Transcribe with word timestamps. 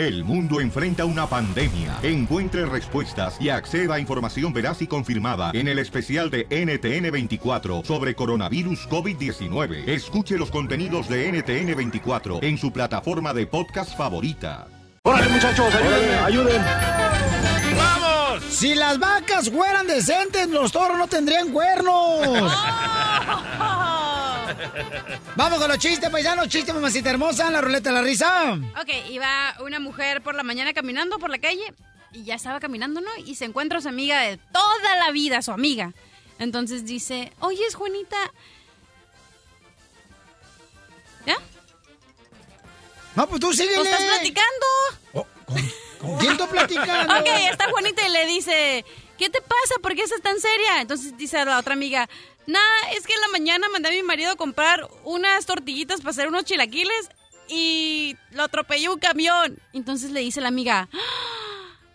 El 0.00 0.24
mundo 0.24 0.62
enfrenta 0.62 1.04
una 1.04 1.26
pandemia. 1.26 1.98
Encuentre 2.02 2.64
respuestas 2.64 3.36
y 3.38 3.50
acceda 3.50 3.96
a 3.96 4.00
información 4.00 4.50
veraz 4.50 4.80
y 4.80 4.86
confirmada 4.86 5.50
en 5.52 5.68
el 5.68 5.78
especial 5.78 6.30
de 6.30 6.48
NTN24 6.48 7.84
sobre 7.84 8.14
coronavirus 8.14 8.88
COVID-19. 8.88 9.86
Escuche 9.86 10.38
los 10.38 10.50
contenidos 10.50 11.06
de 11.06 11.30
NTN24 11.30 12.42
en 12.42 12.56
su 12.56 12.72
plataforma 12.72 13.34
de 13.34 13.46
podcast 13.46 13.94
favorita. 13.94 14.68
¡Órale, 15.02 15.28
muchachos! 15.28 15.66
¡Ayúdenme! 15.74 16.14
¡Ayuden! 16.14 16.62
¡Vamos! 17.76 18.42
Si 18.44 18.74
las 18.74 18.98
vacas 18.98 19.50
fueran 19.50 19.86
decentes, 19.86 20.48
los 20.48 20.72
toros 20.72 20.96
no 20.96 21.08
tendrían 21.08 21.52
cuernos. 21.52 22.50
Vamos 25.36 25.58
con 25.58 25.68
los 25.68 25.78
chistes, 25.78 26.10
paisanos, 26.10 26.48
chistes, 26.48 26.74
mamacita 26.74 27.10
hermosa, 27.10 27.50
la 27.50 27.60
ruleta 27.60 27.90
de 27.90 27.94
la 27.94 28.02
risa. 28.02 28.58
Ok, 28.80 29.10
iba 29.10 29.54
una 29.60 29.80
mujer 29.80 30.22
por 30.22 30.34
la 30.34 30.42
mañana 30.42 30.72
caminando 30.72 31.18
por 31.18 31.30
la 31.30 31.38
calle 31.38 31.74
y 32.12 32.24
ya 32.24 32.34
estaba 32.34 32.60
caminando, 32.60 33.00
¿no? 33.00 33.10
Y 33.24 33.36
se 33.36 33.44
encuentra 33.44 33.78
a 33.78 33.80
su 33.80 33.88
amiga 33.88 34.20
de 34.20 34.36
toda 34.36 34.96
la 34.96 35.10
vida, 35.10 35.42
su 35.42 35.52
amiga. 35.52 35.92
Entonces 36.38 36.84
dice, 36.84 37.32
oye, 37.40 37.62
Juanita. 37.72 38.16
¿Ya? 41.26 41.36
No, 43.14 43.28
pues 43.28 43.40
tú 43.40 43.52
síguele. 43.52 43.76
¿No 43.76 43.82
estás 43.84 44.02
platicando? 44.02 45.26
¿Con 46.00 46.18
quién 46.18 46.32
estás 46.32 46.48
platicando? 46.48 47.14
ok, 47.14 47.26
está 47.50 47.70
Juanita 47.70 48.06
y 48.06 48.10
le 48.10 48.26
dice, 48.26 48.84
¿qué 49.18 49.28
te 49.28 49.42
pasa? 49.42 49.74
¿Por 49.82 49.94
qué 49.94 50.02
estás 50.02 50.22
tan 50.22 50.40
seria? 50.40 50.80
Entonces 50.80 51.16
dice 51.16 51.38
a 51.38 51.44
la 51.44 51.58
otra 51.58 51.74
amiga, 51.74 52.08
Nah, 52.46 52.58
es 52.96 53.06
que 53.06 53.14
en 53.14 53.20
la 53.20 53.28
mañana 53.28 53.68
mandé 53.68 53.88
a 53.88 53.92
mi 53.92 54.02
marido 54.02 54.32
a 54.32 54.36
comprar 54.36 54.88
unas 55.04 55.46
tortillitas 55.46 56.00
para 56.00 56.10
hacer 56.10 56.28
unos 56.28 56.44
chilaquiles 56.44 57.10
y 57.48 58.16
lo 58.32 58.44
atropelló 58.44 58.94
un 58.94 59.00
camión. 59.00 59.58
Entonces 59.72 60.10
le 60.10 60.20
dice 60.20 60.40
la 60.40 60.48
amiga, 60.48 60.88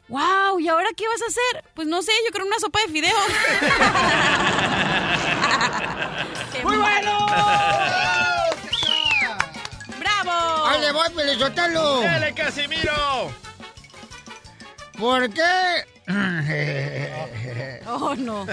¡Wow! 0.07 0.59
¿Y 0.59 0.67
ahora 0.67 0.89
qué 0.95 1.07
vas 1.07 1.21
a 1.21 1.25
hacer? 1.25 1.63
Pues 1.73 1.87
no 1.87 2.03
sé, 2.03 2.11
yo 2.25 2.31
creo 2.31 2.45
una 2.45 2.59
sopa 2.59 2.79
de 2.81 2.89
fideo. 2.89 3.17
¡Muy 6.63 6.77
bueno! 6.77 7.25
¡Bravo! 9.99 10.65
¡Ahí 10.67 10.81
le 10.81 10.91
voy, 10.91 11.09
Pelizotelo! 11.15 12.01
¡Dale, 12.01 12.33
Casimiro! 12.35 13.31
¿Por 14.99 15.33
qué? 15.33 15.85
oh, 17.87 18.15
no. 18.15 18.45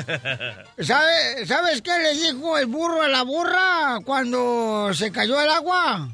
¿Sabe, 0.79 1.47
¿Sabes 1.47 1.83
qué 1.83 1.99
le 1.99 2.15
dijo 2.15 2.57
el 2.59 2.67
burro 2.67 3.03
a 3.03 3.09
la 3.09 3.23
burra 3.23 3.99
cuando 4.05 4.91
se 4.95 5.13
cayó 5.13 5.41
el 5.41 5.51
agua? 5.51 6.09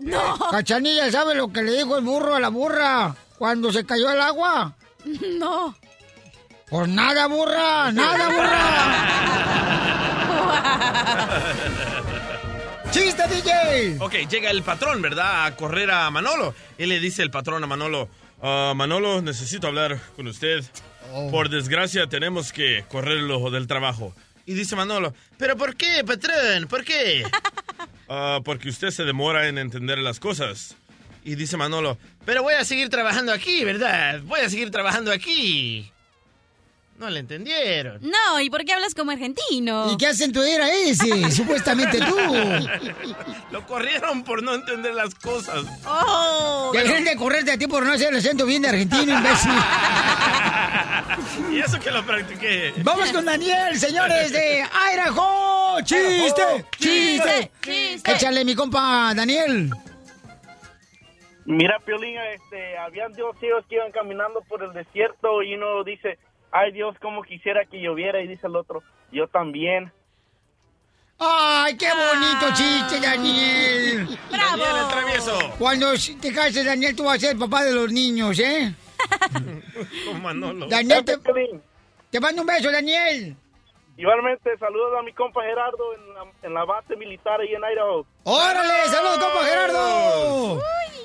No. 0.00 0.38
Cachanilla, 0.50 1.10
¿sabe 1.10 1.34
lo 1.34 1.52
que 1.52 1.62
le 1.62 1.72
dijo 1.72 1.98
el 1.98 2.04
burro 2.04 2.34
a 2.34 2.40
la 2.40 2.48
burra 2.48 3.14
cuando 3.36 3.70
se 3.72 3.84
cayó 3.84 4.10
el 4.10 4.20
agua? 4.20 4.74
No. 5.38 5.76
Pues 6.70 6.88
nada, 6.88 7.26
burra, 7.26 7.92
nada, 7.92 8.28
burra. 8.28 8.58
¡Chiste, 12.90 13.22
DJ! 13.28 13.96
Ok, 14.00 14.12
llega 14.30 14.50
el 14.50 14.62
patrón, 14.62 15.02
¿verdad? 15.02 15.46
A 15.46 15.56
correr 15.56 15.90
a 15.90 16.10
Manolo. 16.10 16.54
Y 16.78 16.86
le 16.86 17.00
dice 17.00 17.22
el 17.22 17.30
patrón 17.30 17.62
a 17.62 17.66
Manolo, 17.66 18.08
"Ah, 18.42 18.72
Manolo, 18.76 19.20
necesito 19.22 19.66
hablar 19.66 19.98
con 20.16 20.26
usted. 20.26 20.64
Por 21.30 21.48
desgracia, 21.48 22.06
tenemos 22.06 22.52
que 22.52 22.84
correrlo 22.88 23.50
del 23.50 23.66
trabajo. 23.66 24.14
Y 24.46 24.54
dice 24.54 24.76
Manolo, 24.76 25.14
¿pero 25.38 25.56
por 25.56 25.76
qué, 25.76 26.02
patrón? 26.04 26.66
¿Por 26.68 26.84
qué? 26.84 27.24
"Ah, 28.08 28.40
porque 28.44 28.68
usted 28.68 28.90
se 28.90 29.04
demora 29.04 29.48
en 29.48 29.58
entender 29.58 29.98
las 29.98 30.20
cosas. 30.20 30.76
Y 31.24 31.34
dice 31.34 31.56
Manolo, 31.56 31.98
pero 32.24 32.42
voy 32.42 32.54
a 32.54 32.64
seguir 32.64 32.88
trabajando 32.88 33.32
aquí, 33.32 33.64
¿verdad? 33.64 34.20
Voy 34.22 34.40
a 34.40 34.48
seguir 34.48 34.70
trabajando 34.70 35.12
aquí. 35.12 35.92
No 36.98 37.08
le 37.08 37.20
entendieron. 37.20 38.00
No, 38.02 38.40
¿y 38.40 38.50
por 38.50 38.64
qué 38.64 38.72
hablas 38.72 38.92
como 38.92 39.12
argentino? 39.12 39.92
¿Y 39.92 39.96
qué 39.96 40.08
acento 40.08 40.42
era 40.42 40.68
ese? 40.68 41.30
Supuestamente 41.30 42.00
tú. 42.00 42.16
Lo 43.52 43.64
corrieron 43.66 44.24
por 44.24 44.42
no 44.42 44.56
entender 44.56 44.94
las 44.94 45.14
cosas. 45.14 45.64
¡Oh! 45.86 46.72
Dejen 46.74 47.04
de 47.04 47.14
correrte 47.14 47.52
a 47.52 47.58
ti 47.58 47.68
por 47.68 47.86
no 47.86 47.92
hacer 47.92 48.08
el 48.08 48.16
acento 48.18 48.44
bien 48.46 48.62
de 48.62 48.70
argentino, 48.70 49.16
imbécil. 49.16 49.52
y 51.52 51.60
eso 51.60 51.78
que 51.78 51.92
lo 51.92 52.04
practiqué. 52.04 52.74
Vamos 52.78 53.12
con 53.12 53.24
Daniel, 53.24 53.78
señores 53.78 54.32
de 54.32 54.64
Idaho. 54.92 55.80
¡Chiste! 55.82 56.64
¡Chiste! 56.78 57.52
¡Chiste! 57.62 58.12
Échale, 58.12 58.44
mi 58.44 58.56
compa 58.56 59.12
Daniel. 59.14 59.70
Mira, 61.44 61.78
Piolín, 61.78 62.16
este, 62.34 62.76
habían 62.76 63.12
dos 63.12 63.36
hijos 63.40 63.64
que 63.68 63.76
iban 63.76 63.92
caminando 63.92 64.40
por 64.48 64.64
el 64.64 64.72
desierto 64.72 65.42
y 65.42 65.54
uno 65.54 65.84
dice, 65.84 66.18
ay 66.52 66.72
Dios, 66.72 66.96
como 67.00 67.22
quisiera 67.22 67.64
que 67.64 67.80
lloviera, 67.80 68.20
y 68.20 68.28
dice 68.28 68.46
el 68.46 68.56
otro, 68.56 68.82
yo 69.12 69.28
también. 69.28 69.92
¡Ay, 71.18 71.76
qué 71.76 71.88
bonito 71.88 72.54
chiste, 72.54 73.00
Daniel! 73.00 74.18
¡Bravo! 74.30 74.62
Daniel 74.62 74.82
el 74.82 74.88
travieso. 74.88 75.38
Cuando 75.58 75.92
te 76.20 76.32
cases, 76.32 76.64
Daniel, 76.64 76.94
tú 76.94 77.04
vas 77.04 77.16
a 77.16 77.20
ser 77.20 77.32
el 77.32 77.38
papá 77.38 77.64
de 77.64 77.72
los 77.72 77.92
niños, 77.92 78.38
¿eh? 78.38 78.72
Con 80.06 80.22
Manolo. 80.22 80.68
Daniel, 80.68 81.04
te, 81.04 81.16
te 82.10 82.20
mando 82.20 82.42
un 82.42 82.46
beso, 82.46 82.70
Daniel. 82.70 83.36
Igualmente, 83.98 84.56
saludos 84.58 84.92
a 84.96 85.02
mi 85.02 85.12
compa 85.12 85.42
Gerardo 85.42 85.92
en 85.96 86.14
la, 86.14 86.24
en 86.44 86.54
la 86.54 86.64
base 86.64 86.94
militar 86.94 87.40
ahí 87.40 87.52
en 87.52 87.60
Idaho. 87.60 88.06
¡Órale! 88.22 88.88
¡Saludos, 88.88 89.18
compa 89.18 89.44
Gerardo! 89.44 90.62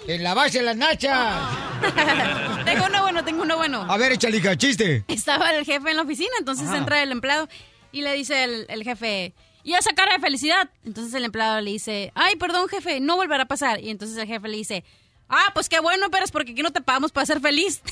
En 0.07 0.23
la 0.23 0.35
base 0.35 0.59
de 0.59 0.65
las 0.65 0.77
nachas. 0.77 1.41
tengo 2.65 2.85
uno 2.85 3.01
bueno, 3.01 3.25
tengo 3.25 3.41
uno 3.41 3.57
bueno. 3.57 3.83
A 3.89 3.97
ver, 3.97 4.11
échale, 4.11 4.39
chiste. 4.57 5.03
Estaba 5.07 5.49
el 5.55 5.65
jefe 5.65 5.89
en 5.89 5.97
la 5.97 6.03
oficina, 6.03 6.29
entonces 6.37 6.67
Ajá. 6.67 6.77
entra 6.77 7.01
el 7.01 7.11
empleado 7.11 7.47
y 7.91 8.03
le 8.03 8.13
dice 8.13 8.43
el, 8.43 8.67
el 8.69 8.83
jefe, 8.83 9.33
¿y 9.63 9.73
esa 9.73 9.95
cara 9.95 10.13
de 10.13 10.19
felicidad? 10.19 10.69
Entonces 10.85 11.15
el 11.15 11.25
empleado 11.25 11.61
le 11.61 11.71
dice, 11.71 12.11
ay, 12.13 12.35
perdón 12.35 12.69
jefe, 12.69 12.99
no 12.99 13.15
volverá 13.15 13.41
a 13.43 13.47
pasar. 13.47 13.79
Y 13.79 13.89
entonces 13.89 14.15
el 14.17 14.27
jefe 14.27 14.47
le 14.47 14.57
dice, 14.57 14.83
ah, 15.29 15.49
pues 15.55 15.67
qué 15.67 15.79
bueno, 15.79 16.11
pero 16.11 16.25
es 16.25 16.31
porque 16.31 16.51
aquí 16.51 16.61
no 16.61 16.71
te 16.71 16.81
pagamos 16.81 17.11
para 17.11 17.25
ser 17.25 17.41
feliz. 17.41 17.81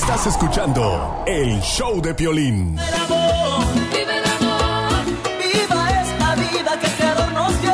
Estás 0.10 0.28
escuchando 0.28 1.22
el 1.28 1.60
show 1.60 2.02
de 2.02 2.14
Piolín. 2.14 2.78
Vive 2.78 4.18
el 4.18 4.26
amor, 4.26 5.06
viva 5.38 6.02
esta 6.02 6.36
vida 6.36 6.80
que 6.80 6.88
Creador 6.88 7.34
nos 7.34 7.62
dio. 7.62 7.74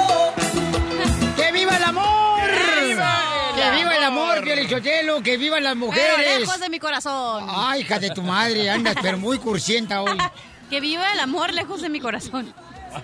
¡Que 1.38 1.52
viva 1.52 1.78
el 1.78 1.84
amor! 1.84 2.40
¡Que 2.42 2.88
viva 2.88 3.12
el 3.50 3.56
¡Que 3.56 3.72
viva 3.78 3.96
el 3.98 4.04
amor, 4.04 4.32
amor! 4.32 4.44
Piolichotelo! 4.46 5.22
¡Que 5.22 5.38
vivan 5.38 5.64
las 5.64 5.74
Pero 5.76 5.86
mujeres! 5.86 6.40
lejos 6.40 6.60
de 6.60 6.70
mi 6.70 6.80
corazón. 6.80 7.46
Ay, 7.50 7.82
hija 7.82 8.00
de 8.00 8.10
tu 8.10 8.24
madre, 8.24 8.68
andas 8.68 8.96
pero 9.00 9.20
muy 9.20 9.38
cursienta 9.38 10.02
hoy. 10.02 10.18
Que 10.72 10.80
viva 10.80 11.14
el 11.14 11.20
amor 11.20 11.54
lejos 11.54 11.82
de 11.84 11.90
mi 11.90 12.00
corazón. 12.00 12.52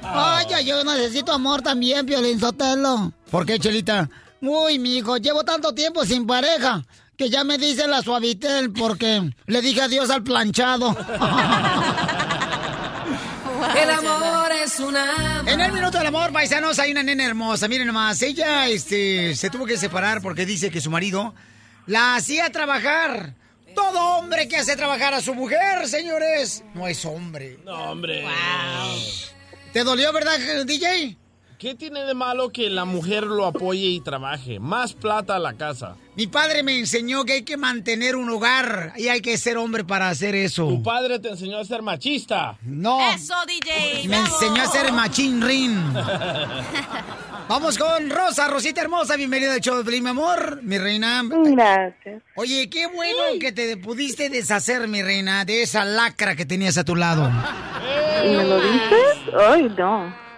Ay, 0.01 0.47
yo 0.65 0.83
necesito 0.83 1.31
amor 1.33 1.61
también, 1.61 2.03
Piolín 2.03 2.39
Sotelo. 2.39 3.13
¿Por 3.29 3.45
qué, 3.45 3.59
Chelita? 3.59 4.09
Uy, 4.41 4.79
mijo, 4.79 5.17
llevo 5.17 5.43
tanto 5.43 5.71
tiempo 5.75 6.03
sin 6.03 6.25
pareja 6.25 6.81
que 7.19 7.29
ya 7.29 7.43
me 7.43 7.57
dice 7.57 7.85
la 7.85 8.01
suavitel 8.01 8.71
porque 8.71 9.29
le 9.45 9.61
dije 9.61 9.81
adiós 9.81 10.09
al 10.09 10.23
planchado. 10.23 10.95
El 13.75 13.89
amor 13.89 14.49
es 14.63 14.79
una. 14.79 15.43
En 15.45 15.59
el 15.59 15.73
minuto 15.73 15.97
del 15.97 16.07
amor, 16.07 16.31
paisanos, 16.31 16.79
hay 16.79 16.91
una 16.91 17.03
nena 17.03 17.25
hermosa. 17.25 17.67
Miren 17.67 17.87
nomás, 17.87 18.21
ella 18.21 18.69
este, 18.69 19.35
se 19.35 19.49
tuvo 19.49 19.65
que 19.65 19.75
separar 19.75 20.21
porque 20.21 20.45
dice 20.45 20.71
que 20.71 20.79
su 20.79 20.89
marido 20.89 21.35
la 21.87 22.15
hacía 22.15 22.49
trabajar. 22.53 23.35
Todo 23.75 23.99
hombre 24.17 24.47
que 24.47 24.55
hace 24.55 24.77
trabajar 24.77 25.13
a 25.13 25.19
su 25.21 25.35
mujer, 25.35 25.89
señores, 25.89 26.63
no 26.73 26.87
es 26.87 27.03
hombre. 27.03 27.59
No, 27.65 27.91
hombre. 27.91 28.25
¿Te 29.73 29.83
dolió, 29.83 30.13
verdad, 30.13 30.39
DJ? 30.65 31.17
¿Qué 31.59 31.75
tiene 31.75 32.05
de 32.05 32.13
malo 32.13 32.51
que 32.51 32.69
la 32.69 32.85
mujer 32.85 33.25
lo 33.25 33.45
apoye 33.45 33.87
y 33.87 33.99
trabaje? 33.99 34.61
Más 34.61 34.93
plata 34.93 35.35
a 35.35 35.39
la 35.39 35.55
casa. 35.55 35.97
Mi 36.19 36.27
padre 36.27 36.63
me 36.63 36.77
enseñó 36.77 37.23
que 37.23 37.31
hay 37.31 37.43
que 37.43 37.55
mantener 37.55 38.17
un 38.17 38.29
hogar 38.29 38.91
y 38.97 39.07
hay 39.07 39.21
que 39.21 39.37
ser 39.37 39.55
hombre 39.55 39.85
para 39.85 40.09
hacer 40.09 40.35
eso. 40.35 40.67
Tu 40.67 40.83
padre 40.83 41.17
te 41.19 41.29
enseñó 41.29 41.59
a 41.59 41.63
ser 41.63 41.81
machista. 41.81 42.57
No. 42.61 42.99
Eso, 43.13 43.33
DJ. 43.47 44.05
Me 44.05 44.19
bravo. 44.19 44.25
enseñó 44.25 44.61
a 44.63 44.65
ser 44.65 44.91
machín 44.91 45.41
rin. 45.41 45.81
Vamos 47.47 47.77
con 47.77 48.09
Rosa, 48.09 48.49
Rosita 48.49 48.81
hermosa, 48.81 49.15
bienvenida 49.15 49.53
al 49.53 49.61
show 49.61 49.77
de 49.77 49.85
Pelín, 49.85 50.03
mi 50.03 50.09
amor, 50.09 50.59
mi 50.61 50.77
reina. 50.77 51.23
Gracias. 51.25 52.21
Oye, 52.35 52.69
qué 52.69 52.87
bueno 52.87 53.21
que 53.39 53.53
te 53.53 53.77
pudiste 53.77 54.29
deshacer, 54.29 54.89
mi 54.89 55.01
reina, 55.01 55.45
de 55.45 55.61
esa 55.61 55.85
lacra 55.85 56.35
que 56.35 56.45
tenías 56.45 56.77
a 56.77 56.83
tu 56.83 56.97
lado. 56.97 57.31
¿Y 58.25 58.27
me 58.27 58.43
lo 58.43 58.59
dices? 58.59 59.17
Ay, 59.39 59.73
no. 59.77 60.28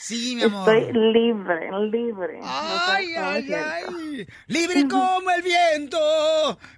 Sí, 0.00 0.36
mi 0.36 0.42
amor. 0.42 0.74
Estoy 0.74 0.92
libre, 1.12 1.70
libre. 1.90 2.40
Ay, 2.42 3.14
ay, 3.16 3.52
ay. 3.52 4.26
Libre 4.46 4.86
como 4.88 5.30
el 5.30 5.42
viento. 5.42 5.98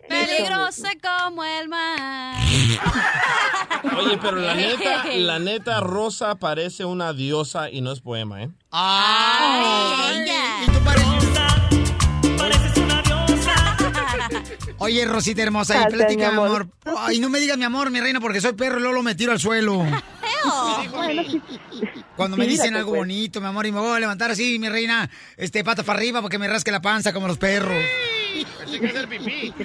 Peligrosa 0.09 0.89
como 1.03 1.45
el 1.45 1.69
mar. 1.69 2.37
Oye, 3.99 4.19
pero 4.21 4.37
la 4.37 4.55
neta, 4.55 5.05
la 5.15 5.39
neta, 5.51 5.81
Rosa 5.81 6.37
parece 6.37 6.85
una 6.85 7.13
diosa 7.13 7.71
y 7.71 7.81
no 7.83 7.93
es 7.93 8.01
poema, 8.01 8.43
¿eh? 8.43 8.51
Ay, 8.71 10.27
y 10.67 10.71
tú 10.71 10.81
Oye, 14.79 15.05
Rosita 15.05 15.43
hermosa, 15.43 15.89
y 15.89 15.93
platica, 15.93 16.31
mi 16.31 16.39
amor. 16.39 16.49
amor. 16.49 16.69
Ay, 16.99 17.21
no 17.21 17.29
me 17.29 17.39
digas 17.39 17.59
mi 17.59 17.65
amor, 17.65 17.91
mi 17.91 18.01
reina, 18.01 18.19
porque 18.19 18.41
soy 18.41 18.55
perro 18.55 18.79
y 18.79 18.83
luego 18.83 19.03
me 19.03 19.15
tiro 19.15 19.33
al 19.33 19.39
suelo. 19.39 19.85
Cuando 22.17 22.37
me 22.37 22.47
dicen 22.47 22.77
algo 22.77 22.95
bonito, 22.95 23.41
mi 23.41 23.47
amor, 23.47 23.67
y 23.67 23.73
me 23.73 23.81
voy 23.81 23.97
a 23.97 24.01
levantar 24.01 24.31
así, 24.31 24.59
mi 24.59 24.69
reina, 24.69 25.09
este, 25.37 25.65
pata 25.65 25.83
para 25.83 25.99
arriba 25.99 26.21
para 26.21 26.31
que 26.31 26.39
me 26.39 26.49
rasque 26.49 26.71
la 26.71 26.81
panza 26.81 27.13
como 27.13 27.27
los 27.27 27.39
perros. 27.39 27.83
Pensé 28.59 28.81
que 28.81 28.87
hacer 28.87 29.09
pipí. 29.09 29.55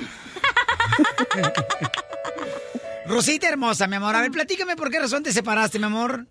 Rosita 3.08 3.48
hermosa, 3.48 3.88
mi 3.88 3.98
amor, 3.98 4.16
a 4.16 4.22
ver, 4.22 4.32
platícame 4.32 4.76
por 4.76 4.90
qué 4.90 5.00
razón 5.00 5.22
te 5.24 5.32
separaste, 5.32 5.78
mi 5.78 5.86
amor. 5.86 6.26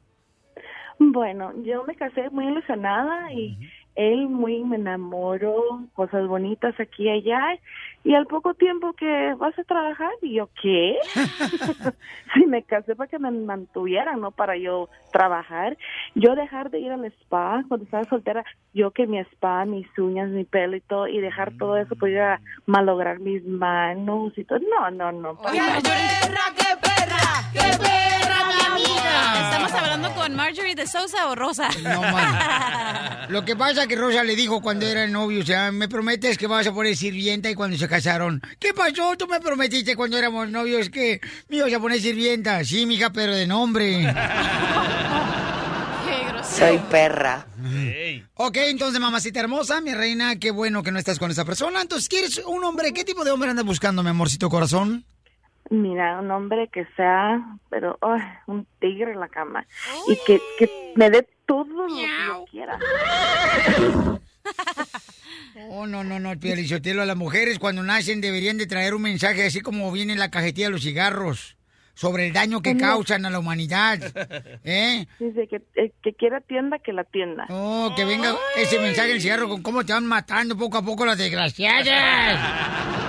Bueno, 0.98 1.52
yo 1.62 1.84
me 1.84 1.94
casé 1.94 2.30
muy 2.30 2.46
ilusionada 2.46 3.32
y 3.32 3.58
él 3.94 4.28
muy 4.28 4.64
me 4.64 4.76
enamoró, 4.76 5.86
cosas 5.94 6.26
bonitas 6.26 6.74
aquí 6.80 7.04
y 7.04 7.10
allá. 7.10 7.58
Y 8.04 8.14
al 8.14 8.26
poco 8.26 8.52
tiempo 8.52 8.92
que 8.92 9.34
vas 9.38 9.58
a 9.58 9.64
trabajar, 9.64 10.12
y 10.20 10.34
yo, 10.34 10.50
¿qué? 10.60 10.98
sí, 12.34 12.46
me 12.46 12.62
casé 12.62 12.94
para 12.94 13.08
que 13.08 13.18
me 13.18 13.30
mantuvieran, 13.30 14.20
no 14.20 14.30
para 14.30 14.58
yo 14.58 14.90
trabajar. 15.10 15.78
Yo 16.14 16.34
dejar 16.34 16.70
de 16.70 16.80
ir 16.80 16.92
al 16.92 17.04
spa 17.06 17.64
cuando 17.66 17.84
estaba 17.84 18.04
soltera, 18.04 18.44
yo 18.74 18.90
que 18.90 19.06
mi 19.06 19.18
spa, 19.20 19.64
mis 19.64 19.86
uñas, 19.98 20.28
mi 20.28 20.44
pelo 20.44 20.76
y 20.76 20.82
todo, 20.82 21.08
y 21.08 21.18
dejar 21.20 21.56
todo 21.56 21.78
eso, 21.78 21.96
pues 21.96 22.14
a 22.18 22.40
malograr 22.66 23.20
mis 23.20 23.42
manos 23.46 24.36
y 24.36 24.44
todo. 24.44 24.58
No, 24.58 24.90
no, 24.90 25.10
no. 25.10 25.36
para 25.36 25.54
nada. 25.56 25.80
qué 25.80 25.88
perra! 25.88 27.24
¡Qué 27.52 27.78
perra, 27.78 28.23
amiga! 28.84 29.50
¿Estamos 29.50 29.72
hablando 29.72 30.14
con 30.14 30.34
Marjorie 30.34 30.74
de 30.74 30.86
Sousa 30.86 31.28
o 31.28 31.34
Rosa? 31.34 31.68
No, 31.82 32.02
man. 32.02 33.26
Lo 33.28 33.44
que 33.44 33.56
pasa 33.56 33.86
que 33.86 33.96
Rosa 33.96 34.22
le 34.22 34.36
dijo 34.36 34.60
cuando 34.60 34.86
eran 34.86 35.12
novios, 35.12 35.44
o 35.44 35.46
sea, 35.46 35.72
me 35.72 35.88
prometes 35.88 36.36
que 36.36 36.46
vas 36.46 36.66
a 36.66 36.72
poner 36.72 36.96
sirvienta 36.96 37.50
y 37.50 37.54
cuando 37.54 37.76
se 37.76 37.88
casaron. 37.88 38.42
¿Qué 38.58 38.74
pasó? 38.74 39.16
Tú 39.16 39.26
me 39.26 39.40
prometiste 39.40 39.96
cuando 39.96 40.18
éramos 40.18 40.50
novios 40.50 40.90
que 40.90 41.20
me 41.48 41.56
ibas 41.56 41.72
a 41.72 41.80
poner 41.80 42.00
sirvienta. 42.00 42.62
Sí, 42.64 42.86
mija, 42.86 43.10
pero 43.10 43.34
de 43.34 43.46
nombre. 43.46 44.00
Qué 46.04 46.24
grosero. 46.28 46.68
Soy 46.68 46.78
perra. 46.90 47.46
Ok, 48.34 48.56
entonces, 48.56 49.00
mamacita 49.00 49.40
hermosa, 49.40 49.80
mi 49.80 49.94
reina, 49.94 50.36
qué 50.36 50.50
bueno 50.50 50.82
que 50.82 50.92
no 50.92 50.98
estás 50.98 51.18
con 51.18 51.30
esa 51.30 51.44
persona. 51.44 51.80
Entonces, 51.80 52.08
¿quieres 52.08 52.42
un 52.46 52.62
hombre? 52.64 52.92
¿Qué 52.92 53.04
tipo 53.04 53.24
de 53.24 53.30
hombre 53.30 53.50
andas 53.50 53.64
buscando, 53.64 54.02
mi 54.02 54.10
amorcito 54.10 54.50
corazón? 54.50 55.06
Mira, 55.70 56.20
un 56.20 56.30
hombre 56.30 56.68
que 56.68 56.86
sea, 56.96 57.58
pero 57.70 57.98
un 58.46 58.66
tigre 58.80 59.12
en 59.12 59.20
la 59.20 59.28
cama. 59.28 59.66
Y 60.08 60.16
que, 60.26 60.40
que 60.58 60.92
me 60.94 61.10
dé 61.10 61.26
todo 61.46 61.64
lo 61.64 61.86
que 61.86 62.06
yo 62.26 62.44
quiera. 62.50 62.78
Oh, 65.70 65.86
no, 65.86 66.02
no, 66.02 66.18
no, 66.18 66.32
el 66.32 66.38
Pielichotelo, 66.38 67.02
a 67.02 67.06
las 67.06 67.16
mujeres 67.16 67.58
cuando 67.58 67.82
nacen 67.82 68.20
deberían 68.20 68.58
de 68.58 68.66
traer 68.66 68.94
un 68.94 69.02
mensaje 69.02 69.46
así 69.46 69.60
como 69.60 69.90
viene 69.92 70.12
en 70.12 70.18
la 70.18 70.30
cajetilla 70.30 70.66
de 70.66 70.72
los 70.72 70.82
cigarros, 70.82 71.56
sobre 71.94 72.26
el 72.26 72.32
daño 72.32 72.60
que 72.60 72.76
causan 72.76 73.24
a 73.24 73.30
la 73.30 73.38
humanidad. 73.38 74.00
¿Eh? 74.64 75.06
Dice 75.18 75.46
que 75.48 75.62
el 75.76 75.92
que 76.02 76.12
quiera 76.14 76.40
tienda, 76.40 76.78
que 76.80 76.92
la 76.92 77.04
tienda. 77.04 77.46
Oh, 77.50 77.92
que 77.96 78.04
venga 78.04 78.34
ese 78.56 78.80
mensaje 78.80 79.10
del 79.10 79.20
cigarro 79.20 79.48
con 79.48 79.62
cómo 79.62 79.84
te 79.86 79.92
van 79.92 80.06
matando 80.06 80.56
poco 80.56 80.78
a 80.78 80.82
poco 80.82 81.06
las 81.06 81.18
desgraciadas. 81.18 83.03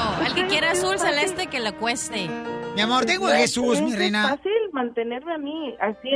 Eso. 0.00 0.24
El 0.26 0.34
que 0.34 0.46
quiera 0.46 0.70
azul 0.72 0.98
celeste, 0.98 1.46
que 1.48 1.60
le 1.60 1.72
cueste. 1.72 2.28
Mi 2.74 2.80
amor, 2.80 3.04
tengo 3.04 3.26
a 3.26 3.36
Jesús, 3.36 3.76
¿Es 3.78 3.82
mi 3.82 3.94
reina. 3.94 4.28
fácil 4.28 4.52
mantenerme 4.72 5.34
a 5.34 5.38
mí 5.38 5.76
así 5.80 6.10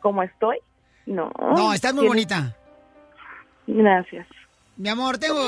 como 0.00 0.22
estoy? 0.22 0.58
No. 1.06 1.30
No, 1.38 1.72
estás 1.72 1.94
muy 1.94 2.02
Tienes- 2.04 2.08
bonita. 2.08 2.56
Gracias. 3.66 4.26
Mi 4.76 4.88
amor, 4.88 5.18
tengo... 5.18 5.40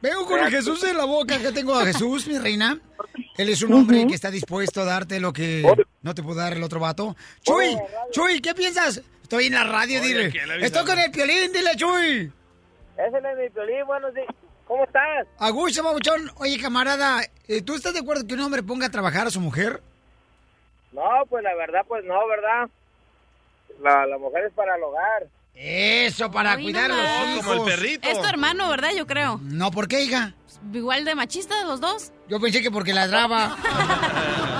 Vengo 0.00 0.26
con 0.26 0.38
el 0.38 0.50
Jesús 0.50 0.84
en 0.84 0.96
la 0.96 1.04
boca, 1.06 1.38
que 1.38 1.50
tengo 1.50 1.74
a 1.74 1.84
Jesús, 1.84 2.28
mi 2.28 2.38
reina. 2.38 2.78
Él 3.36 3.48
es 3.48 3.62
un 3.62 3.72
hombre 3.72 4.06
que 4.06 4.14
está 4.14 4.30
dispuesto 4.30 4.82
a 4.82 4.84
darte 4.84 5.18
lo 5.18 5.32
que 5.32 5.64
no 6.02 6.14
te 6.14 6.22
pudo 6.22 6.36
dar 6.36 6.52
el 6.52 6.62
otro 6.62 6.78
vato. 6.78 7.16
Chuy, 7.42 7.76
Chuy, 8.12 8.40
¿qué 8.40 8.54
piensas? 8.54 9.02
Estoy 9.22 9.46
en 9.46 9.54
la 9.54 9.64
radio, 9.64 10.00
Oye, 10.00 10.30
dile. 10.30 10.64
Estoy 10.64 10.84
con 10.86 10.98
el 11.00 11.10
piolín, 11.10 11.52
dile, 11.52 11.74
Chuy. 11.74 12.32
Ese 12.96 13.16
es 13.18 13.38
mi 13.38 13.50
piolín, 13.50 13.86
buenos 13.86 14.14
días. 14.14 14.26
¿Cómo 14.68 14.84
estás? 14.84 15.26
Augusto 15.38 15.82
Babuchón, 15.82 16.30
oye, 16.36 16.60
camarada, 16.60 17.22
eh, 17.48 17.62
¿tú 17.62 17.74
estás 17.74 17.94
de 17.94 18.00
acuerdo 18.00 18.26
que 18.26 18.34
un 18.34 18.40
hombre 18.40 18.62
ponga 18.62 18.86
a 18.86 18.90
trabajar 18.90 19.26
a 19.26 19.30
su 19.30 19.40
mujer? 19.40 19.82
No, 20.92 21.02
pues 21.28 21.42
la 21.42 21.54
verdad, 21.54 21.80
pues 21.88 22.04
no, 22.04 22.14
¿verdad? 22.28 22.68
La, 23.80 24.06
la 24.06 24.18
mujer 24.18 24.44
es 24.44 24.52
para 24.52 24.76
el 24.76 24.82
hogar. 24.82 25.26
Eso, 25.54 26.30
para 26.30 26.52
Ay, 26.52 26.62
cuidar 26.62 26.88
no 26.90 26.94
a 26.94 26.98
los 26.98 27.38
hijos. 27.38 27.68
Es 28.02 28.20
tu 28.20 28.26
hermano, 28.28 28.68
¿verdad? 28.68 28.90
Yo 28.94 29.06
creo. 29.06 29.40
No, 29.42 29.70
¿por 29.70 29.88
qué, 29.88 30.02
hija? 30.02 30.34
Igual 30.72 31.04
de 31.04 31.14
machistas 31.14 31.64
los 31.64 31.80
dos. 31.80 32.12
Yo 32.28 32.38
pensé 32.38 32.62
que 32.62 32.70
porque 32.70 32.92
ladraba. 32.92 33.56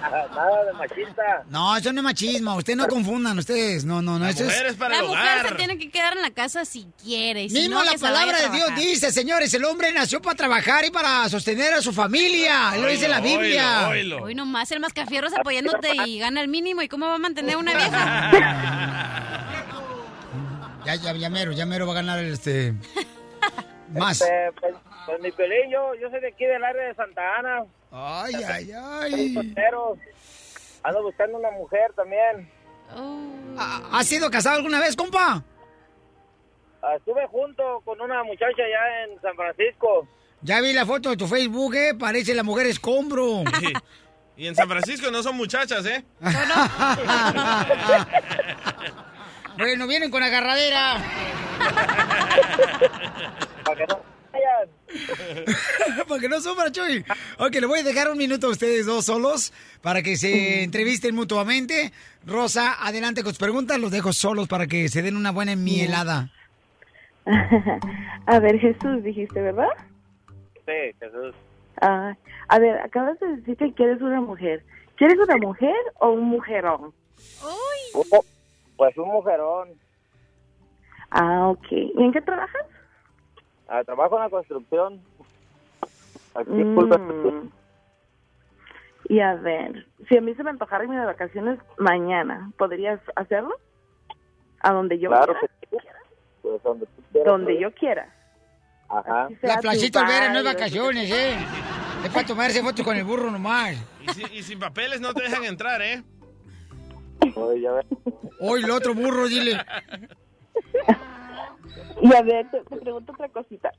Nada 0.34 0.64
de 0.64 0.72
machista. 0.72 1.44
No, 1.48 1.76
eso 1.76 1.92
no 1.92 2.00
es 2.00 2.04
machismo. 2.04 2.56
Ustedes 2.56 2.76
no 2.76 2.86
confundan, 2.86 3.38
ustedes. 3.38 3.84
No, 3.84 4.00
no, 4.00 4.18
no. 4.18 4.26
eso 4.26 4.44
es... 4.44 4.78
la 4.78 5.02
mujer 5.02 5.48
se 5.48 5.54
tiene 5.54 5.78
que 5.78 5.90
quedar 5.90 6.16
en 6.16 6.22
la 6.22 6.30
casa 6.30 6.64
si 6.64 6.86
quiere. 7.02 7.48
si 7.48 7.54
Mismo 7.54 7.76
no, 7.76 7.84
la 7.84 7.98
palabra 7.98 8.38
de 8.40 8.56
Dios 8.56 8.74
dice, 8.76 9.12
señores, 9.12 9.52
el 9.54 9.64
hombre 9.64 9.92
nació 9.92 10.22
para 10.22 10.36
trabajar 10.36 10.84
y 10.84 10.90
para 10.90 11.28
sostener 11.28 11.74
a 11.74 11.82
su 11.82 11.92
familia. 11.92 12.76
Lo 12.76 12.88
dice 12.88 13.08
la 13.08 13.20
Biblia. 13.20 13.88
Hoy 14.22 14.34
nomás 14.34 14.70
el 14.72 14.80
mascafierros 14.80 15.32
apoyándote 15.34 15.90
y 16.06 16.18
gana 16.20 16.40
el 16.40 16.48
mínimo. 16.48 16.82
¿Y 16.82 16.88
cómo 16.88 17.06
va 17.06 17.16
a 17.16 17.18
mantener 17.18 17.56
una 17.56 17.74
vieja? 17.74 19.26
Ya, 20.82 20.94
ya, 20.94 21.12
ya 21.12 21.28
mero, 21.28 21.52
ya 21.52 21.66
mero 21.66 21.86
va 21.86 21.92
a 21.92 21.96
ganar 21.96 22.18
el, 22.20 22.32
este... 22.32 22.72
Más. 23.92 24.22
Este, 24.22 24.50
pues, 24.58 24.74
pues 25.04 25.20
mi 25.20 25.30
piolín, 25.30 25.70
yo, 25.70 25.94
yo 26.00 26.08
soy 26.08 26.20
de 26.20 26.28
aquí 26.28 26.46
del 26.46 26.64
área 26.64 26.84
de 26.84 26.94
Santa 26.94 27.20
Ana. 27.38 27.64
Ay, 27.92 28.34
ay, 28.34 28.72
ay. 28.72 29.34
soltero. 29.34 29.96
Ando 30.82 31.02
buscando 31.02 31.38
una 31.38 31.50
mujer 31.50 31.92
también. 31.94 32.50
¿Has 33.92 34.06
sido 34.06 34.30
casado 34.30 34.56
alguna 34.56 34.80
vez, 34.80 34.96
compa? 34.96 35.42
Ah, 36.82 36.94
Estuve 36.96 37.26
junto 37.26 37.82
con 37.84 38.00
una 38.00 38.22
muchacha 38.24 38.62
allá 38.62 39.04
en 39.04 39.20
San 39.20 39.34
Francisco. 39.36 40.08
Ya 40.42 40.60
vi 40.60 40.72
la 40.72 40.86
foto 40.86 41.10
de 41.10 41.16
tu 41.16 41.26
Facebook, 41.26 41.74
¿eh? 41.74 41.94
Parece 41.98 42.34
la 42.34 42.42
mujer 42.42 42.66
escombro. 42.66 43.42
Y 44.36 44.46
en 44.46 44.54
San 44.54 44.68
Francisco 44.68 45.10
no 45.10 45.22
son 45.22 45.36
muchachas, 45.36 45.84
¿eh? 45.84 46.02
bueno, 49.58 49.86
vienen 49.86 50.10
con 50.10 50.22
agarradera. 50.22 50.96
Para 53.64 53.76
que 53.76 53.86
no 53.86 54.09
para 56.08 56.20
que 56.20 56.28
no 56.28 56.40
sufra, 56.40 56.70
Chuy. 56.70 57.04
Ok, 57.38 57.54
le 57.54 57.66
voy 57.66 57.80
a 57.80 57.82
dejar 57.82 58.10
un 58.10 58.18
minuto 58.18 58.48
a 58.48 58.50
ustedes 58.50 58.86
dos 58.86 59.06
solos 59.06 59.52
para 59.82 60.02
que 60.02 60.16
se 60.16 60.62
entrevisten 60.62 61.14
mutuamente. 61.14 61.92
Rosa, 62.26 62.76
adelante 62.86 63.22
con 63.22 63.32
tus 63.32 63.38
preguntas. 63.38 63.78
Los 63.78 63.90
dejo 63.90 64.12
solos 64.12 64.48
para 64.48 64.66
que 64.66 64.88
se 64.88 65.02
den 65.02 65.16
una 65.16 65.30
buena 65.30 65.56
mielada. 65.56 66.30
A 68.26 68.38
ver, 68.40 68.58
Jesús, 68.58 69.02
dijiste, 69.02 69.40
¿verdad? 69.40 69.68
Sí, 70.66 70.96
Jesús. 70.98 71.34
Ah, 71.80 72.14
a 72.48 72.58
ver, 72.58 72.78
acabas 72.80 73.18
de 73.20 73.36
decir 73.36 73.56
que 73.56 73.72
quieres 73.72 74.00
una 74.02 74.20
mujer. 74.20 74.62
¿Quieres 74.96 75.18
una 75.18 75.36
mujer 75.38 75.74
o 75.98 76.10
un 76.10 76.24
mujerón? 76.24 76.92
Oh, 77.42 78.24
pues 78.76 78.96
un 78.98 79.08
mujerón. 79.08 79.70
Ah, 81.10 81.48
ok. 81.48 81.66
¿Y 81.70 82.02
en 82.02 82.12
qué 82.12 82.20
trabajas? 82.20 82.66
Ah, 83.72 83.84
trabajo 83.84 84.16
en 84.16 84.22
la 84.24 84.30
construcción. 84.30 85.00
Aquí, 86.34 86.50
Mm. 86.50 86.74
culpa- 86.74 87.00
Y 89.08 89.20
a 89.20 89.34
ver, 89.34 89.86
si 90.08 90.16
a 90.16 90.20
mí 90.20 90.34
se 90.34 90.42
me 90.44 90.50
antojara 90.50 90.84
irme 90.84 90.98
de 90.98 91.06
vacaciones 91.06 91.58
mañana, 91.78 92.50
¿podrías 92.58 93.00
hacerlo? 93.16 93.54
A 94.60 94.72
donde 94.72 94.98
yo 94.98 95.08
Claro 95.08 95.34
quiera. 95.34 95.48
que 95.60 95.66
sí. 95.70 95.76
Pues 96.42 96.62
donde 96.62 96.86
tú 96.86 97.02
quieras, 97.12 97.32
Donde 97.32 97.52
pues. 97.52 97.60
yo 97.62 97.74
quiera. 97.74 98.14
Ajá. 98.88 99.28
La 99.42 99.58
placita 99.58 100.00
Olvera 100.02 100.32
no 100.32 100.38
es 100.40 100.44
vacaciones, 100.44 101.10
¿eh? 101.10 101.36
Es 102.04 102.10
para 102.10 102.26
tomarse 102.26 102.62
fotos 102.62 102.84
con 102.84 102.96
el 102.96 103.04
burro 103.04 103.30
nomás. 103.30 103.76
Y, 104.02 104.08
si- 104.12 104.36
y 104.38 104.42
sin 104.42 104.58
papeles 104.58 105.00
no 105.00 105.12
te 105.14 105.22
dejan 105.22 105.44
entrar, 105.44 105.80
¿eh? 105.82 106.02
Oye, 107.36 107.60
ya 107.60 107.72
ves. 107.72 107.86
Hoy 108.40 108.62
el 108.64 108.70
otro 108.70 108.94
burro, 108.94 109.28
dile. 109.28 109.58
Y 112.02 112.14
a 112.14 112.22
ver, 112.22 112.50
te, 112.50 112.60
te 112.60 112.76
pregunto 112.76 113.12
otra 113.12 113.28
cosita. 113.28 113.72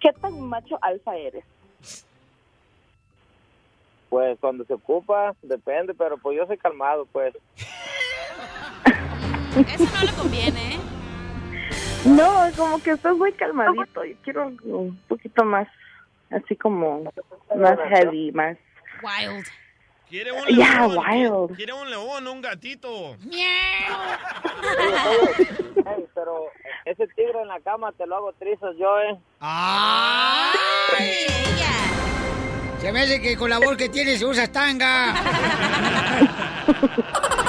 ¿Qué 0.00 0.12
tan 0.12 0.40
macho 0.40 0.78
alfa 0.80 1.16
eres? 1.16 1.44
Pues 4.08 4.38
cuando 4.40 4.64
se 4.64 4.74
ocupa, 4.74 5.34
depende, 5.42 5.92
pero 5.94 6.16
pues 6.16 6.36
yo 6.36 6.46
soy 6.46 6.56
calmado, 6.56 7.06
pues. 7.06 7.34
Eso 9.74 9.84
no 9.84 10.02
le 10.04 10.12
conviene, 10.12 10.74
¿eh? 10.74 10.78
No, 12.06 12.48
como 12.56 12.82
que 12.82 12.92
estás 12.92 13.16
muy 13.16 13.32
calmadito. 13.32 14.04
Yo 14.04 14.14
quiero 14.22 14.42
algo 14.44 14.78
un 14.78 14.96
poquito 15.08 15.44
más, 15.44 15.68
así 16.30 16.56
como 16.56 17.04
más 17.54 17.78
heavy, 17.90 18.32
más. 18.32 18.56
Wild. 19.02 19.46
¿Quiere 20.08 20.32
un 20.32 20.44
Yeah, 20.46 20.86
león? 20.86 21.04
wild. 21.06 21.56
¿Quiere 21.56 21.72
un 21.74 21.90
león 21.90 22.26
o 22.26 22.32
un 22.32 22.40
gatito? 22.40 23.14
Ey, 25.86 26.06
pero 26.14 26.46
ese 26.86 27.06
tigre 27.08 27.42
en 27.42 27.48
la 27.48 27.60
cama 27.60 27.92
te 27.92 28.06
lo 28.06 28.16
hago 28.16 28.32
trizas 28.34 28.74
yo, 28.78 28.98
¿eh? 29.00 29.18
¡Ay! 29.40 30.56
Se 32.80 32.90
me 32.92 33.00
hace 33.02 33.20
que 33.20 33.36
con 33.36 33.50
la 33.50 33.58
voz 33.58 33.76
que 33.76 33.88
tienes 33.90 34.22
usas 34.22 34.50
tanga. 34.50 35.14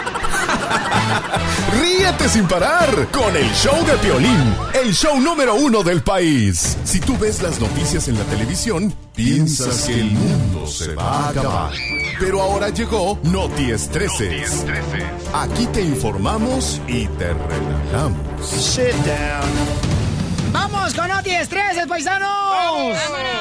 Ríete 1.80 2.30
sin 2.30 2.48
parar 2.48 3.08
con 3.12 3.36
el 3.36 3.50
show 3.54 3.86
de 3.86 3.94
Piolín, 3.98 4.56
el 4.74 4.94
show 4.94 5.20
número 5.20 5.56
uno 5.56 5.84
del 5.84 6.02
país. 6.02 6.78
Si 6.84 7.00
tú 7.00 7.18
ves 7.18 7.42
las 7.42 7.60
noticias 7.60 8.08
en 8.08 8.18
la 8.18 8.24
televisión, 8.26 8.94
piensas 9.16 9.86
que 9.86 10.00
el 10.00 10.12
mundo 10.12 10.68
se 10.68 10.96
va 10.96 11.04
a 11.04 11.30
acabar. 11.30 11.74
Pero 12.20 12.42
ahora 12.42 12.70
llegó 12.70 13.20
Noti 13.24 13.72
Estreses. 13.72 14.66
Aquí 15.34 15.66
te 15.68 15.82
informamos 15.82 16.82
y 16.88 17.08
te 17.08 17.34
relajamos. 17.34 18.50
Sit 18.50 18.94
down. 19.06 19.89
¡Vamos 20.52 20.94
con 20.94 21.08
Noti 21.08 21.32
Estreses, 21.32 21.86
paisanos! 21.88 22.98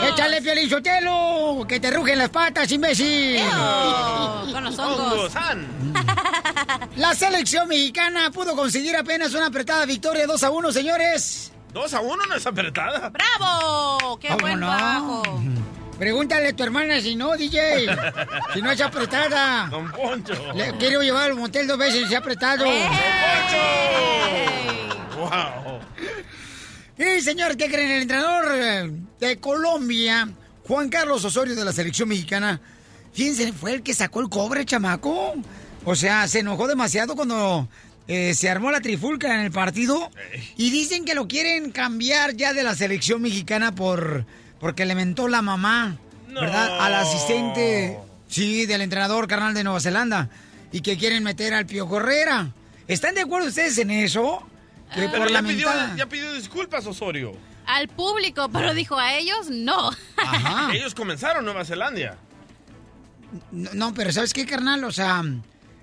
¡Échale, 0.07 0.43
Piolín 0.43 0.69
Sotelo! 0.69 1.65
¡Que 1.67 1.81
te 1.81 1.91
rugen 1.91 2.19
las 2.19 2.29
patas, 2.31 2.71
imbécil! 2.71 3.41
con 4.53 4.65
los 4.65 4.79
hongos. 4.79 5.33
La 6.97 7.15
selección 7.15 7.69
mexicana 7.69 8.31
pudo 8.31 8.55
conseguir 8.55 8.97
apenas 8.97 9.35
una 9.35 9.47
apretada 9.47 9.87
victoria 9.87 10.27
2 10.27 10.43
a 10.43 10.51
1, 10.51 10.73
señores. 10.73 11.53
Dos 11.73 11.93
a 11.95 12.01
uno 12.01 12.25
no 12.27 12.35
es 12.35 12.47
apretada. 12.47 13.11
¡Bravo! 13.11 14.19
¡Qué 14.19 14.29
¿Cómo 14.29 14.41
buen 14.41 14.61
no? 14.61 14.67
trabajo! 14.67 15.23
Pregúntale 15.99 16.49
a 16.49 16.57
tu 16.57 16.63
hermana 16.63 17.01
si 17.01 17.15
no, 17.17 17.37
DJ. 17.37 17.87
si 18.55 18.63
no 18.63 18.71
es 18.71 18.81
apretada. 18.81 19.67
Don 19.71 19.91
Poncho. 19.91 20.35
Le 20.55 20.73
quiero 20.79 21.03
llevar 21.03 21.31
al 21.31 21.37
motel 21.37 21.67
dos 21.67 21.77
veces 21.77 22.03
y 22.03 22.07
se 22.07 22.17
ha 22.17 22.21
apretado. 22.21 22.65
Wow. 25.17 25.81
Y 26.99 27.21
señor, 27.21 27.57
¿qué 27.57 27.71
creen? 27.71 27.91
El 27.93 28.03
entrenador 28.03 28.45
eh, 28.57 28.91
de 29.21 29.39
Colombia, 29.39 30.29
Juan 30.67 30.89
Carlos 30.89 31.25
Osorio 31.25 31.55
de 31.55 31.65
la 31.65 31.73
selección 31.73 32.09
mexicana, 32.09 32.61
fíjense, 33.13 33.53
fue 33.53 33.75
el 33.75 33.83
que 33.83 33.95
sacó 33.95 34.21
el 34.21 34.29
cobre, 34.29 34.65
chamaco. 34.65 35.35
O 35.85 35.95
sea, 35.95 36.27
se 36.27 36.41
enojó 36.41 36.67
demasiado 36.67 37.15
cuando 37.15 37.69
eh, 38.09 38.35
se 38.35 38.51
armó 38.51 38.73
la 38.73 38.81
trifulca 38.81 39.33
en 39.33 39.43
el 39.43 39.53
partido. 39.53 40.11
Y 40.57 40.71
dicen 40.71 41.05
que 41.05 41.15
lo 41.15 41.29
quieren 41.29 41.71
cambiar 41.71 42.35
ya 42.35 42.53
de 42.53 42.65
la 42.65 42.75
selección 42.75 43.23
mexicana 43.23 43.75
por 43.75 44.27
porque 44.59 44.85
le 44.85 44.97
mentó 44.97 45.29
la 45.29 45.41
mamá, 45.41 45.99
¿verdad? 46.29 46.81
Al 46.81 46.95
asistente, 46.95 47.97
sí, 48.27 48.67
del 48.67 48.81
entrenador 48.81 49.29
carnal 49.29 49.55
de 49.55 49.63
Nueva 49.63 49.79
Zelanda. 49.79 50.31
Y 50.73 50.81
que 50.81 50.99
quieren 50.99 51.23
meter 51.23 51.55
al 51.55 51.67
Pío 51.67 51.87
Correra. 51.87 52.53
¿Están 52.89 53.15
de 53.15 53.21
acuerdo 53.21 53.49
ustedes 53.49 53.79
en 53.79 53.93
eso? 53.93 54.45
Que 54.95 55.01
Ah. 55.03 55.09
Pero 55.11 55.25
por 55.25 55.29
ya 55.29 55.43
la 55.43 55.49
pidió, 55.49 55.69
ya 55.97 56.07
pidió 56.07 56.33
disculpas, 56.33 56.87
Osorio. 56.87 57.33
Al 57.67 57.89
público, 57.89 58.49
pero 58.51 58.73
dijo 58.73 58.97
a 58.99 59.15
ellos 59.15 59.51
no. 59.51 59.91
Ellos 60.73 60.95
comenzaron 60.95 61.45
Nueva 61.45 61.65
Zelanda. 61.67 62.17
No, 63.53 63.71
no, 63.75 63.95
pero 63.95 64.11
¿sabes 64.13 64.33
qué, 64.33 64.47
carnal? 64.47 64.83
O 64.85 64.91
sea, 64.93 65.23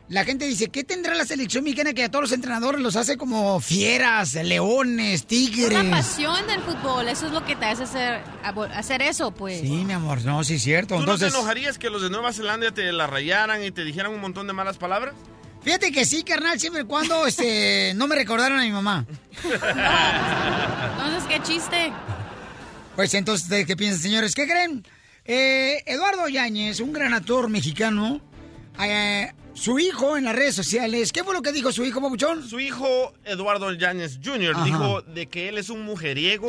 la 0.10 0.26
gente 0.26 0.48
dice, 0.48 0.70
¿qué 0.70 0.84
tendrá 0.84 1.14
la 1.14 1.26
selección 1.26 1.64
mexicana 1.64 1.94
que 1.94 2.04
a 2.04 2.10
todos 2.10 2.24
los 2.24 2.32
entrenadores 2.32 2.82
los 2.82 2.96
hace 2.96 3.18
como 3.18 3.60
fieras, 3.60 4.34
leones, 4.34 5.22
Es 5.22 5.28
tigres? 5.28 5.72
la 5.84 5.92
pasión 5.92 6.48
del 6.48 6.62
fútbol, 6.62 7.08
eso 7.08 7.28
es 7.28 7.32
lo 7.34 7.46
que 7.46 7.56
te 7.56 7.66
hace 7.66 7.84
hacer, 7.84 8.24
hacer 8.74 9.04
eso, 9.04 9.30
pues. 9.30 9.62
Sí, 9.62 9.70
mi 9.86 9.94
amor, 9.94 10.24
no, 10.26 10.44
sí 10.44 10.56
es 10.56 10.64
cierto. 10.64 10.96
¿Tú 10.96 11.02
Entonces, 11.02 11.28
no 11.32 11.34
te 11.34 11.38
enojarías 11.44 11.78
que 11.78 11.92
los 11.92 12.02
de 12.02 12.10
Nueva 12.10 12.34
Zelanda 12.34 12.72
te 12.72 12.92
la 12.92 13.06
rayaran 13.06 13.64
y 13.64 13.70
te 13.70 13.84
dijeran 13.84 14.12
un 14.12 14.22
montón 14.22 14.48
de 14.48 14.54
malas 14.54 14.78
palabras? 14.78 15.14
Fíjate 15.66 15.92
que 15.92 16.06
sí, 16.06 16.24
carnal, 16.24 16.58
siempre 16.60 16.84
y 16.84 16.86
cuando 16.86 17.28
este, 17.28 17.94
no 17.96 18.08
me 18.08 18.16
recordaron 18.16 18.60
a 18.60 18.64
mi 18.64 18.72
mamá. 18.72 19.06
Entonces, 19.44 21.24
qué 21.28 21.42
chiste. 21.44 21.92
Pues 22.96 23.14
entonces, 23.14 23.46
¿ustedes 23.48 23.66
¿qué 23.66 23.76
piensan, 23.76 24.02
señores? 24.02 24.34
¿Qué 24.34 24.46
creen? 24.46 24.86
Eh, 25.26 25.84
Eduardo 25.86 26.30
Yáñez, 26.30 26.80
un 26.80 26.94
gran 26.94 27.14
actor 27.14 27.50
mexicano, 27.50 28.22
eh, 28.80 29.34
su 29.54 29.80
hijo 29.80 30.18
en 30.18 30.26
las 30.26 30.36
redes 30.36 30.54
sociales, 30.56 31.12
¿qué 31.12 31.24
fue 31.24 31.34
lo 31.34 31.42
que 31.42 31.52
dijo 31.52 31.72
su 31.72 31.84
hijo, 31.84 32.00
Pabuchón? 32.00 32.48
Su 32.48 32.60
hijo, 32.60 33.14
Eduardo 33.26 33.74
Yáñez 33.74 34.20
Jr., 34.24 34.54
Ajá. 34.56 34.64
dijo 34.66 35.02
de 35.02 35.28
que 35.28 35.50
él 35.50 35.58
es 35.58 35.70
un 35.70 35.82
mujeriego, 35.84 36.48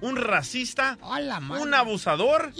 un 0.00 0.16
racista, 0.16 0.98
un 1.60 1.74
abusador 1.74 2.52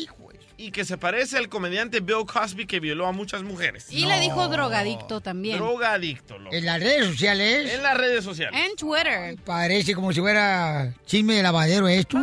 y 0.61 0.73
que 0.73 0.85
se 0.85 0.99
parece 0.99 1.39
al 1.39 1.49
comediante 1.49 2.01
Bill 2.01 2.27
Cosby 2.27 2.67
que 2.67 2.81
violó 2.81 3.07
a 3.07 3.13
muchas 3.13 3.43
mujeres. 3.43 3.87
Y 3.89 4.05
le 4.05 4.21
dijo 4.21 4.47
drogadicto 4.49 5.23
también. 5.23 5.57
Drogadicto, 5.57 6.39
loco. 6.39 6.55
En 6.55 6.67
las 6.67 6.79
redes 6.81 7.07
sociales. 7.07 7.73
En 7.73 7.83
las 7.83 7.97
redes 7.97 8.23
sociales. 8.23 8.61
En 8.63 8.77
Twitter. 8.77 9.37
Parece 9.45 9.95
como 9.95 10.13
si 10.13 10.21
fuera 10.21 10.95
chisme 11.07 11.37
de 11.37 11.43
lavadero 11.43 11.89
esto. 11.89 12.19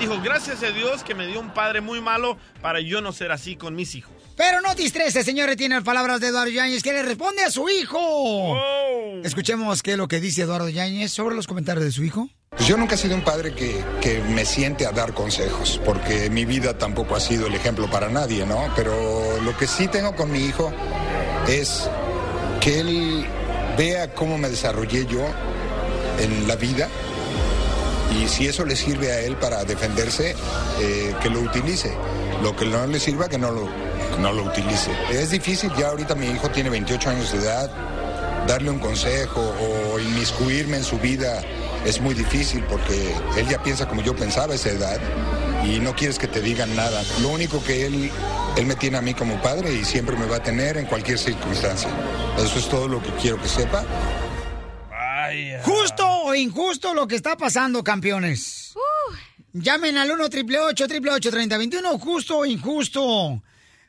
Dijo, 0.00 0.20
gracias 0.22 0.62
a 0.62 0.70
Dios 0.70 1.04
que 1.04 1.14
me 1.14 1.26
dio 1.26 1.38
un 1.38 1.52
padre 1.52 1.82
muy 1.82 2.00
malo 2.00 2.38
para 2.62 2.80
yo 2.80 3.02
no 3.02 3.12
ser 3.12 3.30
así 3.30 3.56
con 3.56 3.74
mis 3.74 3.94
hijos. 3.94 4.14
Pero 4.36 4.62
no 4.62 4.74
te 4.74 4.84
estreses, 4.84 5.24
señores, 5.24 5.56
tiene 5.56 5.74
las 5.74 5.84
palabras 5.84 6.20
de 6.20 6.28
Eduardo 6.28 6.50
Yáñez 6.50 6.82
que 6.82 6.92
le 6.92 7.02
responde 7.02 7.44
a 7.44 7.50
su 7.50 7.68
hijo. 7.68 8.58
Escuchemos 9.22 9.82
qué 9.82 9.92
es 9.92 9.98
lo 9.98 10.08
que 10.08 10.18
dice 10.18 10.42
Eduardo 10.42 10.70
Yáñez 10.70 11.12
sobre 11.12 11.36
los 11.36 11.46
comentarios 11.46 11.84
de 11.84 11.92
su 11.92 12.04
hijo. 12.04 12.28
Pues 12.56 12.68
yo 12.68 12.76
nunca 12.76 12.94
he 12.94 12.98
sido 12.98 13.16
un 13.16 13.24
padre 13.24 13.54
que, 13.54 13.84
que 14.00 14.20
me 14.20 14.44
siente 14.44 14.86
a 14.86 14.92
dar 14.92 15.12
consejos, 15.12 15.80
porque 15.84 16.30
mi 16.30 16.44
vida 16.44 16.78
tampoco 16.78 17.16
ha 17.16 17.20
sido 17.20 17.46
el 17.46 17.54
ejemplo 17.54 17.90
para 17.90 18.08
nadie, 18.08 18.46
¿no? 18.46 18.68
Pero 18.76 19.40
lo 19.42 19.56
que 19.56 19.66
sí 19.66 19.88
tengo 19.88 20.14
con 20.14 20.30
mi 20.30 20.44
hijo 20.44 20.72
es 21.48 21.88
que 22.60 22.80
él 22.80 23.26
vea 23.76 24.14
cómo 24.14 24.38
me 24.38 24.48
desarrollé 24.48 25.04
yo 25.06 25.20
en 26.20 26.46
la 26.46 26.56
vida 26.56 26.88
y 28.20 28.28
si 28.28 28.46
eso 28.46 28.64
le 28.64 28.76
sirve 28.76 29.10
a 29.12 29.20
él 29.20 29.36
para 29.36 29.64
defenderse, 29.64 30.34
eh, 30.80 31.14
que 31.20 31.30
lo 31.30 31.40
utilice. 31.40 31.92
Lo 32.42 32.54
que 32.54 32.64
no 32.64 32.86
le 32.86 33.00
sirva, 33.00 33.28
que 33.28 33.38
no 33.38 33.50
lo, 33.50 33.68
no 34.20 34.32
lo 34.32 34.44
utilice. 34.44 34.90
Es 35.10 35.30
difícil, 35.30 35.72
ya 35.76 35.88
ahorita 35.88 36.14
mi 36.14 36.26
hijo 36.26 36.48
tiene 36.50 36.70
28 36.70 37.10
años 37.10 37.32
de 37.32 37.38
edad, 37.38 37.70
darle 38.46 38.70
un 38.70 38.78
consejo 38.78 39.40
o 39.40 39.98
inmiscuirme 39.98 40.78
en 40.78 40.84
su 40.84 40.98
vida 40.98 41.42
es 41.84 42.00
muy 42.00 42.14
difícil 42.14 42.62
porque 42.64 43.14
él 43.36 43.48
ya 43.48 43.62
piensa 43.62 43.86
como 43.86 44.02
yo 44.02 44.14
pensaba 44.16 44.52
a 44.52 44.56
esa 44.56 44.70
edad 44.70 45.00
y 45.64 45.80
no 45.80 45.94
quieres 45.94 46.18
que 46.18 46.28
te 46.28 46.40
digan 46.40 46.74
nada. 46.76 47.02
Lo 47.22 47.28
único 47.28 47.62
que 47.62 47.86
él, 47.86 48.10
él 48.56 48.66
me 48.66 48.76
tiene 48.76 48.98
a 48.98 49.02
mí 49.02 49.14
como 49.14 49.40
padre 49.40 49.72
y 49.72 49.84
siempre 49.84 50.16
me 50.16 50.26
va 50.26 50.36
a 50.36 50.42
tener 50.42 50.76
en 50.76 50.86
cualquier 50.86 51.18
circunstancia. 51.18 51.90
Eso 52.38 52.58
es 52.58 52.68
todo 52.68 52.88
lo 52.88 53.02
que 53.02 53.10
quiero 53.20 53.40
que 53.40 53.48
sepa. 53.48 53.84
Justo 55.62 56.06
o 56.06 56.34
injusto 56.34 56.94
lo 56.94 57.06
que 57.06 57.16
está 57.16 57.36
pasando, 57.36 57.82
campeones. 57.82 58.74
Llamen 59.52 59.96
al 59.96 60.10
1 60.10 60.24
888 60.24 61.30
3021 61.30 61.98
justo 61.98 62.38
o 62.38 62.46
injusto. 62.46 63.42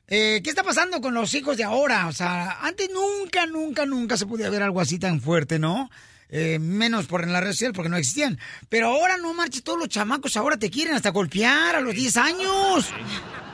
Eh, 0.08 0.42
¿Qué 0.44 0.50
está 0.50 0.64
pasando 0.64 1.02
con 1.02 1.14
los 1.14 1.34
hijos 1.34 1.58
de 1.58 1.64
ahora? 1.64 2.08
O 2.08 2.14
sea, 2.14 2.60
antes 2.62 2.90
nunca, 2.92 3.46
nunca, 3.48 3.86
nunca 3.86 4.18
se 4.18 4.28
podía 4.28 4.50
ver 4.50 4.62
algo 4.62 4.80
así 4.80 5.00
tan 5.00 5.20
fuerte, 5.20 5.58
¿no? 5.58 5.90
Eh, 6.30 6.60
menos 6.60 7.06
por 7.08 7.24
en 7.24 7.34
la 7.34 7.42
red 7.42 7.52
social 7.52 7.74
porque 7.74 7.90
no 7.90 7.98
existían. 7.98 8.40
Pero 8.70 8.88
ahora 8.90 9.18
no 9.18 9.34
marches, 9.34 9.64
todos 9.64 9.80
los 9.80 9.90
chamacos 9.90 10.38
ahora 10.38 10.58
te 10.58 10.70
quieren 10.70 10.96
hasta 10.96 11.10
golpear 11.10 11.76
a 11.76 11.82
los 11.82 11.96
10 11.96 12.18
años. 12.18 12.90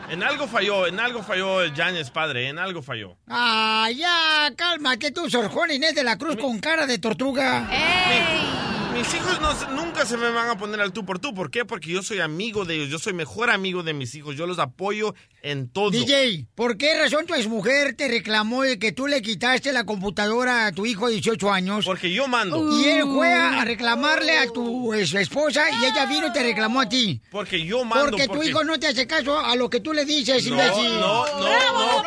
En 0.09 0.23
algo 0.23 0.45
falló, 0.45 0.87
en 0.87 0.99
algo 0.99 1.23
falló 1.23 1.61
el 1.61 1.73
Yáñez 1.73 2.11
padre, 2.11 2.49
en 2.49 2.59
algo 2.59 2.81
falló. 2.81 3.17
Ah, 3.27 3.89
ya, 3.95 4.51
calma, 4.57 4.97
que 4.97 5.11
tú, 5.11 5.29
Sor 5.29 5.47
Juan 5.47 5.71
Inés 5.71 5.95
de 5.95 6.03
la 6.03 6.17
Cruz 6.17 6.35
con 6.35 6.59
cara 6.59 6.85
de 6.85 6.97
tortuga. 6.97 7.69
Mis 9.01 9.15
hijos 9.15 9.41
no, 9.41 9.53
nunca 9.83 10.05
se 10.05 10.15
me 10.15 10.29
van 10.29 10.49
a 10.49 10.57
poner 10.59 10.79
al 10.79 10.93
tú 10.93 11.03
por 11.03 11.17
tú. 11.17 11.33
¿Por 11.33 11.49
qué? 11.49 11.65
Porque 11.65 11.89
yo 11.89 12.03
soy 12.03 12.19
amigo 12.19 12.65
de 12.65 12.75
ellos. 12.75 12.89
Yo 12.89 12.99
soy 12.99 13.13
mejor 13.13 13.49
amigo 13.49 13.81
de 13.81 13.93
mis 13.95 14.13
hijos. 14.13 14.35
Yo 14.35 14.45
los 14.45 14.59
apoyo 14.59 15.15
en 15.41 15.69
todo. 15.69 15.89
DJ, 15.89 16.45
¿por 16.53 16.77
qué 16.77 16.99
razón 16.99 17.25
tu 17.25 17.33
exmujer 17.33 17.95
te 17.95 18.07
reclamó 18.07 18.61
de 18.61 18.77
que 18.77 18.91
tú 18.91 19.07
le 19.07 19.23
quitaste 19.23 19.73
la 19.73 19.85
computadora 19.85 20.67
a 20.67 20.71
tu 20.71 20.85
hijo 20.85 21.07
de 21.07 21.13
18 21.13 21.51
años? 21.51 21.83
Porque 21.85 22.13
yo 22.13 22.27
mando. 22.27 22.79
Y 22.79 22.85
él 22.89 23.03
fue 23.05 23.33
a 23.33 23.65
reclamarle 23.65 24.37
a 24.37 24.45
tu 24.51 24.93
esposa 24.93 25.63
y 25.71 25.83
ella 25.85 26.05
vino 26.05 26.27
y 26.27 26.31
te 26.33 26.43
reclamó 26.43 26.81
a 26.81 26.87
ti. 26.87 27.19
Porque 27.31 27.65
yo 27.65 27.83
mando. 27.83 28.11
Porque 28.11 28.27
tu 28.27 28.43
hijo 28.43 28.63
no 28.63 28.79
te 28.79 28.85
hace 28.85 29.07
caso 29.07 29.39
a 29.39 29.55
lo 29.55 29.67
que 29.67 29.79
tú 29.79 29.93
le 29.93 30.05
dices, 30.05 30.45
No, 30.45 30.53
imbécil. 30.61 30.99
no, 30.99 31.25
no, 31.25 31.97
no. 31.97 32.03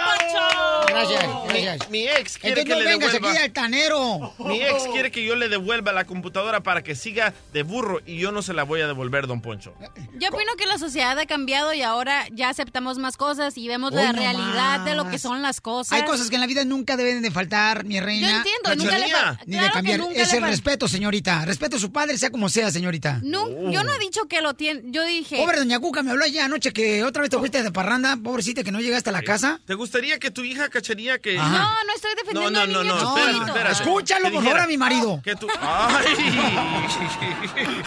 gracias, 0.86 1.24
gracias. 1.48 1.90
Mi, 1.90 2.02
mi 2.02 2.08
ex 2.08 2.38
quiere 2.38 2.60
Entonces 2.60 2.64
que 2.64 2.70
no 2.70 2.78
le 2.78 2.84
vengas 2.84 3.12
devuelva. 3.14 3.30
aquí 3.36 3.42
al 3.42 3.52
tanero. 3.52 4.32
Mi 4.38 4.62
ex 4.62 4.84
quiere 4.92 5.10
que 5.10 5.24
yo 5.24 5.34
le 5.34 5.48
devuelva 5.48 5.90
la 5.92 6.04
computadora 6.04 6.62
para 6.62 6.83
que 6.84 6.94
siga 6.94 7.34
de 7.52 7.64
burro 7.64 8.00
y 8.06 8.18
yo 8.18 8.30
no 8.30 8.42
se 8.42 8.52
la 8.54 8.62
voy 8.62 8.80
a 8.80 8.86
devolver, 8.86 9.26
don 9.26 9.40
Poncho. 9.40 9.74
Yo 10.18 10.28
opino 10.28 10.54
que 10.56 10.66
la 10.66 10.78
sociedad 10.78 11.18
ha 11.18 11.26
cambiado 11.26 11.74
y 11.74 11.82
ahora 11.82 12.26
ya 12.30 12.48
aceptamos 12.50 12.98
más 12.98 13.16
cosas 13.16 13.58
y 13.58 13.66
vemos 13.66 13.92
Hoy 13.92 14.02
la 14.02 14.12
no 14.12 14.18
realidad 14.20 14.80
de 14.80 14.94
lo 14.94 15.08
que 15.10 15.18
son 15.18 15.42
las 15.42 15.60
cosas. 15.60 15.92
Hay 15.98 16.04
cosas 16.04 16.28
que 16.28 16.36
en 16.36 16.40
la 16.42 16.46
vida 16.46 16.64
nunca 16.64 16.96
deben 16.96 17.20
de 17.22 17.30
faltar, 17.32 17.84
mi 17.84 17.98
reina. 17.98 18.30
Yo 18.30 18.36
entiendo, 18.36 18.76
nunca 18.76 18.98
le 18.98 19.06
fal- 19.12 19.38
Ni 19.46 19.52
claro 19.52 19.66
de 19.66 19.72
cambiar. 19.72 19.98
nunca 19.98 20.22
Es 20.22 20.32
el 20.32 20.42
respeto, 20.44 20.86
señorita. 20.86 21.44
Respeto 21.44 21.76
a 21.76 21.80
su 21.80 21.90
padre, 21.90 22.16
sea 22.18 22.30
como 22.30 22.48
sea, 22.48 22.70
señorita. 22.70 23.20
No, 23.24 23.48
Yo 23.70 23.82
no 23.82 23.92
he 23.94 23.98
dicho 23.98 24.26
que 24.28 24.40
lo 24.42 24.54
tiene. 24.54 24.82
Yo 24.84 25.04
dije. 25.04 25.36
Pobre 25.38 25.58
doña 25.58 25.78
Cuca 25.80 26.02
me 26.02 26.10
habló 26.10 26.24
ayer 26.24 26.42
anoche 26.42 26.72
que 26.72 27.02
otra 27.04 27.22
vez 27.22 27.30
te 27.30 27.38
fuiste 27.38 27.62
de 27.62 27.72
parranda, 27.72 28.16
pobrecita 28.22 28.62
que 28.62 28.70
no 28.72 28.80
llegaste 28.80 29.10
a 29.10 29.12
la 29.12 29.22
casa. 29.22 29.60
¿Te 29.66 29.74
gustaría 29.74 30.18
que 30.18 30.30
tu 30.30 30.42
hija 30.44 30.68
cacharía 30.68 31.18
que... 31.18 31.38
Ajá. 31.38 31.50
No, 31.58 31.84
no 31.86 31.94
estoy 31.94 32.10
defendiendo 32.16 32.50
No, 32.50 32.56
no, 32.58 32.60
al 32.62 32.72
no, 32.72 32.82
niño 32.82 32.94
no, 32.94 33.00
chiquito. 33.00 33.18
espera, 33.26 33.46
espera. 33.46 33.70
Escúchalo, 33.70 34.30
por 34.32 34.44
favor, 34.44 34.60
a 34.60 34.66
mi 34.66 34.76
marido. 34.76 35.20
Que 35.24 35.34
tú... 35.36 35.46
¡Ay! 35.60 36.04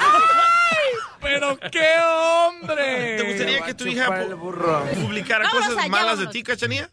¡Pero 1.21 1.57
qué 1.71 1.95
hombre! 1.99 3.17
¿Te 3.17 3.23
gustaría 3.27 3.61
que 3.61 3.73
tu 3.73 3.85
hija 3.87 4.07
pu- 4.07 4.95
publicara 5.01 5.43
Vámonos 5.45 5.67
cosas 5.69 5.83
allá, 5.83 5.89
malas 5.91 6.05
de 6.19 6.25
vámonos. 6.25 6.31
ti, 6.33 6.43
cachanía? 6.43 6.89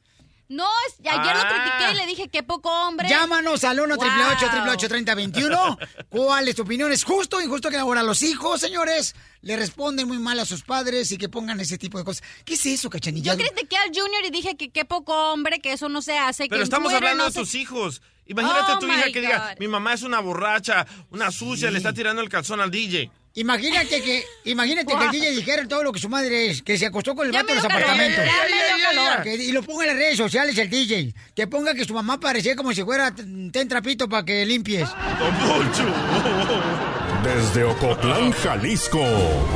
No, 0.48 0.66
es- 0.88 0.96
ayer 1.00 1.34
lo 1.36 1.42
Ah. 1.42 1.48
critiqué 1.48 1.92
y 1.92 1.94
le 1.96 2.06
dije 2.06 2.28
que 2.28 2.42
poco 2.42 2.68
hombre. 2.70 3.08
Llámanos 3.08 3.64
al 3.64 3.80
1 3.80 3.96
Wow. 3.96 4.04
888 4.06 4.88
3021 4.88 5.78
¿Cuál 6.10 6.48
es 6.48 6.56
tu 6.56 6.62
opinión? 6.62 6.92
¿Es 6.92 7.02
justo 7.04 7.38
o 7.38 7.40
injusto 7.40 7.70
que 7.70 7.78
ahora 7.78 8.02
los 8.02 8.22
hijos, 8.22 8.60
señores, 8.60 9.14
le 9.40 9.56
responden 9.56 10.06
muy 10.06 10.18
mal 10.18 10.38
a 10.38 10.44
sus 10.44 10.62
padres 10.62 11.10
y 11.12 11.16
que 11.18 11.28
pongan 11.30 11.60
ese 11.60 11.78
tipo 11.78 11.96
de 11.98 12.04
cosas? 12.04 12.22
¿Qué 12.44 12.54
es 12.54 12.66
eso, 12.66 12.90
cachanilla? 12.90 13.34
Yo 13.34 13.38
critiqué 13.44 13.76
al 13.78 13.88
Junior 13.88 14.24
y 14.26 14.30
dije 14.30 14.56
que 14.56 14.70
qué 14.70 14.84
poco 14.84 15.32
hombre, 15.32 15.60
que 15.60 15.72
eso 15.72 15.88
no 15.88 16.02
se 16.02 16.18
hace. 16.18 16.44
que 16.44 16.50
Pero 16.50 16.62
estamos 16.62 16.90
Twitter 16.92 17.08
hablando 17.08 17.24
no 17.24 17.30
de 17.30 17.32
se- 17.32 17.40
tus 17.40 17.54
hijos. 17.54 18.02
Imagínate 18.26 18.72
Oh, 18.72 18.78
tu 18.78 18.86
hija 18.86 19.06
my 19.06 19.12
que 19.12 19.20
diga, 19.20 19.54
mi 19.58 19.68
mamá 19.68 19.92
es 19.94 20.02
una 20.02 20.20
borracha, 20.20 20.86
una 21.10 21.30
sucia, 21.30 21.70
le 21.70 21.78
está 21.78 21.92
tirando 21.92 22.22
el 22.22 22.28
calzón 22.28 22.60
al 22.60 22.70
DJ. 22.70 23.10
Imagínate 23.36 24.00
que, 24.00 24.24
imagínate 24.44 24.94
que 24.96 25.04
el 25.04 25.10
DJ 25.10 25.30
dijera 25.32 25.66
todo 25.66 25.82
lo 25.82 25.92
que 25.92 25.98
su 25.98 26.08
madre 26.08 26.50
es, 26.50 26.62
que 26.62 26.78
se 26.78 26.86
acostó 26.86 27.16
con 27.16 27.26
el 27.26 27.32
Ya 27.32 27.40
vato 27.40 27.50
en 27.50 27.56
los 27.56 27.64
apartamentos. 27.64 28.24
ya. 28.24 29.22
Que- 29.24 29.34
y 29.34 29.50
lo 29.50 29.60
ponga 29.64 29.82
en 29.84 29.88
las 29.88 29.96
redes 29.96 30.16
sociales 30.16 30.56
el 30.56 30.70
DJ. 30.70 31.12
Que 31.34 31.48
ponga 31.48 31.74
que 31.74 31.84
su 31.84 31.94
mamá 31.94 32.20
parecía 32.20 32.54
como 32.54 32.72
si 32.72 32.84
fuera 32.84 33.12
ten 33.14 33.68
trapito 33.68 34.08
para 34.08 34.24
que 34.24 34.46
limpies. 34.46 34.88
Desde 37.24 37.64
Ocotlán, 37.64 38.30
Jalisco. 38.32 39.00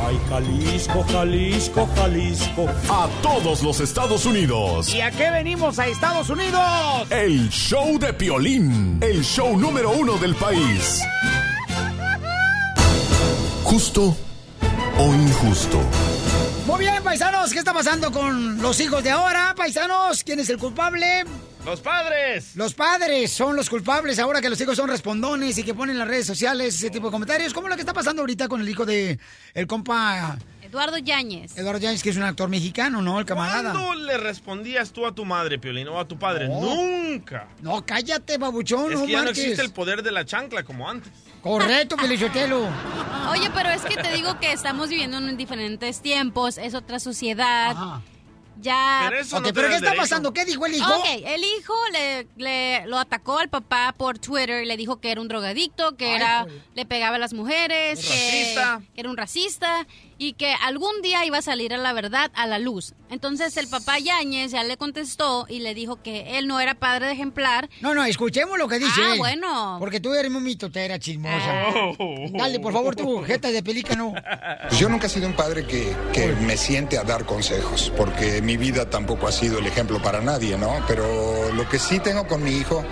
Ay, 0.05 0.19
Jalisco, 0.27 1.03
Jalisco, 1.11 1.89
Jalisco. 1.95 2.67
A 2.89 3.07
todos 3.21 3.61
los 3.63 3.79
Estados 3.79 4.25
Unidos. 4.25 4.93
¿Y 4.93 4.99
a 5.01 5.11
qué 5.11 5.29
venimos 5.31 5.79
a 5.79 5.87
Estados 5.87 6.29
Unidos? 6.29 7.09
El 7.11 7.49
show 7.49 7.97
de 7.99 8.11
Piolín. 8.11 8.97
El 9.01 9.23
show 9.23 9.55
número 9.57 9.91
uno 9.91 10.17
del 10.17 10.35
país. 10.35 10.99
Justo 13.69 14.17
o 14.97 15.13
injusto. 15.13 15.79
Muy 16.65 16.79
bien, 16.79 17.03
paisanos, 17.03 17.53
¿qué 17.53 17.59
está 17.59 17.71
pasando 17.71 18.11
con 18.11 18.59
los 18.59 18.79
hijos 18.79 19.03
de 19.03 19.11
ahora? 19.11 19.53
Paisanos, 19.55 20.23
¿quién 20.23 20.39
es 20.39 20.49
el 20.49 20.57
culpable? 20.57 21.23
¡Los 21.63 21.79
padres! 21.79 22.55
Los 22.55 22.73
padres 22.73 23.29
son 23.29 23.55
los 23.55 23.69
culpables 23.69 24.17
ahora 24.17 24.41
que 24.41 24.49
los 24.49 24.59
hijos 24.59 24.75
son 24.75 24.89
respondones 24.89 25.55
y 25.59 25.63
que 25.63 25.75
ponen 25.75 25.97
en 25.97 25.99
las 25.99 26.07
redes 26.07 26.25
sociales 26.25 26.73
ese 26.73 26.89
tipo 26.89 27.07
de 27.07 27.11
comentarios. 27.11 27.53
Como 27.53 27.67
lo 27.67 27.75
que 27.75 27.81
está 27.81 27.93
pasando 27.93 28.23
ahorita 28.23 28.47
con 28.47 28.59
el 28.59 28.67
hijo 28.67 28.87
de 28.87 29.19
el 29.53 29.67
compa 29.67 30.39
Eduardo 30.69 30.97
Yáñez. 30.99 31.57
Eduardo 31.57 31.79
Yáñez, 31.81 32.03
que 32.03 32.11
es 32.11 32.17
un 32.17 32.23
actor 32.23 32.47
mexicano, 32.47 33.01
¿no? 33.01 33.19
El 33.19 33.25
camarada. 33.25 33.71
¿Cuándo 33.71 33.95
le 33.95 34.17
respondías 34.17 34.91
tú 34.91 35.05
a 35.07 35.13
tu 35.15 35.25
madre, 35.25 35.57
Piolín, 35.57 35.87
o 35.87 35.99
a 35.99 36.07
tu 36.07 36.17
padre? 36.19 36.47
No. 36.47 36.61
Nunca. 36.61 37.47
No, 37.61 37.83
cállate, 37.85 38.37
babuchón, 38.37 38.93
es 38.93 38.99
no 38.99 39.05
que 39.05 39.11
ya 39.13 39.17
no 39.19 39.23
marches. 39.25 39.43
existe 39.43 39.63
el 39.63 39.71
poder 39.73 40.03
de 40.03 40.11
la 40.11 40.25
chancla 40.25 40.63
como 40.63 40.87
antes. 40.87 41.11
Correcto, 41.41 41.97
Pelichotelo. 41.97 42.67
Oye, 43.31 43.49
pero 43.53 43.69
es 43.69 43.81
que 43.83 43.95
te 43.95 44.11
digo 44.13 44.39
que 44.39 44.51
estamos 44.51 44.89
viviendo 44.89 45.17
en 45.17 45.37
diferentes 45.37 46.01
tiempos, 46.01 46.57
es 46.59 46.75
otra 46.75 46.99
sociedad. 46.99 47.75
Ya. 48.61 49.05
Pero 49.09 49.21
eso 49.21 49.37
Ok, 49.37 49.45
no 49.47 49.53
pero 49.53 49.67
¿qué 49.69 49.75
está 49.75 49.85
derecho. 49.91 50.01
pasando? 50.03 50.33
¿Qué 50.33 50.43
dijo 50.43 50.65
el 50.65 50.75
hijo? 50.75 50.93
Ok, 50.93 51.05
el 51.25 51.41
hijo 51.43 51.73
le, 51.93 52.27
le- 52.35 52.85
lo 52.87 52.97
atacó 52.99 53.39
al 53.39 53.47
papá 53.47 53.95
por 53.97 54.19
Twitter 54.19 54.63
y 54.63 54.67
le 54.67 54.75
dijo 54.75 54.99
que 54.99 55.11
era 55.11 55.21
un 55.21 55.29
drogadicto, 55.29 55.95
que 55.95 56.07
Ay, 56.09 56.15
era 56.17 56.41
joder. 56.41 56.61
le 56.75 56.85
pegaba 56.85 57.15
a 57.15 57.19
las 57.19 57.31
mujeres, 57.33 57.99
que, 58.05 58.55
que 58.93 58.99
era 58.99 59.09
un 59.09 59.15
racista 59.15 59.87
y 60.19 60.33
que 60.33 60.53
algún 60.53 61.01
día 61.01 61.25
iba 61.25 61.39
a 61.39 61.41
salir 61.41 61.73
a 61.73 61.77
la 61.77 61.93
verdad 61.93 62.29
a 62.35 62.45
la 62.45 62.59
luz. 62.59 62.93
Entonces 63.09 63.57
el 63.57 63.67
papá 63.67 63.97
Yáñez 63.97 64.51
ya 64.51 64.63
le 64.63 64.77
contestó 64.77 65.45
y 65.49 65.59
le 65.61 65.73
dijo 65.73 66.01
que 66.03 66.37
él 66.37 66.45
no 66.47 66.59
era 66.59 66.75
padre 66.75 67.07
de 67.07 67.13
ejemplar. 67.13 67.69
No, 67.81 67.95
no, 67.95 68.03
escuchemos 68.03 68.57
lo 68.59 68.67
que 68.67 68.77
dice 68.79 69.01
Ah, 69.01 69.13
él. 69.13 69.17
bueno. 69.17 69.77
Porque 69.79 69.99
tú 69.99 70.13
eres 70.13 70.29
muy 70.29 70.41
mitotera, 70.41 70.99
chismosa. 70.99 71.65
Oh. 71.97 72.15
Dale, 72.33 72.59
por 72.59 72.73
favor, 72.73 72.95
tu 72.95 73.23
jeta 73.23 73.49
de 73.49 73.63
pelícano. 73.63 74.13
Pues 74.67 74.77
yo 74.79 74.89
nunca 74.89 75.07
he 75.07 75.09
sido 75.09 75.25
un 75.27 75.33
padre 75.33 75.65
que, 75.65 75.95
que 76.13 76.27
me 76.33 76.57
siente 76.57 76.97
a 76.97 77.03
dar 77.03 77.25
consejos, 77.25 77.91
porque 77.97 78.41
mi 78.41 78.57
vida 78.57 78.89
tampoco 78.89 79.27
ha 79.27 79.31
sido 79.31 79.59
el 79.59 79.65
ejemplo 79.65 80.01
para 80.01 80.21
nadie, 80.21 80.57
¿no? 80.57 80.83
Pero 80.87 81.51
lo 81.53 81.67
que 81.69 81.79
sí 81.79 81.99
tengo 81.99 82.27
con 82.27 82.43
mi 82.43 82.51
hijo 82.51 82.83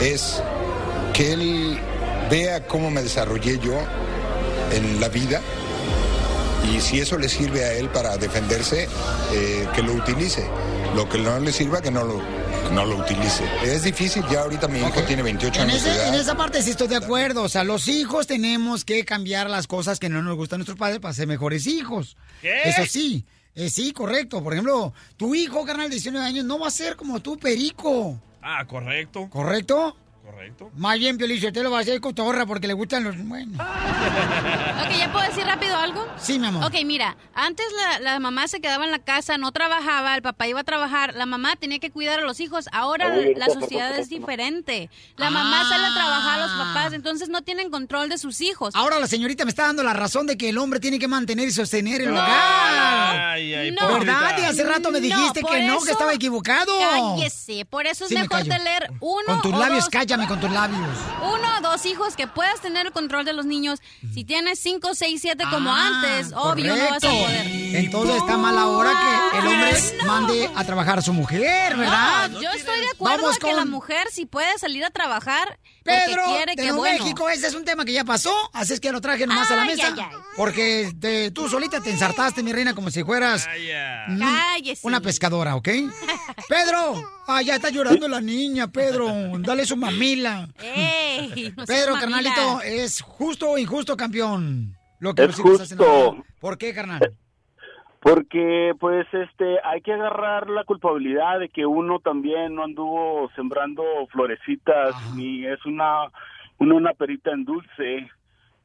es 0.00 0.42
que 1.14 1.32
él 1.32 1.78
vea 2.30 2.66
cómo 2.66 2.90
me 2.90 3.02
desarrollé 3.02 3.58
yo 3.58 3.74
en 4.72 5.00
la 5.00 5.08
vida 5.08 5.40
y 6.68 6.80
si 6.80 7.00
eso 7.00 7.16
le 7.18 7.28
sirve 7.28 7.64
a 7.64 7.72
él 7.74 7.88
para 7.90 8.16
defenderse, 8.16 8.88
eh, 9.32 9.68
que 9.74 9.82
lo 9.82 9.92
utilice. 9.94 10.46
Lo 10.94 11.08
que 11.08 11.18
no 11.18 11.38
le 11.38 11.52
sirva, 11.52 11.80
que 11.80 11.90
no 11.90 12.02
lo, 12.04 12.18
que 12.18 12.74
no 12.74 12.84
lo 12.84 12.96
utilice. 12.96 13.44
Es 13.62 13.82
difícil, 13.84 14.24
ya 14.30 14.40
ahorita 14.42 14.66
mi 14.68 14.80
hijo 14.80 15.00
tiene 15.06 15.22
28 15.22 15.62
En, 15.62 15.70
años 15.70 15.84
de 15.84 15.90
ese- 15.90 15.98
edad. 16.00 16.14
en 16.14 16.20
esa 16.20 16.36
parte 16.36 16.62
sí 16.62 16.70
estoy 16.70 16.88
de 16.88 16.96
acuerdo. 16.96 17.42
O 17.44 17.48
sea, 17.48 17.62
los 17.64 17.86
hijos 17.88 18.26
tenemos 18.26 18.84
que 18.84 19.04
cambiar 19.04 19.48
las 19.48 19.66
cosas 19.66 19.98
que 20.00 20.08
no 20.08 20.20
nos 20.22 20.36
gustan 20.36 20.56
a 20.56 20.58
nuestros 20.58 20.78
padres 20.78 20.98
para 21.00 21.14
ser 21.14 21.26
mejores 21.28 21.66
hijos. 21.66 22.16
¿Qué? 22.42 22.62
Eso 22.64 22.84
sí. 22.86 23.24
Eh, 23.54 23.70
sí, 23.70 23.92
correcto. 23.92 24.42
Por 24.42 24.52
ejemplo, 24.52 24.92
tu 25.16 25.34
hijo, 25.34 25.64
carnal, 25.64 25.88
de 25.88 25.94
19 25.96 26.24
años, 26.26 26.44
no 26.44 26.58
va 26.58 26.68
a 26.68 26.70
ser 26.72 26.96
como 26.96 27.20
tú, 27.20 27.36
perico. 27.38 28.20
Ah, 28.42 28.64
correcto. 28.66 29.28
¿Correcto? 29.30 29.96
Correcto. 30.30 30.70
Más 30.76 30.98
bien, 30.98 31.16
Piolicio, 31.18 31.52
te 31.52 31.62
lo 31.62 31.70
va 31.70 31.78
a 31.78 31.80
hacer 31.82 32.00
cotorra 32.00 32.46
porque 32.46 32.66
le 32.66 32.72
gustan 32.74 33.04
los... 33.04 33.16
Bueno. 33.18 33.58
Ok, 34.80 34.96
¿ya 34.98 35.12
puedo 35.12 35.24
decir 35.26 35.44
rápido 35.44 35.76
algo? 35.76 36.06
Sí, 36.18 36.38
mi 36.38 36.46
amor. 36.46 36.64
Ok, 36.64 36.74
mira, 36.84 37.16
antes 37.34 37.66
la, 37.76 38.00
la 38.00 38.18
mamá 38.18 38.48
se 38.48 38.60
quedaba 38.60 38.84
en 38.84 38.90
la 38.90 38.98
casa, 38.98 39.36
no 39.38 39.52
trabajaba, 39.52 40.14
el 40.16 40.22
papá 40.22 40.46
iba 40.48 40.60
a 40.60 40.64
trabajar, 40.64 41.14
la 41.14 41.26
mamá 41.26 41.54
tenía 41.56 41.78
que 41.78 41.90
cuidar 41.90 42.18
a 42.18 42.22
los 42.22 42.40
hijos. 42.40 42.66
Ahora 42.72 43.14
la 43.36 43.46
sociedad 43.50 43.96
es 43.98 44.08
diferente. 44.08 44.90
La 45.16 45.30
mamá 45.30 45.64
sale 45.68 45.86
a 45.86 45.94
trabajar 45.94 46.40
a 46.40 46.46
los 46.46 46.52
papás, 46.66 46.92
entonces 46.92 47.28
no 47.28 47.42
tienen 47.42 47.70
control 47.70 48.08
de 48.08 48.18
sus 48.18 48.40
hijos. 48.40 48.74
Ahora 48.74 48.98
la 48.98 49.06
señorita 49.06 49.44
me 49.44 49.50
está 49.50 49.66
dando 49.66 49.82
la 49.82 49.92
razón 49.92 50.26
de 50.26 50.36
que 50.36 50.48
el 50.48 50.58
hombre 50.58 50.80
tiene 50.80 50.98
que 50.98 51.06
mantener 51.08 51.48
y 51.48 51.52
sostener 51.52 52.00
el 52.00 52.08
No, 52.08 52.14
hogar. 52.14 52.30
Ay, 53.34 53.54
ay, 53.54 53.70
No. 53.72 53.86
¿Verdad? 53.98 54.38
Y 54.38 54.44
hace 54.44 54.64
rato 54.64 54.90
me 54.90 55.00
dijiste 55.00 55.40
por 55.42 55.50
que 55.52 55.62
no, 55.66 55.76
que 55.78 55.84
eso- 55.84 55.92
estaba 55.92 56.12
equivocado. 56.14 56.72
Cállese, 57.16 57.64
por 57.66 57.86
eso 57.86 58.04
es 58.04 58.08
Sí, 58.08 58.14
me 58.14 58.22
mejor 58.22 58.38
callo. 58.38 58.50
tener 58.50 58.90
uno 59.00 59.24
Con 59.26 59.42
tus 59.42 59.52
o 59.52 59.58
labios, 59.58 59.84
dos- 59.84 59.90
cállame 59.90 60.19
con 60.26 60.40
tus 60.40 60.50
labios. 60.50 60.80
Uno 61.22 61.56
o 61.58 61.60
dos 61.60 61.84
hijos 61.86 62.16
que 62.16 62.26
puedas 62.26 62.60
tener 62.60 62.86
el 62.86 62.92
control 62.92 63.24
de 63.24 63.32
los 63.32 63.46
niños. 63.46 63.80
Si 64.14 64.24
tienes 64.24 64.58
cinco, 64.60 64.94
seis, 64.94 65.20
siete 65.20 65.44
como 65.50 65.70
Ah, 65.72 65.86
antes, 66.02 66.32
obvio 66.34 66.74
no 66.76 66.90
vas 66.90 67.04
a 67.04 67.08
poder. 67.10 67.46
Entonces 67.76 68.16
está 68.16 68.36
mal 68.36 68.56
ahora 68.58 68.92
que 69.32 69.38
el 69.38 69.46
hombre 69.46 69.82
mande 70.06 70.50
a 70.54 70.64
trabajar 70.64 70.98
a 70.98 71.02
su 71.02 71.12
mujer, 71.12 71.76
¿verdad? 71.76 72.30
No, 72.30 72.40
yo 72.40 72.50
estoy 72.50 72.80
de 72.80 72.88
acuerdo 72.88 73.22
Vamos 73.22 73.36
a 73.36 73.38
que 73.38 73.52
la 73.52 73.60
con 73.62 73.70
mujer 73.70 74.08
si 74.10 74.26
puede 74.26 74.58
salir 74.58 74.84
a 74.84 74.90
trabajar 74.90 75.58
Pedro 75.82 76.22
quiere 76.26 76.52
de 76.52 76.56
que 76.56 76.62
Nuevo 76.68 76.78
bueno. 76.78 76.98
México. 77.04 77.28
Ese 77.28 77.46
es 77.46 77.54
un 77.54 77.64
tema 77.64 77.84
que 77.84 77.92
ya 77.92 78.04
pasó, 78.04 78.32
así 78.52 78.74
es 78.74 78.80
que 78.80 78.92
lo 78.92 79.00
traje 79.00 79.26
nomás 79.26 79.50
a 79.50 79.56
la 79.56 79.64
mesa. 79.64 79.88
ay, 79.94 80.00
ay. 80.00 80.16
Porque 80.36 80.92
te- 81.00 81.30
tú 81.30 81.48
solita 81.48 81.80
te 81.80 81.90
ensartaste, 81.90 82.42
mi 82.42 82.52
reina, 82.52 82.74
como 82.74 82.90
si 82.90 83.02
fueras 83.04 83.48
mm, 84.08 84.22
una 84.82 85.00
pescadora, 85.00 85.56
¿ok? 85.56 85.68
Pedro, 86.48 87.19
ah, 87.30 87.42
ya 87.42 87.56
está 87.56 87.70
llorando 87.70 88.08
la 88.08 88.20
niña, 88.20 88.68
Pedro. 88.68 89.06
Dale 89.40 89.64
su 89.64 89.76
mamila. 89.76 90.48
Ey, 90.62 91.52
no 91.56 91.66
seas 91.66 91.80
Pedro, 91.80 91.94
mamila. 91.94 92.00
carnalito, 92.00 92.62
¿es 92.62 93.00
justo 93.00 93.50
o 93.50 93.58
injusto, 93.58 93.96
campeón? 93.96 94.74
Lo 94.98 95.14
que 95.14 95.24
Es 95.24 95.30
hacen 95.30 95.44
justo. 95.44 96.24
¿Por 96.40 96.58
qué, 96.58 96.74
carnal? 96.74 97.14
Porque, 98.00 98.72
pues, 98.80 99.06
este, 99.12 99.58
hay 99.62 99.82
que 99.82 99.92
agarrar 99.92 100.48
la 100.48 100.64
culpabilidad 100.64 101.38
de 101.38 101.50
que 101.50 101.66
uno 101.66 101.98
también 102.00 102.54
no 102.54 102.64
anduvo 102.64 103.30
sembrando 103.36 103.82
florecitas, 104.10 104.94
ni 105.14 105.44
es 105.44 105.64
una, 105.66 106.04
una, 106.58 106.74
una 106.76 106.92
perita 106.94 107.30
en 107.32 107.44
dulce. 107.44 108.10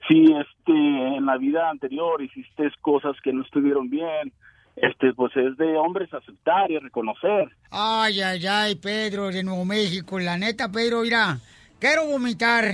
Si, 0.07 0.31
este, 0.31 0.71
en 0.71 1.25
la 1.25 1.37
vida 1.37 1.69
anterior 1.69 2.21
hiciste 2.21 2.71
cosas 2.79 3.15
que 3.21 3.33
no 3.33 3.43
estuvieron 3.43 3.89
bien, 3.89 4.31
este, 4.75 5.13
pues 5.13 5.35
es 5.35 5.57
de 5.57 5.77
hombres 5.77 6.13
aceptar 6.13 6.69
y 6.69 6.79
reconocer. 6.79 7.49
Ay, 7.71 8.21
ay, 8.21 8.45
ay, 8.45 8.75
Pedro 8.75 9.27
de 9.27 9.43
Nuevo 9.43 9.65
México. 9.65 10.19
La 10.19 10.37
neta, 10.37 10.69
Pedro, 10.69 11.01
mira, 11.01 11.37
quiero 11.79 12.05
vomitar. 12.05 12.65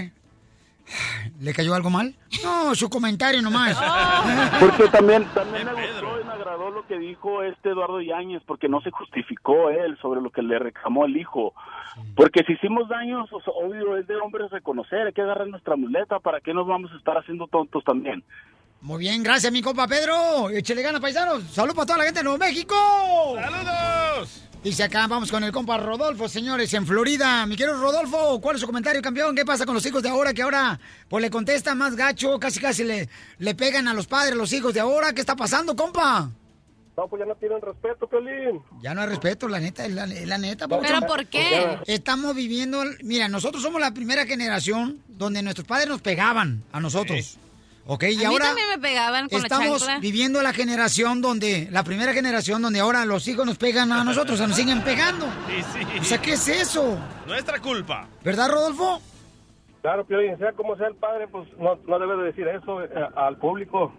¿Le 1.42 1.54
cayó 1.54 1.74
algo 1.74 1.90
mal? 1.90 2.16
No, 2.44 2.74
su 2.76 2.90
comentario 2.90 3.42
nomás. 3.42 3.78
Porque 4.60 4.88
también, 4.90 5.26
también 5.34 5.66
me 5.66 5.74
gustó 5.74 6.20
y 6.20 6.24
me 6.24 6.32
agradó 6.32 6.72
lo 6.72 6.86
que 6.88 6.98
dijo 6.98 7.44
este 7.44 7.70
Eduardo 7.70 8.02
Yáñez 8.02 8.42
porque 8.46 8.68
no 8.68 8.82
se 8.82 8.92
justificó 8.92 9.70
él 9.70 9.98
sobre 10.02 10.22
lo 10.22 10.30
que 10.30 10.42
le 10.42 10.58
reclamó 10.60 11.06
el 11.06 11.18
hijo. 11.18 11.54
Porque 12.16 12.44
si 12.44 12.54
hicimos 12.54 12.88
daños, 12.90 13.30
pues, 13.30 13.44
obvio 13.48 13.98
es 13.98 14.08
de 14.08 14.16
hombres 14.16 14.50
reconocer, 14.50 15.08
hay 15.08 15.14
que 15.14 15.22
agarrar 15.22 15.48
nuestra 15.48 15.76
muleta, 15.76 16.20
¿para 16.20 16.40
qué 16.40 16.54
nos 16.54 16.66
vamos 16.66 16.92
a 16.92 16.98
estar 16.98 17.18
haciendo 17.18 17.48
tontos 17.48 17.84
también? 17.84 18.24
Muy 18.82 18.98
bien, 18.98 19.22
gracias, 19.22 19.52
mi 19.52 19.62
compa 19.62 19.88
Pedro. 19.88 20.50
Échale 20.50 20.82
ganas, 20.82 21.02
paisanos. 21.02 21.44
Salud 21.52 21.76
para 21.76 21.86
toda 21.86 22.00
la 22.00 22.06
gente 22.06 22.22
de 22.22 22.24
Nuevo 22.24 22.40
México. 22.40 22.76
¡Saludos! 23.36 24.42
Dice 24.64 24.84
acá, 24.84 25.06
vamos 25.06 25.30
con 25.30 25.44
el 25.44 25.52
compa 25.52 25.78
Rodolfo, 25.78 26.28
señores, 26.28 26.74
en 26.74 26.88
Florida. 26.88 27.46
Mi 27.46 27.56
querido 27.56 27.80
Rodolfo, 27.80 28.42
¿cuál 28.42 28.56
es 28.56 28.62
su 28.62 28.66
comentario, 28.66 29.00
campeón? 29.04 29.36
¿Qué 29.36 29.46
pasa 29.46 29.68
con 29.68 29.76
los 29.76 29.86
hijos 29.86 30.02
de 30.02 30.10
ahora 30.10 30.34
que 30.34 30.42
ahora 30.42 30.80
pues 31.08 31.22
le 31.22 31.30
contestan 31.30 31.78
más 31.78 31.96
gacho, 31.96 32.40
casi 32.40 32.60
casi 32.60 32.84
le, 32.84 33.08
le 33.38 33.54
pegan 33.56 33.88
a 33.88 33.94
los 33.94 34.08
padres, 34.08 34.36
los 34.36 34.52
hijos 34.52 34.74
de 34.74 34.80
ahora? 34.80 35.14
¿Qué 35.14 35.22
está 35.22 35.36
pasando, 35.36 35.76
compa? 35.76 36.32
No, 36.98 37.08
pues 37.08 37.20
ya 37.20 37.26
no 37.28 37.36
tienen 37.36 37.62
respeto, 37.62 38.08
Pelín. 38.08 38.62
Ya 38.82 38.96
no 38.96 39.02
hay 39.02 39.08
respeto, 39.08 39.48
la 39.48 39.60
neta, 39.60 39.86
es 39.86 39.94
la, 39.94 40.38
neta. 40.40 40.68
¿Pero 40.68 41.02
por 41.02 41.28
qué? 41.28 41.80
Estamos 41.86 42.36
viviendo, 42.36 42.84
mira, 43.04 43.28
nosotros 43.28 43.62
somos 43.62 43.80
la 43.80 43.94
primera 43.94 44.26
generación 44.26 45.02
donde 45.08 45.44
nuestros 45.44 45.68
padres 45.68 45.88
nos 45.88 46.02
pegaban 46.02 46.64
a 46.72 46.80
nosotros. 46.80 47.38
¿Ok? 47.94 48.06
Y 48.06 48.24
a 48.24 48.30
ahora 48.30 48.46
mí 48.46 48.48
también 48.48 48.70
me 48.70 48.78
pegaban 48.78 49.28
con 49.28 49.44
estamos 49.44 49.86
la 49.86 50.00
viviendo 50.00 50.42
la 50.42 50.54
generación 50.54 51.22
donde, 51.22 51.68
la 51.72 51.84
primera 51.84 52.14
generación 52.14 52.62
donde 52.62 52.80
ahora 52.80 53.04
los 53.04 53.28
hijos 53.28 53.46
nos 53.46 53.58
pegan 53.58 53.92
a 53.92 54.06
nosotros, 54.06 54.36
o 54.36 54.38
sea, 54.38 54.48
nos 54.48 54.56
siguen 54.56 54.82
pegando. 54.82 55.26
Sí, 55.26 55.62
sí. 55.74 56.00
O 56.00 56.04
sea, 56.06 56.22
¿qué 56.22 56.32
es 56.32 56.48
eso? 56.48 56.98
Nuestra 57.28 57.60
culpa. 57.60 58.08
¿Verdad, 58.24 58.50
Rodolfo? 58.50 59.02
Claro, 59.82 60.06
Piolín, 60.06 60.38
sea 60.38 60.54
como 60.54 60.78
sea 60.78 60.88
el 60.88 60.96
padre, 60.96 61.28
pues 61.28 61.50
no, 61.58 61.80
no 61.86 62.00
debe 62.00 62.16
de 62.16 62.24
decir 62.24 62.48
eso 62.48 62.82
eh, 62.82 62.90
al 63.14 63.36
público. 63.36 63.92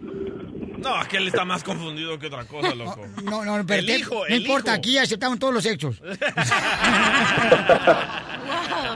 No, 0.00 0.94
aquel 0.96 1.26
está 1.28 1.44
más 1.44 1.62
confundido 1.62 2.18
que 2.18 2.28
otra 2.28 2.46
cosa, 2.46 2.74
loco. 2.74 3.06
No, 3.22 3.44
no, 3.44 3.66
pero 3.66 3.80
El 3.80 3.86
te- 3.86 3.98
hijo, 3.98 4.14
no 4.14 4.26
el 4.26 4.40
importa, 4.42 4.70
hijo. 4.70 4.78
aquí 4.78 4.96
aceptamos 4.98 5.38
todos 5.38 5.52
los 5.52 5.66
hechos. 5.66 6.00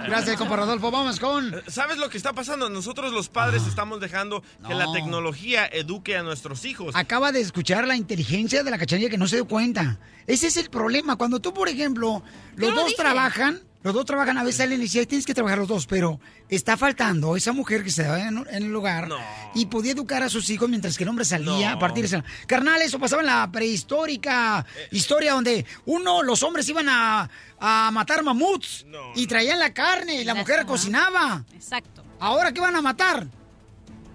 Gracias, 0.07 0.37
compa 0.37 0.57
Rodolfo. 0.57 0.91
Vamos 0.91 1.19
con... 1.21 1.55
¿Sabes 1.69 1.99
lo 1.99 2.09
que 2.09 2.17
está 2.17 2.33
pasando? 2.33 2.69
Nosotros 2.71 3.13
los 3.13 3.29
padres 3.29 3.67
estamos 3.67 4.01
dejando 4.01 4.43
que 4.67 4.75
la 4.75 4.85
No. 4.87 4.93
tecnología 4.93 5.67
eduque 5.67 6.17
a 6.17 6.23
nuestros 6.23 6.65
hijos. 6.65 6.95
Acaba 6.97 7.33
de 7.33 7.41
escuchar 7.41 7.87
la 7.87 7.97
inteligencia 7.97 8.63
de 8.63 8.71
la 8.71 8.79
cachanilla 8.79 9.11
que 9.11 9.19
no 9.19 9.27
se 9.27 9.37
dio 9.37 9.47
cuenta. 9.47 9.99
Ese 10.27 10.47
es 10.49 10.57
el 10.57 10.71
problema. 10.71 11.17
Cuando 11.17 11.41
tú, 11.41 11.53
por 11.55 11.69
ejemplo, 11.69 12.23
los 12.57 12.75
dos 12.75 12.85
dije. 12.87 12.97
trabajan, 12.97 13.61
los 13.85 13.93
dos 13.93 14.07
trabajan, 14.07 14.39
a 14.39 14.43
veces 14.43 14.57
salen 14.57 14.81
y 14.81 14.85
dicen, 14.85 15.07
tienes 15.07 15.27
que 15.27 15.35
trabajar 15.35 15.59
los 15.59 15.69
dos, 15.69 15.87
pero 15.87 16.19
está 16.49 16.77
faltando 16.79 17.37
esa 17.37 17.53
mujer 17.53 17.85
que 17.85 17.91
se 17.91 18.03
da 18.03 18.27
en, 18.27 18.39
en 18.39 18.65
el 18.65 18.73
lugar 18.73 19.09
y 19.55 19.67
podía 19.67 19.93
educar 19.93 20.23
a 20.23 20.31
sus 20.31 20.49
hijos 20.49 20.71
mientras 20.71 20.97
que 20.97 21.05
el 21.05 21.11
hombre 21.11 21.27
salía 21.27 21.73
a 21.73 21.79
partir 21.79 22.09
de 22.09 22.17
esa... 22.17 22.25
Carnal, 22.47 22.81
eso 22.81 22.99
pasaba 22.99 23.21
en 23.21 23.27
la 23.27 23.51
prehistórica 23.53 24.65
historia 24.91 25.35
donde 25.35 25.67
uno, 25.85 26.23
los 26.23 26.43
hombres 26.43 26.67
iban 26.69 26.89
a, 26.89 27.29
a 27.61 27.91
matar 27.93 28.23
mamuts 28.25 28.87
y 29.15 29.27
traían 29.27 29.59
la 29.59 29.75
carne 29.75 30.21
y 30.21 30.25
la 30.25 30.35
mujer 30.35 30.65
cocinaba. 30.65 31.45
Exacto. 31.55 32.03
¿Ahora 32.19 32.53
qué 32.53 32.61
van 32.61 32.77
a 32.77 32.81
matar? 32.81 33.27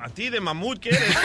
A 0.02 0.08
ti 0.10 0.30
de 0.30 0.40
mamut, 0.40 0.80
¿qué 0.80 0.90
eres? 0.90 1.02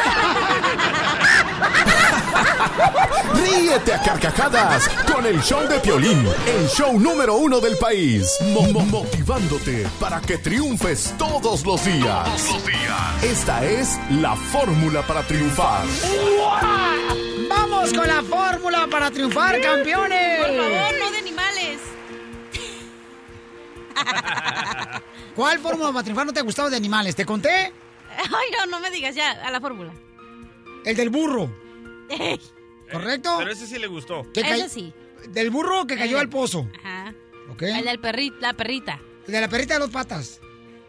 Ríete 3.34 3.92
a 3.94 4.02
carcajadas 4.02 4.88
con 5.12 5.24
el 5.26 5.40
show 5.42 5.60
de 5.68 5.78
Piolín, 5.78 6.26
el 6.46 6.68
show 6.68 6.98
número 6.98 7.34
uno 7.36 7.60
del 7.60 7.76
país. 7.76 8.28
Mo- 8.52 8.62
mo- 8.72 8.84
motivándote 8.86 9.86
para 10.00 10.20
que 10.20 10.38
triunfes 10.38 11.14
todos 11.18 11.64
los 11.64 11.84
días. 11.84 12.28
Esta 13.22 13.64
es 13.64 13.96
la 14.10 14.34
fórmula 14.34 15.02
para 15.02 15.22
triunfar. 15.22 15.84
¡Vamos 17.48 17.92
con 17.92 18.08
la 18.08 18.22
fórmula 18.22 18.88
para 18.90 19.10
triunfar, 19.12 19.60
campeones! 19.60 20.38
Por 20.38 20.48
favor, 20.56 20.94
no 20.98 21.10
de 21.12 21.18
animales. 21.18 21.78
¿Cuál 25.36 25.58
fórmula 25.60 25.92
para 25.92 26.02
triunfar 26.02 26.26
no 26.26 26.32
te 26.32 26.40
ha 26.40 26.42
gustado 26.42 26.70
de 26.70 26.76
animales? 26.76 27.14
¿Te 27.14 27.24
conté? 27.24 27.72
Ay, 28.18 28.46
no, 28.58 28.66
no 28.66 28.80
me 28.80 28.90
digas 28.90 29.14
ya, 29.14 29.30
a 29.32 29.50
la 29.50 29.60
fórmula. 29.60 29.92
El 30.84 30.96
del 30.96 31.10
burro. 31.10 31.50
¿Correcto? 32.90 33.34
Pero 33.38 33.50
ese 33.50 33.66
sí 33.66 33.78
le 33.78 33.86
gustó. 33.86 34.30
Que 34.32 34.40
Ese 34.40 34.68
sí. 34.68 34.92
Del 35.28 35.50
burro 35.50 35.86
que 35.86 35.96
cayó 35.96 36.18
al 36.18 36.28
pozo. 36.28 36.68
Ajá. 36.80 37.14
¿Ok? 37.50 37.62
El 37.62 37.84
del 37.84 37.98
perrito, 37.98 38.36
la 38.40 38.52
perrita. 38.52 39.00
El 39.26 39.32
de 39.32 39.40
la 39.40 39.48
perrita 39.48 39.74
de 39.74 39.80
dos 39.80 39.90
patas. 39.90 40.40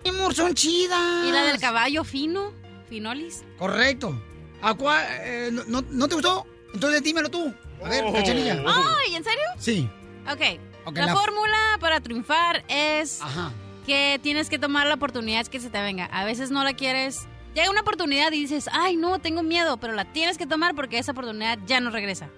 Mi 0.04 0.10
amor, 0.10 0.34
son 0.36 0.54
chidas. 0.54 1.26
Y 1.26 1.32
la 1.32 1.44
del 1.46 1.60
caballo 1.60 2.04
fino, 2.04 2.54
finolis. 2.90 3.44
Correcto. 3.58 4.22
¿A 4.62 4.74
cuál, 4.74 5.04
eh, 5.22 5.50
no, 5.52 5.64
no- 5.68 5.86
no 5.90 6.08
te 6.08 6.16
gustó? 6.16 6.46
Entonces 6.74 7.02
dímelo 7.02 7.30
tú. 7.30 7.54
A 7.84 7.90
ver, 7.90 8.04
Oh. 8.06 8.14
cachanilla. 8.14 8.62
Ay, 8.68 9.16
¿en 9.16 9.24
serio? 9.24 9.44
Sí. 9.58 9.90
Ok. 10.30 10.42
Ok, 10.86 10.98
la, 10.98 11.06
la- 11.08 11.16
fórmula 11.16 11.78
para 11.80 12.00
triunfar 12.02 12.64
es 12.68 13.22
Ajá. 13.22 13.52
Que 13.86 14.20
tienes 14.22 14.50
que 14.50 14.60
tomar 14.60 14.88
la 14.88 14.96
oportunidad 14.96 15.46
que 15.48 15.60
se 15.60 15.70
te 15.70 15.82
venga. 15.82 16.06
A 16.06 16.26
veces 16.26 16.52
no 16.52 16.64
la 16.64 16.74
quieres. 16.74 17.28
Llega 17.54 17.70
una 17.70 17.82
oportunidad 17.82 18.32
y 18.32 18.42
dices, 18.42 18.70
ay, 18.74 18.98
no, 18.98 19.20
tengo 19.20 19.44
miedo, 19.44 19.78
pero 19.78 19.94
la 19.94 20.06
tienes 20.06 20.38
que 20.38 20.46
tomar 20.46 20.76
porque 20.76 20.98
esa 20.98 21.14
oportunidad 21.14 21.58
ya 21.66 21.80
no 21.80 21.90
regresa. 21.90 22.30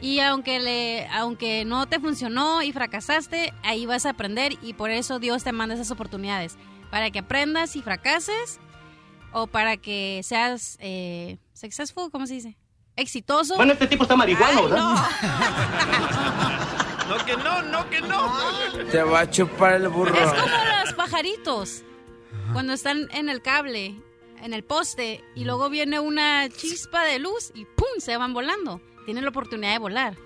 Y 0.00 0.20
aunque, 0.20 0.60
le, 0.60 1.08
aunque 1.08 1.64
no 1.64 1.86
te 1.86 1.98
funcionó 2.00 2.62
y 2.62 2.72
fracasaste, 2.72 3.54
ahí 3.62 3.86
vas 3.86 4.04
a 4.04 4.10
aprender 4.10 4.52
y 4.60 4.74
por 4.74 4.90
eso 4.90 5.18
Dios 5.18 5.42
te 5.42 5.52
manda 5.52 5.74
esas 5.74 5.90
oportunidades. 5.90 6.56
Para 6.90 7.10
que 7.10 7.20
aprendas 7.20 7.76
y 7.76 7.82
fracases 7.82 8.60
o 9.32 9.46
para 9.46 9.78
que 9.78 10.20
seas 10.22 10.76
eh, 10.80 11.38
successful, 11.54 12.10
¿cómo 12.10 12.26
se 12.26 12.34
dice? 12.34 12.56
Exitoso. 12.94 13.56
Bueno, 13.56 13.72
este 13.72 13.86
tipo 13.86 14.02
está 14.02 14.16
marihuano, 14.16 14.60
Ay, 14.60 14.64
¿verdad? 14.64 14.78
No, 14.78 16.55
que 17.24 17.36
no, 17.36 17.62
no, 17.62 17.90
que 17.90 18.00
no. 18.00 18.32
Te 18.90 19.02
va 19.02 19.20
a 19.20 19.30
chupar 19.30 19.74
el 19.74 19.88
burro. 19.88 20.14
Es 20.14 20.32
como 20.32 20.46
los 20.84 20.92
pajaritos. 20.94 21.82
Cuando 22.52 22.72
están 22.72 23.08
en 23.12 23.28
el 23.28 23.42
cable, 23.42 23.96
en 24.42 24.54
el 24.54 24.62
poste, 24.62 25.22
y 25.34 25.44
luego 25.44 25.68
viene 25.68 26.00
una 26.00 26.48
chispa 26.48 27.04
de 27.04 27.18
luz 27.18 27.50
y 27.54 27.64
¡pum! 27.64 27.86
se 27.98 28.16
van 28.16 28.32
volando. 28.32 28.80
Tienen 29.04 29.24
la 29.24 29.30
oportunidad 29.30 29.72
de 29.72 29.78
volar. 29.78 30.16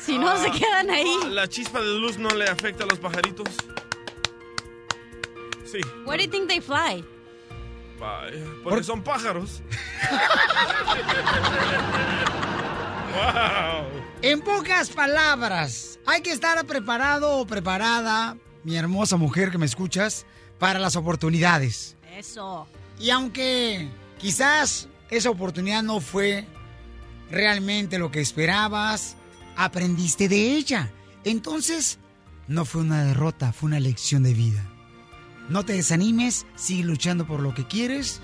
Si 0.00 0.18
no, 0.18 0.36
se 0.36 0.50
quedan 0.50 0.90
ahí. 0.90 1.16
¿La 1.28 1.48
chispa 1.48 1.80
de 1.80 1.98
luz 1.98 2.18
no 2.18 2.30
le 2.30 2.44
afecta 2.44 2.84
a 2.84 2.86
los 2.86 2.98
pajaritos? 2.98 3.48
Sí. 5.64 5.80
Where 6.04 6.16
do 6.16 6.24
you 6.24 6.30
think 6.30 6.48
they 6.48 6.60
fly? 6.60 7.04
Porque 8.62 8.82
son 8.82 9.02
pájaros. 9.02 9.62
wow. 13.10 14.02
En 14.22 14.40
pocas 14.40 14.90
palabras, 14.90 15.98
hay 16.06 16.20
que 16.20 16.30
estar 16.30 16.64
preparado 16.66 17.38
o 17.38 17.46
preparada, 17.46 18.36
mi 18.64 18.76
hermosa 18.76 19.16
mujer 19.16 19.50
que 19.50 19.58
me 19.58 19.66
escuchas, 19.66 20.26
para 20.58 20.78
las 20.78 20.96
oportunidades. 20.96 21.96
Eso. 22.16 22.66
Y 22.98 23.10
aunque 23.10 23.88
quizás 24.18 24.88
esa 25.10 25.30
oportunidad 25.30 25.82
no 25.82 26.00
fue 26.00 26.46
realmente 27.30 27.98
lo 27.98 28.10
que 28.10 28.20
esperabas, 28.20 29.16
aprendiste 29.56 30.28
de 30.28 30.54
ella. 30.54 30.90
Entonces, 31.24 31.98
no 32.48 32.64
fue 32.64 32.82
una 32.82 33.04
derrota, 33.04 33.52
fue 33.52 33.68
una 33.68 33.80
lección 33.80 34.22
de 34.22 34.34
vida. 34.34 34.64
No 35.48 35.64
te 35.64 35.72
desanimes, 35.72 36.46
sigue 36.56 36.84
luchando 36.84 37.26
por 37.26 37.40
lo 37.40 37.54
que 37.54 37.66
quieres, 37.66 38.20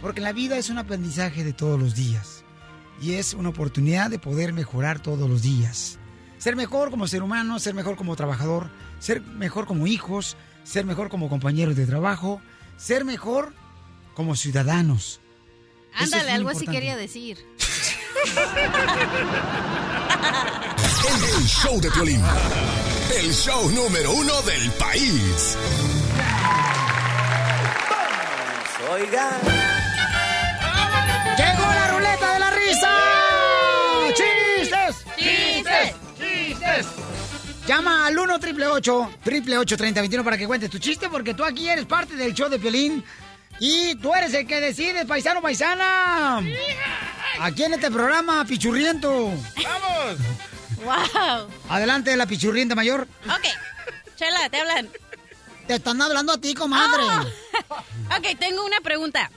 porque 0.00 0.20
la 0.20 0.32
vida 0.32 0.56
es 0.56 0.70
un 0.70 0.78
aprendizaje 0.78 1.44
de 1.44 1.52
todos 1.52 1.78
los 1.78 1.94
días. 1.94 2.39
Y 3.00 3.14
es 3.14 3.34
una 3.34 3.48
oportunidad 3.48 4.10
de 4.10 4.18
poder 4.18 4.52
mejorar 4.52 5.00
todos 5.00 5.28
los 5.28 5.42
días. 5.42 5.98
Ser 6.38 6.56
mejor 6.56 6.90
como 6.90 7.06
ser 7.06 7.22
humano, 7.22 7.58
ser 7.58 7.74
mejor 7.74 7.96
como 7.96 8.16
trabajador, 8.16 8.70
ser 8.98 9.20
mejor 9.22 9.66
como 9.66 9.86
hijos, 9.86 10.36
ser 10.64 10.84
mejor 10.84 11.08
como 11.08 11.28
compañeros 11.28 11.76
de 11.76 11.86
trabajo, 11.86 12.40
ser 12.76 13.04
mejor 13.04 13.54
como 14.14 14.36
ciudadanos. 14.36 15.20
Es 15.94 16.12
Ándale, 16.12 16.32
algo 16.32 16.50
así 16.50 16.64
importante. 16.64 16.78
quería 16.80 16.96
decir. 16.96 17.38
El 21.38 21.46
show 21.46 21.80
de 21.80 21.90
Piolín. 21.90 22.22
El 23.18 23.32
show 23.32 23.70
número 23.70 24.12
uno 24.12 24.42
del 24.42 24.70
país. 24.72 25.56
Oiga. 28.92 29.30
¡Llegó 31.36 31.72
la 31.72 31.88
ruleta 31.88 32.32
de 32.34 32.38
la 32.38 32.49
Llama 37.70 38.04
al 38.04 38.18
1 38.18 38.40
triple 38.40 38.66
888 38.66 39.76
3021 39.76 40.24
para 40.24 40.36
que 40.36 40.44
cuentes 40.44 40.68
tu 40.68 40.80
chiste, 40.80 41.08
porque 41.08 41.34
tú 41.34 41.44
aquí 41.44 41.68
eres 41.68 41.86
parte 41.86 42.16
del 42.16 42.34
show 42.34 42.48
de 42.48 42.58
Piolín. 42.58 43.04
Y 43.60 43.94
tú 43.94 44.12
eres 44.12 44.34
el 44.34 44.44
que 44.44 44.60
decides, 44.60 45.04
paisano 45.04 45.40
paisana. 45.40 46.42
Aquí 47.38 47.62
en 47.62 47.74
este 47.74 47.88
programa, 47.88 48.44
pichurriento. 48.44 49.30
¡Vamos! 49.62 50.18
¡Wow! 50.82 51.48
Adelante, 51.68 52.16
la 52.16 52.26
pichurrienta 52.26 52.74
mayor. 52.74 53.06
Ok. 53.26 53.46
Chela, 54.16 54.50
te 54.50 54.58
hablan. 54.58 54.88
Te 55.68 55.76
están 55.76 56.02
hablando 56.02 56.32
a 56.32 56.40
ti, 56.40 56.54
comadre. 56.54 57.04
Ok, 58.18 58.36
tengo 58.40 58.64
una 58.64 58.80
pregunta. 58.80 59.30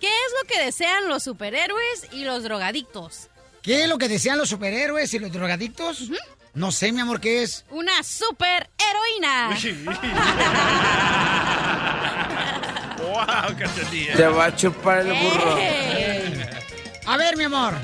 ¿Qué 0.00 0.06
es 0.06 0.32
lo 0.40 0.48
que 0.48 0.64
desean 0.64 1.08
los 1.08 1.22
superhéroes 1.22 2.08
y 2.12 2.24
los 2.24 2.42
drogadictos? 2.42 3.28
¿Qué 3.60 3.82
es 3.82 3.88
lo 3.90 3.98
que 3.98 4.08
desean 4.08 4.38
los 4.38 4.48
superhéroes 4.48 5.12
y 5.12 5.18
los 5.18 5.30
drogadictos? 5.30 6.08
No 6.54 6.70
sé, 6.70 6.92
mi 6.92 7.00
amor, 7.00 7.20
¿qué 7.20 7.42
es? 7.42 7.64
Una 7.70 8.02
super 8.04 8.70
heroína. 8.78 9.58
wow, 12.98 13.56
cachanilla. 13.58 14.14
Te 14.14 14.26
va 14.28 14.44
a 14.46 14.56
chupar 14.56 15.00
el 15.00 15.12
burro. 15.12 15.58
A 17.06 17.16
ver, 17.16 17.36
mi 17.36 17.44
amor. 17.44 17.74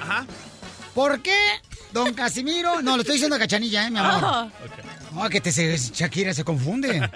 Ajá. 0.00 0.26
¿Por 0.94 1.22
qué 1.22 1.36
don 1.92 2.12
Casimiro... 2.12 2.82
No, 2.82 2.96
lo 2.96 3.00
estoy 3.00 3.14
diciendo 3.14 3.36
a 3.36 3.38
Cachanilla, 3.38 3.86
¿eh, 3.86 3.90
mi 3.90 3.98
amor? 3.98 4.22
Oh. 4.22 4.50
No, 5.14 5.28
que 5.30 5.40
te 5.40 5.50
se, 5.50 5.76
Shakira 5.76 6.34
se 6.34 6.44
confunde. 6.44 7.08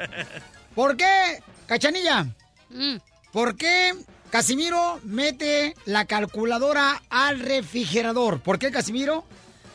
¿Por 0.75 0.97
qué, 0.97 1.43
Cachanilla? 1.67 2.27
Mm. 2.71 2.97
¿Por 3.33 3.57
qué 3.57 3.95
Casimiro 4.31 5.01
mete 5.05 5.75
la 5.85 6.07
calculadora 6.07 7.03
al 7.11 7.41
refrigerador? 7.41 8.41
¿Por 8.41 8.59
qué 8.59 8.71
Casimiro, 8.71 9.27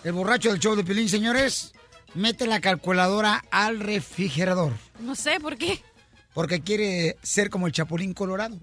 el 0.04 0.12
borracho 0.14 0.50
del 0.50 0.60
show 0.60 0.76
de 0.76 0.84
Pilín, 0.84 1.10
señores, 1.10 1.74
mete 2.14 2.48
la 2.48 2.60
calculadora 2.60 3.44
al 3.52 3.80
refrigerador? 3.80 4.74
No 5.00 5.16
sé 5.16 5.40
por 5.40 5.58
qué. 5.58 5.82
Porque 6.34 6.62
quiere 6.62 7.18
ser 7.22 7.50
como 7.50 7.68
el 7.68 7.74
Chapulín 7.74 8.14
Colorado. 8.14 8.58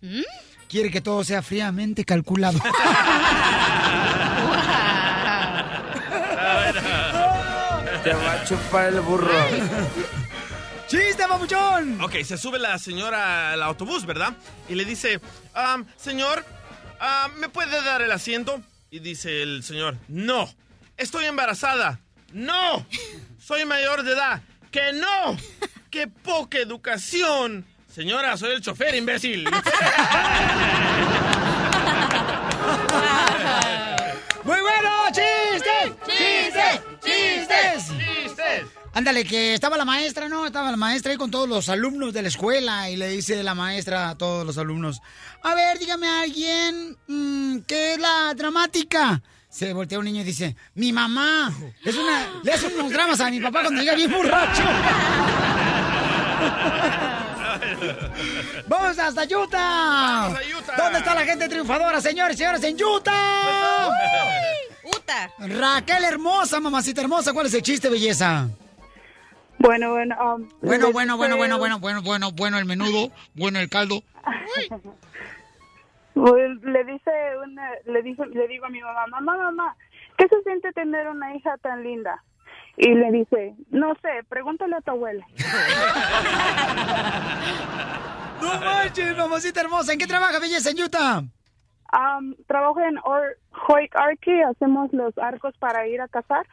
¿Mm? 0.00 0.22
Quiere 0.68 0.90
que 0.90 1.00
todo 1.00 1.22
sea 1.24 1.42
fríamente 1.42 2.04
calculado. 2.04 2.58
Te 8.04 8.14
va 8.14 8.32
a 8.32 8.44
chupar 8.44 8.92
el 8.94 9.00
burro. 9.02 9.30
¡Chiste, 10.88 11.24
papuchón! 11.28 12.00
Ok, 12.00 12.22
se 12.24 12.38
sube 12.38 12.58
la 12.58 12.78
señora 12.78 13.52
al 13.52 13.62
autobús, 13.62 14.06
¿verdad? 14.06 14.34
Y 14.68 14.74
le 14.74 14.84
dice, 14.84 15.20
"Am, 15.54 15.84
señor, 15.96 16.44
am, 16.98 17.34
¿me 17.38 17.48
puede 17.48 17.82
dar 17.82 18.00
el 18.02 18.10
asiento? 18.10 18.60
Y 18.90 19.00
dice 19.00 19.42
el 19.42 19.62
señor, 19.62 19.96
no, 20.08 20.48
estoy 21.00 21.24
embarazada. 21.24 21.98
No, 22.32 22.86
soy 23.38 23.64
mayor 23.64 24.04
de 24.04 24.12
edad. 24.12 24.42
Que 24.70 24.92
no, 24.92 25.36
qué 25.90 26.06
poca 26.06 26.58
educación. 26.58 27.66
Señora, 27.92 28.36
soy 28.36 28.52
el 28.52 28.60
chofer, 28.60 28.94
imbécil. 28.94 29.44
¡Muy 34.44 34.60
bueno! 34.60 34.90
¡Chistes! 35.08 35.92
¡Chistes! 36.06 36.80
¡Chistes! 37.02 37.88
¡Chistes! 37.88 38.66
Ándale, 38.92 39.24
que 39.24 39.54
estaba 39.54 39.76
la 39.76 39.84
maestra, 39.84 40.28
¿no? 40.28 40.46
Estaba 40.46 40.70
la 40.70 40.76
maestra 40.76 41.10
ahí 41.12 41.18
con 41.18 41.30
todos 41.30 41.48
los 41.48 41.68
alumnos 41.68 42.12
de 42.12 42.22
la 42.22 42.28
escuela 42.28 42.90
y 42.90 42.96
le 42.96 43.08
dice 43.08 43.42
la 43.42 43.54
maestra 43.54 44.10
a 44.10 44.18
todos 44.18 44.46
los 44.46 44.58
alumnos, 44.58 45.00
a 45.42 45.54
ver, 45.54 45.78
dígame 45.78 46.08
a 46.08 46.22
alguien, 46.22 46.98
mm, 47.06 47.60
¿qué 47.60 47.94
es 47.94 47.98
la 47.98 48.34
dramática? 48.34 49.22
Se 49.50 49.72
voltea 49.72 49.98
un 49.98 50.04
niño 50.04 50.20
y 50.20 50.24
dice, 50.24 50.54
mi 50.74 50.92
mamá, 50.92 51.52
es 51.84 51.96
una, 51.96 52.40
le 52.42 52.52
hace 52.52 52.66
unos 52.68 52.92
dramas 52.92 53.20
a 53.20 53.30
mi 53.30 53.40
papá 53.40 53.62
cuando 53.62 53.80
llega 53.80 53.94
bien 53.96 54.10
borracho. 54.10 54.62
¡Vamos 58.68 58.98
hasta 58.98 59.24
Utah! 59.24 60.28
¡Vamos 60.28 60.38
a 60.38 60.58
Utah! 60.58 60.76
¿Dónde 60.76 60.98
está 61.00 61.14
la 61.14 61.24
gente 61.24 61.48
triunfadora, 61.48 62.00
señores 62.00 62.36
y 62.36 62.38
señores, 62.38 62.62
en 62.62 62.76
Utah? 62.82 63.88
Uta. 64.84 65.30
Raquel 65.38 66.04
hermosa, 66.04 66.60
mamacita 66.60 67.00
hermosa, 67.00 67.32
¿cuál 67.32 67.46
es 67.46 67.54
el 67.54 67.62
chiste, 67.62 67.88
belleza? 67.88 68.48
Bueno, 69.58 69.90
bueno. 69.90 70.14
um, 70.36 70.48
Bueno, 70.62 70.92
bueno, 70.92 71.16
dice 71.16 71.16
bueno, 71.16 71.36
bueno, 71.36 71.58
bueno, 71.58 71.78
bueno, 71.80 72.02
bueno, 72.02 72.30
bueno 72.32 72.58
el 72.58 72.64
menudo, 72.64 73.10
bueno 73.34 73.58
el 73.58 73.68
caldo. 73.68 74.02
Pues, 76.14 76.50
le 76.62 76.84
dice 76.84 77.10
una, 77.44 77.70
le 77.86 78.02
dijo, 78.02 78.24
le 78.26 78.48
digo 78.48 78.66
a 78.66 78.70
mi 78.70 78.80
mamá, 78.80 79.06
mamá, 79.08 79.36
mamá, 79.36 79.76
¿qué 80.18 80.28
se 80.28 80.42
siente 80.42 80.72
tener 80.72 81.08
una 81.08 81.34
hija 81.34 81.56
tan 81.58 81.82
linda? 81.82 82.22
Y 82.76 82.94
le 82.94 83.10
dice, 83.12 83.54
no 83.70 83.94
sé, 84.02 84.08
pregúntale 84.28 84.76
a 84.76 84.80
tu 84.80 84.90
abuela. 84.92 85.26
No 88.40 88.58
manches, 88.58 89.16
mamacita 89.18 89.60
hermosa, 89.60 89.92
¿en 89.92 89.98
qué 89.98 90.06
trabaja 90.06 90.38
belleza 90.38 90.70
en 90.70 90.82
Utah? 90.82 91.22
Um, 91.92 92.34
trabajo 92.46 92.80
en 92.80 92.96
Or 93.04 93.36
Hoyt 93.68 93.94
Archie, 93.94 94.42
hacemos 94.44 94.90
los 94.92 95.16
arcos 95.18 95.54
para 95.58 95.86
ir 95.86 96.00
a 96.00 96.08
cazar. 96.08 96.46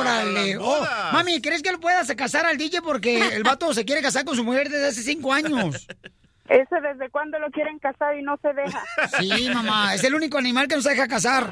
Órale. 0.00 0.54
las 0.54 0.62
Oh, 0.64 0.86
mami, 1.12 1.42
¿crees 1.42 1.62
que 1.62 1.72
lo 1.72 1.80
puedas 1.80 2.10
casar 2.14 2.46
al 2.46 2.56
DJ 2.56 2.80
porque 2.80 3.36
el 3.36 3.42
vato 3.42 3.74
se 3.74 3.84
quiere 3.84 4.00
casar 4.00 4.24
con 4.24 4.36
su 4.36 4.44
mujer 4.44 4.70
desde 4.70 4.88
hace 4.88 5.02
cinco 5.02 5.32
años? 5.32 5.86
Ese 6.50 6.80
desde 6.80 7.08
cuándo 7.10 7.38
lo 7.38 7.48
quieren 7.50 7.78
casar 7.78 8.16
y 8.18 8.22
no 8.22 8.36
se 8.42 8.52
deja. 8.52 8.82
Sí, 9.20 9.50
mamá, 9.54 9.94
es 9.94 10.02
el 10.02 10.14
único 10.16 10.36
animal 10.36 10.66
que 10.66 10.74
nos 10.74 10.82
deja 10.84 11.06
casar. 11.06 11.48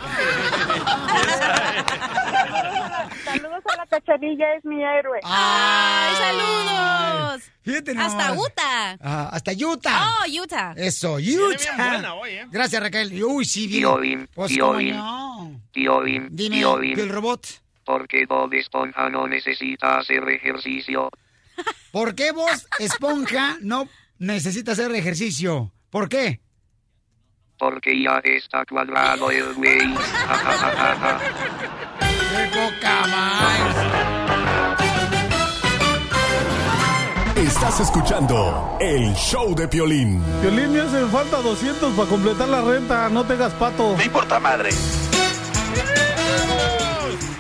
Saludos 3.25 3.63
a 3.73 3.77
la 3.77 3.87
cachanilla, 3.87 4.55
es 4.55 4.65
mi 4.65 4.83
héroe. 4.83 5.21
¡Ay, 5.23 6.15
saludos! 6.17 7.43
Fíjate 7.63 7.93
Hasta. 7.99 8.33
Utah. 8.33 8.97
Ah, 9.01 9.29
hasta 9.33 9.53
Utah. 9.53 10.07
Oh, 10.27 10.43
Utah. 10.43 10.73
Eso, 10.77 11.17
bien 11.17 11.41
Utah. 11.41 11.77
buena 11.91 12.15
hoy, 12.15 12.31
¿eh? 12.31 12.47
Gracias, 12.51 12.83
Raquel. 12.83 13.23
Uy, 13.23 13.45
sí, 13.45 13.67
bien. 13.67 13.81
Piolín, 13.83 14.29
Pues, 14.35 14.53
Piolín. 14.53 14.97
¿cómo 14.97 15.51
no? 15.53 15.61
Piolín, 15.73 16.29
Dime, 16.33 16.57
Piolín, 16.57 16.99
el 16.99 17.09
robot. 17.11 17.47
porque 17.85 18.25
Bob 18.27 18.53
Esponja 18.55 19.09
no 19.11 19.27
necesita 19.29 19.99
hacer 19.99 20.29
ejercicio. 20.29 21.11
¿Por 21.93 22.15
qué 22.15 22.33
vos, 22.33 22.67
esponja, 22.79 23.57
no 23.61 23.89
necesitas 24.19 24.79
hacer 24.79 24.95
ejercicio? 24.95 25.73
¿Por 25.91 26.09
qué? 26.09 26.41
Porque 27.59 28.01
ya 28.03 28.21
está 28.25 28.65
cuadrado 28.65 29.31
el 29.31 29.55
güey. 29.55 29.95
Ja, 29.95 30.35
ja, 30.35 30.53
ja, 30.53 30.71
ja, 30.71 30.97
ja. 30.97 31.21
¡Qué 32.01 32.47
poca 32.57 33.07
más! 33.09 34.19
Estás 37.37 37.81
escuchando 37.81 38.77
el 38.81 39.15
show 39.15 39.55
de 39.55 39.67
Piolín. 39.67 40.23
Violín, 40.41 40.73
me 40.73 40.81
hacen 40.81 41.09
falta 41.09 41.39
200 41.39 41.95
para 41.95 42.09
completar 42.09 42.49
la 42.49 42.63
renta. 42.63 43.09
No 43.09 43.25
tengas 43.25 43.53
pato. 43.55 43.97
No 43.97 44.05
importa 44.05 44.39
madre. 44.39 44.71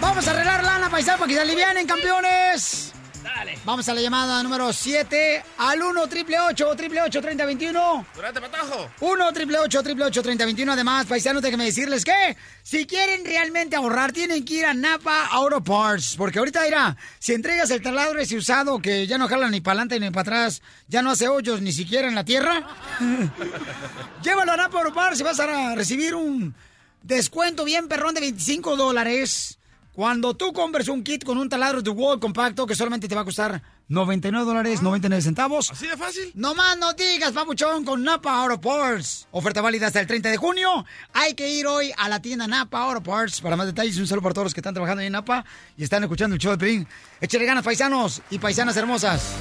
Vamos 0.00 0.26
a 0.26 0.30
arreglar 0.30 0.64
lana, 0.64 0.88
paisano, 0.88 1.18
para 1.18 1.28
que 1.28 1.34
se 1.34 1.40
alivianen, 1.40 1.86
campeones. 1.86 2.94
Dale. 3.38 3.56
Vamos 3.64 3.88
a 3.88 3.94
la 3.94 4.00
llamada 4.00 4.42
número 4.42 4.72
7 4.72 5.44
al 5.58 5.80
1 5.80 6.08
triple 6.08 6.40
8 6.40 6.74
triple 6.76 7.02
8 7.02 7.20
30 7.22 7.46
21. 7.46 8.06
Durante 8.12 8.40
patajo. 8.40 8.90
1 9.00 9.32
triple 9.32 9.58
8 9.60 9.82
triple 9.84 10.04
8 10.06 10.22
30 10.22 10.44
21. 10.44 10.72
Además, 10.72 11.06
paisanos, 11.06 11.40
déjenme 11.40 11.66
decirles 11.66 12.04
que 12.04 12.36
si 12.64 12.84
quieren 12.84 13.24
realmente 13.24 13.76
ahorrar, 13.76 14.10
tienen 14.10 14.44
que 14.44 14.54
ir 14.54 14.66
a 14.66 14.74
Napa 14.74 15.26
Auto 15.26 15.62
Parts. 15.62 16.16
Porque 16.16 16.40
ahorita 16.40 16.66
irá, 16.66 16.96
si 17.20 17.32
entregas 17.32 17.70
el 17.70 17.80
taladro 17.80 18.18
ese 18.18 18.36
usado 18.36 18.80
que 18.80 19.06
ya 19.06 19.18
no 19.18 19.28
jala 19.28 19.48
ni 19.50 19.60
para 19.60 19.82
adelante 19.82 20.00
ni 20.00 20.10
para 20.10 20.22
atrás, 20.22 20.60
ya 20.88 21.02
no 21.02 21.12
hace 21.12 21.28
hoyos 21.28 21.60
ni 21.60 21.70
siquiera 21.70 22.08
en 22.08 22.16
la 22.16 22.24
tierra, 22.24 22.66
llévalo 24.22 24.50
a 24.50 24.56
Napa 24.56 24.78
Auto 24.78 24.92
Parts 24.92 25.20
y 25.20 25.22
vas 25.22 25.38
a 25.38 25.76
recibir 25.76 26.16
un 26.16 26.56
descuento 27.04 27.64
bien 27.64 27.86
perrón 27.86 28.14
de 28.14 28.20
25 28.20 28.76
dólares. 28.76 29.57
Cuando 29.98 30.32
tú 30.34 30.52
compres 30.52 30.86
un 30.86 31.02
kit 31.02 31.24
con 31.24 31.38
un 31.38 31.48
taladro 31.48 31.82
de 31.82 31.90
wall 31.90 32.20
compacto 32.20 32.68
que 32.68 32.76
solamente 32.76 33.08
te 33.08 33.16
va 33.16 33.22
a 33.22 33.24
costar 33.24 33.60
99 33.88 34.46
dólares 34.46 34.80
99 34.80 35.20
centavos. 35.20 35.72
¿Así 35.72 35.88
de 35.88 35.96
fácil? 35.96 36.30
No 36.34 36.54
más 36.54 36.78
no 36.78 36.92
digas, 36.92 37.32
papuchón, 37.32 37.84
con 37.84 38.04
Napa 38.04 38.40
Auto 38.44 38.60
Parts. 38.60 39.26
Oferta 39.32 39.60
válida 39.60 39.88
hasta 39.88 39.98
el 39.98 40.06
30 40.06 40.28
de 40.28 40.36
junio. 40.36 40.86
Hay 41.14 41.34
que 41.34 41.50
ir 41.50 41.66
hoy 41.66 41.92
a 41.96 42.08
la 42.08 42.22
tienda 42.22 42.46
Napa 42.46 42.78
Auto 42.78 43.02
Parts. 43.02 43.40
Para 43.40 43.56
más 43.56 43.66
detalles, 43.66 43.98
un 43.98 44.06
saludo 44.06 44.22
para 44.22 44.34
todos 44.34 44.44
los 44.44 44.54
que 44.54 44.60
están 44.60 44.72
trabajando 44.72 45.00
ahí 45.00 45.08
en 45.08 45.14
Napa 45.14 45.44
y 45.76 45.82
están 45.82 46.04
escuchando 46.04 46.34
el 46.34 46.40
show 46.40 46.52
de 46.52 46.58
Pelín. 46.58 46.86
Échale 47.20 47.44
ganas, 47.44 47.64
paisanos 47.64 48.22
y 48.30 48.38
paisanas 48.38 48.76
hermosas. 48.76 49.34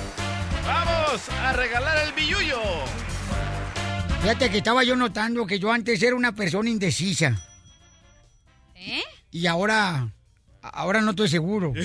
¡Vamos 0.65 1.21
a 1.39 1.53
regalar 1.53 2.07
el 2.07 2.13
billuyo! 2.13 2.59
Fíjate 4.23 4.49
que 4.49 4.57
estaba 4.57 4.83
yo 4.83 4.95
notando 4.95 5.45
que 5.45 5.59
yo 5.59 5.71
antes 5.71 6.01
era 6.01 6.15
una 6.15 6.31
persona 6.31 6.67
indecisa. 6.67 7.39
¿Eh? 8.73 9.03
Y 9.29 9.45
ahora, 9.45 10.09
ahora 10.73 11.01
no 11.01 11.11
estoy 11.11 11.27
seguro. 11.29 11.73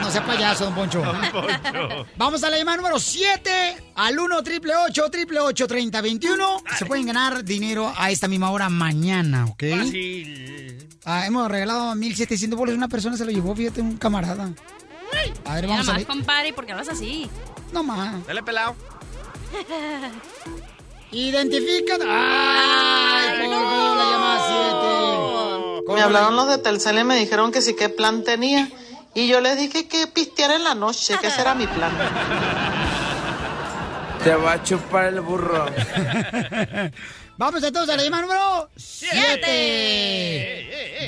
No 0.00 0.12
sea 0.12 0.24
payaso, 0.24 0.66
don 0.66 0.74
Poncho. 0.74 1.02
Vamos 2.16 2.44
a 2.44 2.50
la 2.50 2.56
llamada 2.58 2.76
número 2.76 3.00
7 3.00 3.76
al 3.96 4.16
1 4.18 4.42
triple 4.44 4.72
8 4.88 5.10
triple 5.10 5.40
8 5.40 5.66
30 5.66 6.00
21. 6.00 6.62
Se 6.78 6.86
pueden 6.86 7.06
ganar 7.06 7.42
dinero 7.42 7.92
a 7.96 8.10
esta 8.12 8.28
misma 8.28 8.50
hora 8.52 8.68
mañana, 8.68 9.46
¿ok? 9.46 9.64
Fácil. 9.78 10.88
Ah, 11.04 11.26
hemos 11.26 11.50
regalado 11.50 11.92
1.700 11.96 12.54
bolos. 12.54 12.74
Una 12.76 12.86
persona 12.88 13.16
se 13.16 13.24
lo 13.24 13.32
llevó, 13.32 13.56
fíjate, 13.56 13.80
un 13.80 13.96
camarada. 13.96 14.52
A 15.44 15.54
ver, 15.54 15.64
Mira 15.64 15.74
vamos 15.74 15.88
a 15.88 15.92
más, 15.92 15.96
ver. 15.98 16.06
compadre, 16.06 16.52
¿por 16.52 16.66
qué 16.66 16.72
hablas 16.72 16.88
así? 16.88 17.28
No 17.72 17.82
más. 17.82 18.24
Dale 18.26 18.42
pelado. 18.44 18.76
Identifica. 21.18 21.94
¡Ay, 22.06 23.48
por 23.48 23.62
favor, 23.62 23.96
la 23.96 24.04
llamada 24.04 24.48
7! 25.86 25.94
Me 25.94 26.02
hablaron 26.02 26.36
los 26.36 26.46
de 26.48 26.58
Telcel 26.58 26.98
y 26.98 27.04
me 27.04 27.16
dijeron 27.16 27.50
que 27.52 27.62
sí, 27.62 27.74
qué 27.74 27.88
plan 27.88 28.22
tenía. 28.22 28.68
Y 29.14 29.26
yo 29.28 29.40
les 29.40 29.56
dije 29.58 29.88
que 29.88 30.06
pistear 30.08 30.50
en 30.50 30.62
la 30.64 30.74
noche, 30.74 31.16
que 31.20 31.28
ese 31.28 31.40
era 31.40 31.54
mi 31.54 31.66
plan. 31.66 31.90
Te 34.22 34.34
va 34.34 34.52
a 34.52 34.62
chupar 34.62 35.06
el 35.06 35.20
burro. 35.22 35.64
Vamos 37.38 37.62
entonces 37.62 37.94
a 37.94 37.96
la 37.96 38.02
llamada 38.02 38.22
número 38.22 38.68
7. 38.76 39.46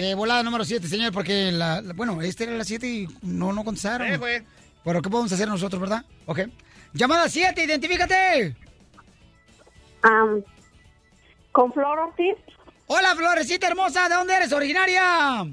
De 0.01 0.15
volada 0.15 0.43
número 0.43 0.65
7, 0.65 0.87
señor, 0.89 1.13
porque 1.13 1.51
la, 1.53 1.81
la- 1.83 1.93
bueno, 1.95 2.21
esta 2.23 2.45
era 2.45 2.53
la 2.53 2.65
7 2.65 2.87
y 2.87 3.09
no, 3.23 3.53
no 3.53 3.63
contestaron. 3.65 4.07
Eh, 4.09 4.17
güey. 4.17 4.43
Pero 4.85 5.03
¿qué 5.03 5.11
podemos 5.11 5.31
hacer 5.33 5.49
nosotros, 5.49 5.79
verdad? 5.81 6.05
Ok. 6.27 6.41
Llamada 6.95 7.29
7, 7.29 7.63
identifícate. 7.65 8.57
Con 11.53 11.73
Flor 11.73 11.99
Ortiz. 11.99 12.37
Hola, 12.87 13.15
Florecita 13.15 13.67
hermosa, 13.67 14.09
¿de 14.09 14.15
dónde 14.15 14.35
eres 14.35 14.53
originaria? 14.53 15.45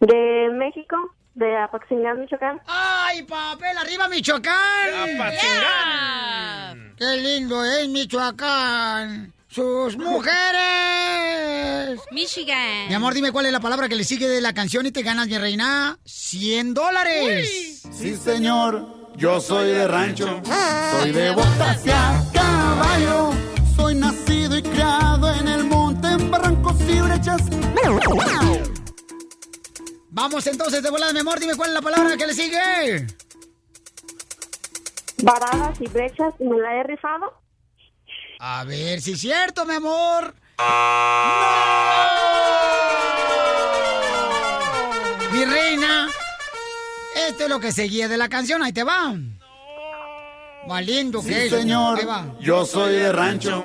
De 0.00 0.50
México, 0.54 0.96
de 1.34 1.56
Apaxingán, 1.56 2.20
Michoacán. 2.20 2.60
¡Ay, 2.66 3.22
papel, 3.22 3.76
arriba 3.78 4.08
Michoacán! 4.08 5.14
Apatzingán. 5.14 6.94
¡Qué 6.96 7.16
lindo 7.16 7.64
es 7.64 7.88
Michoacán! 7.88 9.32
¡Sus 9.48 9.96
mujeres! 9.98 12.00
Michigan. 12.10 12.88
Mi 12.88 12.94
amor, 12.94 13.14
dime 13.14 13.32
cuál 13.32 13.46
es 13.46 13.52
la 13.52 13.60
palabra 13.60 13.88
que 13.88 13.96
le 13.96 14.04
sigue 14.04 14.28
de 14.28 14.40
la 14.40 14.54
canción 14.54 14.86
y 14.86 14.92
te 14.92 15.02
ganas, 15.02 15.28
mi 15.28 15.36
reina, 15.36 15.98
100 16.04 16.74
dólares. 16.74 17.82
Sí, 17.92 18.16
señor, 18.16 19.01
yo 19.16 19.40
soy 19.40 19.68
de 19.68 19.88
rancho, 19.88 20.40
soy 20.90 21.12
de 21.12 21.30
botas 21.30 21.86
y 21.86 21.90
a 21.90 22.24
caballo. 22.32 23.30
Soy 23.76 23.94
nacido 23.94 24.56
y 24.56 24.62
criado 24.62 25.32
en 25.34 25.48
el 25.48 25.64
monte, 25.64 26.08
en 26.08 26.30
barrancos 26.30 26.80
y 26.82 27.00
brechas. 27.00 27.42
Vamos 30.10 30.46
entonces 30.46 30.82
de 30.82 30.90
volada, 30.90 31.12
mi 31.12 31.20
amor, 31.20 31.40
dime 31.40 31.56
cuál 31.56 31.70
es 31.70 31.74
la 31.74 31.82
palabra 31.82 32.16
que 32.16 32.26
le 32.26 32.34
sigue. 32.34 33.06
Varadas 35.22 35.80
y 35.80 35.88
brechas, 35.88 36.34
y 36.38 36.44
me 36.44 36.58
la 36.58 36.76
he 36.76 36.82
rifado. 36.82 37.40
A 38.40 38.64
ver 38.64 39.00
si 39.00 39.12
es 39.12 39.20
cierto, 39.20 39.64
mi 39.64 39.74
amor. 39.74 40.34
Mi 45.32 45.44
reina, 45.44 46.08
esto 47.28 47.44
es 47.44 47.48
lo 47.48 47.60
que 47.60 47.72
seguía 47.72 48.08
de 48.08 48.16
la 48.16 48.28
canción, 48.28 48.62
ahí 48.62 48.72
te 48.72 48.84
va. 48.84 49.14
Valiendo 50.68 51.20
Sí, 51.22 51.28
que 51.28 51.46
es. 51.46 51.50
señor, 51.50 51.98
Ahí 51.98 52.04
va. 52.04 52.24
yo 52.40 52.64
soy 52.64 52.92
de 52.94 53.12
rancho, 53.12 53.64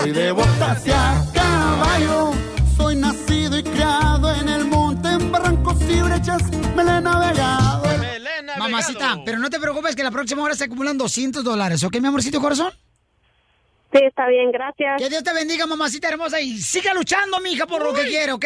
soy 0.00 0.12
de 0.12 0.30
botas 0.30 0.86
y 0.86 0.90
a 0.90 1.24
caballo. 1.34 2.30
Soy 2.76 2.94
nacido 2.94 3.58
y 3.58 3.62
criado 3.64 4.32
en 4.36 4.48
el 4.48 4.64
monte, 4.66 5.08
en 5.08 5.32
barrancos 5.32 5.76
y 5.82 6.00
brechas. 6.00 6.42
Me 6.76 6.84
la 6.84 6.98
he 6.98 7.00
navegado. 7.00 7.88
Mamacita, 8.56 9.18
pero 9.24 9.38
no 9.38 9.50
te 9.50 9.58
preocupes 9.58 9.94
que 9.96 10.02
la 10.02 10.10
próxima 10.10 10.42
hora 10.42 10.54
se 10.54 10.64
acumulan 10.64 10.96
200 10.98 11.42
dólares, 11.44 11.82
¿ok, 11.84 11.96
mi 12.00 12.08
amorcito 12.08 12.40
corazón? 12.40 12.72
Sí, 13.92 13.98
está 14.06 14.26
bien, 14.28 14.50
gracias. 14.52 15.00
Que 15.00 15.08
Dios 15.08 15.22
te 15.24 15.32
bendiga, 15.32 15.66
mamacita 15.66 16.08
hermosa, 16.08 16.40
y 16.40 16.58
siga 16.60 16.92
luchando, 16.94 17.40
mija, 17.40 17.66
por 17.66 17.82
lo 17.82 17.92
que 17.94 18.02
quiere, 18.06 18.32
¿ok? 18.32 18.44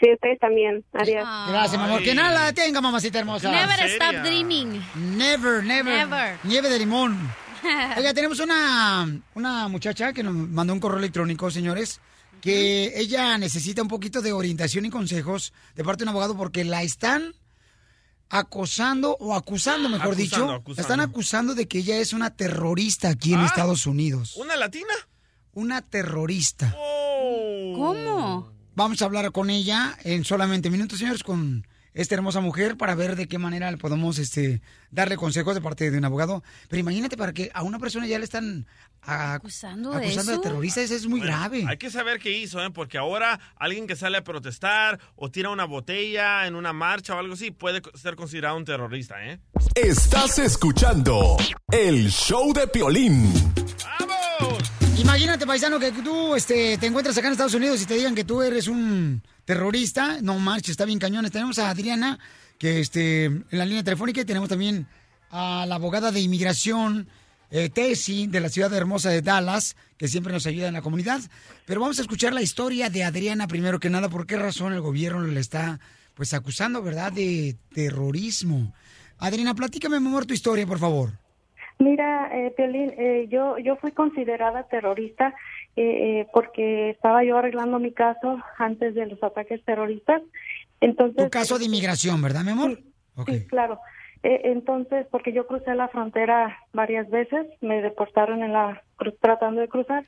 Sí, 0.00 0.12
ustedes 0.12 0.38
también. 0.38 0.84
Adiós. 0.92 1.26
Gracias, 1.48 1.80
mi 1.80 1.86
amor. 1.88 2.02
Que 2.02 2.14
nada 2.14 2.30
la 2.32 2.44
detenga, 2.52 2.80
mamacita 2.80 3.18
hermosa. 3.18 3.50
Never 3.50 3.80
stop 3.90 4.22
dreaming. 4.22 4.82
Never, 5.16 5.64
never. 5.64 6.06
Never. 6.06 6.38
Nieve 6.44 6.68
de 6.68 6.78
limón. 6.78 7.18
Oiga, 7.96 8.12
tenemos 8.12 8.38
una, 8.40 9.08
una 9.34 9.68
muchacha 9.68 10.12
que 10.12 10.22
nos 10.22 10.34
mandó 10.34 10.72
un 10.74 10.80
correo 10.80 10.98
electrónico, 10.98 11.50
señores, 11.50 12.00
que 12.42 12.92
ella 13.00 13.38
necesita 13.38 13.80
un 13.82 13.88
poquito 13.88 14.20
de 14.20 14.32
orientación 14.32 14.84
y 14.84 14.90
consejos 14.90 15.52
de 15.74 15.82
parte 15.82 16.00
de 16.00 16.04
un 16.04 16.10
abogado 16.10 16.36
porque 16.36 16.64
la 16.64 16.82
están 16.82 17.34
acosando 18.28 19.16
o 19.20 19.34
acusando, 19.34 19.88
mejor 19.88 20.12
Acusando, 20.14 20.22
dicho. 20.22 20.50
acusando. 20.52 20.74
La 20.76 20.82
están 20.82 21.00
acusando 21.00 21.54
de 21.54 21.66
que 21.66 21.78
ella 21.78 21.96
es 21.98 22.12
una 22.12 22.36
terrorista 22.36 23.08
aquí 23.08 23.32
en 23.32 23.40
Estados 23.40 23.86
Unidos. 23.86 24.36
¿Una 24.36 24.56
latina? 24.56 24.92
Una 25.54 25.80
terrorista. 25.80 26.74
¿Cómo? 27.74 28.52
Vamos 28.76 29.00
a 29.00 29.06
hablar 29.06 29.32
con 29.32 29.48
ella 29.48 29.96
en 30.04 30.22
solamente 30.26 30.68
minutos, 30.68 30.98
señores, 30.98 31.22
con 31.22 31.66
esta 31.94 32.14
hermosa 32.14 32.40
mujer 32.40 32.76
para 32.76 32.94
ver 32.94 33.16
de 33.16 33.26
qué 33.26 33.38
manera 33.38 33.70
le 33.70 33.78
podemos 33.78 34.18
este, 34.18 34.60
darle 34.90 35.16
consejos 35.16 35.54
de 35.54 35.62
parte 35.62 35.90
de 35.90 35.96
un 35.96 36.04
abogado. 36.04 36.44
Pero 36.68 36.80
imagínate, 36.80 37.16
para 37.16 37.32
que 37.32 37.50
a 37.54 37.62
una 37.62 37.78
persona 37.78 38.06
ya 38.06 38.18
le 38.18 38.24
están 38.24 38.66
ah, 39.00 39.32
acusando 39.32 39.92
de 39.92 40.04
acusando 40.04 40.30
de 40.30 40.36
eso? 40.36 40.42
terrorista, 40.42 40.82
eso 40.82 40.94
es 40.94 41.06
muy 41.06 41.20
Bueno, 41.20 41.34
grave. 41.34 41.64
Hay 41.66 41.78
que 41.78 41.90
saber 41.90 42.18
qué 42.18 42.36
hizo, 42.36 42.62
¿eh? 42.62 42.70
porque 42.70 42.98
ahora 42.98 43.40
alguien 43.56 43.86
que 43.86 43.96
sale 43.96 44.18
a 44.18 44.24
protestar 44.24 45.00
o 45.14 45.30
tira 45.30 45.48
una 45.48 45.64
botella 45.64 46.46
en 46.46 46.54
una 46.54 46.74
marcha 46.74 47.14
o 47.14 47.18
algo 47.18 47.32
así 47.32 47.52
puede 47.52 47.80
ser 47.94 48.14
considerado 48.14 48.58
un 48.58 48.66
terrorista, 48.66 49.24
¿eh? 49.26 49.40
Estás 49.74 50.38
escuchando 50.38 51.38
el 51.72 52.10
show 52.10 52.52
de 52.52 52.66
Piolín. 52.66 53.32
Imagínate, 54.98 55.46
paisano, 55.46 55.78
que 55.78 55.92
tú 55.92 56.34
este, 56.34 56.78
te 56.78 56.86
encuentras 56.86 57.16
acá 57.18 57.26
en 57.26 57.32
Estados 57.32 57.54
Unidos 57.54 57.82
y 57.82 57.86
te 57.86 57.94
digan 57.94 58.14
que 58.14 58.24
tú 58.24 58.40
eres 58.40 58.66
un 58.66 59.22
terrorista. 59.44 60.22
No 60.22 60.38
marches, 60.38 60.70
está 60.70 60.86
bien 60.86 60.98
cañones. 60.98 61.32
Tenemos 61.32 61.58
a 61.58 61.68
Adriana, 61.68 62.18
que 62.58 62.80
este, 62.80 63.26
en 63.26 63.46
la 63.50 63.66
línea 63.66 63.84
telefónica, 63.84 64.22
y 64.22 64.24
tenemos 64.24 64.48
también 64.48 64.86
a 65.30 65.66
la 65.68 65.74
abogada 65.74 66.12
de 66.12 66.20
inmigración, 66.20 67.08
eh, 67.50 67.70
de 67.70 68.40
la 68.40 68.48
ciudad 68.48 68.72
hermosa 68.72 69.10
de 69.10 69.20
Dallas, 69.20 69.76
que 69.98 70.08
siempre 70.08 70.32
nos 70.32 70.46
ayuda 70.46 70.68
en 70.68 70.74
la 70.74 70.82
comunidad. 70.82 71.20
Pero 71.66 71.80
vamos 71.82 71.98
a 71.98 72.02
escuchar 72.02 72.32
la 72.32 72.42
historia 72.42 72.88
de 72.88 73.04
Adriana 73.04 73.46
primero 73.46 73.78
que 73.78 73.90
nada. 73.90 74.08
¿Por 74.08 74.26
qué 74.26 74.36
razón 74.36 74.72
el 74.72 74.80
gobierno 74.80 75.22
le 75.22 75.40
está 75.40 75.78
pues 76.14 76.32
acusando, 76.32 76.82
verdad, 76.82 77.12
de 77.12 77.56
terrorismo? 77.74 78.72
Adriana, 79.18 79.54
platícame, 79.54 80.00
mi 80.00 80.06
amor, 80.06 80.24
tu 80.24 80.32
historia, 80.32 80.66
por 80.66 80.78
favor. 80.78 81.25
Mira, 81.78 82.30
eh, 82.32 82.54
Piolín, 82.56 82.94
eh, 82.96 83.26
yo, 83.28 83.58
yo 83.58 83.76
fui 83.76 83.92
considerada 83.92 84.62
terrorista 84.64 85.34
eh, 85.76 86.20
eh, 86.20 86.26
porque 86.32 86.90
estaba 86.90 87.22
yo 87.22 87.36
arreglando 87.36 87.78
mi 87.78 87.92
caso 87.92 88.38
antes 88.58 88.94
de 88.94 89.06
los 89.06 89.22
ataques 89.22 89.62
terroristas. 89.64 90.22
Entonces, 90.80 91.24
Tu 91.24 91.30
caso 91.30 91.58
de 91.58 91.66
inmigración, 91.66 92.22
¿verdad, 92.22 92.44
mi 92.44 92.52
amor? 92.52 92.80
Ok. 93.16 93.30
Sí, 93.30 93.46
claro. 93.46 93.78
Eh, 94.22 94.40
entonces, 94.44 95.06
porque 95.10 95.32
yo 95.32 95.46
crucé 95.46 95.74
la 95.74 95.88
frontera 95.88 96.58
varias 96.72 97.08
veces, 97.10 97.46
me 97.60 97.82
deportaron 97.82 98.42
en 98.42 98.52
la 98.52 98.82
tratando 99.20 99.60
de 99.60 99.68
cruzar. 99.68 100.04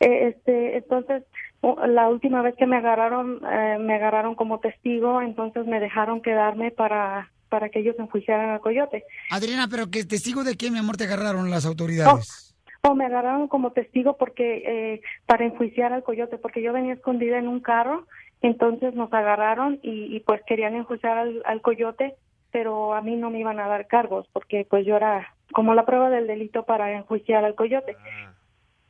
Eh, 0.00 0.28
este, 0.28 0.76
entonces, 0.76 1.24
la 1.62 2.08
última 2.08 2.42
vez 2.42 2.54
que 2.56 2.66
me 2.66 2.76
agarraron, 2.76 3.40
eh, 3.50 3.78
me 3.80 3.94
agarraron 3.94 4.34
como 4.34 4.60
testigo, 4.60 5.20
entonces 5.22 5.66
me 5.66 5.80
dejaron 5.80 6.22
quedarme 6.22 6.70
para 6.70 7.30
para 7.48 7.70
que 7.70 7.78
ellos 7.78 7.96
enjuiciaran 7.98 8.50
al 8.50 8.60
coyote. 8.60 9.04
Adriana, 9.30 9.68
pero 9.70 9.90
que 9.90 10.04
testigo 10.04 10.44
de 10.44 10.56
qué, 10.56 10.70
mi 10.70 10.78
amor, 10.78 10.98
te 10.98 11.04
agarraron 11.04 11.50
las 11.50 11.64
autoridades. 11.64 12.54
O 12.82 12.94
me 12.94 13.06
agarraron 13.06 13.48
como 13.48 13.72
testigo 13.72 14.16
porque 14.16 14.62
eh, 14.66 15.00
para 15.26 15.44
enjuiciar 15.44 15.92
al 15.92 16.02
coyote, 16.02 16.38
porque 16.38 16.62
yo 16.62 16.72
venía 16.72 16.94
escondida 16.94 17.38
en 17.38 17.48
un 17.48 17.60
carro, 17.60 18.06
entonces 18.40 18.94
nos 18.94 19.12
agarraron 19.12 19.80
y, 19.82 20.14
y, 20.14 20.20
pues 20.20 20.42
querían 20.46 20.76
enjuiciar 20.76 21.18
al, 21.18 21.42
al 21.44 21.60
coyote, 21.60 22.14
pero 22.52 22.94
a 22.94 23.02
mí 23.02 23.16
no 23.16 23.30
me 23.30 23.40
iban 23.40 23.58
a 23.58 23.66
dar 23.66 23.88
cargos 23.88 24.28
porque 24.32 24.66
pues 24.68 24.86
yo 24.86 24.96
era 24.96 25.34
como 25.52 25.74
la 25.74 25.86
prueba 25.86 26.08
del 26.08 26.26
delito 26.26 26.64
para 26.64 26.92
enjuiciar 26.92 27.44
al 27.44 27.54
coyote. 27.54 27.92
Eh, 27.92 28.28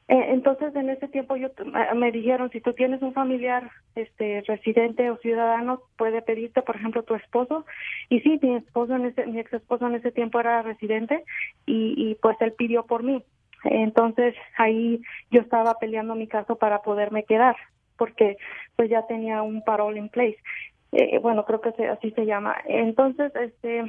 entonces 0.09 0.75
en 0.75 0.89
ese 0.89 1.07
tiempo 1.09 1.37
yo 1.37 1.49
eh, 1.49 1.95
me 1.95 2.11
dijeron 2.11 2.51
si 2.51 2.61
tú 2.63 2.73
tienes 2.73 3.03
un 3.03 3.13
familiar 3.13 3.71
este 3.95 4.43
residente 4.47 5.11
o 5.11 5.19
ciudadano 5.19 5.83
puede 5.99 6.23
pedirte 6.23 6.63
por 6.63 6.77
ejemplo 6.77 7.03
tu 7.03 7.15
esposo. 7.15 7.67
Y 8.09 8.21
sí 8.21 8.39
mi 8.43 8.57
esposo 8.57 8.97
en 8.97 9.05
ese 9.07 9.27
mi 9.27 9.39
ex 9.39 9.53
esposo 9.53 9.87
en 9.87 9.97
ese 9.97 10.11
tiempo 10.11 10.41
era 10.41 10.63
residente 10.63 11.25
y, 11.67 11.95
y 11.97 12.15
pues 12.17 12.37
él 12.41 12.53
pidió 12.55 12.87
por 12.87 13.03
mí. 13.03 13.23
Entonces 13.65 14.35
ahí 14.57 15.03
yo 15.31 15.41
estaba 15.43 15.75
peleando 15.75 16.15
mi 16.15 16.27
caso 16.27 16.57
para 16.57 16.81
poderme 16.83 17.25
quedar 17.25 17.57
porque 17.99 18.37
pues 18.77 18.89
ya 18.89 19.07
tenía 19.07 19.43
un 19.43 19.63
parole 19.63 19.99
in 19.99 20.09
place. 20.09 20.39
Eh, 20.93 21.19
bueno 21.19 21.45
creo 21.45 21.61
que 21.61 21.73
se- 21.73 21.89
así 21.89 22.13
se 22.13 22.25
llama. 22.25 22.57
Entonces 22.67 23.31
este 23.37 23.83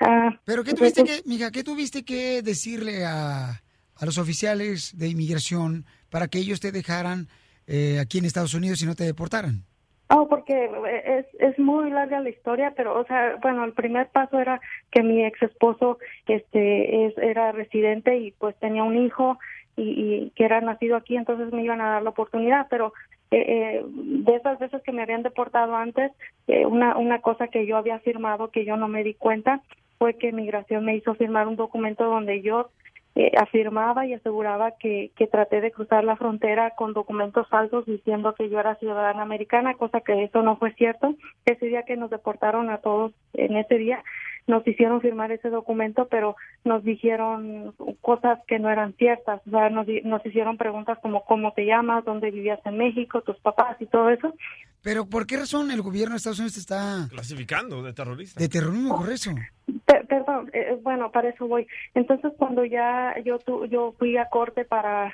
ah, 0.00 0.30
Pero 0.46 0.64
¿qué 0.64 0.72
tuviste 0.72 1.04
que, 1.04 1.20
mija, 1.26 1.50
qué 1.50 1.62
tuviste 1.62 2.04
que 2.04 2.40
decirle 2.42 3.04
a, 3.04 3.60
a 3.98 4.06
los 4.06 4.18
oficiales 4.18 4.96
de 4.96 5.08
inmigración 5.08 5.84
para 6.10 6.28
que 6.28 6.38
ellos 6.38 6.60
te 6.60 6.72
dejaran 6.72 7.28
eh, 7.66 7.98
aquí 8.00 8.18
en 8.18 8.24
Estados 8.24 8.54
Unidos 8.54 8.82
y 8.82 8.86
no 8.86 8.94
te 8.94 9.04
deportaran? 9.04 9.64
Oh, 10.10 10.26
porque 10.26 10.70
es, 11.04 11.26
es 11.38 11.58
muy 11.58 11.90
larga 11.90 12.20
la 12.20 12.30
historia, 12.30 12.72
pero, 12.74 12.98
o 12.98 13.04
sea, 13.04 13.36
bueno, 13.42 13.64
el 13.64 13.74
primer 13.74 14.08
paso 14.08 14.40
era 14.40 14.58
que 14.90 15.02
mi 15.02 15.22
ex 15.22 15.42
esposo 15.42 15.98
este, 16.26 17.06
es, 17.06 17.18
era 17.18 17.52
residente 17.52 18.16
y 18.16 18.30
pues 18.32 18.56
tenía 18.58 18.84
un 18.84 18.96
hijo 18.96 19.38
y, 19.76 19.82
y 19.82 20.30
que 20.30 20.44
era 20.44 20.62
nacido 20.62 20.96
aquí, 20.96 21.16
entonces 21.16 21.52
me 21.52 21.62
iban 21.62 21.82
a 21.82 21.90
dar 21.90 22.02
la 22.02 22.10
oportunidad, 22.10 22.68
pero 22.70 22.94
eh, 23.30 23.44
eh, 23.46 23.84
de 23.86 24.36
esas 24.36 24.58
veces 24.58 24.82
que 24.82 24.92
me 24.92 25.02
habían 25.02 25.22
deportado 25.22 25.76
antes, 25.76 26.12
eh, 26.46 26.64
una, 26.64 26.96
una 26.96 27.20
cosa 27.20 27.48
que 27.48 27.66
yo 27.66 27.76
había 27.76 27.98
firmado 27.98 28.50
que 28.50 28.64
yo 28.64 28.78
no 28.78 28.88
me 28.88 29.04
di 29.04 29.12
cuenta 29.12 29.60
fue 29.98 30.14
que 30.14 30.32
migración 30.32 30.86
me 30.86 30.96
hizo 30.96 31.14
firmar 31.14 31.46
un 31.46 31.56
documento 31.56 32.04
donde 32.04 32.40
yo 32.40 32.70
eh, 33.14 33.32
afirmaba 33.36 34.06
y 34.06 34.14
aseguraba 34.14 34.72
que, 34.72 35.10
que 35.16 35.26
traté 35.26 35.60
de 35.60 35.72
cruzar 35.72 36.04
la 36.04 36.16
frontera 36.16 36.74
con 36.76 36.92
documentos 36.92 37.48
falsos 37.48 37.84
diciendo 37.86 38.34
que 38.34 38.48
yo 38.48 38.60
era 38.60 38.76
ciudadana 38.76 39.22
americana, 39.22 39.74
cosa 39.74 40.00
que 40.00 40.24
eso 40.24 40.42
no 40.42 40.56
fue 40.56 40.72
cierto. 40.74 41.14
Ese 41.44 41.66
día 41.66 41.82
que 41.82 41.96
nos 41.96 42.10
deportaron 42.10 42.70
a 42.70 42.78
todos, 42.78 43.12
en 43.34 43.56
ese 43.56 43.76
día, 43.76 44.04
nos 44.48 44.66
hicieron 44.66 45.00
firmar 45.00 45.30
ese 45.30 45.48
documento, 45.50 46.08
pero 46.10 46.34
nos 46.64 46.82
dijeron 46.82 47.72
cosas 48.00 48.40
que 48.48 48.58
no 48.58 48.68
eran 48.70 48.94
ciertas. 48.94 49.40
O 49.46 49.50
sea, 49.50 49.70
nos, 49.70 49.86
di- 49.86 50.00
nos 50.02 50.24
hicieron 50.26 50.56
preguntas 50.56 50.98
como 51.00 51.24
cómo 51.24 51.52
te 51.52 51.64
llamas, 51.66 52.04
dónde 52.04 52.30
vivías 52.32 52.58
en 52.64 52.76
México, 52.78 53.20
tus 53.22 53.38
papás 53.40 53.76
y 53.80 53.86
todo 53.86 54.10
eso. 54.10 54.34
Pero 54.82 55.06
¿por 55.06 55.26
qué 55.26 55.36
razón 55.36 55.70
el 55.70 55.82
gobierno 55.82 56.12
de 56.14 56.16
Estados 56.18 56.38
Unidos 56.38 56.54
te 56.54 56.60
está 56.60 57.06
Clasificando 57.10 57.82
de 57.82 57.92
terrorista. 57.92 58.40
de 58.40 58.48
terrorismo 58.48 58.96
por 58.98 59.10
eso? 59.12 59.32
Per- 59.84 60.06
perdón, 60.06 60.50
eh, 60.52 60.78
bueno, 60.82 61.10
para 61.12 61.28
eso 61.28 61.46
voy. 61.46 61.66
Entonces, 61.94 62.32
cuando 62.38 62.64
ya 62.64 63.14
yo 63.24 63.38
tu, 63.38 63.66
yo 63.66 63.94
fui 63.98 64.16
a 64.16 64.26
corte 64.30 64.64
para 64.64 65.12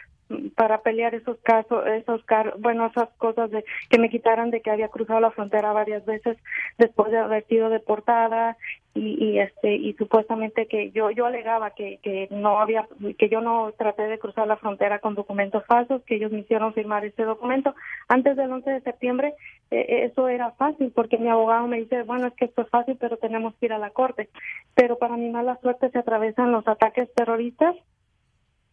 para 0.56 0.82
pelear 0.82 1.14
esos 1.14 1.38
casos, 1.40 1.86
esos 1.86 2.24
car 2.24 2.54
bueno, 2.58 2.86
esas 2.86 3.08
cosas 3.18 3.50
de 3.50 3.64
que 3.90 3.98
me 3.98 4.08
quitaran 4.08 4.50
de 4.50 4.60
que 4.60 4.70
había 4.70 4.88
cruzado 4.88 5.20
la 5.20 5.30
frontera 5.30 5.72
varias 5.72 6.04
veces 6.06 6.38
después 6.78 7.10
de 7.10 7.18
haber 7.18 7.46
sido 7.46 7.68
deportada 7.68 8.56
y, 8.94 9.22
y 9.22 9.38
este 9.40 9.74
y 9.74 9.92
supuestamente 9.94 10.66
que 10.66 10.90
yo 10.92 11.10
yo 11.10 11.26
alegaba 11.26 11.70
que 11.70 11.98
que 12.02 12.28
no 12.30 12.60
había 12.60 12.88
que 13.18 13.28
yo 13.28 13.40
no 13.40 13.72
traté 13.76 14.04
de 14.04 14.18
cruzar 14.18 14.46
la 14.46 14.56
frontera 14.56 15.00
con 15.00 15.14
documentos 15.14 15.64
falsos, 15.66 16.02
que 16.04 16.16
ellos 16.16 16.32
me 16.32 16.40
hicieron 16.40 16.72
firmar 16.74 17.04
ese 17.04 17.24
documento 17.24 17.74
antes 18.08 18.36
del 18.36 18.50
11 18.50 18.70
de 18.70 18.80
septiembre. 18.80 19.34
eh, 19.70 20.04
eso 20.04 20.28
era 20.28 20.52
fácil 20.52 20.92
porque 20.94 21.18
mi 21.18 21.28
abogado 21.28 21.66
me 21.66 21.78
dice, 21.78 22.02
bueno, 22.02 22.28
es 22.28 22.34
que 22.34 22.46
esto 22.46 22.62
es 22.62 22.68
fácil, 22.68 22.96
pero 22.98 23.16
tenemos 23.16 23.54
que 23.56 23.66
ir 23.66 23.72
a 23.72 23.78
la 23.78 23.90
corte. 23.90 24.28
Pero 24.74 24.98
para 24.98 25.16
mi 25.16 25.30
mala 25.30 25.58
suerte 25.60 25.90
se 25.90 25.98
atravesan 25.98 26.52
los 26.52 26.66
ataques 26.66 27.12
terroristas. 27.14 27.76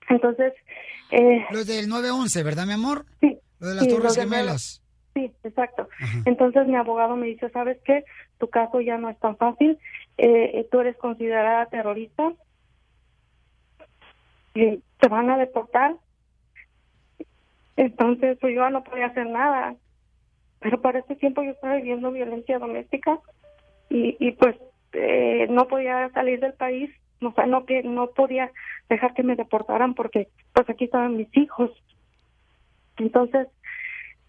Entonces, 0.10 0.54
eh, 1.12 1.46
Los 1.52 1.68
del 1.68 1.88
911, 1.88 2.44
¿verdad, 2.44 2.66
mi 2.66 2.74
amor? 2.74 3.06
Sí. 3.20 3.38
Lo 3.60 3.68
de 3.68 3.76
las 3.76 3.84
Sí, 3.86 3.90
Torres 3.92 4.16
de 4.16 4.22
Gemelas. 4.22 4.82
Sí, 5.14 5.32
exacto. 5.44 5.90
Entonces 6.26 6.68
mi 6.68 6.76
abogado 6.76 7.16
me 7.18 7.28
dice, 7.28 7.50
¿sabes 7.50 7.78
qué? 7.84 8.06
Tu 8.38 8.50
caso 8.50 8.80
ya 8.80 8.98
no 8.98 9.10
es 9.10 9.20
tan 9.20 9.36
fácil. 9.38 9.78
Eh, 10.18 10.52
eh, 10.54 10.68
tú 10.72 10.80
eres 10.80 10.96
considerada 10.98 11.66
terrorista. 11.66 12.32
Y 14.56 14.82
te 15.00 15.08
van 15.10 15.30
a 15.30 15.38
deportar. 15.38 15.96
Entonces, 17.76 18.38
pues 18.40 18.56
yo 18.56 18.70
no 18.70 18.84
podía 18.84 19.08
hacer 19.08 19.28
nada. 19.28 19.76
Pero 20.60 20.82
para 20.82 21.00
ese 21.00 21.16
tiempo 21.16 21.44
yo 21.44 21.52
estaba 21.52 21.76
viviendo 21.76 22.12
violencia 22.12 22.60
doméstica 22.60 23.20
y, 23.90 24.16
y 24.20 24.32
pues 24.34 24.56
eh, 24.94 25.48
no 25.50 25.68
podía 25.68 26.10
salir 26.14 26.40
del 26.40 26.54
país. 26.54 26.90
O 27.22 27.32
sea, 27.34 27.46
no, 27.46 27.66
que, 27.66 27.84
no 27.84 28.08
podía 28.12 28.52
dejar 28.90 29.14
que 29.14 29.24
me 29.24 29.36
deportaran 29.36 29.94
porque 29.94 30.28
pues 30.54 30.70
aquí 30.70 30.86
estaban 30.86 31.18
mis 31.18 31.28
hijos. 31.38 31.72
Entonces, 32.98 33.48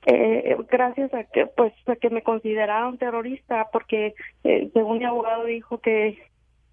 eh, 0.07 0.57
gracias 0.71 1.13
a 1.15 1.25
que 1.25 1.47
pues 1.47 1.73
a 1.87 1.97
que 1.97 2.11
me 2.11 2.23
consideraron 2.23 2.99
terrorista 2.99 3.69
porque 3.73 4.15
eh, 4.45 4.71
según 4.75 4.99
mi 4.99 5.05
abogado 5.05 5.45
dijo 5.45 5.79
que 5.79 6.19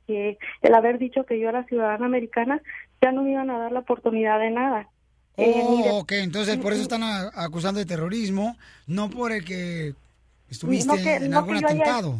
que 0.07 0.39
el 0.63 0.74
haber 0.74 0.97
dicho 0.97 1.24
que 1.26 1.39
yo 1.39 1.49
era 1.49 1.63
ciudadana 1.65 2.07
americana 2.07 2.59
ya 2.99 3.11
no 3.11 3.22
me 3.22 3.32
iban 3.34 3.51
a 3.51 3.59
dar 3.59 3.72
la 3.72 3.80
oportunidad 3.82 4.39
de 4.39 4.49
nada 4.49 4.88
Eh, 5.38 5.63
Oh, 5.63 5.99
ok, 5.99 6.11
entonces 6.13 6.57
por 6.57 6.74
eso 6.74 6.82
están 6.82 7.03
a- 7.03 7.30
acusando 7.36 7.80
de 7.80 7.86
terrorismo, 7.86 8.57
no 8.88 9.09
por 9.11 9.32
el 9.32 9.45
que 9.45 9.93
estuviste 10.49 10.88
No 10.88 10.95
que- 10.95 11.15
en 11.17 11.30
no 11.30 11.38
algún 11.39 11.57
haya- 11.57 11.67
atentado. 11.67 12.15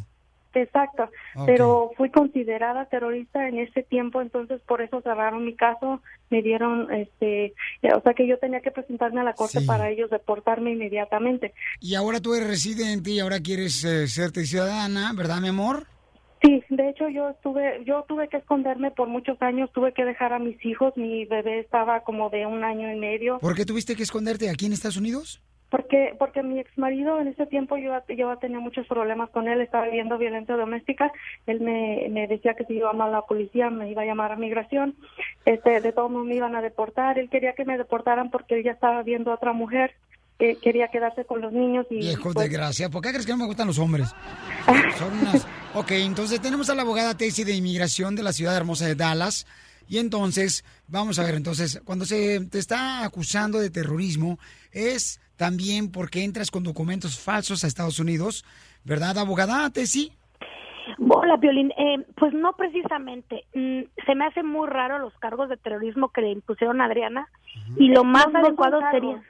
Exacto, 0.54 1.10
pero 1.46 1.92
fui 1.96 2.10
considerada 2.10 2.86
terrorista 2.86 3.48
en 3.48 3.60
ese 3.60 3.84
tiempo, 3.84 4.22
entonces 4.22 4.60
por 4.68 4.82
eso 4.82 5.02
cerraron 5.02 5.46
mi 5.46 5.56
caso, 5.56 6.02
me 6.32 6.42
dieron, 6.42 6.92
este, 6.92 7.54
eh, 7.82 7.94
o 7.96 8.02
sea 8.02 8.14
que 8.14 8.28
yo 8.28 8.40
tenía 8.40 8.60
que 8.62 8.72
presentarme 8.72 9.22
a 9.22 9.24
la 9.24 9.34
corte 9.34 9.60
Sí. 9.60 9.68
para 9.68 9.90
ellos 9.90 10.10
deportarme 10.10 10.72
inmediatamente. 10.72 11.54
Y 11.80 11.96
ahora 11.96 12.20
tú 12.20 12.34
eres 12.34 12.48
residente 12.48 13.12
y 13.12 13.20
ahora 13.20 13.40
quieres 13.40 13.84
eh, 13.84 14.08
serte 14.08 14.46
ciudadana, 14.46 15.14
¿verdad, 15.16 15.40
mi 15.40 15.50
amor? 15.50 15.86
Sí, 16.42 16.64
de 16.70 16.90
hecho 16.90 17.10
yo 17.10 17.30
estuve, 17.30 17.84
yo 17.86 18.06
tuve 18.08 18.30
que 18.30 18.38
esconderme 18.38 18.92
por 18.92 19.08
muchos 19.08 19.40
años, 19.42 19.70
tuve 19.74 19.94
que 19.94 20.06
dejar 20.06 20.32
a 20.34 20.40
mis 20.40 20.64
hijos, 20.66 20.96
mi 20.96 21.26
bebé 21.26 21.60
estaba 21.60 22.00
como 22.02 22.30
de 22.30 22.46
un 22.46 22.64
año 22.64 22.92
y 22.92 22.98
medio, 22.98 23.40
¿Por 23.40 23.56
qué 23.56 23.66
tuviste 23.66 23.96
que 23.96 24.04
esconderte 24.04 24.50
aquí 24.50 24.66
en 24.66 24.74
Estados 24.74 24.98
Unidos? 24.98 25.42
Porque 25.70 26.16
porque 26.18 26.44
mi 26.44 26.60
ex 26.60 26.76
marido 26.78 27.20
en 27.20 27.28
ese 27.28 27.46
tiempo 27.46 27.78
yo 27.78 27.94
yo 28.16 28.36
tenía 28.38 28.60
muchos 28.60 28.88
problemas 28.88 29.30
con 29.30 29.48
él, 29.48 29.62
estaba 29.62 29.86
viviendo 29.86 30.18
violencia 30.18 30.56
doméstica, 30.56 31.12
él 31.46 31.62
me, 31.62 32.08
me 32.10 32.28
decía 32.28 32.56
que 32.56 32.66
si 32.66 32.74
iba 32.74 32.92
mal 32.94 33.10
a 33.10 33.18
la 33.18 33.22
policía 33.22 33.70
me 33.70 33.90
iba 33.90 34.02
a 34.02 34.06
llamar 34.06 34.32
a 34.32 34.36
migración, 34.36 34.96
este 35.46 35.82
de 35.82 35.92
todos 35.92 36.10
modos 36.10 36.28
me 36.28 36.36
iban 36.36 36.56
a 36.56 36.62
deportar, 36.62 37.20
él 37.20 37.30
quería 37.30 37.54
que 37.54 37.66
me 37.66 37.78
deportaran 37.78 38.32
porque 38.32 38.56
él 38.56 38.64
ya 38.64 38.72
estaba 38.72 39.04
viendo 39.04 39.32
a 39.32 39.36
otra 39.36 39.54
mujer, 39.54 39.94
eh, 40.40 40.58
quería 40.62 40.88
quedarse 40.88 41.26
con 41.26 41.42
los 41.42 41.54
niños 41.54 41.86
y 41.90 41.98
Viejo 41.98 42.32
pues, 42.34 42.50
de 42.50 42.56
gracia, 42.56 42.90
¿por 42.90 43.02
qué 43.02 43.10
crees 43.10 43.26
que 43.26 43.34
no 43.34 43.40
me 43.40 43.46
gustan 43.46 43.68
los 43.68 43.80
hombres? 43.80 44.10
Son 44.98 45.14
unas... 45.20 45.48
Ok, 45.76 45.92
entonces 45.92 46.42
tenemos 46.42 46.68
a 46.72 46.76
la 46.76 46.82
abogada 46.82 47.16
Tessie 47.16 47.46
de 47.46 47.54
inmigración 47.54 48.16
de 48.16 48.24
la 48.24 48.34
ciudad 48.34 48.58
hermosa 48.58 48.88
de 48.88 48.96
Dallas. 48.96 49.46
Y 49.88 50.00
entonces, 50.00 50.64
vamos 50.88 51.20
a 51.20 51.24
ver, 51.24 51.36
entonces, 51.36 51.80
cuando 51.86 52.06
se 52.06 52.40
te 52.48 52.58
está 52.58 53.04
acusando 53.04 53.60
de 53.60 53.70
terrorismo, 53.70 54.40
es 54.72 55.20
también 55.40 55.90
porque 55.90 56.26
entras 56.26 56.52
con 56.52 56.64
documentos 56.64 57.18
falsos 57.18 57.64
a 57.64 57.68
Estados 57.68 57.98
Unidos, 58.00 58.44
¿verdad, 58.84 59.18
abogada 59.18 59.70
Tessie? 59.70 60.12
Hola, 61.10 61.38
Violín. 61.38 61.72
Eh, 61.78 62.06
pues 62.18 62.34
no 62.34 62.54
precisamente. 62.54 63.46
Mm, 63.54 63.84
se 64.06 64.16
me 64.16 64.26
hace 64.26 64.44
muy 64.44 64.68
raro 64.68 65.00
los 65.00 65.14
cargos 65.20 65.48
de 65.48 65.56
terrorismo 65.56 66.10
que 66.10 66.22
le 66.22 66.32
impusieron 66.32 66.82
a 66.82 66.86
Adriana 66.86 67.30
y 67.78 67.88
lo 67.88 68.04
más 68.04 68.28
No, 68.34 68.40
adecuado 68.40 68.82
sería... 68.92 69.24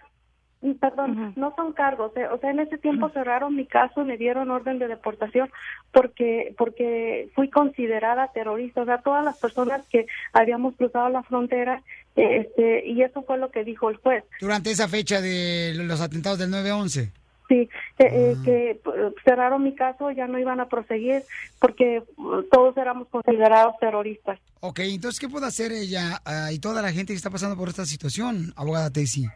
Mm, 0.62 0.72
Perdón, 0.74 1.34
no 1.38 1.54
son 1.56 1.72
cargos. 1.72 2.12
eh, 2.18 2.28
O 2.34 2.38
sea, 2.40 2.50
en 2.52 2.60
ese 2.60 2.78
tiempo 2.78 3.08
cerraron 3.12 3.56
mi 3.56 3.66
caso 3.66 4.02
y 4.02 4.06
me 4.06 4.18
dieron 4.18 4.52
orden 4.52 4.78
de 4.78 4.90
deportación 4.90 5.50
porque 5.94 6.54
porque 6.58 7.30
fui 7.34 7.50
considerada 7.50 8.28
terrorista. 8.34 8.82
O 8.82 8.86
sea, 8.86 8.98
todas 8.98 9.24
las 9.24 9.38
personas 9.40 9.88
que 9.88 10.06
habíamos 10.34 10.76
cruzado 10.76 11.08
la 11.08 11.24
frontera, 11.24 11.82
este, 12.16 12.86
y 12.86 13.02
eso 13.02 13.24
fue 13.24 13.38
lo 13.38 13.52
que 13.52 13.64
dijo 13.64 13.90
el 13.90 13.98
juez. 13.98 14.24
Durante 14.40 14.72
esa 14.72 14.88
fecha 14.88 15.22
de 15.22 15.74
los 15.76 16.02
atentados 16.02 16.40
del 16.40 16.52
9-11. 16.52 17.12
Sí, 17.50 17.68
eh, 17.98 18.06
eh, 18.12 18.36
que 18.46 18.72
eh, 18.72 18.80
cerraron 19.26 19.64
mi 19.64 19.74
caso, 19.74 20.12
ya 20.12 20.28
no 20.28 20.38
iban 20.38 20.60
a 20.60 20.70
proseguir 20.70 21.24
porque 21.60 21.98
eh, 21.98 22.04
todos 22.52 22.78
éramos 22.78 23.08
considerados 23.08 23.74
terroristas. 23.80 24.40
Ok, 24.60 24.82
entonces, 24.82 25.20
¿qué 25.20 25.28
puede 25.28 25.48
hacer 25.48 25.72
ella 25.72 26.22
ah, 26.26 26.52
y 26.52 26.60
toda 26.60 26.84
la 26.84 26.92
gente 26.92 27.12
que 27.12 27.18
está 27.18 27.32
pasando 27.32 27.58
por 27.58 27.68
esta 27.68 27.88
situación, 27.88 28.54
abogada 28.56 28.92
Tessie? 28.92 29.30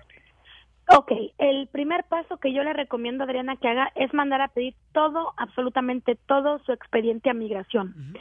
Ok, 0.90 1.12
el 1.40 1.68
primer 1.68 2.04
paso 2.04 2.38
que 2.38 2.54
yo 2.54 2.62
le 2.62 2.74
recomiendo 2.74 3.24
a 3.24 3.26
Adriana 3.26 3.56
que 3.56 3.68
haga 3.68 3.92
es 3.96 4.14
mandar 4.14 4.42
a 4.42 4.50
pedir 4.50 4.76
todo, 4.92 5.34
absolutamente 5.38 6.16
todo 6.28 6.60
su 6.66 6.72
expediente 6.72 7.32
a 7.32 7.34
migración, 7.34 8.14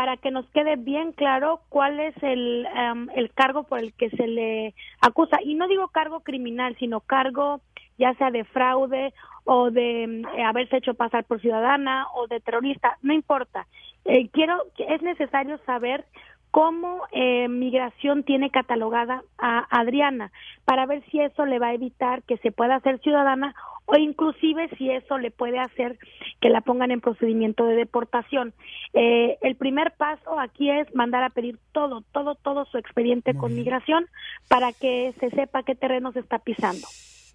para 0.00 0.16
que 0.16 0.30
nos 0.30 0.48
quede 0.52 0.76
bien 0.76 1.12
claro 1.12 1.60
cuál 1.68 2.00
es 2.00 2.14
el, 2.22 2.66
em, 2.74 3.10
el 3.14 3.30
cargo 3.34 3.64
por 3.64 3.80
el 3.80 3.92
que 3.92 4.08
se 4.08 4.26
le 4.26 4.74
acusa. 4.98 5.36
Y 5.44 5.56
no 5.56 5.68
digo 5.68 5.88
cargo 5.88 6.20
criminal, 6.20 6.74
sino 6.78 7.00
cargo 7.00 7.60
ya 7.98 8.14
sea 8.14 8.30
de 8.30 8.44
fraude 8.44 9.12
o 9.44 9.70
de 9.70 10.04
em, 10.04 10.24
eh, 10.24 10.42
haberse 10.42 10.78
hecho 10.78 10.94
pasar 10.94 11.24
por 11.24 11.38
ciudadana 11.42 12.06
o 12.14 12.26
de 12.28 12.40
terrorista, 12.40 12.96
no 13.02 13.12
importa. 13.12 13.66
Eh, 14.06 14.30
quiero, 14.30 14.62
es 14.78 15.02
necesario 15.02 15.58
saber 15.66 16.06
cómo 16.50 17.02
eh, 17.12 17.48
migración 17.48 18.24
tiene 18.24 18.50
catalogada 18.50 19.22
a 19.38 19.66
Adriana 19.70 20.32
para 20.64 20.86
ver 20.86 21.02
si 21.10 21.20
eso 21.20 21.46
le 21.46 21.58
va 21.58 21.68
a 21.68 21.74
evitar 21.74 22.22
que 22.22 22.38
se 22.38 22.50
pueda 22.50 22.76
hacer 22.76 23.00
ciudadana 23.00 23.54
o 23.86 23.96
inclusive 23.96 24.68
si 24.76 24.90
eso 24.90 25.18
le 25.18 25.30
puede 25.30 25.58
hacer 25.58 25.98
que 26.40 26.48
la 26.48 26.60
pongan 26.60 26.90
en 26.90 27.00
procedimiento 27.00 27.66
de 27.66 27.74
deportación. 27.74 28.54
Eh, 28.94 29.36
el 29.42 29.56
primer 29.56 29.92
paso 29.92 30.38
aquí 30.38 30.70
es 30.70 30.92
mandar 30.94 31.24
a 31.24 31.30
pedir 31.30 31.58
todo, 31.72 32.02
todo, 32.12 32.36
todo 32.36 32.64
su 32.66 32.78
expediente 32.78 33.34
con 33.34 33.54
migración 33.54 34.06
para 34.48 34.72
que 34.72 35.14
se 35.18 35.30
sepa 35.30 35.62
qué 35.62 35.74
terreno 35.74 36.12
se 36.12 36.20
está 36.20 36.38
pisando. 36.38 36.86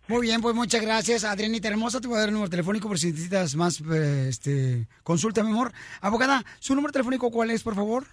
Muy 0.07 0.22
bien, 0.22 0.39
pues 0.39 0.53
muchas 0.53 0.82
gracias, 0.82 1.24
Adrianita 1.24 1.68
Hermosa. 1.68 1.99
Te 1.99 2.07
voy 2.07 2.18
a 2.18 2.20
dar 2.20 2.30
el 2.30 2.36
número 2.36 2.49
telefónico 2.49 2.88
por 2.88 2.99
si 2.99 3.07
necesitas 3.07 3.55
más 3.55 3.82
eh, 3.82 4.28
este, 4.30 4.88
consulta, 5.03 5.43
mi 5.43 5.49
amor. 5.49 5.72
Abogada, 5.99 6.45
¿su 6.59 6.76
número 6.76 6.91
telefónico 6.91 7.32
cuál 7.32 7.49
es, 7.49 7.63
por 7.63 7.74
favor? 7.74 8.05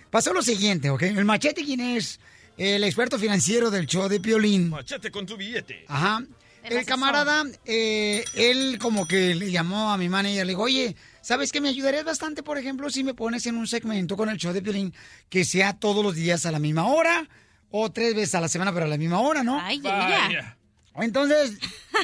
pasó 0.09 0.33
lo 0.33 0.41
siguiente, 0.41 0.89
¿ok? 0.89 1.03
El 1.03 1.25
machete, 1.25 1.63
¿quién 1.63 1.79
es? 1.79 2.19
El 2.57 2.83
experto 2.83 3.17
financiero 3.17 3.71
del 3.71 3.85
show 3.85 4.07
de 4.09 4.19
Piolín. 4.19 4.69
Machete 4.69 5.11
con 5.11 5.25
tu 5.25 5.37
billete. 5.37 5.85
Ajá. 5.87 6.23
El 6.63 6.85
camarada, 6.85 7.45
eh, 7.65 8.23
él 8.35 8.77
como 8.79 9.07
que 9.07 9.33
le 9.33 9.49
llamó 9.49 9.91
a 9.91 9.97
mi 9.97 10.09
manager, 10.09 10.45
le 10.45 10.51
dijo, 10.51 10.63
oye, 10.63 10.95
¿sabes 11.21 11.51
qué? 11.51 11.61
Me 11.61 11.69
ayudarías 11.69 12.03
bastante, 12.03 12.43
por 12.43 12.57
ejemplo, 12.57 12.89
si 12.89 13.03
me 13.03 13.13
pones 13.13 13.45
en 13.45 13.55
un 13.55 13.65
segmento 13.65 14.17
con 14.17 14.29
el 14.29 14.37
show 14.37 14.51
de 14.51 14.61
Piolín 14.61 14.93
que 15.29 15.45
sea 15.45 15.73
todos 15.73 16.03
los 16.03 16.15
días 16.15 16.45
a 16.45 16.51
la 16.51 16.59
misma 16.59 16.87
hora 16.87 17.27
o 17.71 17.91
tres 17.91 18.13
veces 18.13 18.35
a 18.35 18.41
la 18.41 18.49
semana, 18.49 18.73
pero 18.73 18.85
a 18.85 18.89
la 18.89 18.97
misma 18.97 19.19
hora, 19.19 19.43
¿no? 19.43 19.59
Ay. 19.61 19.79
Vaya. 19.79 20.57
Entonces, 20.95 21.57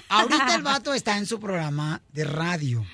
ahorita 0.10 0.56
el 0.56 0.62
vato 0.62 0.94
está 0.94 1.18
en 1.18 1.26
su 1.26 1.40
programa 1.40 2.02
de 2.14 2.24
radio. 2.24 2.86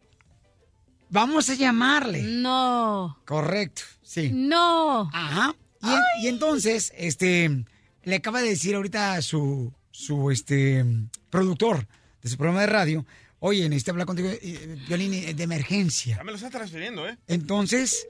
Vamos 1.10 1.48
a 1.48 1.54
llamarle. 1.54 2.22
No. 2.22 3.18
Correcto, 3.24 3.82
sí. 4.10 4.30
No. 4.32 5.08
Ajá. 5.12 5.54
Y, 5.82 6.24
y 6.24 6.28
entonces, 6.28 6.92
este, 6.96 7.64
le 8.02 8.14
acaba 8.16 8.42
de 8.42 8.48
decir 8.50 8.74
ahorita 8.74 9.20
su, 9.22 9.72
su, 9.90 10.30
este, 10.30 10.84
productor 11.30 11.86
de 12.22 12.28
su 12.28 12.36
programa 12.36 12.60
de 12.62 12.66
radio, 12.66 13.06
oye, 13.38 13.68
necesito 13.68 13.92
hablar 13.92 14.06
contigo, 14.06 14.28
eh, 14.30 14.76
Violín, 14.88 15.14
eh, 15.14 15.32
de 15.34 15.42
emergencia. 15.42 16.16
Ya 16.16 16.24
me 16.24 16.32
lo 16.32 16.36
está 16.36 16.50
transfiriendo, 16.50 17.08
¿eh? 17.08 17.16
Entonces, 17.28 18.06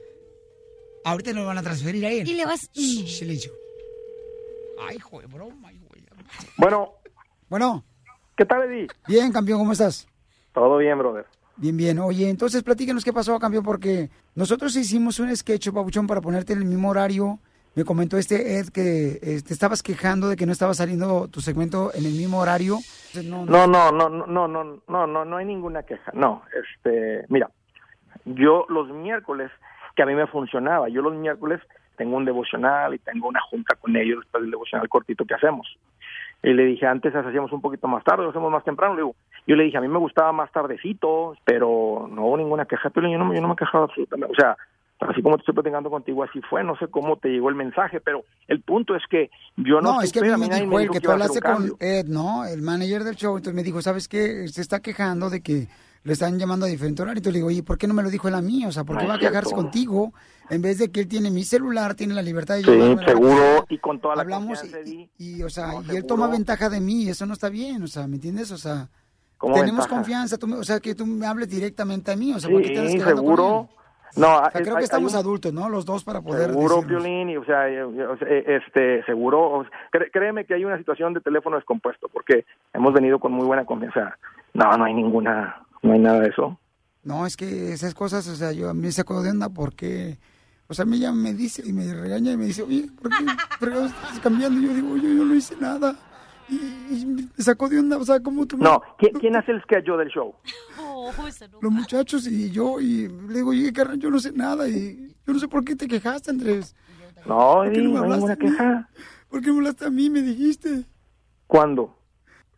ahorita 1.05 1.31
nos 1.33 1.45
van 1.45 1.57
a 1.59 1.63
transferir 1.63 2.05
a 2.05 2.09
él. 2.11 2.27
Y 2.27 2.33
le 2.33 2.45
vas... 2.45 2.69
Shh, 2.73 3.07
silencio. 3.19 3.53
Ay, 4.87 4.97
hijo 4.97 5.21
de 5.21 5.27
broma, 5.27 5.71
hijo 5.71 5.85
de- 5.93 6.01
Bueno, 6.57 6.93
Bueno, 7.47 7.85
¿qué 8.35 8.45
tal, 8.45 8.63
Eddie? 8.63 8.87
bien, 9.07 9.31
campeón, 9.31 9.59
¿cómo 9.59 9.71
estás? 9.73 10.07
Todo 10.53 10.77
bien, 10.77 10.97
brother. 10.97 11.25
Bien, 11.61 11.77
bien. 11.77 11.99
Oye, 11.99 12.27
entonces 12.27 12.63
platícanos 12.63 13.05
qué 13.05 13.13
pasó, 13.13 13.37
campeón, 13.37 13.63
porque 13.63 14.09
nosotros 14.33 14.75
hicimos 14.75 15.19
un 15.19 15.35
sketch, 15.35 15.69
papuchón, 15.69 16.07
para 16.07 16.19
ponerte 16.19 16.53
en 16.53 16.59
el 16.59 16.65
mismo 16.65 16.89
horario. 16.89 17.37
Me 17.75 17.85
comentó 17.85 18.17
este 18.17 18.57
Ed 18.57 18.69
que 18.69 19.19
eh, 19.21 19.41
te 19.45 19.53
estabas 19.53 19.83
quejando 19.83 20.27
de 20.27 20.37
que 20.37 20.47
no 20.47 20.53
estaba 20.53 20.73
saliendo 20.73 21.27
tu 21.27 21.39
segmento 21.39 21.91
en 21.93 22.05
el 22.07 22.13
mismo 22.13 22.39
horario. 22.39 22.79
No, 23.23 23.45
No, 23.45 23.67
no, 23.67 23.91
no, 23.91 24.09
no, 24.09 24.25
no, 24.25 24.47
no, 24.47 24.81
no, 24.87 25.05
no, 25.05 25.23
no 25.23 25.37
hay 25.37 25.45
ninguna 25.45 25.83
queja. 25.83 26.11
No, 26.15 26.41
este, 26.51 27.25
mira, 27.29 27.51
yo 28.25 28.65
los 28.67 28.89
miércoles, 28.89 29.51
que 29.95 30.01
a 30.01 30.07
mí 30.07 30.15
me 30.15 30.25
funcionaba, 30.25 30.89
yo 30.89 31.03
los 31.03 31.13
miércoles 31.13 31.61
tengo 31.95 32.17
un 32.17 32.25
devocional 32.25 32.95
y 32.95 32.97
tengo 32.97 33.27
una 33.27 33.41
junta 33.41 33.75
con 33.75 33.95
ellos 33.95 34.21
después 34.21 34.41
del 34.41 34.49
devocional 34.49 34.89
cortito 34.89 35.25
que 35.25 35.35
hacemos. 35.35 35.77
Y 36.43 36.53
le 36.53 36.65
dije, 36.65 36.87
antes 36.87 37.13
hacíamos 37.15 37.51
un 37.51 37.61
poquito 37.61 37.87
más 37.87 38.03
tarde, 38.03 38.23
lo 38.23 38.29
hacemos 38.31 38.51
más 38.51 38.63
temprano. 38.63 38.95
Le 38.95 39.01
digo, 39.01 39.15
yo 39.47 39.55
le 39.55 39.63
dije, 39.65 39.77
a 39.77 39.81
mí 39.81 39.87
me 39.87 39.99
gustaba 39.99 40.31
más 40.31 40.51
tardecito, 40.51 41.35
pero 41.45 42.09
no 42.11 42.25
hubo 42.25 42.37
ninguna 42.37 42.65
queja. 42.65 42.89
Pero 42.89 43.07
yo 43.09 43.17
no, 43.17 43.25
me- 43.25 43.35
yo 43.35 43.41
no 43.41 43.47
me 43.47 43.53
he 43.53 43.57
quejado 43.57 43.83
absolutamente. 43.83 44.33
O 44.33 44.35
sea, 44.35 44.57
así 45.01 45.21
como 45.21 45.35
te 45.37 45.41
estoy 45.41 45.53
platicando 45.53 45.89
contigo, 45.91 46.23
así 46.23 46.41
fue. 46.49 46.63
No 46.63 46.75
sé 46.77 46.87
cómo 46.87 47.17
te 47.17 47.29
llegó 47.29 47.49
el 47.49 47.55
mensaje, 47.55 47.99
pero 48.01 48.23
el 48.47 48.61
punto 48.61 48.95
es 48.95 49.03
que 49.09 49.29
yo 49.57 49.81
no 49.81 49.93
No, 49.93 50.01
es 50.01 50.11
que 50.11 50.19
a 50.19 50.23
mí 50.37 50.47
me 50.49 50.59
dijo 50.61 50.79
él 50.79 50.89
que 50.89 50.99
tú 50.99 51.11
hablaste 51.11 51.41
con. 51.41 51.73
Ed, 51.79 52.05
¿no? 52.07 52.45
El 52.45 52.61
manager 52.63 53.03
del 53.03 53.15
show. 53.15 53.37
Entonces 53.37 53.53
me 53.55 53.63
dijo, 53.63 53.81
¿sabes 53.81 54.07
qué? 54.07 54.47
Se 54.47 54.61
está 54.61 54.79
quejando 54.79 55.29
de 55.29 55.41
que 55.43 55.67
le 56.03 56.13
están 56.13 56.39
llamando 56.39 56.65
a 56.65 56.69
diferente 56.69 57.01
horario. 57.01 57.19
Entonces 57.19 57.33
le 57.33 57.37
digo, 57.39 57.47
oye, 57.49 57.63
¿por 57.63 57.77
qué 57.77 57.87
no 57.87 57.93
me 57.93 58.01
lo 58.03 58.09
dijo 58.09 58.27
él 58.27 58.35
a 58.35 58.41
mí? 58.41 58.65
O 58.65 58.71
sea, 58.71 58.83
¿por 58.83 58.97
qué 58.97 59.03
No 59.03 59.09
va 59.09 59.15
a 59.15 59.19
quejarse 59.19 59.53
contigo? 59.53 60.13
En 60.49 60.61
vez 60.61 60.79
de 60.79 60.91
que 60.91 61.01
él 61.01 61.07
tiene 61.07 61.29
mi 61.31 61.43
celular, 61.43 61.93
tiene 61.95 62.13
la 62.13 62.21
libertad 62.21 62.55
de 62.55 62.63
Sí, 62.63 63.05
seguro, 63.05 63.65
y 63.69 63.77
con 63.77 63.99
toda 64.01 64.15
la 64.15 64.21
Hablamos 64.23 64.63
Eddie. 64.63 65.09
y, 65.17 65.37
y, 65.37 65.43
o 65.43 65.49
sea, 65.49 65.67
No, 65.67 65.73
y 65.73 65.77
él 65.77 65.85
seguro. 65.87 66.07
toma 66.07 66.27
ventaja 66.27 66.69
de 66.69 66.81
mí. 66.81 67.07
Eso 67.07 67.25
no 67.25 67.33
está 67.33 67.49
bien, 67.49 67.83
o 67.83 67.87
sea, 67.87 68.07
¿me 68.07 68.15
entiendes? 68.15 68.51
O 68.51 68.57
sea, 68.57 68.89
¿Cómo 69.37 69.53
tenemos 69.55 69.81
ventaja? 69.81 69.95
confianza. 69.95 70.37
tú 70.37 70.53
o 70.55 70.63
sea, 70.63 70.79
que 70.79 70.93
tú 70.95 71.05
me 71.05 71.25
hables 71.25 71.49
directamente 71.49 72.11
a 72.11 72.15
mí. 72.15 72.33
O 72.33 72.39
sea, 72.39 72.49
¿por 72.49 72.61
qué 72.61 72.69
te 72.71 72.87
Sí, 72.89 72.97
con 72.97 73.07
seguro. 73.07 73.69
él? 73.71 73.77
No, 74.17 74.27
O 74.27 74.39
sea, 74.39 74.51
hay- 74.55 74.63
creo 74.63 74.75
hay- 74.75 74.79
que 74.79 74.83
estamos 74.85 75.13
un- 75.13 75.19
adultos, 75.19 75.53
¿no? 75.53 75.69
Los 75.69 75.85
dos 75.85 76.03
para 76.03 76.19
poder 76.21 76.49
Seguro. 76.49 76.81
Piolín, 76.85 77.29
y, 77.29 77.37
o 77.37 77.45
sea, 77.45 77.69
eh, 77.69 78.43
este, 78.45 79.03
seguro, 79.05 79.49
o 79.51 79.63
sea, 79.63 79.71
cre- 79.93 80.09
créeme 80.11 80.43
que 80.45 80.53
hay 80.53 80.65
una 80.65 80.77
situación 80.77 81.13
de 81.13 81.21
teléfono 81.21 81.55
descompuesto, 81.55 82.09
porque 82.11 82.43
hemos 82.73 82.91
venido 82.93 83.19
con 83.19 83.31
muy 83.31 83.45
buena 83.45 83.63
confianza. 83.65 84.17
No, 84.53 84.69
no 84.77 84.83
hay 84.83 84.93
ninguna, 84.93 85.63
no 85.81 85.93
hay 85.93 85.99
nada 85.99 86.19
de 86.21 86.29
eso. 86.29 86.59
No, 87.03 87.25
es 87.25 87.35
que 87.35 87.73
esas 87.73 87.93
cosas, 87.93 88.27
o 88.27 88.35
sea, 88.35 88.51
yo 88.51 88.69
a 88.69 88.73
mí 88.73 88.81
me 88.81 88.91
saco 88.91 89.21
de 89.23 89.31
onda 89.31 89.49
porque, 89.49 90.19
o 90.67 90.73
sea, 90.73 90.85
ella 90.91 91.11
me 91.11 91.33
dice 91.33 91.63
y 91.65 91.73
me 91.73 91.91
regaña 91.93 92.31
y 92.31 92.37
me 92.37 92.45
dice, 92.45 92.61
oye, 92.61 92.87
¿por 93.01 93.09
qué, 93.09 93.25
estás 93.25 94.19
cambiando? 94.21 94.59
Y 94.59 94.65
yo 94.67 94.73
digo, 94.73 94.97
yo, 94.97 95.09
yo 95.09 95.25
no 95.25 95.33
hice 95.33 95.55
nada. 95.57 95.95
Y, 96.47 96.55
y 96.55 97.05
me 97.05 97.43
sacó 97.43 97.69
de 97.69 97.79
onda, 97.79 97.97
o 97.97 98.05
sea, 98.05 98.19
¿cómo 98.19 98.45
tú 98.45 98.57
me- 98.57 98.65
No, 98.65 98.81
¿quién, 98.99 99.13
quién 99.13 99.35
hace 99.35 99.51
el 99.51 99.61
sketch 99.63 99.85
del 99.85 100.09
show? 100.09 100.35
Los 101.61 101.71
muchachos 101.71 102.27
y 102.27 102.51
yo, 102.51 102.79
y 102.79 103.07
le 103.07 103.35
digo, 103.35 103.49
oye, 103.49 103.71
carnal, 103.73 103.99
yo 103.99 104.09
no 104.09 104.19
sé 104.19 104.31
nada 104.31 104.67
y 104.67 105.15
yo 105.25 105.33
no 105.33 105.39
sé 105.39 105.47
por 105.47 105.63
qué 105.63 105.75
te 105.75 105.87
quejaste, 105.87 106.31
Andrés. 106.31 106.75
No, 107.25 107.37
¿Por 107.63 107.71
qué 107.71 107.79
Eddie, 107.79 107.87
me 107.87 107.93
no 107.93 108.03
hay 108.03 108.09
ninguna 108.11 108.33
a 108.33 108.35
mí? 108.35 108.41
queja. 108.45 108.89
¿Por 109.29 109.41
qué 109.41 109.51
me 109.51 109.57
hablaste 109.57 109.85
a 109.85 109.89
mí? 109.89 110.09
Me 110.09 110.21
dijiste. 110.21 110.85
¿Cuándo? 111.47 111.95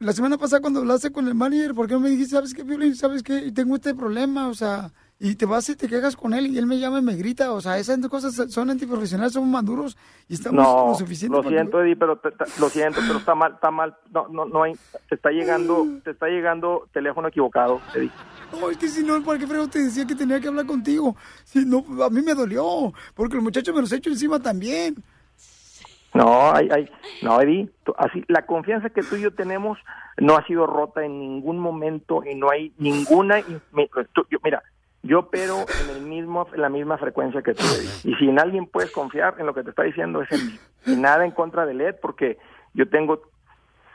La 0.03 0.11
semana 0.11 0.37
pasada 0.37 0.61
cuando 0.61 0.81
hablaste 0.81 1.11
con 1.13 1.27
el 1.29 1.33
manager, 1.33 1.73
¿por 1.73 1.87
qué 1.87 1.93
no 1.93 2.01
me 2.01 2.09
dijiste, 2.09 2.35
sabes 2.35 2.53
qué, 2.53 2.63
Violín, 2.63 2.93
sabes 2.93 3.23
qué? 3.23 3.53
Tengo 3.53 3.75
este 3.75 3.95
problema, 3.95 4.49
o 4.49 4.53
sea, 4.53 4.91
y 5.17 5.35
te 5.35 5.45
vas 5.45 5.69
y 5.69 5.77
te 5.77 5.87
quejas 5.87 6.17
con 6.17 6.33
él 6.33 6.47
y 6.47 6.57
él 6.57 6.65
me 6.65 6.77
llama 6.77 6.99
y 6.99 7.03
me 7.03 7.15
grita, 7.15 7.53
o 7.53 7.61
sea, 7.61 7.77
esas 7.77 7.97
cosas 8.09 8.51
son 8.51 8.69
antiprofesionales, 8.69 9.31
somos 9.31 9.49
maduros 9.49 9.97
y 10.27 10.33
estamos 10.33 10.65
No, 10.65 10.89
lo 10.89 10.95
suficiente. 10.95 11.37
lo 11.41 11.47
siento, 11.47 11.81
Eddie, 11.81 11.95
pero 11.95 12.17
te- 12.17 12.31
te- 12.31 12.43
lo 12.59 12.69
siento, 12.69 12.99
pero 13.07 13.19
está 13.19 13.33
mal, 13.33 13.53
está 13.53 13.71
mal. 13.71 13.95
No, 14.11 14.27
no, 14.27 14.43
no 14.45 14.63
hay, 14.63 14.73
te 15.07 15.15
está 15.15 15.29
llegando, 15.29 15.87
te 16.03 16.11
está 16.11 16.27
llegando 16.27 16.85
teléfono 16.91 17.29
equivocado, 17.29 17.79
Eddie. 17.95 18.11
No, 18.59 18.69
es 18.69 18.77
que 18.77 18.89
si 18.89 19.03
no, 19.05 19.23
¿para 19.23 19.39
qué 19.39 19.47
frego 19.47 19.67
te 19.69 19.79
decía 19.79 20.05
que 20.05 20.15
tenía 20.15 20.39
que 20.41 20.49
hablar 20.49 20.65
contigo? 20.65 21.15
Si 21.45 21.63
no, 21.65 21.85
a 22.03 22.09
mí 22.09 22.21
me 22.21 22.33
dolió, 22.33 22.93
porque 23.15 23.37
el 23.37 23.41
muchacho 23.41 23.73
me 23.73 23.79
los 23.81 23.91
echó 23.93 24.09
encima 24.09 24.37
también. 24.39 24.95
No, 26.13 26.51
hay, 26.53 26.69
hay, 26.71 26.89
no, 27.21 27.41
Eddie, 27.41 27.69
así, 27.97 28.23
la 28.27 28.45
confianza 28.45 28.89
que 28.89 29.01
tú 29.03 29.15
y 29.15 29.21
yo 29.21 29.33
tenemos 29.33 29.79
no 30.17 30.35
ha 30.35 30.45
sido 30.45 30.67
rota 30.67 31.03
en 31.03 31.19
ningún 31.19 31.57
momento 31.59 32.23
y 32.23 32.35
no 32.35 32.51
hay 32.51 32.73
ninguna, 32.77 33.39
yo- 33.41 34.39
mira, 34.43 34.61
yo 35.01 35.19
opero 35.19 35.65
en 35.83 35.95
el 35.95 36.01
mismo, 36.03 36.47
en 36.53 36.61
la 36.61 36.69
misma 36.69 36.97
frecuencia 36.97 37.41
que 37.41 37.53
tú, 37.55 37.63
Eddie. 37.65 38.11
y 38.11 38.15
si 38.15 38.29
en 38.29 38.39
alguien 38.39 38.67
puedes 38.67 38.91
confiar 38.91 39.35
en 39.39 39.45
lo 39.47 39.53
que 39.53 39.63
te 39.63 39.71
está 39.71 39.83
diciendo 39.83 40.21
es 40.21 40.31
en 40.31 40.45
mí, 40.45 40.59
y 40.85 40.95
nada 40.95 41.25
en 41.25 41.31
contra 41.31 41.65
de 41.65 41.73
Led, 41.73 41.95
porque 42.01 42.37
yo 42.73 42.87
tengo 42.89 43.21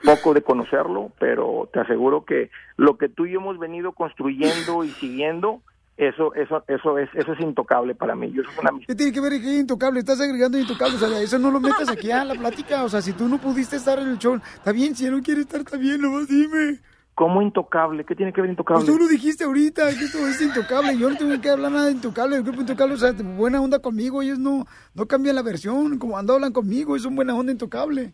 poco 0.04 0.32
de 0.34 0.42
conocerlo, 0.42 1.10
pero 1.18 1.68
te 1.72 1.80
aseguro 1.80 2.24
que 2.24 2.50
lo 2.76 2.98
que 2.98 3.08
tú 3.08 3.26
y 3.26 3.32
yo 3.32 3.40
hemos 3.40 3.58
venido 3.58 3.92
construyendo 3.92 4.84
y 4.84 4.90
siguiendo, 4.92 5.60
eso, 5.98 6.32
eso, 6.34 6.62
eso 6.68 6.96
es, 6.98 7.10
eso 7.14 7.32
es 7.32 7.40
intocable 7.40 7.92
para 7.92 8.14
mí. 8.14 8.30
Yo 8.30 8.42
eso 8.42 8.52
es 8.52 8.58
una 8.58 8.70
¿Qué 8.86 8.94
tiene 8.94 9.12
que 9.12 9.20
ver 9.20 9.32
que 9.32 9.54
es 9.54 9.60
intocable? 9.60 9.98
Estás 9.98 10.20
agregando 10.20 10.56
intocable, 10.56 10.94
o 10.94 10.98
sea, 10.98 11.20
eso 11.20 11.38
no 11.40 11.50
lo 11.50 11.58
metas 11.58 11.88
aquí 11.88 12.12
a 12.12 12.24
la 12.24 12.34
plática, 12.34 12.84
o 12.84 12.88
sea, 12.88 13.02
si 13.02 13.12
tú 13.12 13.28
no 13.28 13.38
pudiste 13.38 13.74
estar 13.74 13.98
en 13.98 14.08
el 14.08 14.18
show, 14.18 14.36
está 14.36 14.70
bien, 14.70 14.94
si 14.94 15.06
él 15.06 15.16
no 15.16 15.22
quiere 15.22 15.40
estar, 15.40 15.60
está 15.60 15.76
bien, 15.76 16.00
nomás 16.00 16.28
dime. 16.28 16.78
¿Cómo 17.16 17.42
intocable? 17.42 18.04
¿Qué 18.04 18.14
tiene 18.14 18.32
que 18.32 18.40
ver 18.40 18.50
intocable? 18.50 18.84
Pues 18.84 18.96
tú 18.96 19.02
lo 19.02 19.08
dijiste 19.08 19.42
ahorita, 19.42 19.86
que 19.88 20.04
esto 20.04 20.18
es 20.18 20.40
intocable. 20.40 20.96
Yo 20.96 21.10
no 21.10 21.16
tengo 21.16 21.40
que 21.40 21.50
hablar 21.50 21.72
nada 21.72 21.86
de 21.86 21.90
intocable. 21.90 22.36
El 22.36 22.44
grupo 22.44 22.60
intocable, 22.60 22.94
o 22.94 22.96
sea, 22.96 23.12
buena 23.12 23.60
onda 23.60 23.80
conmigo. 23.80 24.22
Ellos 24.22 24.38
no, 24.38 24.66
no 24.94 25.06
cambian 25.06 25.34
la 25.34 25.42
versión. 25.42 25.98
Como 25.98 26.12
cuando 26.12 26.34
hablan 26.34 26.52
conmigo, 26.52 26.94
es 26.94 27.04
un 27.04 27.16
buena 27.16 27.34
onda 27.34 27.50
intocable. 27.50 28.12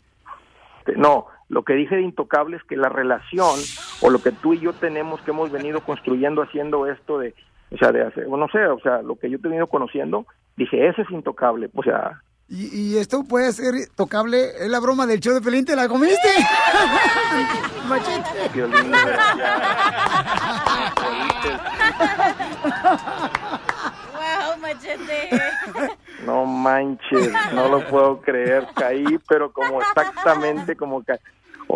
No, 0.97 1.26
lo 1.51 1.64
que 1.64 1.74
dije 1.74 1.97
de 1.97 2.03
intocable 2.03 2.57
es 2.57 2.64
que 2.64 2.78
la 2.78 2.89
relación 2.89 3.61
o 4.01 4.09
lo 4.09 4.22
que 4.22 4.32
tú 4.32 4.55
y 4.55 4.61
yo 4.61 4.72
tenemos 4.72 5.20
que 5.20 5.32
hemos 5.32 5.51
venido 5.51 5.80
construyendo 5.80 6.41
haciendo 6.41 6.87
esto 6.87 7.18
de, 7.18 7.35
o 7.75 7.77
sea, 7.79 7.91
de 7.93 8.03
hacer, 8.07 8.29
no 8.29 8.49
sé, 8.49 8.64
o 8.66 8.79
sea, 8.81 9.03
lo 9.03 9.16
que 9.16 9.29
yo 9.29 9.39
te 9.41 9.47
he 9.49 9.51
venido 9.51 9.66
conociendo, 9.66 10.27
dije, 10.57 10.87
eso 10.89 11.03
es 11.03 11.11
intocable, 11.11 11.68
o 11.75 11.83
sea, 11.83 12.20
Y, 12.49 12.68
y 12.95 12.99
esto 12.99 13.25
puede 13.25 13.51
ser 13.53 13.75
tocable. 13.97 14.39
Es 14.61 14.68
la 14.68 14.79
broma 14.81 15.07
del 15.07 15.18
show 15.20 15.35
de 15.35 15.41
Pelín, 15.41 15.64
¿te 15.64 15.75
la 15.75 15.89
comiste? 15.89 16.16
Machete. 17.89 18.49
violín, 18.55 18.93
Wow, 24.12 24.57
machete. 24.61 25.31
no 26.27 26.45
manches, 26.47 27.33
no 27.53 27.68
lo 27.68 27.87
puedo 27.89 28.20
creer, 28.20 28.66
caí, 28.75 29.05
pero 29.29 29.53
como 29.53 29.81
exactamente 29.81 30.77
como 30.77 31.03
que, 31.03 31.14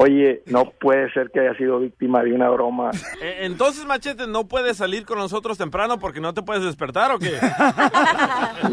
oye, 0.01 0.43
no 0.47 0.67
puede 0.81 1.13
ser 1.13 1.31
que 1.33 1.41
haya 1.41 1.55
sido 1.57 1.81
víctima 1.81 2.23
de 2.23 2.33
una 2.33 2.49
broma. 2.51 2.91
Eh, 3.21 3.39
Entonces, 3.47 3.85
Machete, 3.85 4.27
¿no 4.29 4.47
puedes 4.47 4.77
salir 4.77 5.05
con 5.05 5.19
nosotros 5.19 5.59
temprano 5.59 5.99
porque 5.99 6.21
no 6.21 6.33
te 6.35 6.43
puedes 6.43 6.63
despertar 6.63 7.11
o 7.11 7.19
qué? 7.19 7.37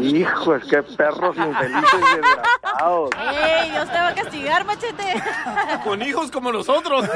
Hijo, 0.00 0.54
es 0.54 0.64
que 0.66 0.82
perros 0.84 1.36
infelices 1.36 1.94
y 1.94 2.16
desgraciados. 2.16 3.10
¡Ey, 3.18 3.70
Dios 3.70 3.88
te 3.90 3.94
va 3.98 4.08
a 4.08 4.14
castigar, 4.14 4.64
machete! 4.64 5.22
Con 5.84 6.02
hijos 6.02 6.30
como 6.30 6.52
nosotros. 6.52 7.08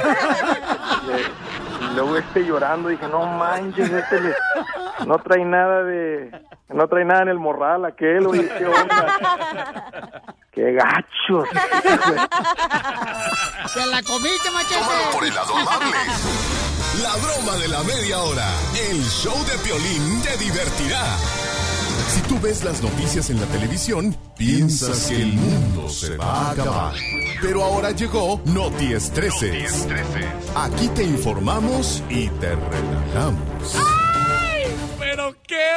Y 1.81 1.95
luego 1.95 2.17
este 2.17 2.45
llorando, 2.45 2.89
dije, 2.89 3.07
no 3.09 3.25
manches, 3.27 3.91
este 3.91 4.21
le- 4.21 4.35
no 5.07 5.19
trae 5.19 5.45
nada 5.45 5.83
de, 5.85 6.31
no 6.69 6.89
trae 6.89 7.05
nada 7.05 7.23
en 7.23 7.29
el 7.29 7.39
morral 7.39 7.85
aquel, 7.85 8.27
oye, 8.27 8.49
qué 8.59 8.67
onda. 8.67 10.25
¡Qué 10.61 10.73
gacho! 10.73 11.43
¡Se 13.73 13.87
la 13.87 14.03
comiste, 14.03 14.51
machete! 14.53 14.85
Por 15.11 15.25
el 15.25 15.35
lado 15.35 15.57
amable. 15.57 15.97
La 17.03 17.17
broma 17.17 17.57
de 17.57 17.69
la 17.69 17.83
media 17.83 18.21
hora. 18.21 18.47
El 18.91 19.03
show 19.03 19.43
de 19.47 19.57
Piolín 19.65 20.21
te 20.21 20.37
divertirá. 20.37 21.17
Si 22.09 22.21
tú 22.29 22.39
ves 22.43 22.63
las 22.63 22.83
noticias 22.83 23.31
en 23.31 23.41
la 23.41 23.47
televisión, 23.47 24.15
piensas 24.37 25.07
que 25.07 25.23
el 25.23 25.33
mundo 25.33 25.89
se 25.89 26.19
va 26.19 26.27
a 26.27 26.51
acabar. 26.51 26.95
Pero 27.41 27.65
ahora 27.65 27.93
llegó 27.93 28.43
Noti 28.45 28.93
Estreses. 28.93 29.87
Aquí 30.55 30.89
te 30.89 31.05
informamos 31.05 32.03
y 32.11 32.29
te 32.29 32.55
relajamos. 32.55 33.77
¡Ay! 33.77 34.65
¡Pero 34.99 35.35
qué! 35.47 35.71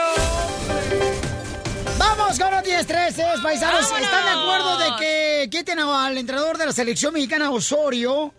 Vamos 1.98 2.39
con 2.39 2.52
los 2.52 2.64
10 2.64 2.88
13, 2.88 3.24
paisanos. 3.41 3.89
¡Vámonos! 3.89 4.02
¿Están 4.02 4.26
de 4.26 4.32
acuerdo 4.32 4.78
de 4.78 4.86
que 5.00 5.50
quiten 5.50 5.80
al 5.80 6.18
entrenador 6.18 6.58
de 6.58 6.66
la 6.66 6.72
selección 6.72 7.14
mexicana 7.14 7.52
Osorio 7.52 8.34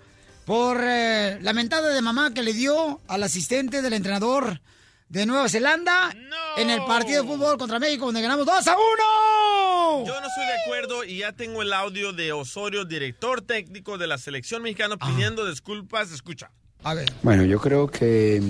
por 0.45 0.81
eh, 0.83 1.39
la 1.41 1.53
mentada 1.53 1.91
de 1.91 2.03
mamá 2.03 2.35
que 2.35 2.43
le 2.43 2.53
dio 2.53 3.01
al 3.09 3.23
asistente 3.23 3.83
del 3.83 3.93
entrenador 3.93 4.61
de 5.09 5.27
Nueva 5.27 5.49
Zelanda 5.49 6.15
en 6.57 6.71
el 6.71 6.85
partido 6.85 7.23
de 7.23 7.29
fútbol 7.29 7.57
contra 7.57 7.79
México 7.79 8.07
donde 8.07 8.23
ganamos 8.23 8.47
2 8.47 8.67
a 8.67 8.77
1? 8.77 10.07
Yo 10.07 10.21
no 10.21 10.27
estoy 10.27 10.47
de 10.47 10.63
acuerdo 10.65 11.05
y 11.05 11.19
ya 11.19 11.33
tengo 11.33 11.63
el 11.63 11.73
audio 11.73 12.13
de 12.13 12.33
Osorio, 12.33 12.85
director 12.85 13.43
técnico 13.43 13.97
de 13.99 14.07
la 14.07 14.19
selección 14.19 14.63
mexicana, 14.63 14.97
pidiendo 14.97 15.49
disculpas. 15.49 16.11
Escucha. 16.11 16.51
A 16.83 16.95
ver. 16.95 17.13
Bueno, 17.23 17.45
yo 17.45 17.61
creo 17.61 17.87
que 17.87 18.43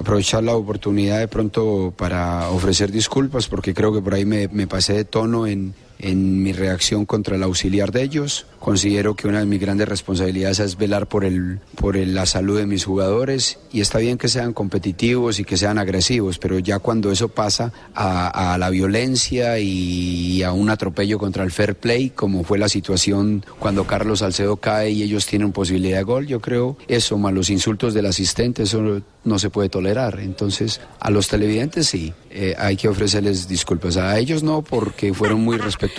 aprovechar 0.00 0.42
la 0.42 0.56
oportunidad 0.56 1.18
de 1.18 1.28
pronto 1.28 1.92
para 1.94 2.48
ofrecer 2.50 2.90
disculpas 2.90 3.48
porque 3.48 3.74
creo 3.74 3.92
que 3.92 4.00
por 4.00 4.14
ahí 4.14 4.24
me, 4.24 4.48
pasé 4.66 4.94
de 4.94 5.04
tono 5.04 5.46
en, 5.46 5.74
en 6.02 6.42
mi 6.42 6.52
reacción 6.52 7.06
contra 7.06 7.36
el 7.36 7.42
auxiliar 7.42 7.92
de 7.92 8.02
ellos. 8.02 8.46
Considero 8.58 9.14
que 9.16 9.28
una 9.28 9.38
de 9.40 9.46
mis 9.46 9.60
grandes 9.60 9.88
responsabilidades 9.88 10.58
es 10.60 10.76
velar 10.76 11.06
por, 11.06 11.24
el, 11.24 11.60
por 11.76 11.96
el- 11.96 12.14
la 12.14 12.26
salud 12.26 12.58
de 12.58 12.66
mis 12.66 12.84
jugadores 12.84 13.58
y 13.72 13.80
está 13.80 13.98
bien 13.98 14.18
que 14.18 14.28
sean 14.28 14.52
competitivos 14.52 15.38
y 15.40 15.44
que 15.44 15.56
sean 15.56 15.78
agresivos, 15.78 16.38
pero 16.38 16.58
ya 16.58 16.78
cuando 16.78 17.10
eso 17.12 17.28
pasa 17.28 17.72
a, 17.94 18.54
a 18.54 18.58
la 18.58 18.70
violencia 18.70 19.58
y 19.58 20.42
a 20.42 20.52
un 20.52 20.70
atropello 20.70 21.18
contra 21.18 21.44
el 21.44 21.50
fair 21.50 21.74
play, 21.76 22.10
como 22.10 22.44
fue 22.44 22.58
la 22.58 22.68
situación 22.68 23.44
cuando 23.58 23.86
Carlos 23.86 24.18
Salcedo 24.20 24.56
cae 24.56 24.90
y 24.90 25.02
ellos 25.02 25.26
tienen 25.26 25.52
posibilidad 25.52 25.98
de 25.98 26.04
gol, 26.04 26.26
yo 26.26 26.40
creo 26.40 26.76
eso, 26.88 27.16
más 27.18 27.32
los 27.32 27.50
insultos 27.50 27.94
del 27.94 28.06
asistente, 28.06 28.64
eso 28.64 29.00
no 29.24 29.38
se 29.38 29.50
puede 29.50 29.68
tolerar. 29.68 30.20
Entonces, 30.20 30.80
a 30.98 31.10
los 31.10 31.28
televidentes 31.28 31.86
sí, 31.88 32.12
eh, 32.30 32.54
hay 32.58 32.76
que 32.76 32.88
ofrecerles 32.88 33.48
disculpas. 33.48 33.96
A 33.96 34.18
ellos 34.18 34.42
no, 34.42 34.62
porque 34.62 35.12
fueron 35.14 35.40
muy 35.42 35.56
respetuosos, 35.58 35.89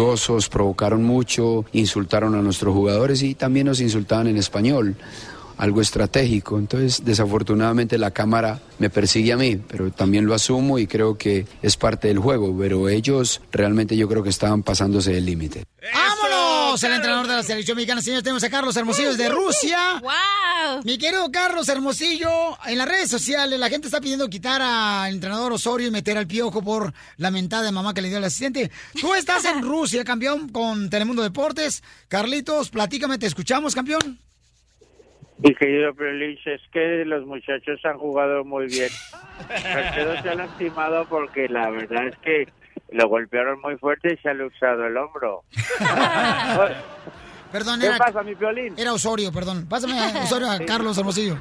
provocaron 0.50 1.04
mucho, 1.04 1.66
insultaron 1.74 2.36
a 2.36 2.42
nuestros 2.42 2.74
jugadores 2.74 3.22
y 3.24 3.36
también 3.36 3.68
nos 3.68 3.80
insultaban 3.82 4.28
en 4.28 4.38
español 4.38 4.96
algo 5.58 5.80
estratégico. 5.80 6.58
Entonces, 6.58 7.06
desafortunadamente 7.06 7.98
la 7.98 8.12
cámara 8.12 8.60
me 8.80 8.90
persigue 8.90 9.32
a 9.32 9.38
mí, 9.38 9.58
pero 9.58 9.92
también 9.92 10.26
lo 10.26 10.34
asumo 10.34 10.80
y 10.80 10.88
creo 10.88 11.18
que 11.18 11.46
es 11.62 11.78
parte 11.78 12.08
del 12.08 12.18
juego. 12.20 12.56
Pero 12.58 12.90
ellos 12.90 13.42
realmente 13.52 13.96
yo 13.96 14.08
creo 14.08 14.24
que 14.24 14.30
estaban 14.30 14.64
pasándose 14.64 15.14
del 15.14 15.26
límite. 15.26 15.66
¡Vámonos! 15.94 16.61
El 16.72 16.94
entrenador 16.94 17.28
de 17.28 17.36
la 17.36 17.44
selección 17.44 17.76
mexicana, 17.76 18.02
señores, 18.02 18.24
tenemos 18.24 18.42
a 18.46 18.50
Carlos 18.50 18.78
Hermosillo 18.78 19.10
desde 19.10 19.28
Rusia. 19.28 19.78
¡Wow! 20.02 20.82
Mi 20.86 20.98
querido 20.98 21.30
Carlos 21.30 21.68
Hermosillo, 21.68 22.30
en 22.66 22.78
las 22.78 22.88
redes 22.88 23.10
sociales 23.10 23.60
la 23.60 23.68
gente 23.68 23.88
está 23.88 24.00
pidiendo 24.00 24.30
quitar 24.30 24.62
al 24.62 25.14
entrenador 25.14 25.52
Osorio 25.52 25.88
y 25.90 25.92
meter 25.92 26.18
al 26.18 26.28
piojo 26.28 26.64
por 26.64 26.94
la 27.18 27.30
mentada 27.30 27.64
de 27.64 27.74
mamá 27.74 27.94
que 27.94 28.02
le 28.02 28.08
dio 28.08 28.20
al 28.20 28.24
asistente. 28.24 28.72
Tú 29.02 29.14
estás 29.14 29.44
en 29.44 29.62
Rusia, 29.68 30.06
campeón, 30.06 30.48
con 30.48 30.90
Telemundo 30.90 31.24
Deportes. 31.24 31.84
Carlitos, 32.08 32.70
platícame, 32.70 33.18
te 33.18 33.26
escuchamos, 33.26 33.76
campeón. 33.76 34.18
Y 35.44 35.54
querido 35.56 35.94
Prelich, 35.94 36.40
es 36.48 36.62
que 36.72 37.04
los 37.04 37.26
muchachos 37.26 37.82
han 37.84 37.98
jugado 37.98 38.46
muy 38.46 38.68
bien. 38.68 38.90
Salcedo 39.62 40.22
se 40.22 40.30
ha 40.30 40.36
lastimado 40.36 41.06
porque 41.10 41.50
la 41.50 41.70
verdad 41.70 42.08
es 42.08 42.18
que 42.20 42.48
lo 42.92 43.08
golpearon 43.08 43.62
muy 43.62 43.78
fuerte 43.78 44.14
y 44.14 44.18
se 44.18 44.30
ha 44.30 44.34
luxado 44.34 44.86
el 44.86 44.98
hombro. 44.98 45.44
Perdón, 47.52 47.82
¿Qué 47.82 47.88
era, 47.88 47.98
pasa, 47.98 48.24
mi 48.24 48.34
violín? 48.34 48.76
era 48.78 48.94
Osorio, 48.94 49.30
perdón. 49.34 49.68
Pásame 49.68 50.00
a 50.00 50.24
Osorio 50.24 50.48
a 50.50 50.58
Sí. 50.58 50.66
Carlos 50.66 50.98
Hermosillo. 50.98 51.36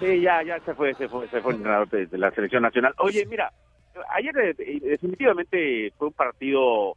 Sí, 0.00 0.22
ya, 0.22 0.42
ya 0.42 0.58
se 0.60 0.74
fue, 0.74 0.94
se 0.94 1.08
fue, 1.10 1.28
se 1.28 1.42
fue 1.42 1.52
el 1.52 1.56
entrenador 1.58 1.90
de, 1.90 2.06
de 2.06 2.16
la 2.18 2.30
selección 2.30 2.62
nacional. 2.62 2.94
Oye, 2.96 3.26
mira, 3.26 3.52
ayer 4.14 4.34
eh, 4.58 4.80
definitivamente 4.80 5.92
fue 5.98 6.08
un 6.08 6.14
partido 6.14 6.96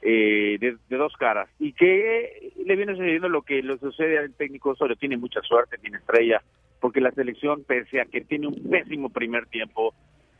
eh, 0.00 0.58
de, 0.60 0.76
de 0.88 0.96
dos 0.96 1.12
caras 1.18 1.48
y 1.58 1.72
que 1.72 2.52
le 2.64 2.76
viene 2.76 2.92
sucediendo 2.92 3.28
lo 3.28 3.42
que 3.42 3.64
le 3.64 3.76
sucede 3.78 4.16
al 4.20 4.32
técnico 4.34 4.70
Osorio. 4.70 4.94
Tiene 4.94 5.16
mucha 5.16 5.40
suerte, 5.42 5.76
tiene 5.78 5.98
estrella, 5.98 6.40
porque 6.80 7.00
la 7.00 7.10
selección, 7.10 7.64
pese 7.64 8.00
a 8.00 8.04
que 8.04 8.20
tiene 8.20 8.46
un 8.46 8.62
pésimo 8.70 9.08
primer 9.08 9.46
tiempo, 9.46 9.92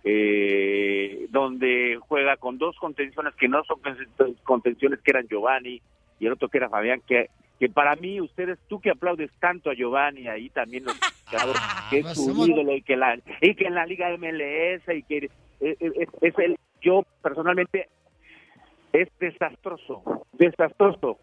eh, 0.04 1.26
donde 1.30 1.98
juega 2.00 2.36
con 2.36 2.58
dos 2.58 2.76
contenciones 2.76 3.34
que 3.34 3.48
no 3.48 3.62
son 3.64 3.80
contenciones 4.44 5.00
que 5.00 5.10
eran 5.10 5.26
Giovanni 5.28 5.80
y 6.20 6.26
el 6.26 6.32
otro 6.32 6.48
que 6.48 6.58
era 6.58 6.68
Fabián, 6.68 7.02
que 7.06 7.30
que 7.58 7.68
para 7.68 7.96
mí 7.96 8.20
ustedes, 8.20 8.56
tú 8.68 8.80
que 8.80 8.90
aplaudes 8.90 9.32
tanto 9.40 9.68
a 9.70 9.74
Giovanni 9.74 10.28
ahí 10.28 10.48
también 10.50 10.84
los 10.84 10.94
que 11.90 11.98
es 11.98 12.14
su 12.14 12.46
ídolo 12.46 12.74
y 12.74 12.82
que 12.82 12.96
la 12.96 13.18
y 13.40 13.54
que 13.54 13.66
en 13.66 13.74
la 13.74 13.84
Liga 13.84 14.16
MLS 14.16 14.82
y 14.94 15.02
que 15.02 15.30
es, 15.60 15.76
es 16.20 16.38
el 16.38 16.56
yo 16.80 17.04
personalmente 17.22 17.88
es 18.92 19.08
desastroso, 19.18 20.02
desastroso. 20.32 21.18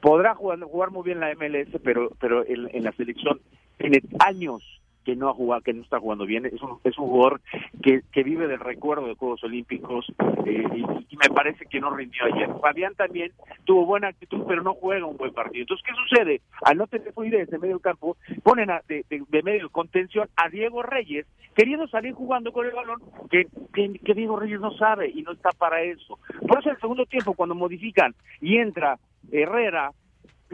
Podrá 0.00 0.34
jugar, 0.34 0.60
jugar 0.60 0.90
muy 0.90 1.04
bien 1.04 1.20
la 1.20 1.34
MLS, 1.34 1.80
pero 1.82 2.10
pero 2.20 2.44
en, 2.46 2.68
en 2.74 2.84
la 2.84 2.92
selección 2.92 3.40
tiene 3.78 4.02
años 4.18 4.62
que 5.04 5.14
no 5.16 5.28
ha 5.28 5.34
jugado, 5.34 5.62
que 5.62 5.72
no 5.72 5.82
está 5.82 6.00
jugando 6.00 6.26
bien. 6.26 6.46
Es 6.46 6.60
un, 6.62 6.78
es 6.84 6.96
un 6.98 7.06
jugador 7.08 7.40
que, 7.82 8.02
que 8.12 8.22
vive 8.22 8.46
del 8.48 8.60
recuerdo 8.60 9.06
de 9.06 9.14
Juegos 9.14 9.44
Olímpicos 9.44 10.06
eh, 10.46 10.64
y, 10.74 11.14
me 11.16 11.32
parece 11.34 11.64
que 11.66 11.78
no 11.80 11.90
rindió 11.94 12.24
ayer. 12.24 12.48
Fabián 12.60 12.94
también 12.96 13.32
tuvo 13.64 13.86
buena 13.86 14.08
actitud, 14.08 14.42
pero 14.48 14.62
no 14.62 14.74
juega 14.74 15.06
un 15.06 15.16
buen 15.16 15.32
partido. 15.32 15.62
Entonces, 15.62 15.86
¿qué 15.86 15.94
sucede? 15.94 16.40
Al 16.62 16.76
no 16.76 16.86
tener 16.88 17.12
fluidez 17.12 17.52
en 17.52 17.60
medio 17.60 17.78
campo, 17.78 18.16
ponen 18.42 18.70
a- 18.70 18.82
de, 18.88 19.04
de- 19.08 19.22
de 19.28 19.42
medio 19.42 19.70
contención 19.70 20.28
a 20.36 20.48
Diego 20.48 20.82
Reyes, 20.82 21.26
queriendo 21.54 21.86
salir 21.88 22.12
jugando 22.14 22.52
con 22.52 22.66
el 22.66 22.72
balón, 22.72 23.00
que, 23.30 23.46
que, 23.72 23.92
que 24.04 24.14
Diego 24.14 24.36
Reyes 24.36 24.60
no 24.60 24.72
sabe 24.76 25.08
y 25.08 25.22
no 25.22 25.32
está 25.32 25.50
para 25.52 25.82
eso. 25.82 26.18
Por 26.48 26.58
eso, 26.58 26.70
el 26.70 26.80
segundo 26.80 27.06
tiempo, 27.06 27.34
cuando 27.34 27.54
modifican 27.54 28.12
y 28.40 28.56
entra 28.58 28.98
Herrera, 29.30 29.92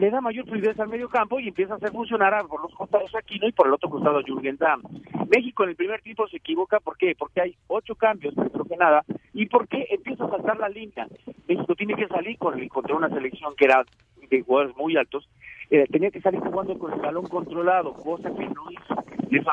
le 0.01 0.09
da 0.09 0.19
mayor 0.19 0.45
fluidez 0.47 0.79
al 0.79 0.87
medio 0.89 1.07
campo 1.09 1.39
y 1.39 1.47
empieza 1.49 1.73
a 1.73 1.77
hacer 1.77 1.91
funcionar 1.91 2.33
a- 2.33 2.43
por 2.43 2.59
los 2.59 2.73
costados 2.73 3.13
Aquino 3.13 3.47
y 3.47 3.51
por 3.51 3.67
el 3.67 3.73
otro 3.73 3.87
costado 3.87 4.19
Jürgen 4.23 4.57
Damm. 4.57 4.81
México 5.29 5.63
en 5.63 5.69
el 5.69 5.75
primer 5.75 6.01
tiempo 6.01 6.27
se 6.27 6.37
equivoca, 6.37 6.79
¿por 6.79 6.97
qué? 6.97 7.13
Porque 7.15 7.41
hay 7.41 7.55
ocho 7.67 7.93
cambios, 7.93 8.33
creo 8.33 8.65
que 8.65 8.77
nada, 8.77 9.03
y 9.31 9.45
porque 9.45 9.85
empieza 9.91 10.25
a 10.25 10.29
saltar 10.29 10.57
la 10.57 10.69
línea. 10.69 11.07
México 11.47 11.75
tiene 11.75 11.93
que 11.93 12.07
salir 12.07 12.35
con 12.39 12.57
el- 12.59 12.67
contra 12.67 12.95
una 12.95 13.09
selección 13.09 13.53
que 13.55 13.65
era 13.65 13.85
de 14.27 14.41
jugadores 14.41 14.75
muy 14.75 14.97
altos, 14.97 15.29
eh, 15.69 15.85
tenía 15.91 16.09
que 16.09 16.19
salir 16.19 16.39
jugando 16.39 16.79
con 16.79 16.93
el 16.93 16.99
balón 16.99 17.27
controlado, 17.27 17.93
cosa 17.93 18.33
que 18.33 18.47
no 18.49 18.71
hizo, 18.71 18.95
le 19.29 19.43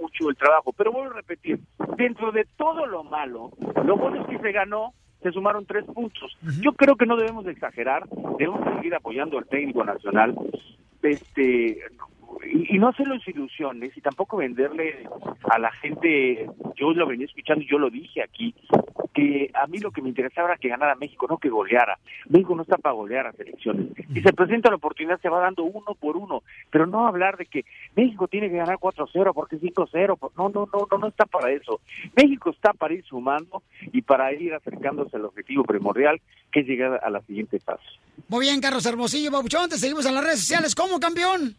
mucho 0.00 0.30
el 0.30 0.36
trabajo. 0.36 0.72
Pero 0.72 0.90
vuelvo 0.90 1.12
a 1.12 1.16
repetir, 1.16 1.60
dentro 1.96 2.32
de 2.32 2.44
todo 2.56 2.86
lo 2.86 3.04
malo, 3.04 3.50
lo 3.84 3.96
bueno 3.96 4.22
es 4.22 4.26
que 4.26 4.38
se 4.38 4.50
ganó 4.52 4.94
se 5.22 5.32
sumaron 5.32 5.66
tres 5.66 5.84
puntos. 5.84 6.36
Yo 6.60 6.72
creo 6.72 6.96
que 6.96 7.06
no 7.06 7.16
debemos 7.16 7.44
de 7.44 7.52
exagerar, 7.52 8.08
debemos 8.38 8.60
seguir 8.74 8.94
apoyando 8.94 9.38
al 9.38 9.46
técnico 9.46 9.84
nacional, 9.84 10.34
este 11.02 11.78
y, 12.44 12.76
y 12.76 12.78
no 12.78 12.88
hacerlos 12.88 13.26
ilusiones 13.26 13.96
y 13.96 14.00
tampoco 14.00 14.36
venderle 14.38 15.06
a 15.50 15.58
la 15.58 15.70
gente, 15.72 16.48
yo 16.76 16.92
lo 16.92 17.06
venía 17.06 17.26
escuchando 17.26 17.62
y 17.62 17.68
yo 17.70 17.78
lo 17.78 17.90
dije 17.90 18.22
aquí, 18.22 18.54
que 19.14 19.50
a 19.54 19.66
mí 19.66 19.78
lo 19.78 19.90
que 19.90 20.00
me 20.00 20.08
interesaba 20.08 20.48
era 20.48 20.56
que 20.58 20.68
ganara 20.68 20.94
México, 20.94 21.26
no 21.28 21.36
que 21.38 21.50
goleara. 21.50 21.98
México 22.30 22.54
no 22.54 22.62
está 22.62 22.78
para 22.78 22.94
golear 22.94 23.26
a 23.26 23.32
selecciones. 23.32 23.88
Si 24.14 24.22
se 24.22 24.32
presenta 24.32 24.70
la 24.70 24.76
oportunidad, 24.76 25.20
se 25.20 25.28
va 25.28 25.40
dando 25.40 25.64
uno 25.64 25.94
por 25.98 26.16
uno, 26.16 26.42
pero 26.70 26.86
no 26.86 27.06
hablar 27.06 27.36
de 27.36 27.44
que 27.46 27.64
México 27.94 28.26
tiene 28.28 28.48
que 28.50 28.56
ganar 28.56 28.76
4-0 28.78 29.32
porque 29.34 29.58
5-0, 29.58 30.16
por- 30.18 30.32
no, 30.36 30.48
no, 30.48 30.66
no, 30.72 30.86
no, 30.90 30.98
no 30.98 31.06
está 31.08 31.26
para 31.26 31.50
eso. 31.50 31.80
México 32.16 32.50
está 32.50 32.72
para 32.72 32.94
ir 32.94 33.04
sumando 33.04 33.62
y 33.92 34.00
para 34.02 34.32
ir 34.32 34.54
acercándose 34.54 35.16
al 35.16 35.26
objetivo 35.26 35.64
primordial, 35.64 36.20
que 36.50 36.60
es 36.60 36.66
llegar 36.66 37.00
a 37.04 37.10
la 37.10 37.20
siguiente 37.22 37.58
fase. 37.60 37.82
Muy 38.28 38.46
bien, 38.46 38.60
Carlos 38.60 38.86
Hermosillo, 38.86 39.30
Babuchón, 39.30 39.68
te 39.68 39.76
seguimos 39.76 40.06
en 40.06 40.14
las 40.14 40.24
redes 40.24 40.40
sociales. 40.40 40.74
¿Cómo, 40.74 40.98
campeón? 40.98 41.54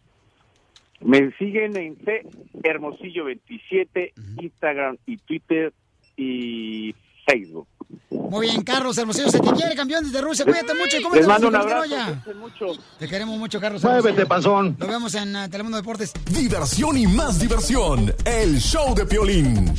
Me 1.04 1.32
siguen 1.38 1.76
en 1.78 1.98
C 2.04 2.22
Hermosillo 2.64 3.26
27, 3.26 4.14
Instagram 4.42 4.98
y 5.06 5.18
Twitter 5.18 5.74
y 6.16 6.96
Facebook. 7.26 7.68
Muy 8.10 8.48
bien, 8.48 8.64
Carlos 8.64 8.98
Hermosillo, 8.98 9.30
se 9.30 9.40
te 9.40 9.52
quiere, 9.52 9.76
campeón 9.76 10.04
desde 10.04 10.22
Rusia. 10.22 10.46
Cuídate 10.46 10.74
mucho. 10.74 10.98
¿Cómo 11.04 11.16
Les 11.16 11.28
mando 11.28 11.48
un 11.48 11.56
abrazo, 11.56 11.88
cuídense 11.88 12.34
mucho. 12.36 12.68
Te 12.98 13.08
queremos 13.08 13.38
mucho, 13.38 13.60
Carlos 13.60 13.84
Muévete, 13.84 14.26
panzón. 14.26 14.76
Nos 14.80 14.88
vemos 14.88 15.14
en 15.16 15.36
uh, 15.36 15.50
Telemundo 15.50 15.78
Deportes. 15.78 16.14
Diversión 16.32 16.98
y 16.98 17.08
más 17.08 17.40
diversión. 17.40 18.14
El 18.26 18.60
show 18.60 18.96
de 18.96 19.06
Piolín. 19.06 19.74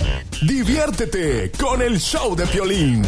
Diviértete 0.47 1.51
con 1.59 1.83
el 1.83 1.99
show 1.99 2.37
de 2.37 2.47
Piolín. 2.47 3.03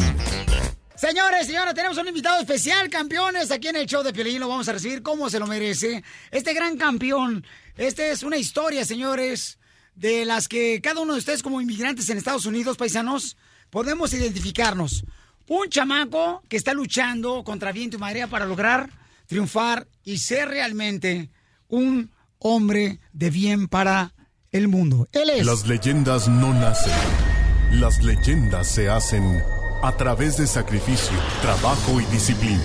Señores, 0.96 1.46
señoras, 1.46 1.74
tenemos 1.74 1.98
un 1.98 2.08
invitado 2.08 2.40
especial, 2.40 2.88
campeones, 2.88 3.50
aquí 3.50 3.68
en 3.68 3.76
el 3.76 3.86
show 3.86 4.02
de 4.02 4.14
Piolín. 4.14 4.40
Lo 4.40 4.48
vamos 4.48 4.66
a 4.66 4.72
recibir 4.72 5.02
como 5.02 5.28
se 5.28 5.38
lo 5.38 5.46
merece. 5.46 6.02
Este 6.30 6.54
gran 6.54 6.78
campeón. 6.78 7.44
Este 7.76 8.12
es 8.12 8.22
una 8.22 8.38
historia, 8.38 8.82
señores, 8.82 9.58
de 9.94 10.24
las 10.24 10.48
que 10.48 10.80
cada 10.80 11.02
uno 11.02 11.12
de 11.12 11.18
ustedes 11.18 11.42
como 11.42 11.60
inmigrantes 11.60 12.08
en 12.08 12.16
Estados 12.16 12.46
Unidos, 12.46 12.78
paisanos, 12.78 13.36
podemos 13.68 14.14
identificarnos. 14.14 15.04
Un 15.48 15.68
chamaco 15.68 16.42
que 16.48 16.56
está 16.56 16.72
luchando 16.72 17.44
contra 17.44 17.72
viento 17.72 17.98
y 17.98 18.00
marea 18.00 18.26
para 18.26 18.46
lograr 18.46 18.88
triunfar 19.26 19.86
y 20.02 20.16
ser 20.16 20.48
realmente 20.48 21.28
un 21.68 22.10
hombre 22.38 23.00
de 23.12 23.28
bien 23.28 23.68
para 23.68 24.14
el 24.50 24.68
mundo. 24.68 25.08
Él 25.12 25.28
es... 25.28 25.44
Las 25.44 25.66
leyendas 25.66 26.26
no 26.26 26.54
nacen. 26.54 26.92
Las 27.72 28.02
leyendas 28.02 28.66
se 28.66 28.88
hacen 28.88 29.42
a 29.82 29.92
través 29.92 30.36
de 30.36 30.46
sacrificio, 30.46 31.16
trabajo 31.42 32.00
y 32.00 32.04
disciplina. 32.06 32.64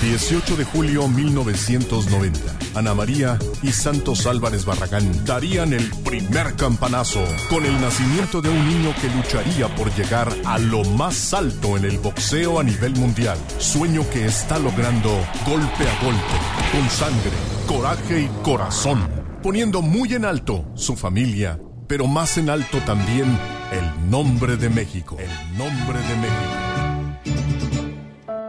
18 0.00 0.56
de 0.56 0.64
julio 0.64 1.08
1990. 1.08 2.58
Ana 2.74 2.94
María 2.94 3.38
y 3.62 3.72
Santos 3.72 4.26
Álvarez 4.26 4.64
Barragán 4.64 5.24
darían 5.24 5.72
el 5.72 5.90
primer 6.04 6.54
campanazo 6.54 7.24
con 7.50 7.66
el 7.66 7.80
nacimiento 7.80 8.40
de 8.40 8.48
un 8.48 8.68
niño 8.68 8.94
que 9.00 9.08
lucharía 9.08 9.74
por 9.74 9.92
llegar 9.94 10.32
a 10.44 10.58
lo 10.58 10.84
más 10.84 11.34
alto 11.34 11.76
en 11.76 11.84
el 11.84 11.98
boxeo 11.98 12.60
a 12.60 12.62
nivel 12.62 12.94
mundial. 12.94 13.36
Sueño 13.58 14.08
que 14.10 14.26
está 14.26 14.58
logrando 14.58 15.10
golpe 15.44 15.88
a 15.88 16.04
golpe, 16.04 16.70
con 16.70 16.88
sangre, 16.88 17.32
coraje 17.66 18.20
y 18.22 18.42
corazón, 18.44 19.08
poniendo 19.42 19.82
muy 19.82 20.14
en 20.14 20.24
alto 20.24 20.64
su 20.74 20.94
familia, 20.94 21.58
pero 21.88 22.06
más 22.06 22.38
en 22.38 22.50
alto 22.50 22.78
también 22.86 23.36
el 23.72 24.10
nombre 24.10 24.56
de 24.56 24.68
México. 24.70 25.16
El 25.18 25.58
nombre 25.58 25.98
de 25.98 26.16
México. 26.16 26.54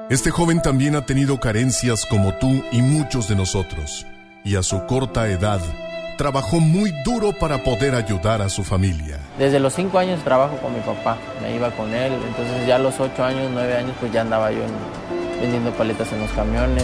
Este 0.10 0.32
joven 0.32 0.62
también 0.62 0.96
ha 0.96 1.06
tenido 1.06 1.40
carencias 1.40 2.06
como 2.06 2.34
tú 2.36 2.64
y 2.72 2.82
muchos 2.82 3.28
de 3.28 3.36
nosotros, 3.36 4.06
y 4.44 4.56
a 4.56 4.64
su 4.64 4.86
corta 4.88 5.28
edad 5.30 5.62
trabajó 6.18 6.60
muy 6.60 6.92
duro 7.06 7.32
para 7.38 7.64
poder 7.64 7.94
ayudar 7.96 8.42
a 8.42 8.50
su 8.50 8.64
familia. 8.64 9.20
Desde 9.38 9.60
los 9.60 9.74
cinco 9.74 10.00
años 10.00 10.22
trabajo 10.24 10.58
con 10.58 10.74
mi 10.74 10.80
papá, 10.82 11.18
me 11.42 11.56
iba 11.56 11.70
con 11.72 11.94
él, 11.94 12.12
entonces 12.14 12.68
ya 12.68 12.76
a 12.78 12.80
los 12.80 13.00
ocho 13.00 13.24
años, 13.24 13.50
nueve 13.54 13.78
años, 13.78 13.94
pues 14.00 14.12
ya 14.12 14.22
andaba 14.22 14.52
yo 14.52 14.64
en- 14.64 15.40
vendiendo 15.42 15.72
paletas 15.72 16.12
en 16.12 16.20
los 16.22 16.32
camiones. 16.32 16.84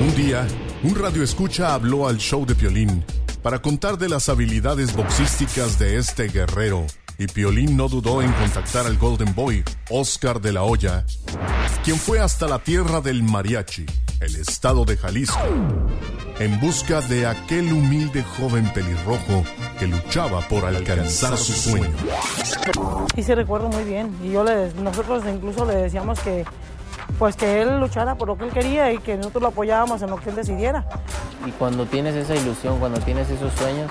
Un 0.00 0.14
día, 0.16 0.46
un 0.82 0.94
radio 0.96 1.22
escucha 1.22 1.72
habló 1.74 2.08
al 2.08 2.18
show 2.18 2.44
de 2.44 2.54
Piolín 2.54 3.04
para 3.42 3.62
contar 3.62 3.96
de 3.96 4.08
las 4.10 4.28
habilidades 4.28 4.94
boxísticas 4.94 5.78
de 5.78 5.96
este 5.96 6.24
guerrero, 6.28 6.84
y 7.20 7.26
Piolín 7.26 7.76
no 7.76 7.86
dudó 7.86 8.22
en 8.22 8.32
contactar 8.32 8.86
al 8.86 8.96
Golden 8.96 9.34
Boy, 9.34 9.62
Oscar 9.90 10.40
de 10.40 10.54
la 10.54 10.62
Hoya, 10.62 11.04
quien 11.84 11.98
fue 11.98 12.18
hasta 12.18 12.48
la 12.48 12.58
tierra 12.60 13.02
del 13.02 13.22
mariachi, 13.22 13.84
el 14.20 14.36
estado 14.36 14.86
de 14.86 14.96
Jalisco, 14.96 15.38
en 16.38 16.58
busca 16.60 17.02
de 17.02 17.26
aquel 17.26 17.74
humilde 17.74 18.22
joven 18.22 18.72
pelirrojo 18.72 19.44
que 19.78 19.86
luchaba 19.86 20.40
por 20.48 20.64
alcanzar 20.64 21.36
su 21.36 21.52
sueño. 21.52 21.94
Sí, 23.14 23.22
sí 23.22 23.34
recuerdo 23.34 23.68
muy 23.68 23.84
bien. 23.84 24.16
Y 24.24 24.30
yo 24.30 24.42
le, 24.42 24.72
nosotros 24.82 25.22
incluso 25.30 25.66
le 25.66 25.74
decíamos 25.74 26.18
que, 26.20 26.46
pues 27.18 27.36
que 27.36 27.60
él 27.60 27.80
luchara 27.80 28.14
por 28.14 28.28
lo 28.28 28.38
que 28.38 28.44
él 28.44 28.50
quería 28.50 28.94
y 28.94 28.98
que 28.98 29.18
nosotros 29.18 29.42
lo 29.42 29.48
apoyábamos 29.48 30.00
en 30.00 30.08
lo 30.08 30.16
que 30.16 30.30
él 30.30 30.36
decidiera. 30.36 30.86
Y 31.44 31.50
cuando 31.50 31.84
tienes 31.84 32.14
esa 32.14 32.34
ilusión, 32.34 32.78
cuando 32.78 32.98
tienes 33.00 33.28
esos 33.28 33.52
sueños, 33.52 33.90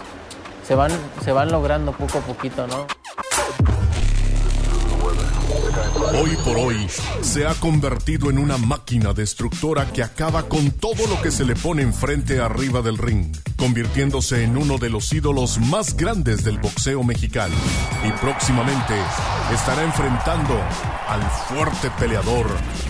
se 0.69 0.75
van, 0.75 0.91
se 1.23 1.31
van 1.31 1.51
logrando 1.51 1.91
poco 1.93 2.19
a 2.19 2.21
poquito, 2.21 2.67
¿no? 2.67 2.85
Hoy 6.13 6.37
por 6.45 6.57
hoy 6.57 6.87
se 7.21 7.47
ha 7.47 7.55
convertido 7.55 8.29
en 8.29 8.37
una 8.37 8.59
máquina 8.59 9.13
destructora 9.13 9.87
que 9.91 10.03
acaba 10.03 10.43
con 10.43 10.69
todo 10.69 11.07
lo 11.07 11.19
que 11.23 11.31
se 11.31 11.43
le 11.43 11.55
pone 11.55 11.81
enfrente 11.81 12.39
arriba 12.39 12.83
del 12.83 12.99
ring, 12.99 13.35
convirtiéndose 13.57 14.43
en 14.43 14.57
uno 14.57 14.77
de 14.77 14.91
los 14.91 15.11
ídolos 15.11 15.57
más 15.57 15.97
grandes 15.97 16.43
del 16.43 16.59
boxeo 16.59 17.01
mexicano. 17.01 17.55
Y 18.07 18.11
próximamente 18.23 18.93
estará 19.51 19.81
enfrentando 19.83 20.53
al 21.07 21.23
fuerte 21.47 21.89
peleador 21.97 22.45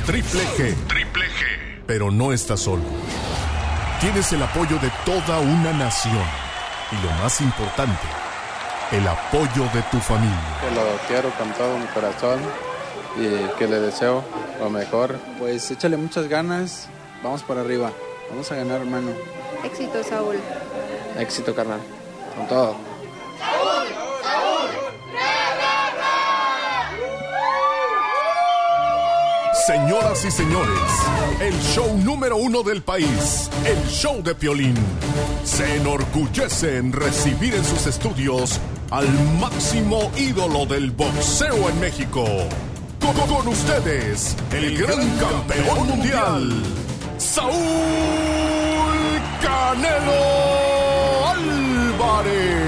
Triple 0.06 0.44
G. 0.58 0.76
Triple 0.88 1.26
G. 1.28 1.84
Pero 1.88 2.12
no 2.12 2.34
está 2.34 2.58
solo. 2.58 2.84
Tienes 4.02 4.34
el 4.34 4.44
apoyo 4.44 4.78
de 4.80 4.92
toda 5.06 5.40
una 5.40 5.72
nación. 5.72 6.49
Y 6.92 7.06
lo 7.06 7.12
más 7.22 7.40
importante, 7.42 8.08
el 8.92 9.08
apoyo 9.08 9.64
de 9.74 9.82
tu 9.92 10.00
familia. 10.00 10.58
Que 10.62 10.76
lo 10.76 10.84
quiero 11.08 11.30
con 11.38 11.52
todo 11.54 11.78
mi 11.78 11.86
corazón 11.88 12.40
y 13.16 13.58
que 13.58 13.68
le 13.68 13.80
deseo 13.80 14.24
lo 14.60 14.70
mejor. 14.70 15.18
Pues 15.38 15.70
échale 15.72 15.98
muchas 15.98 16.28
ganas, 16.28 16.88
vamos 17.24 17.44
para 17.44 17.62
arriba, 17.62 17.92
vamos 18.30 18.52
a 18.52 18.56
ganar 18.56 18.82
hermano. 18.82 19.12
Éxito, 19.64 20.04
Saúl. 20.04 20.40
Éxito 21.18 21.54
carnal, 21.54 21.82
con 22.36 22.48
todo. 22.48 22.89
Señoras 29.70 30.26
y 30.26 30.32
señores, 30.32 30.82
el 31.40 31.54
show 31.62 31.96
número 31.96 32.38
uno 32.38 32.64
del 32.64 32.82
país, 32.82 33.52
el 33.68 33.88
show 33.88 34.20
de 34.24 34.34
Piolín, 34.34 34.74
se 35.44 35.76
enorgullece 35.76 36.78
en 36.78 36.92
recibir 36.92 37.54
en 37.54 37.64
sus 37.64 37.86
estudios 37.86 38.60
al 38.90 39.08
máximo 39.40 40.10
ídolo 40.18 40.66
del 40.66 40.90
boxeo 40.90 41.70
en 41.70 41.80
México. 41.80 42.26
Con, 43.00 43.14
con 43.28 43.48
ustedes, 43.48 44.36
el 44.54 44.76
gran 44.76 45.08
campeón 45.20 45.88
mundial, 45.88 46.64
Saúl 47.20 47.54
Canelo 49.40 51.28
Álvarez. 51.28 52.59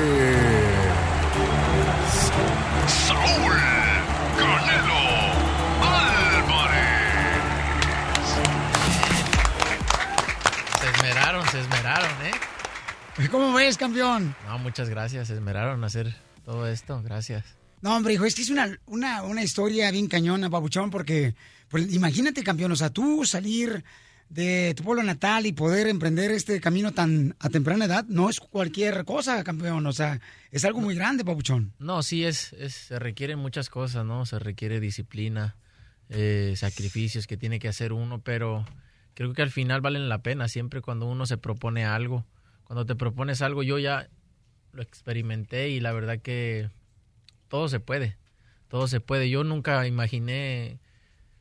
¿Cómo 13.31 13.53
ves, 13.53 13.77
campeón? 13.77 14.35
No, 14.47 14.57
muchas 14.59 14.89
gracias, 14.89 15.27
se 15.27 15.35
esmeraron 15.35 15.79
en 15.79 15.83
hacer 15.83 16.15
todo 16.43 16.67
esto, 16.67 17.01
gracias. 17.03 17.43
No, 17.81 17.95
hombre, 17.95 18.13
hijo, 18.13 18.25
es 18.25 18.35
que 18.35 18.41
es 18.41 18.49
una, 18.49 18.77
una, 18.85 19.23
una 19.23 19.43
historia 19.43 19.91
bien 19.91 20.07
cañona, 20.07 20.49
babuchón, 20.49 20.89
porque 20.89 21.35
pues, 21.67 21.93
imagínate, 21.93 22.43
campeón, 22.43 22.71
o 22.71 22.75
sea, 22.75 22.89
tú 22.89 23.25
salir 23.25 23.83
de 24.29 24.73
tu 24.75 24.83
pueblo 24.83 25.03
natal 25.03 25.45
y 25.45 25.51
poder 25.51 25.87
emprender 25.87 26.31
este 26.31 26.61
camino 26.61 26.93
tan 26.93 27.35
a 27.39 27.49
temprana 27.49 27.85
edad, 27.85 28.05
no 28.07 28.29
es 28.29 28.39
cualquier 28.39 29.03
cosa, 29.03 29.43
campeón, 29.43 29.85
o 29.85 29.93
sea, 29.93 30.21
es 30.51 30.63
algo 30.63 30.79
muy 30.79 30.95
grande, 30.95 31.23
babuchón. 31.23 31.73
No, 31.79 32.01
sí, 32.03 32.23
es, 32.23 32.53
es, 32.53 32.73
se 32.73 32.99
requieren 32.99 33.39
muchas 33.39 33.69
cosas, 33.69 34.05
¿no? 34.05 34.25
Se 34.25 34.39
requiere 34.39 34.79
disciplina, 34.79 35.57
eh, 36.09 36.53
sacrificios 36.55 37.27
que 37.27 37.37
tiene 37.37 37.59
que 37.59 37.67
hacer 37.67 37.93
uno, 37.93 38.21
pero 38.21 38.65
creo 39.15 39.33
que 39.33 39.41
al 39.41 39.51
final 39.51 39.81
valen 39.81 40.07
la 40.07 40.21
pena 40.21 40.47
siempre 40.47 40.81
cuando 40.81 41.07
uno 41.07 41.25
se 41.25 41.37
propone 41.37 41.85
algo. 41.85 42.25
Cuando 42.71 42.85
te 42.85 42.95
propones 42.95 43.41
algo, 43.41 43.63
yo 43.63 43.79
ya 43.79 44.07
lo 44.71 44.81
experimenté 44.81 45.67
y 45.67 45.81
la 45.81 45.91
verdad 45.91 46.19
que 46.19 46.69
todo 47.49 47.67
se 47.67 47.81
puede, 47.81 48.15
todo 48.69 48.87
se 48.87 49.01
puede. 49.01 49.29
Yo 49.29 49.43
nunca 49.43 49.85
imaginé, 49.85 50.79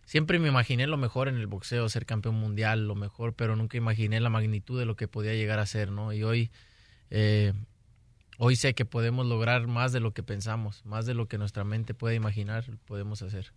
siempre 0.05 0.41
me 0.41 0.49
imaginé 0.49 0.89
lo 0.89 0.97
mejor 0.97 1.29
en 1.29 1.37
el 1.37 1.47
boxeo, 1.47 1.89
ser 1.89 2.05
campeón 2.05 2.35
mundial, 2.35 2.89
lo 2.89 2.97
mejor, 2.97 3.35
pero 3.35 3.55
nunca 3.55 3.77
imaginé 3.77 4.19
la 4.19 4.29
magnitud 4.29 4.77
de 4.77 4.87
lo 4.87 4.97
que 4.97 5.07
podía 5.07 5.33
llegar 5.33 5.61
a 5.61 5.67
ser, 5.67 5.93
¿no? 5.93 6.13
Y 6.13 6.25
hoy, 6.25 6.51
eh, 7.11 7.53
hoy 8.39 8.57
sé 8.57 8.75
que 8.75 8.85
podemos 8.85 9.25
lograr 9.25 9.69
más 9.69 9.93
de 9.93 10.01
lo 10.01 10.13
que 10.13 10.25
pensamos, 10.25 10.85
más 10.85 11.07
de 11.07 11.15
lo 11.15 11.29
que 11.29 11.39
nuestra 11.39 11.63
mente 11.63 11.95
puede 11.95 12.17
imaginar, 12.17 12.65
podemos 12.87 13.23
hacer. 13.23 13.53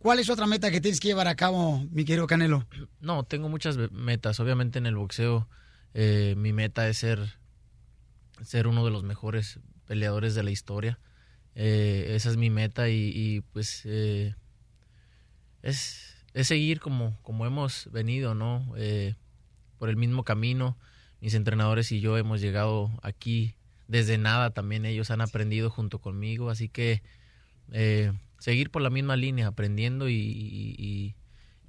¿Cuál 0.00 0.18
es 0.18 0.28
otra 0.28 0.48
meta 0.48 0.72
que 0.72 0.80
tienes 0.80 0.98
que 0.98 1.06
llevar 1.06 1.28
a 1.28 1.36
cabo, 1.36 1.86
mi 1.92 2.04
querido 2.04 2.26
Canelo? 2.26 2.66
No, 3.00 3.22
tengo 3.22 3.48
muchas 3.48 3.78
metas. 3.92 4.40
Obviamente 4.40 4.80
en 4.80 4.86
el 4.86 4.96
boxeo 4.96 5.46
eh, 5.94 6.34
mi 6.36 6.52
meta 6.52 6.88
es 6.88 6.98
ser, 6.98 7.38
ser 8.42 8.66
uno 8.66 8.84
de 8.84 8.90
los 8.90 9.02
mejores 9.04 9.60
peleadores 9.86 10.34
de 10.34 10.42
la 10.42 10.50
historia. 10.50 10.98
Eh, 11.54 12.12
esa 12.16 12.30
es 12.30 12.36
mi 12.36 12.50
meta 12.50 12.88
y, 12.88 13.42
pues 13.52 13.82
eh, 13.84 14.34
es, 15.62 16.14
es 16.34 16.48
seguir 16.48 16.80
como, 16.80 17.18
como 17.22 17.46
hemos 17.46 17.90
venido, 17.92 18.34
¿no? 18.34 18.72
Eh, 18.76 19.14
por 19.78 19.88
el 19.88 19.96
mismo 19.96 20.24
camino. 20.24 20.76
Mis 21.20 21.34
entrenadores 21.34 21.92
y 21.92 22.00
yo 22.00 22.18
hemos 22.18 22.40
llegado 22.40 22.90
aquí 23.02 23.54
desde 23.86 24.18
nada. 24.18 24.50
También 24.50 24.84
ellos 24.86 25.10
han 25.10 25.20
aprendido 25.20 25.70
junto 25.70 26.00
conmigo. 26.00 26.50
Así 26.50 26.68
que 26.68 27.02
eh, 27.70 28.12
seguir 28.38 28.70
por 28.70 28.82
la 28.82 28.90
misma 28.90 29.16
línea, 29.16 29.46
aprendiendo 29.48 30.08
y- 30.08 30.14
y- 30.16 31.14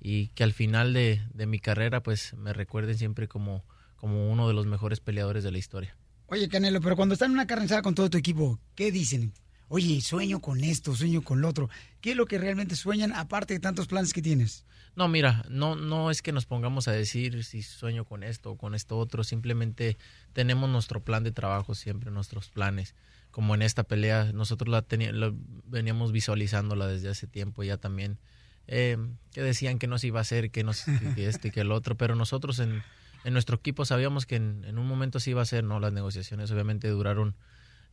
y 0.05 0.28
que 0.30 0.43
al 0.43 0.53
final 0.53 0.93
de, 0.93 1.21
de 1.34 1.45
mi 1.45 1.59
carrera 1.59 2.03
pues 2.03 2.34
me 2.34 2.51
recuerden 2.51 2.97
siempre 2.97 3.28
como, 3.28 3.63
como 4.04 4.30
uno 4.30 4.49
de 4.49 4.54
los 4.54 4.66
mejores 4.66 4.99
peleadores 4.99 5.45
de 5.45 5.51
la 5.51 5.58
historia. 5.58 5.95
Oye, 6.28 6.49
Canelo, 6.49 6.82
pero 6.82 6.97
cuando 6.97 7.14
están 7.14 7.30
en 7.32 7.36
una 7.36 7.47
carne 7.47 7.64
asada 7.64 7.82
con 7.82 7.95
todo 7.95 8.10
tu 8.10 8.18
equipo, 8.18 8.60
¿qué 8.76 8.91
dicen? 8.91 9.32
oye, 9.70 10.01
sueño 10.01 10.41
con 10.41 10.62
esto, 10.62 10.93
sueño 10.93 11.22
con 11.22 11.39
lo 11.39 11.47
otro. 11.47 11.70
¿Qué 12.01 12.12
es 12.12 12.18
lo 12.18 12.26
que 12.26 12.38
realmente 12.38 12.76
sueñan 12.76 13.14
aparte 13.14 13.54
de 13.54 13.62
tantos 13.62 13.88
planes 13.88 14.12
que 14.12 14.22
tienes? 14.22 14.66
No, 14.97 15.08
mira, 15.08 15.45
no, 15.49 15.78
no 15.78 16.12
es 16.12 16.22
que 16.22 16.34
nos 16.34 16.45
pongamos 16.45 16.89
a 16.89 16.91
decir 16.91 17.45
si 17.45 17.62
sueño 17.64 18.04
con 18.04 18.24
esto 18.24 18.51
o 18.51 18.58
con 18.58 18.76
esto 18.76 18.97
otro, 18.99 19.24
simplemente 19.24 19.97
tenemos 20.34 20.70
nuestro 20.70 20.99
plan 21.01 21.24
de 21.24 21.32
trabajo 21.32 21.74
siempre, 21.74 22.12
nuestros 22.12 22.49
planes. 22.49 22.93
Como 23.32 23.56
en 23.56 23.62
esta 23.62 23.84
pelea, 23.84 24.32
nosotros 24.34 24.70
la, 24.70 24.86
la- 25.14 25.34
veníamos 25.66 26.12
visualizándola 26.12 26.86
desde 26.88 27.08
hace 27.08 27.26
tiempo 27.26 27.64
ya 27.64 27.78
también, 27.78 28.20
eh, 28.68 28.97
que 29.32 29.41
decían 29.41 29.80
que 29.80 29.88
no 29.88 29.97
se 29.97 30.08
iba 30.08 30.20
a 30.20 30.24
hacer, 30.24 30.51
que, 30.51 30.66
no, 30.66 30.74
se- 30.74 30.99
que, 30.99 31.16
que 31.16 31.28
este, 31.30 31.51
que 31.51 31.62
el 31.62 31.72
otro, 31.72 31.95
pero 31.95 32.16
nosotros 32.16 32.60
en, 32.60 32.84
en 33.24 33.34
nuestro 33.34 33.57
equipo 33.57 33.86
sabíamos 33.86 34.26
que 34.26 34.36
en, 34.36 34.63
en 34.65 34.78
un 34.78 34.88
momento 34.88 35.19
se 35.19 35.32
iba 35.32 35.41
a 35.41 35.43
hacer, 35.43 35.63
¿no? 35.63 35.80
Las 35.80 35.93
negociaciones 35.93 36.51
obviamente 36.51 36.88
duraron 36.89 37.36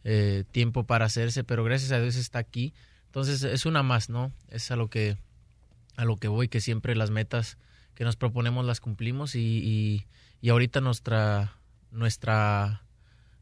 eh, 0.02 0.44
tiempo 0.50 0.84
para 0.84 1.04
hacerse, 1.04 1.44
pero 1.44 1.62
gracias 1.62 1.92
a 1.92 2.00
Dios 2.00 2.16
está 2.16 2.38
aquí. 2.38 2.72
Entonces 3.06 3.42
es 3.42 3.66
una 3.66 3.82
más, 3.82 4.08
¿no? 4.08 4.32
Es 4.48 4.70
a 4.70 4.76
lo 4.76 4.88
que 4.88 5.18
a 5.96 6.04
lo 6.04 6.16
que 6.16 6.28
voy, 6.28 6.48
que 6.48 6.60
siempre 6.60 6.96
las 6.96 7.10
metas 7.10 7.58
que 7.94 8.04
nos 8.04 8.16
proponemos 8.16 8.64
las 8.64 8.80
cumplimos 8.80 9.34
y, 9.34 9.40
y, 9.40 10.06
y 10.40 10.48
ahorita 10.48 10.80
nuestra, 10.80 11.56
nuestra, 11.90 12.82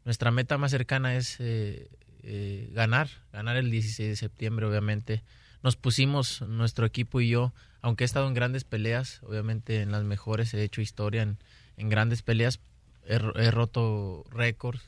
nuestra 0.03 0.31
meta 0.31 0.57
más 0.57 0.71
cercana 0.71 1.15
es 1.15 1.37
eh, 1.39 1.89
eh, 2.23 2.69
ganar, 2.73 3.09
ganar 3.31 3.55
el 3.55 3.71
16 3.71 4.09
de 4.09 4.15
septiembre, 4.17 4.65
obviamente. 4.65 5.23
Nos 5.63 5.77
pusimos, 5.77 6.41
nuestro 6.41 6.85
equipo 6.85 7.21
y 7.21 7.29
yo, 7.29 7.53
aunque 7.81 8.03
he 8.03 8.05
estado 8.05 8.27
en 8.27 8.33
grandes 8.33 8.65
peleas, 8.65 9.21
obviamente 9.23 9.81
en 9.81 9.91
las 9.91 10.03
mejores, 10.03 10.53
he 10.53 10.63
hecho 10.63 10.81
historia 10.81 11.21
en, 11.21 11.37
en 11.79 11.89
grandes 11.89 12.21
peleas, 12.21 12.59
he, 13.07 13.17
ro- 13.17 13.35
he 13.35 13.49
roto 13.51 14.23
récords, 14.29 14.81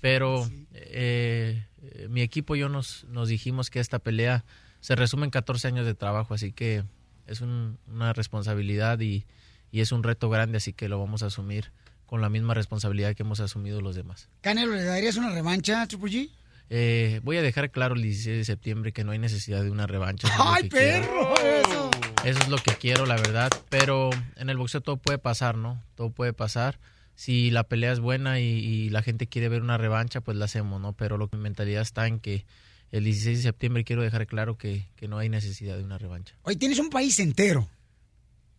pero 0.00 0.48
eh, 0.74 1.64
eh, 1.82 2.08
mi 2.08 2.22
equipo 2.22 2.56
y 2.56 2.60
yo 2.60 2.68
nos, 2.68 3.04
nos 3.04 3.28
dijimos 3.28 3.70
que 3.70 3.78
esta 3.80 3.98
pelea 4.00 4.44
se 4.80 4.96
resume 4.96 5.24
en 5.26 5.30
14 5.30 5.68
años 5.68 5.86
de 5.86 5.94
trabajo, 5.94 6.34
así 6.34 6.52
que 6.52 6.82
es 7.26 7.40
un- 7.42 7.78
una 7.86 8.12
responsabilidad 8.12 8.98
y, 9.00 9.26
y 9.70 9.80
es 9.80 9.92
un 9.92 10.02
reto 10.02 10.28
grande, 10.30 10.56
así 10.56 10.72
que 10.72 10.88
lo 10.88 10.98
vamos 10.98 11.22
a 11.22 11.26
asumir 11.26 11.70
con 12.06 12.20
la 12.20 12.28
misma 12.28 12.54
responsabilidad 12.54 13.14
que 13.14 13.22
hemos 13.22 13.38
asumido 13.38 13.80
los 13.80 13.94
demás. 13.94 14.28
Canelo, 14.40 14.74
¿le 14.74 14.82
darías 14.82 15.16
una 15.16 15.30
revancha 15.30 15.82
a 15.82 15.86
Triple 15.86 16.10
G? 16.10 16.30
Eh, 16.70 17.20
voy 17.22 17.36
a 17.36 17.42
dejar 17.42 17.70
claro 17.70 17.94
el 17.94 18.02
16 18.02 18.38
de 18.38 18.44
septiembre 18.44 18.92
que 18.92 19.04
no 19.04 19.12
hay 19.12 19.18
necesidad 19.18 19.62
de 19.62 19.70
una 19.70 19.86
revancha. 19.86 20.28
¡Ay, 20.38 20.68
quiero. 20.68 21.06
perro! 21.06 21.34
Eso. 21.44 21.89
Eso 22.24 22.38
es 22.38 22.48
lo 22.48 22.58
que 22.58 22.74
quiero, 22.74 23.06
la 23.06 23.16
verdad. 23.16 23.50
Pero 23.70 24.10
en 24.36 24.50
el 24.50 24.58
boxeo 24.58 24.82
todo 24.82 24.98
puede 24.98 25.18
pasar, 25.18 25.56
¿no? 25.56 25.82
Todo 25.94 26.10
puede 26.10 26.32
pasar. 26.32 26.78
Si 27.14 27.50
la 27.50 27.64
pelea 27.64 27.92
es 27.92 28.00
buena 28.00 28.40
y, 28.40 28.44
y 28.44 28.90
la 28.90 29.02
gente 29.02 29.26
quiere 29.26 29.48
ver 29.48 29.62
una 29.62 29.78
revancha, 29.78 30.20
pues 30.20 30.36
la 30.36 30.44
hacemos, 30.44 30.80
¿no? 30.80 30.92
Pero 30.92 31.16
lo 31.16 31.28
que 31.28 31.36
mi 31.36 31.42
mentalidad 31.42 31.82
está 31.82 32.06
en 32.06 32.20
que 32.20 32.44
el 32.90 33.04
16 33.04 33.38
de 33.38 33.42
septiembre 33.42 33.84
quiero 33.84 34.02
dejar 34.02 34.26
claro 34.26 34.58
que, 34.58 34.86
que 34.96 35.08
no 35.08 35.18
hay 35.18 35.28
necesidad 35.28 35.76
de 35.76 35.84
una 35.84 35.98
revancha. 35.98 36.34
Hoy 36.42 36.56
tienes 36.56 36.78
un 36.78 36.90
país 36.90 37.18
entero 37.20 37.68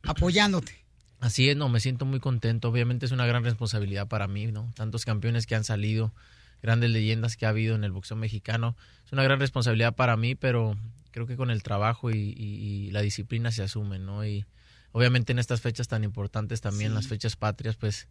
apoyándote. 0.04 0.74
Así 1.20 1.50
es, 1.50 1.56
no, 1.56 1.70
me 1.70 1.80
siento 1.80 2.06
muy 2.06 2.20
contento. 2.20 2.70
Obviamente 2.70 3.06
es 3.06 3.12
una 3.12 3.28
gran 3.28 3.44
responsabilidad 3.44 4.08
para 4.08 4.28
mí, 4.28 4.48
¿no? 4.48 4.72
Tantos 4.76 5.06
campeones 5.06 5.46
que 5.46 5.54
han 5.54 5.64
salido, 5.64 6.14
grandes 6.64 6.90
leyendas 6.90 7.38
que 7.38 7.46
ha 7.46 7.50
habido 7.50 7.76
en 7.76 7.84
el 7.84 7.92
boxeo 7.92 8.18
mexicano. 8.18 8.76
Es 9.06 9.12
una 9.12 9.24
gran 9.24 9.40
responsabilidad 9.40 9.96
para 9.96 10.18
mí, 10.18 10.34
pero 10.34 10.78
creo 11.12 11.28
que 11.28 11.38
con 11.38 11.52
el 11.52 11.64
trabajo 11.64 12.12
y, 12.12 12.16
y- 12.18 12.88
y 12.88 12.92
la 12.92 13.02
disciplina 13.02 13.52
se 13.52 13.64
asumen, 13.64 14.06
¿no? 14.06 14.26
Y 14.26 14.46
obviamente 14.92 15.32
en 15.32 15.40
estas 15.40 15.62
fechas 15.62 15.88
tan 15.88 16.04
importantes 16.04 16.62
también, 16.62 16.92
Sí. 16.92 16.96
las 16.96 17.08
fechas 17.08 17.36
patrias, 17.36 17.76
pues 17.76 18.08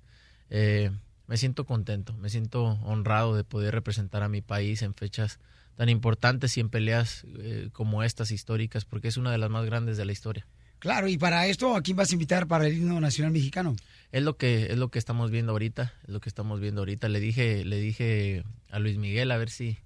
eh, 0.51 0.91
me 1.27 1.37
siento 1.37 1.65
contento, 1.65 2.13
me 2.15 2.29
siento 2.29 2.65
honrado 2.85 3.37
de 3.37 3.45
poder 3.45 3.75
representar 3.75 4.23
a 4.23 4.29
mi 4.29 4.41
país 4.43 4.83
en 4.83 4.95
fechas 4.95 5.39
tan 5.77 5.89
importantes 5.89 6.57
y 6.57 6.61
en 6.61 6.69
peleas 6.69 7.25
eh, 7.39 7.71
como 7.73 8.03
estas 8.03 8.31
históricas, 8.33 8.85
porque 8.85 9.09
es 9.09 9.17
una 9.17 9.31
de 9.31 9.39
las 9.39 9.49
más 9.51 9.65
grandes 9.65 9.97
de 9.97 10.05
la 10.05 10.13
historia. 10.13 10.47
Claro, 10.81 11.09
y 11.09 11.19
para 11.19 11.47
esto, 11.47 11.77
¿a 11.77 11.83
quién 11.83 11.97
vas 11.97 12.11
a 12.11 12.15
invitar 12.15 12.47
para 12.49 12.67
el 12.67 12.75
himno 12.79 13.01
nacional 13.01 13.33
mexicano? 13.33 13.77
Es 14.13 14.23
lo 14.23 14.37
que 14.39 14.73
es 14.73 14.79
lo 14.79 14.89
que 14.91 14.99
estamos 14.99 15.31
viendo 15.31 15.53
ahorita, 15.53 15.93
es 16.05 16.09
lo 16.09 16.21
que 16.21 16.29
estamos 16.31 16.59
viendo 16.59 16.81
ahorita. 16.81 17.09
Le 17.09 17.21
dije 17.21 17.65
le 17.65 17.77
dije 17.79 18.43
a 18.71 18.79
Luis 18.79 18.97
Miguel 18.97 19.31
a 19.31 19.37
ver 19.37 19.51
si 19.51 19.79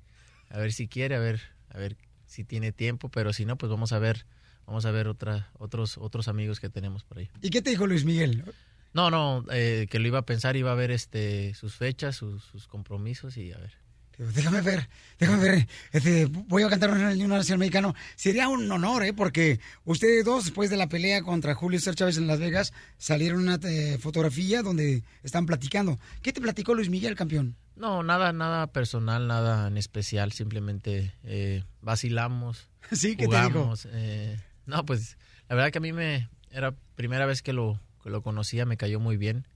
a 0.50 0.58
ver 0.58 0.72
si 0.72 0.86
quiere, 0.88 1.16
a 1.16 1.18
ver 1.18 1.40
a 1.70 1.78
ver 1.78 1.96
si 2.34 2.44
tiene 2.44 2.72
tiempo, 2.72 3.08
pero 3.08 3.32
si 3.32 3.44
no 3.44 3.56
pues 3.56 3.70
vamos 3.70 3.92
a 3.92 3.98
ver 3.98 4.26
vamos 4.66 4.84
a 4.86 4.90
ver 4.90 5.06
otra 5.08 5.50
otros 5.58 5.98
otros 5.98 6.26
amigos 6.28 6.58
que 6.58 6.68
tenemos 6.68 7.04
por 7.04 7.18
ahí. 7.18 7.30
¿Y 7.40 7.50
qué 7.50 7.62
te 7.62 7.70
dijo 7.70 7.86
Luis 7.86 8.04
Miguel? 8.04 8.44
No, 8.92 9.10
no, 9.10 9.44
eh, 9.50 9.86
que 9.90 9.98
lo 9.98 10.06
iba 10.06 10.18
a 10.18 10.26
pensar, 10.26 10.56
iba 10.56 10.72
a 10.72 10.74
ver 10.74 10.90
este 10.90 11.54
sus 11.54 11.74
fechas, 11.74 12.16
sus, 12.16 12.44
sus 12.44 12.66
compromisos 12.66 13.36
y 13.36 13.52
a 13.52 13.58
ver. 13.58 13.83
Déjame 14.18 14.60
ver, 14.60 14.88
déjame 15.18 15.42
ver. 15.42 15.68
Este, 15.92 16.26
voy 16.26 16.62
a 16.62 16.68
cantar 16.68 16.90
en 16.90 17.00
el 17.02 17.20
himno 17.20 17.36
nacional 17.36 17.58
mexicano. 17.58 17.94
Sería 18.16 18.48
un 18.48 18.70
honor, 18.70 19.04
¿eh? 19.04 19.12
Porque 19.12 19.60
ustedes 19.84 20.24
dos, 20.24 20.44
después 20.44 20.70
de 20.70 20.76
la 20.76 20.88
pelea 20.88 21.22
contra 21.22 21.54
Julio 21.54 21.78
César 21.78 21.94
Chávez 21.96 22.16
en 22.16 22.26
Las 22.26 22.38
Vegas, 22.38 22.72
salieron 22.96 23.40
una 23.42 23.58
eh, 23.64 23.98
fotografía 23.98 24.62
donde 24.62 25.02
están 25.22 25.46
platicando. 25.46 25.98
¿Qué 26.22 26.32
te 26.32 26.40
platicó 26.40 26.74
Luis 26.74 26.90
Miguel, 26.90 27.16
campeón? 27.16 27.56
No, 27.76 28.02
nada 28.04 28.32
nada 28.32 28.68
personal, 28.68 29.26
nada 29.26 29.66
en 29.66 29.76
especial, 29.78 30.32
simplemente 30.32 31.12
eh, 31.24 31.64
vacilamos. 31.80 32.68
Sí, 32.92 33.16
¿qué 33.16 33.26
te 33.26 33.36
jugamos, 33.36 33.88
eh, 33.92 34.38
no, 34.66 34.84
pues 34.84 35.16
la 35.48 35.56
verdad 35.56 35.72
que 35.72 35.78
a 35.78 35.80
mí 35.80 35.94
me 35.94 36.28
era 36.50 36.74
primera 36.96 37.24
vez 37.24 37.40
que 37.40 37.54
lo 37.54 37.80
que 38.02 38.10
lo 38.10 38.22
conocía, 38.22 38.66
me 38.66 38.76
cayó 38.76 39.00
muy 39.00 39.16
bien. 39.16 39.48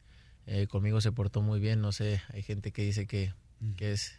Eh, 0.46 0.66
conmigo 0.66 1.02
se 1.02 1.12
portó 1.12 1.42
muy 1.42 1.60
bien, 1.60 1.82
no 1.82 1.92
sé, 1.92 2.22
hay 2.32 2.42
gente 2.42 2.72
que 2.72 2.82
dice 2.82 3.06
que, 3.06 3.34
Mm. 3.60 3.72
que 3.74 3.92
es 3.92 4.14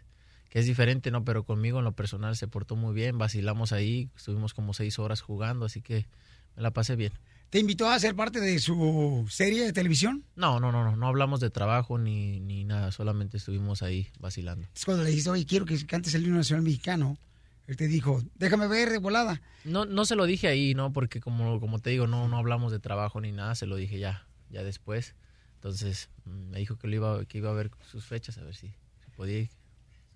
que 0.49 0.59
es 0.59 0.65
diferente, 0.65 1.11
no, 1.11 1.23
pero 1.23 1.43
conmigo 1.43 1.79
en 1.79 1.85
lo 1.85 1.93
personal 1.93 2.35
se 2.35 2.47
portó 2.47 2.75
muy 2.75 2.93
bien, 2.93 3.17
vacilamos 3.17 3.71
ahí, 3.71 4.09
estuvimos 4.15 4.53
como 4.53 4.73
seis 4.73 4.99
horas 4.99 5.21
jugando, 5.21 5.65
así 5.65 5.81
que 5.81 6.07
me 6.55 6.63
la 6.63 6.71
pasé 6.71 6.95
bien. 6.95 7.13
¿Te 7.49 7.59
invitó 7.59 7.89
a 7.89 7.97
ser 7.97 8.15
parte 8.15 8.39
de 8.39 8.59
su 8.59 9.25
serie 9.29 9.65
de 9.65 9.73
televisión? 9.73 10.23
No, 10.35 10.59
no, 10.59 10.71
no, 10.71 10.83
no, 10.83 10.95
no 10.95 11.07
hablamos 11.07 11.39
de 11.39 11.49
trabajo 11.49 11.97
ni, 11.97 12.39
ni 12.39 12.63
nada, 12.63 12.91
solamente 12.91 13.37
estuvimos 13.37 13.81
ahí 13.81 14.07
vacilando. 14.19 14.67
Es 14.75 14.85
cuando 14.85 15.03
le 15.03 15.09
dijiste, 15.09 15.31
oye, 15.31 15.45
quiero 15.45 15.65
que 15.65 15.83
cantes 15.87 16.13
el 16.13 16.23
himno 16.25 16.37
nacional 16.37 16.63
mexicano. 16.63 17.17
Él 17.65 17.75
te 17.75 17.87
dijo, 17.87 18.23
déjame 18.35 18.67
ver 18.67 18.89
de 18.89 18.97
volada. 18.97 19.41
No, 19.63 19.85
no 19.85 20.05
se 20.05 20.15
lo 20.15 20.25
dije 20.25 20.47
ahí, 20.47 20.73
¿no? 20.73 20.91
Porque 20.93 21.19
como, 21.19 21.59
como 21.59 21.79
te 21.79 21.91
digo, 21.91 22.07
no, 22.07 22.27
no 22.27 22.37
hablamos 22.37 22.71
de 22.71 22.79
trabajo 22.79 23.21
ni 23.21 23.31
nada, 23.31 23.55
se 23.55 23.65
lo 23.65 23.75
dije 23.75 23.99
ya, 23.99 24.27
ya 24.49 24.63
después. 24.63 25.15
Entonces 25.55 26.09
mm, 26.25 26.49
me 26.49 26.59
dijo 26.59 26.77
que, 26.77 26.87
lo 26.87 26.95
iba, 26.95 27.25
que 27.25 27.39
iba 27.39 27.49
a 27.49 27.53
ver 27.53 27.71
sus 27.81 28.05
fechas, 28.05 28.37
a 28.37 28.43
ver 28.43 28.55
si, 28.55 28.67
si 28.67 29.11
podía 29.15 29.39
ir. 29.39 29.58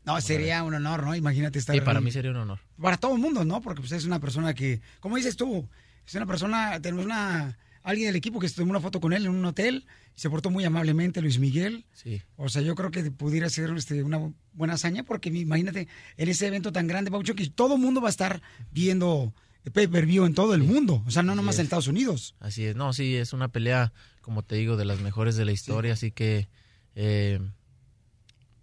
No, 0.06 0.20
sería 0.22 0.64
un 0.64 0.74
honor, 0.74 1.04
¿no? 1.04 1.16
Imagínate 1.16 1.60
estar 1.60 1.76
Sí, 1.76 1.82
para 1.82 2.00
ahí. 2.00 2.06
mí 2.06 2.12
sería 2.12 2.32
un 2.32 2.38
honor. 2.38 2.60
Para 2.82 2.98
todo 2.98 3.16
el 3.16 3.22
mundo, 3.22 3.46
¿no? 3.46 3.62
Porque 3.62 3.82
pues, 3.82 3.92
es 3.94 4.06
una 4.06 4.20
persona 4.20 4.54
que, 4.54 4.82
como 5.00 5.16
dices 5.16 5.36
tú, 5.38 5.68
es 6.06 6.14
una 6.16 6.26
persona, 6.26 6.80
tenemos 6.82 7.06
una, 7.06 7.58
alguien 7.84 8.08
del 8.08 8.16
equipo 8.18 8.40
que 8.40 8.50
se 8.50 8.56
tomó 8.56 8.72
una 8.72 8.80
foto 8.82 9.00
con 9.00 9.14
él 9.14 9.26
en 9.26 9.32
un 9.32 9.46
hotel, 9.46 9.86
y 10.16 10.20
se 10.20 10.30
portó 10.30 10.50
muy 10.50 10.64
amablemente 10.66 11.22
Luis 11.22 11.40
Miguel. 11.40 11.86
Sí. 11.94 12.22
O 12.36 12.50
sea, 12.50 12.62
yo 12.62 12.76
creo 12.76 12.92
que 12.92 13.10
pudiera 13.12 13.50
ser 13.50 13.72
este, 13.76 14.04
una 14.04 14.32
buena 14.54 14.74
hazaña, 14.74 15.04
porque 15.04 15.30
imagínate, 15.30 15.88
en 16.18 16.30
ese 16.30 16.48
evento 16.48 16.72
tan 16.72 16.86
grande, 16.88 17.10
Paucho, 17.10 17.34
que 17.36 17.50
todo 17.50 17.76
el 17.76 17.82
mundo 17.82 18.02
va 18.02 18.10
a 18.10 18.12
estar 18.12 18.42
viendo 18.72 19.34
pay-per-view 19.72 20.26
en 20.26 20.34
todo 20.34 20.54
el 20.54 20.62
mundo, 20.64 21.02
o 21.08 21.12
sea, 21.12 21.24
no 21.24 21.36
nomás 21.36 21.56
es. 21.56 21.60
en 21.60 21.64
Estados 21.68 21.88
Unidos. 21.88 22.36
Así 22.42 22.66
es, 22.66 22.76
no, 22.76 22.92
sí, 22.92 23.16
es 23.16 23.32
una 23.32 23.48
pelea, 23.48 23.94
como 24.22 24.44
te 24.44 24.56
digo, 24.56 24.76
de 24.76 24.84
las 24.84 25.00
mejores 25.00 25.38
de 25.38 25.46
la 25.46 25.54
historia, 25.54 25.94
así 25.94 26.12
que, 26.12 26.50
eh, 26.96 27.40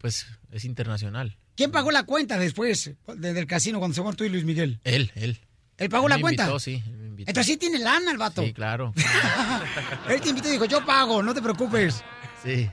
pues, 0.01 0.27
es 0.51 0.65
internacional. 0.65 1.37
¿Quién 1.57 1.71
pagó 1.71 1.91
la 1.91 2.05
cuenta 2.05 2.39
después 2.39 2.93
de- 3.17 3.33
del 3.35 3.47
casino 3.47 3.79
cuando 3.79 3.95
se 3.95 4.01
fueron 4.01 4.17
tú 4.17 4.25
y 4.25 4.31
Luis 4.31 4.45
Miguel? 4.45 4.81
Él, 4.85 5.13
él. 5.15 5.39
¿Él 5.77 5.89
pagó 5.89 6.07
Él 6.07 6.11
la 6.11 6.17
me 6.17 6.23
cuenta? 6.23 6.43
invitó, 6.45 6.59
sí, 6.59 6.83
él 6.87 6.97
me 6.97 7.07
invitó. 7.09 7.31
Entonces 7.31 7.53
sí 7.53 7.57
tiene 7.59 7.79
lana 7.79 8.11
el 8.11 8.19
vato. 8.19 8.43
Sí, 8.45 8.53
claro. 8.53 8.93
Él 10.09 10.21
te 10.21 10.29
invitó 10.31 10.49
y 10.49 10.53
dijo, 10.53 10.65
yo 10.67 10.85
pago, 10.85 11.23
no 11.23 11.33
te 11.35 11.41
preocupes. 11.43 12.03
Sí. 12.43 12.69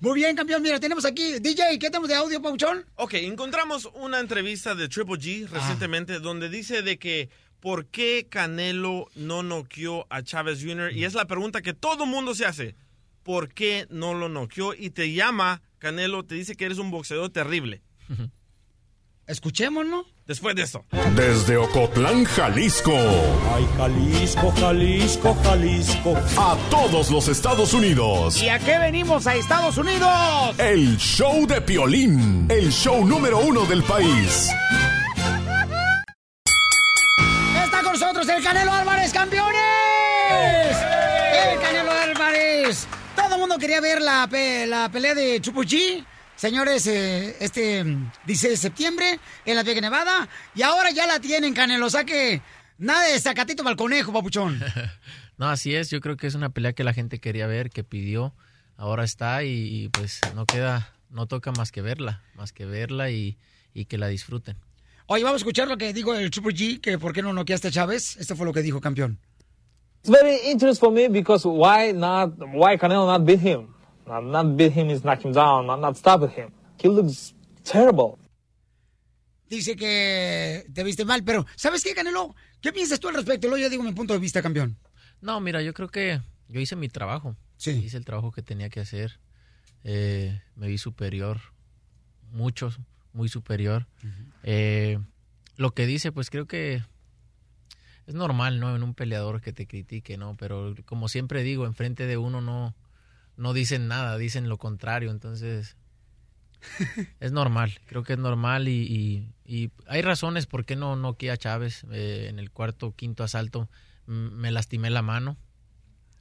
Muy 0.00 0.14
bien, 0.20 0.34
campeón. 0.36 0.62
Mira, 0.62 0.80
tenemos 0.80 1.04
aquí, 1.04 1.38
DJ, 1.40 1.78
¿qué 1.78 1.88
tenemos 1.90 2.08
de 2.08 2.14
audio, 2.16 2.40
Pauchón? 2.40 2.84
Ok, 2.96 3.14
encontramos 3.14 3.88
una 3.94 4.18
entrevista 4.20 4.74
de 4.74 4.88
Triple 4.88 5.16
G 5.16 5.48
recientemente 5.48 6.18
donde 6.20 6.48
dice 6.48 6.82
de 6.82 6.98
que 6.98 7.28
¿por 7.60 7.86
qué 7.86 8.26
Canelo 8.30 9.08
no 9.14 9.42
noqueó 9.42 10.06
a 10.10 10.22
Chávez 10.22 10.60
Jr.? 10.62 10.92
Y 10.94 11.04
es 11.04 11.12
la 11.14 11.26
pregunta 11.26 11.60
que 11.62 11.74
todo 11.74 12.06
mundo 12.06 12.34
se 12.34 12.46
hace. 12.46 12.74
¿Por 13.22 13.52
qué 13.52 13.86
no 13.90 14.14
lo 14.14 14.28
noqueó? 14.30 14.72
Y 14.74 14.90
te 14.90 15.12
llama 15.12 15.60
Canelo, 15.80 16.24
te 16.24 16.34
dice 16.34 16.56
que 16.56 16.66
eres 16.66 16.76
un 16.76 16.90
boxeador 16.90 17.30
terrible. 17.30 17.82
Escuchémonos. 19.26 20.04
Después 20.26 20.54
de 20.54 20.62
esto. 20.62 20.84
Desde 21.16 21.56
Ocotlán, 21.56 22.24
Jalisco. 22.24 22.92
Ay, 22.92 23.66
Jalisco, 23.76 24.52
Jalisco, 24.52 25.36
Jalisco. 25.42 26.16
A 26.36 26.56
todos 26.68 27.10
los 27.10 27.28
Estados 27.28 27.72
Unidos. 27.72 28.40
¿Y 28.42 28.48
a 28.48 28.58
qué 28.58 28.78
venimos 28.78 29.26
a 29.26 29.34
Estados 29.34 29.78
Unidos? 29.78 30.58
El 30.58 30.98
show 30.98 31.46
de 31.46 31.60
Piolín. 31.62 32.46
El 32.50 32.70
show 32.70 33.04
número 33.04 33.38
uno 33.40 33.64
del 33.64 33.82
país. 33.82 34.50
Está 37.64 37.82
con 37.82 37.92
nosotros 37.94 38.28
el 38.28 38.42
Canelo 38.44 38.72
Álvarez, 38.72 39.12
campeones. 39.12 39.69
Quería 43.60 43.80
ver 43.80 44.02
la, 44.02 44.26
pe- 44.28 44.66
la 44.66 44.90
pelea 44.90 45.14
de 45.14 45.40
Chupuchi. 45.40 46.04
señores, 46.36 46.86
eh, 46.86 47.36
este 47.40 47.84
mm, 47.84 48.10
16 48.26 48.50
de 48.52 48.56
septiembre 48.56 49.20
en 49.44 49.54
Las 49.56 49.64
Vegas, 49.64 49.82
Nevada. 49.82 50.28
Y 50.54 50.62
ahora 50.62 50.90
ya 50.90 51.06
la 51.06 51.20
tienen, 51.20 51.54
Canelo. 51.54 51.86
O 51.86 51.90
sea 51.90 52.04
que 52.04 52.40
nada 52.78 53.04
de 53.06 53.20
sacatito 53.20 53.62
para 53.62 53.72
el 53.72 53.76
conejo, 53.76 54.12
papuchón. 54.12 54.60
No, 55.38 55.48
así 55.48 55.74
es. 55.74 55.88
Yo 55.88 56.00
creo 56.00 56.18
que 56.18 56.26
es 56.26 56.34
una 56.34 56.50
pelea 56.50 56.74
que 56.74 56.84
la 56.84 56.92
gente 56.92 57.18
quería 57.18 57.46
ver, 57.46 57.70
que 57.70 57.82
pidió. 57.82 58.34
Ahora 58.76 59.04
está 59.04 59.42
y, 59.42 59.48
y, 59.84 59.88
pues 59.88 60.20
no 60.34 60.44
queda, 60.44 60.92
no 61.08 61.24
toca 61.26 61.50
más 61.52 61.72
que 61.72 61.80
verla, 61.80 62.22
más 62.34 62.52
que 62.52 62.66
verla 62.66 63.10
y, 63.10 63.38
y 63.72 63.86
que 63.86 63.96
la 63.96 64.08
disfruten. 64.08 64.58
Oye, 65.06 65.24
vamos 65.24 65.36
a 65.36 65.42
escuchar 65.42 65.66
lo 65.66 65.78
que 65.78 65.94
dijo 65.94 66.14
el 66.14 66.30
G, 66.30 66.78
que 66.82 66.98
por 66.98 67.14
qué 67.14 67.22
no 67.22 67.32
noqueaste 67.32 67.68
a 67.68 67.70
Chávez. 67.70 68.18
Esto 68.18 68.36
fue 68.36 68.44
lo 68.44 68.52
que 68.52 68.60
dijo, 68.60 68.82
campeón. 68.82 69.18
It's 70.00 70.08
very 70.08 70.36
interesting 70.50 70.80
for 70.80 70.90
me 70.90 71.08
because 71.08 71.44
why 71.44 71.92
not? 71.92 72.38
Why 72.38 72.76
Canelo 72.78 73.06
not 73.06 73.24
beat 73.24 73.40
him? 73.40 73.74
Not, 74.06 74.24
not 74.24 74.56
beat 74.56 74.72
him 74.72 74.88
is 74.88 75.04
knock 75.04 75.22
him 75.22 75.32
down. 75.32 75.66
Not 75.66 75.80
not 75.80 75.96
stop 75.96 76.22
him. 76.30 76.50
He 76.80 76.88
looks 76.88 77.34
terrible. 77.64 78.18
Dice 79.50 79.76
que 79.76 80.64
te 80.72 80.84
viste 80.84 81.04
mal, 81.04 81.22
pero 81.22 81.44
¿sabes 81.56 81.84
qué, 81.84 81.94
Canelo? 81.94 82.34
¿Qué 82.62 82.72
piensas 82.72 82.98
tú 82.98 83.08
al 83.08 83.14
respecto? 83.14 83.48
Luego 83.48 83.62
yo 83.62 83.68
digo 83.68 83.82
mi 83.82 83.92
punto 83.92 84.14
de 84.14 84.20
vista, 84.20 84.40
campeón. 84.40 84.78
No, 85.20 85.40
mira, 85.40 85.60
yo 85.60 85.74
creo 85.74 85.88
que 85.88 86.20
yo 86.48 86.60
hice 86.60 86.76
mi 86.76 86.88
trabajo. 86.88 87.36
Sí. 87.56 87.72
Hice 87.72 87.98
el 87.98 88.04
trabajo 88.04 88.32
que 88.32 88.42
tenía 88.42 88.70
que 88.70 88.80
hacer. 88.80 89.20
Eh, 89.84 90.40
me 90.56 90.68
vi 90.68 90.78
superior, 90.78 91.40
mucho, 92.32 92.70
muy 93.12 93.28
superior. 93.28 93.86
Eh, 94.44 94.98
lo 95.56 95.72
que 95.72 95.84
dice, 95.84 96.10
pues 96.10 96.30
creo 96.30 96.46
que 96.46 96.82
es 98.06 98.14
normal, 98.14 98.60
¿no? 98.60 98.74
En 98.74 98.82
un 98.82 98.94
peleador 98.94 99.40
que 99.40 99.52
te 99.52 99.66
critique, 99.66 100.16
¿no? 100.16 100.36
Pero 100.36 100.74
como 100.84 101.08
siempre 101.08 101.42
digo, 101.42 101.66
enfrente 101.66 102.06
de 102.06 102.16
uno 102.16 102.40
no, 102.40 102.74
no 103.36 103.52
dicen 103.52 103.88
nada, 103.88 104.16
dicen 104.18 104.48
lo 104.48 104.58
contrario. 104.58 105.10
Entonces, 105.10 105.76
es 107.20 107.32
normal, 107.32 107.72
creo 107.86 108.02
que 108.02 108.14
es 108.14 108.18
normal 108.18 108.68
y, 108.68 108.82
y- 108.82 109.32
y 109.44 109.70
hay 109.86 110.02
razones 110.02 110.46
por 110.46 110.64
qué 110.64 110.76
no 110.76 110.96
noqueé 110.96 111.30
a 111.30 111.36
Chávez. 111.36 111.84
Eh, 111.90 112.26
en 112.28 112.38
el 112.38 112.50
cuarto, 112.50 112.94
quinto 112.94 113.24
asalto 113.24 113.68
me 114.06 114.50
lastimé 114.50 114.90
la 114.90 115.02
mano. 115.02 115.36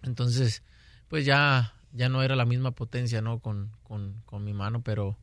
Entonces, 0.04 0.64
pues 1.08 1.26
ya, 1.26 1.74
ya 1.92 2.10
no 2.10 2.24
era 2.24 2.36
la 2.36 2.46
misma 2.46 2.72
potencia, 2.72 3.22
¿no? 3.22 3.40
Con, 3.40 3.72
con, 3.84 4.22
con 4.26 4.44
mi 4.44 4.54
mano, 4.54 4.82
pero 4.84 5.18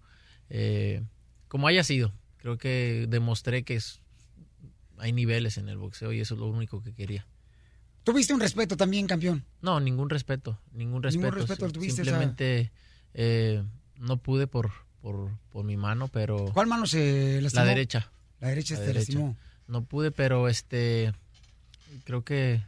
eh, 0.50 1.02
como 1.48 1.68
haya 1.68 1.84
sido, 1.84 2.12
creo 2.38 2.58
que 2.58 3.06
demostré 3.08 3.62
que 3.64 3.76
es- 3.76 4.00
hay 4.98 5.12
niveles 5.12 5.58
en 5.58 5.68
el 5.68 5.78
boxeo 5.78 6.12
y 6.12 6.20
eso 6.20 6.34
es 6.34 6.40
lo 6.40 6.46
único 6.46 6.82
que 6.82 6.92
quería. 6.92 7.26
¿Tuviste 8.04 8.32
un 8.32 8.40
respeto 8.40 8.76
también, 8.76 9.06
campeón? 9.06 9.44
No, 9.60 9.80
ningún 9.80 10.08
respeto, 10.08 10.60
ningún 10.72 11.02
respeto. 11.02 11.44
tuviste, 11.72 12.04
Simplemente 12.04 12.70
eh, 13.14 13.64
no 13.96 14.18
pude 14.18 14.46
por, 14.46 14.70
por, 15.00 15.30
por 15.50 15.64
mi 15.64 15.76
mano, 15.76 16.06
pero... 16.08 16.52
¿Cuál 16.52 16.68
mano 16.68 16.86
se 16.86 17.40
lastimó? 17.40 17.64
La 17.64 17.68
derecha. 17.68 18.10
La 18.40 18.48
derecha 18.48 18.76
se 18.76 18.94
lastimó. 18.94 19.36
No 19.66 19.84
pude, 19.84 20.12
pero 20.12 20.48
este... 20.48 21.12
Creo 22.04 22.24
que... 22.24 22.62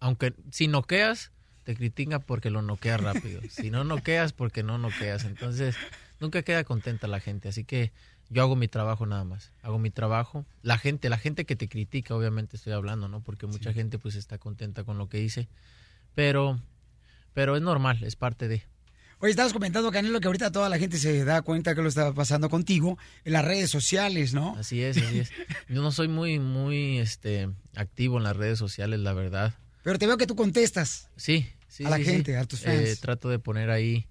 Aunque 0.00 0.34
si 0.50 0.66
noqueas, 0.66 1.30
te 1.62 1.74
critican 1.76 2.22
porque 2.22 2.50
lo 2.50 2.60
noqueas 2.60 3.00
rápido. 3.00 3.40
si 3.50 3.70
no 3.70 3.84
noqueas, 3.84 4.32
porque 4.32 4.62
no 4.62 4.78
noqueas. 4.78 5.24
Entonces, 5.24 5.76
nunca 6.20 6.42
queda 6.42 6.64
contenta 6.64 7.06
la 7.06 7.20
gente. 7.20 7.48
Así 7.48 7.64
que 7.64 7.92
yo 8.30 8.42
hago 8.42 8.56
mi 8.56 8.68
trabajo 8.68 9.06
nada 9.06 9.24
más. 9.24 9.52
Hago 9.62 9.78
mi 9.78 9.90
trabajo. 9.90 10.44
La 10.62 10.78
gente, 10.78 11.08
la 11.08 11.18
gente 11.18 11.44
que 11.44 11.56
te 11.56 11.68
critica, 11.68 12.14
obviamente 12.14 12.56
estoy 12.56 12.72
hablando, 12.72 13.08
¿no? 13.08 13.20
Porque 13.22 13.46
mucha 13.46 13.72
gente 13.72 13.98
pues 13.98 14.14
está 14.16 14.38
contenta 14.38 14.84
con 14.84 14.98
lo 14.98 15.08
que 15.08 15.20
hice. 15.22 15.48
Pero, 16.14 16.60
pero 17.32 17.56
es 17.56 17.62
normal, 17.62 18.02
es 18.02 18.16
parte 18.16 18.48
de... 18.48 18.62
Oye, 19.20 19.30
estabas 19.30 19.52
comentando, 19.52 19.90
Canelo, 19.90 20.20
que 20.20 20.26
ahorita 20.26 20.52
toda 20.52 20.68
la 20.68 20.78
gente 20.78 20.98
se 20.98 21.24
da 21.24 21.40
cuenta 21.42 21.74
que 21.74 21.80
lo 21.82 21.88
está 21.88 22.12
pasando 22.12 22.50
contigo 22.50 22.98
en 23.24 23.32
las 23.32 23.44
redes 23.44 23.70
sociales, 23.70 24.34
¿no? 24.34 24.56
Así 24.56 24.82
es, 24.82 24.98
así 24.98 25.20
es. 25.20 25.30
Yo 25.68 25.80
no 25.82 25.92
soy 25.92 26.08
muy, 26.08 26.38
muy, 26.40 26.98
este, 26.98 27.48
activo 27.74 28.18
en 28.18 28.24
las 28.24 28.36
redes 28.36 28.58
sociales, 28.58 29.00
la 29.00 29.12
verdad. 29.14 29.54
Pero 29.82 29.98
te 29.98 30.06
veo 30.06 30.18
que 30.18 30.26
tú 30.26 30.34
contestas. 30.36 31.08
Sí, 31.16 31.46
sí. 31.68 31.84
A 31.86 31.90
la 31.90 31.96
sí, 31.98 32.04
gente, 32.04 32.32
sí. 32.32 32.36
a 32.38 32.44
tus 32.44 32.64
Eh, 32.66 32.86
fans. 32.86 33.00
trato 33.00 33.28
de 33.30 33.38
poner 33.38 33.70
ahí, 33.70 34.06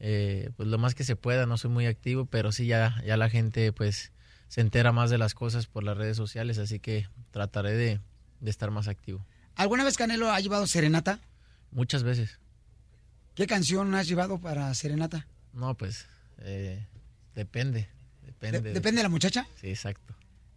eh, 0.00 0.50
pues 0.56 0.68
lo 0.68 0.78
más 0.78 0.94
que 0.94 1.04
se 1.04 1.16
pueda. 1.16 1.46
No 1.46 1.56
soy 1.56 1.70
muy 1.70 1.86
activo, 1.86 2.26
pero 2.26 2.52
sí 2.52 2.66
ya, 2.66 3.02
ya 3.06 3.16
la 3.16 3.28
gente, 3.30 3.72
pues, 3.72 4.12
se 4.48 4.60
entera 4.60 4.92
más 4.92 5.10
de 5.10 5.18
las 5.18 5.34
cosas 5.34 5.66
por 5.66 5.84
las 5.84 5.96
redes 5.96 6.16
sociales, 6.16 6.58
así 6.58 6.78
que 6.80 7.06
trataré 7.30 7.74
de, 7.74 8.00
de 8.40 8.50
estar 8.50 8.70
más 8.70 8.88
activo. 8.88 9.26
¿Alguna 9.56 9.84
vez 9.84 9.96
Canelo 9.96 10.30
ha 10.30 10.40
llevado 10.40 10.66
serenata? 10.66 11.20
Muchas 11.70 12.02
veces. 12.02 12.38
¿Qué 13.34 13.46
canción 13.46 13.94
has 13.94 14.08
llevado 14.08 14.38
para 14.40 14.72
serenata? 14.74 15.26
No, 15.52 15.74
pues, 15.76 16.06
eh, 16.38 16.86
depende. 17.34 17.88
Depende. 18.24 18.60
De- 18.60 18.72
¿Depende 18.72 18.98
de 19.00 19.02
la 19.04 19.08
muchacha? 19.08 19.46
Sí, 19.60 19.68
exacto. 19.68 20.14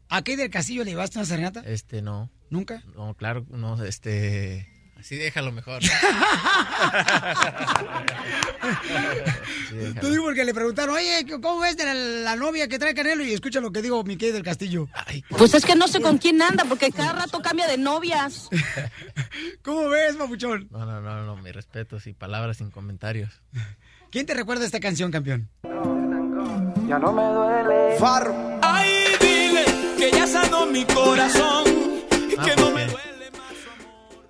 ¿A 0.09 0.23
qué 0.23 0.35
del 0.37 0.49
castillo 0.49 0.83
le 0.83 0.91
llevaste 0.91 1.17
una 1.19 1.25
serenata? 1.25 1.61
Este, 1.65 2.01
no. 2.01 2.29
¿Nunca? 2.49 2.83
No, 2.95 3.13
claro, 3.13 3.45
no, 3.49 3.81
este... 3.83 4.67
Así 5.01 5.17
déjalo 5.17 5.51
mejor. 5.51 5.81
Sí, 9.69 9.75
déjalo. 9.75 10.01
Te 10.01 10.09
digo 10.09 10.23
porque 10.25 10.45
le 10.45 10.53
preguntaron, 10.53 10.95
oye, 10.95 11.25
¿cómo 11.41 11.59
ves 11.59 11.77
de 11.77 11.85
la, 11.85 11.93
la 11.93 12.35
novia 12.35 12.67
que 12.67 12.77
trae 12.77 12.93
Canelo? 12.93 13.23
Y 13.23 13.33
escucha 13.33 13.59
lo 13.59 13.71
que 13.71 13.81
digo 13.81 14.03
Miquel 14.03 14.33
del 14.33 14.43
Castillo. 14.43 14.87
Pues 15.29 15.53
es 15.53 15.65
que 15.65 15.75
no 15.75 15.87
sé 15.87 16.01
con 16.01 16.17
quién 16.17 16.41
anda, 16.41 16.65
porque 16.65 16.91
cada 16.91 17.13
rato 17.13 17.41
cambia 17.41 17.67
de 17.67 17.77
novias. 17.77 18.49
¿Cómo 19.63 19.89
ves, 19.89 20.15
papuchón? 20.15 20.67
No, 20.71 20.85
no, 20.85 21.01
no, 21.01 21.25
no, 21.25 21.37
mi 21.37 21.51
respeto, 21.51 21.99
sin 21.99 22.13
palabras, 22.13 22.57
sin 22.57 22.69
comentarios. 22.69 23.41
¿Quién 24.11 24.25
te 24.25 24.33
recuerda 24.33 24.65
esta 24.65 24.79
canción, 24.79 25.09
campeón? 25.11 25.49
Ya 26.87 26.99
no 26.99 27.11
me 27.13 27.23
duele. 27.23 27.97
Farro. 27.97 28.59
Ay, 28.61 28.89
dile 29.19 29.65
que 29.97 30.11
ya 30.11 30.27
sanó 30.27 30.65
mi 30.67 30.85
corazón 30.85 31.63
y 32.29 32.35
Ah, 32.37 32.43
que 32.45 32.55
no. 32.61 32.70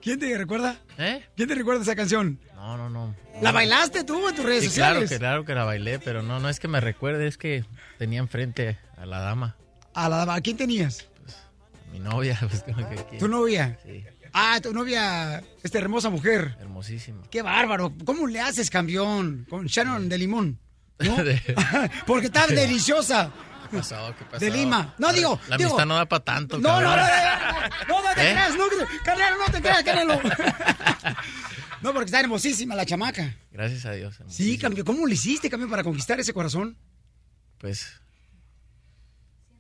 ¿Quién 0.02 0.20
te 0.20 0.38
recuerda? 0.38 0.78
¿Eh? 0.98 1.24
¿Quién 1.36 1.48
te 1.48 1.56
recuerda 1.56 1.82
esa 1.84 1.96
canción? 1.96 2.40
No, 2.56 2.78
no, 2.78 2.90
no. 2.90 3.16
¿La 3.42 3.52
bailaste 3.52 4.04
tú 4.04 4.28
en 4.30 4.36
tus 4.36 4.46
redes 4.46 4.64
Sí, 4.66 4.70
claro 4.72 4.96
sociales? 4.96 5.10
que, 5.10 5.18
claro 5.20 5.46
que 5.46 5.56
la 5.56 5.64
bailé, 5.64 6.00
pero 6.00 6.22
no, 6.24 6.40
no 6.40 6.50
es 6.50 6.60
que 6.60 6.68
me 6.68 6.80
recuerde, 6.80 7.28
es 7.28 7.38
que 7.38 7.66
tenía 7.98 8.20
enfrente 8.20 8.78
a 8.98 9.06
la 9.06 9.20
dama, 9.20 9.56
¿A, 9.94 10.08
la, 10.10 10.24
¿A 10.34 10.42
quién 10.42 10.58
tenías? 10.58 11.08
mi 11.92 12.00
novia, 12.00 12.38
pues 12.50 12.64
como 12.64 12.88
que 12.90 13.00
aquí. 13.00 13.18
¿Tu 13.18 13.28
novia? 13.28 13.78
Sí, 13.84 14.04
Ah, 14.34 14.60
tu 14.64 14.72
novia, 14.74 15.44
esta 15.62 15.78
hermosa 15.78 16.10
mujer. 16.10 16.56
hermosísima. 16.62 17.22
Qué 17.30 17.42
bárbaro. 17.42 17.92
¿Cómo 18.06 18.28
le 18.28 18.40
haces, 18.40 18.70
campeón? 18.70 19.46
Con 19.50 19.66
Shannon 19.66 20.08
de 20.08 20.18
limón. 20.18 20.58
¿No? 21.00 21.18
Porque 22.08 22.28
está 22.28 22.48
deliciosa. 22.48 23.30
¿Qué 23.72 23.78
pasó? 23.78 24.14
¿Qué 24.18 24.26
pasó? 24.26 24.40
De 24.46 24.52
Lima. 24.52 24.94
No, 24.98 25.12
digo, 25.14 25.40
La 25.48 25.58
digo- 25.58 25.70
amistad 25.72 25.86
no 25.88 25.96
da 25.96 26.06
para 26.06 26.24
tanto, 26.24 26.58
No, 26.60 26.82
no, 26.82 26.90
no, 26.90 26.96
cabrón. 26.96 27.70
no, 27.88 28.02
no, 28.02 28.08
no 28.10 28.14
te 28.14 28.22
¿Eh? 28.22 28.32
creas, 28.32 28.56
no, 28.58 28.64
Canelo, 29.04 29.38
no 29.38 29.46
te 29.52 29.62
creas, 29.62 29.84
Canelo. 29.84 30.20
No, 31.82 31.94
porque 31.94 32.06
está 32.06 32.20
hermosísima 32.20 32.76
la 32.76 32.86
chamaca. 32.86 33.36
Gracias 33.52 33.88
a 33.88 33.92
Dios. 33.94 34.16
Sí, 34.28 34.60
campeón, 34.60 34.86
¿cómo 34.86 35.08
le 35.08 35.16
hiciste, 35.16 35.50
campeón, 35.50 35.72
para 35.72 35.84
conquistar 35.84 36.20
ese 36.20 36.32
corazón? 36.32 36.78
Pues, 37.58 38.00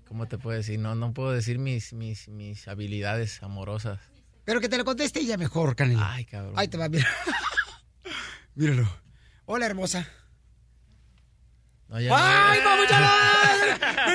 ¿cómo 0.07 0.27
te 0.27 0.37
puedo 0.37 0.55
decir? 0.55 0.77
No, 0.77 0.93
no 0.93 1.13
puedo 1.15 1.31
decir 1.31 1.57
mis, 1.57 1.93
mis, 1.93 2.27
mis 2.27 2.67
habilidades 2.67 3.41
amorosas. 3.41 3.99
Pero 4.45 4.61
que 4.61 4.69
te 4.69 4.77
lo 4.77 4.85
conteste 4.85 5.19
ella 5.21 5.35
mejor, 5.37 5.75
Canelo. 5.75 6.03
Ay, 6.03 6.25
cabrón. 6.25 6.53
Ahí 6.57 6.67
te 6.67 6.77
va, 6.77 6.89
mira. 6.89 7.07
Míralo. 8.55 8.87
Hola, 9.45 9.65
hermosa. 9.65 10.07
No, 11.91 11.99
no. 11.99 12.15
¡Ay, 12.15 12.59
papuchón! 12.63 13.03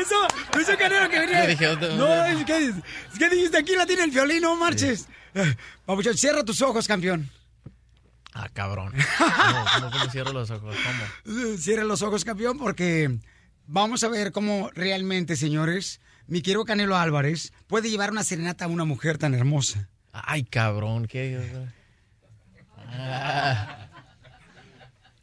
Eso, 0.00 0.26
eso 0.60 0.78
Canelo 0.78 1.10
que 1.10 1.18
venía. 1.20 1.42
Yo 1.44 1.48
dije, 1.50 1.66
¿dónde- 1.66 1.96
no, 1.96 2.24
es 2.26 2.44
que, 2.44 2.66
es 2.68 3.18
que 3.18 3.28
dijiste 3.28 3.58
aquí 3.58 3.76
la 3.76 3.86
tiene 3.86 4.04
el 4.04 4.10
violín, 4.10 4.40
no 4.42 4.56
marches. 4.56 5.06
Eh, 5.34 5.54
Papuchón, 5.84 6.16
cierra 6.16 6.42
tus 6.42 6.62
ojos, 6.62 6.88
campeón. 6.88 7.30
Ah, 8.32 8.48
cabrón. 8.52 8.92
¿Cómo, 9.18 9.64
cómo, 9.74 9.90
cómo 9.90 10.10
cierro 10.10 10.32
los 10.32 10.50
ojos? 10.50 10.74
¿Cómo? 11.24 11.38
Eh, 11.38 11.58
Cierra 11.58 11.84
los 11.84 12.02
ojos, 12.02 12.24
campeón, 12.24 12.58
porque 12.58 13.18
vamos 13.66 14.02
a 14.04 14.08
ver 14.08 14.32
cómo 14.32 14.70
realmente, 14.74 15.36
señores, 15.36 16.00
mi 16.26 16.40
querido 16.42 16.64
Canelo 16.64 16.96
Álvarez 16.96 17.52
puede 17.66 17.90
llevar 17.90 18.10
una 18.10 18.24
serenata 18.24 18.64
a 18.64 18.68
una 18.68 18.84
mujer 18.84 19.18
tan 19.18 19.34
hermosa. 19.34 19.88
Ay, 20.12 20.44
cabrón, 20.44 21.06
¿qué? 21.06 21.46
Ah. 22.88 23.88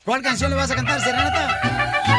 ¿Cuál 0.06 0.22
canción 0.22 0.52
le 0.52 0.58
vas 0.58 0.70
a 0.70 0.76
cantar, 0.76 1.02
serenata? 1.02 2.13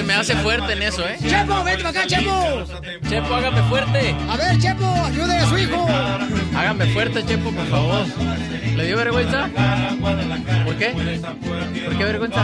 Que 0.00 0.06
me 0.06 0.14
hace 0.14 0.34
fuerte 0.36 0.72
en 0.72 0.82
eso, 0.82 1.06
¿eh? 1.06 1.18
Chepo, 1.20 1.62
para 1.62 1.88
acá, 1.90 2.06
Chepo. 2.06 2.64
Chepo, 3.08 3.34
hágame 3.34 3.62
fuerte. 3.64 4.14
A 4.30 4.36
ver, 4.36 4.58
Chepo, 4.58 4.86
ayude 4.86 5.36
a 5.36 5.46
su 5.46 5.58
hijo. 5.58 5.86
Hágame 6.56 6.86
fuerte, 6.86 7.24
Chepo, 7.26 7.50
por 7.50 7.66
favor. 7.66 8.06
¿Le 8.76 8.86
dio 8.86 8.96
vergüenza? 8.96 9.50
¿Por 10.64 10.76
qué? 10.76 10.94
¿Por 11.84 11.98
qué 11.98 12.04
vergüenza? 12.04 12.40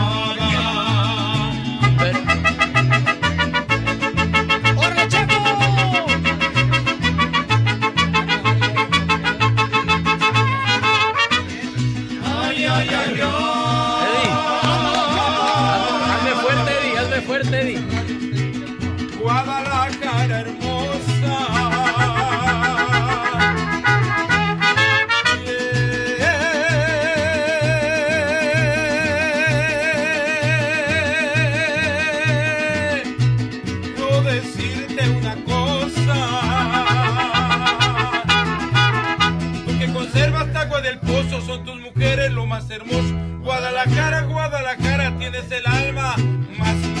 Lo 42.33 42.45
más 42.45 42.69
hermoso. 42.69 43.13
Guadalajara, 43.41 44.23
Guadalajara, 44.23 45.17
tienes 45.17 45.51
el 45.51 45.65
alma 45.65 46.15
más 46.57 46.96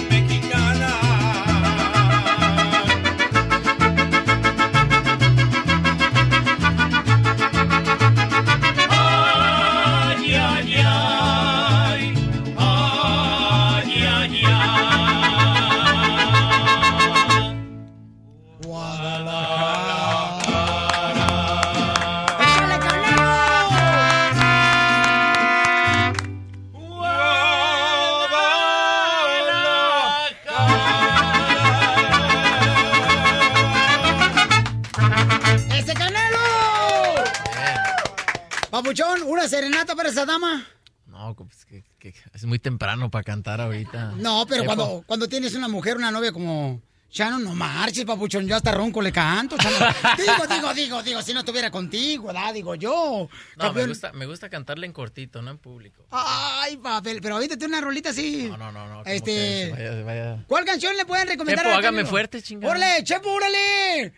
Papuchón, 38.97 39.27
¿una 39.29 39.47
serenata 39.47 39.95
para 39.95 40.09
esa 40.09 40.25
dama? 40.25 40.65
No, 41.05 41.35
pues 41.35 41.65
que, 41.65 41.83
que 41.99 42.15
es 42.33 42.45
muy 42.45 42.57
temprano 42.57 43.11
para 43.11 43.23
cantar 43.23 43.61
ahorita. 43.61 44.13
No, 44.17 44.45
pero 44.49 44.65
cuando, 44.65 45.03
cuando 45.05 45.27
tienes 45.29 45.53
una 45.53 45.67
mujer, 45.67 45.97
una 45.97 46.09
novia 46.09 46.31
como 46.31 46.81
Shannon, 47.11 47.43
no 47.43 47.53
marches, 47.53 48.05
papuchón, 48.05 48.47
yo 48.47 48.55
hasta 48.55 48.71
ronco 48.71 48.99
le 49.01 49.11
canto. 49.11 49.55
Digo, 50.17 50.47
digo, 50.47 50.73
digo, 50.73 51.03
digo, 51.03 51.21
si 51.21 51.31
no 51.33 51.41
estuviera 51.41 51.69
contigo, 51.69 52.27
¿verdad? 52.27 52.53
Digo 52.55 52.73
yo. 52.73 53.29
No, 53.55 53.73
me 53.73 53.85
gusta, 53.85 54.13
me 54.13 54.25
gusta 54.25 54.49
cantarle 54.49 54.87
en 54.87 54.93
cortito, 54.93 55.43
no 55.43 55.51
en 55.51 55.59
público. 55.59 56.07
Ay, 56.09 56.77
papel, 56.77 57.19
pero 57.21 57.35
ahorita 57.35 57.55
tiene 57.55 57.75
una 57.75 57.81
rolita 57.81 58.09
así. 58.09 58.47
No, 58.49 58.57
no, 58.57 58.71
no, 58.71 58.87
no. 58.87 59.03
Este- 59.05 59.71
vaya, 59.71 60.03
vaya. 60.03 60.43
¿Cuál 60.47 60.65
canción 60.65 60.97
le 60.97 61.05
pueden 61.05 61.27
recomendar 61.27 61.65
Chepo, 61.65 61.75
a 61.75 61.77
hágame 61.77 62.03
fuerte, 62.03 62.41
chingada. 62.41 62.73
¡Órale, 62.73 63.03
Chepo, 63.03 63.29
órale! 63.29 64.13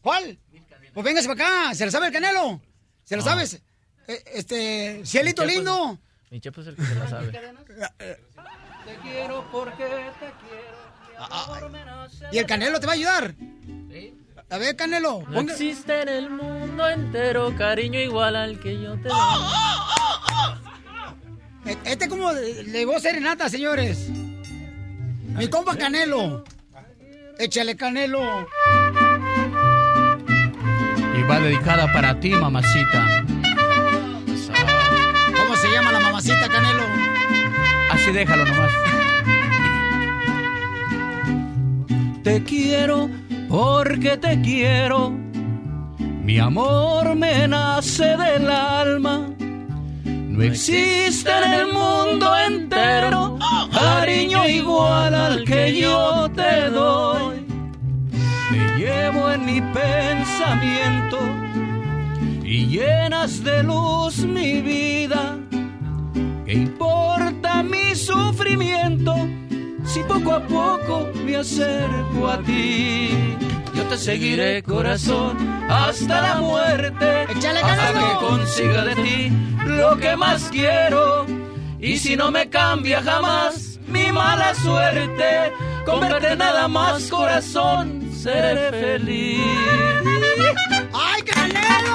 ¿Cuál? 0.00 0.38
Pues 0.98 1.04
véngase 1.04 1.28
para 1.28 1.46
acá, 1.68 1.74
¿se 1.76 1.84
la 1.84 1.92
sabe 1.92 2.08
el 2.08 2.12
Canelo? 2.12 2.60
¿Se 3.04 3.14
la 3.16 3.22
No. 3.22 3.28
sabes? 3.30 3.62
Eh, 4.08 4.24
Este, 4.34 5.02
Cielito 5.06 5.42
Mi 5.42 5.48
Chepo 5.48 5.52
es- 5.52 5.56
lindo. 5.64 5.98
Mi 6.32 6.40
chepo 6.40 6.60
es 6.60 6.66
el 6.66 6.74
que 6.74 6.84
se 6.84 6.94
la 6.96 7.08
sabe. 7.08 7.30
Te 7.30 8.96
quiero 9.04 9.48
porque 9.52 9.84
te 9.84 10.32
quiero. 10.42 11.68
¿Y 12.32 12.38
el 12.38 12.46
Canelo 12.46 12.80
te 12.80 12.86
va 12.86 12.92
a 12.94 12.96
ayudar? 12.96 13.32
A 14.50 14.58
ver, 14.58 14.74
Canelo. 14.74 15.20
No 15.28 15.34
ponga- 15.40 15.52
existe 15.52 16.02
en 16.02 16.08
el 16.08 16.30
mundo 16.30 16.88
entero 16.88 17.54
cariño 17.56 18.00
igual 18.00 18.34
al 18.34 18.58
que 18.58 18.82
yo 18.82 18.94
te 19.00 19.08
doy. 19.08 19.18
E- 21.64 21.78
Este 21.84 22.08
como 22.08 22.32
le 22.32 22.84
voz 22.86 23.02
serenata, 23.02 23.48
señores. 23.48 24.08
Mi 24.08 25.48
compa 25.48 25.76
Canelo. 25.76 26.42
Échale, 27.38 27.76
Canelo. 27.76 28.48
Va 31.28 31.40
dedicada 31.40 31.92
para 31.92 32.18
ti, 32.18 32.30
mamacita. 32.30 33.24
¿Cómo 35.36 35.56
se 35.56 35.70
llama 35.70 35.92
la 35.92 36.00
mamacita, 36.00 36.48
Canelo? 36.48 36.82
Así 37.90 38.10
déjalo 38.12 38.44
nomás. 38.46 38.72
Te 42.22 42.42
quiero 42.44 43.10
porque 43.48 44.16
te 44.16 44.40
quiero. 44.40 45.12
Mi 45.98 46.38
amor 46.38 47.14
me 47.14 47.48
nace 47.48 48.16
del 48.16 48.50
alma. 48.50 49.28
No 50.04 50.42
existe 50.42 51.30
en 51.30 51.52
el 51.52 51.72
mundo 51.72 52.36
entero 52.38 53.38
cariño 53.72 54.48
igual 54.48 55.14
al 55.14 55.44
que 55.44 55.78
yo 55.78 56.30
te 56.34 56.70
doy. 56.70 57.37
Te 58.50 58.78
llevo 58.78 59.30
en 59.30 59.44
mi 59.44 59.60
pensamiento 59.60 61.18
y 62.42 62.66
llenas 62.66 63.44
de 63.44 63.62
luz 63.62 64.18
mi 64.24 64.62
vida. 64.62 65.36
¿Qué 66.46 66.54
importa 66.54 67.62
mi 67.62 67.94
sufrimiento 67.94 69.14
si 69.84 70.00
poco 70.04 70.32
a 70.32 70.40
poco 70.40 71.08
me 71.24 71.36
acerco 71.36 72.28
a 72.28 72.38
ti? 72.38 73.10
Yo 73.74 73.84
te 73.84 73.98
seguiré, 73.98 74.62
corazón, 74.62 75.36
hasta 75.68 76.22
la 76.22 76.40
muerte, 76.40 77.24
¡Échale, 77.30 77.60
hasta 77.60 77.92
que 77.92 78.26
consiga 78.26 78.84
de 78.84 78.94
ti 78.94 79.32
lo 79.66 79.96
que 79.98 80.16
más 80.16 80.48
quiero. 80.50 81.26
Y 81.78 81.98
si 81.98 82.16
no 82.16 82.30
me 82.30 82.48
cambia 82.48 83.02
jamás 83.02 83.78
mi 83.86 84.10
mala 84.10 84.54
suerte, 84.54 85.52
con 85.84 86.00
verte 86.00 86.34
nada 86.34 86.66
más, 86.66 87.08
corazón, 87.10 88.07
seré 88.18 88.70
feliz. 88.70 89.40
¡Ay, 90.92 91.22
Canelo! 91.22 91.92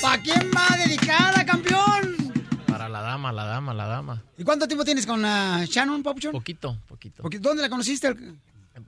¿Para 0.00 0.22
quién 0.22 0.50
va 0.56 0.76
dedicada, 0.76 1.44
campeón? 1.44 2.32
Para 2.66 2.88
la 2.88 3.00
dama, 3.02 3.32
la 3.32 3.44
dama, 3.44 3.74
la 3.74 3.86
dama. 3.86 4.22
¿Y 4.38 4.44
cuánto 4.44 4.66
tiempo 4.66 4.84
tienes 4.84 5.06
con 5.06 5.22
la 5.22 5.64
Shannon, 5.68 6.02
Papuchón? 6.02 6.32
Poquito, 6.32 6.78
poquito. 6.86 7.22
¿Dónde 7.40 7.62
la 7.62 7.68
conociste? 7.68 8.14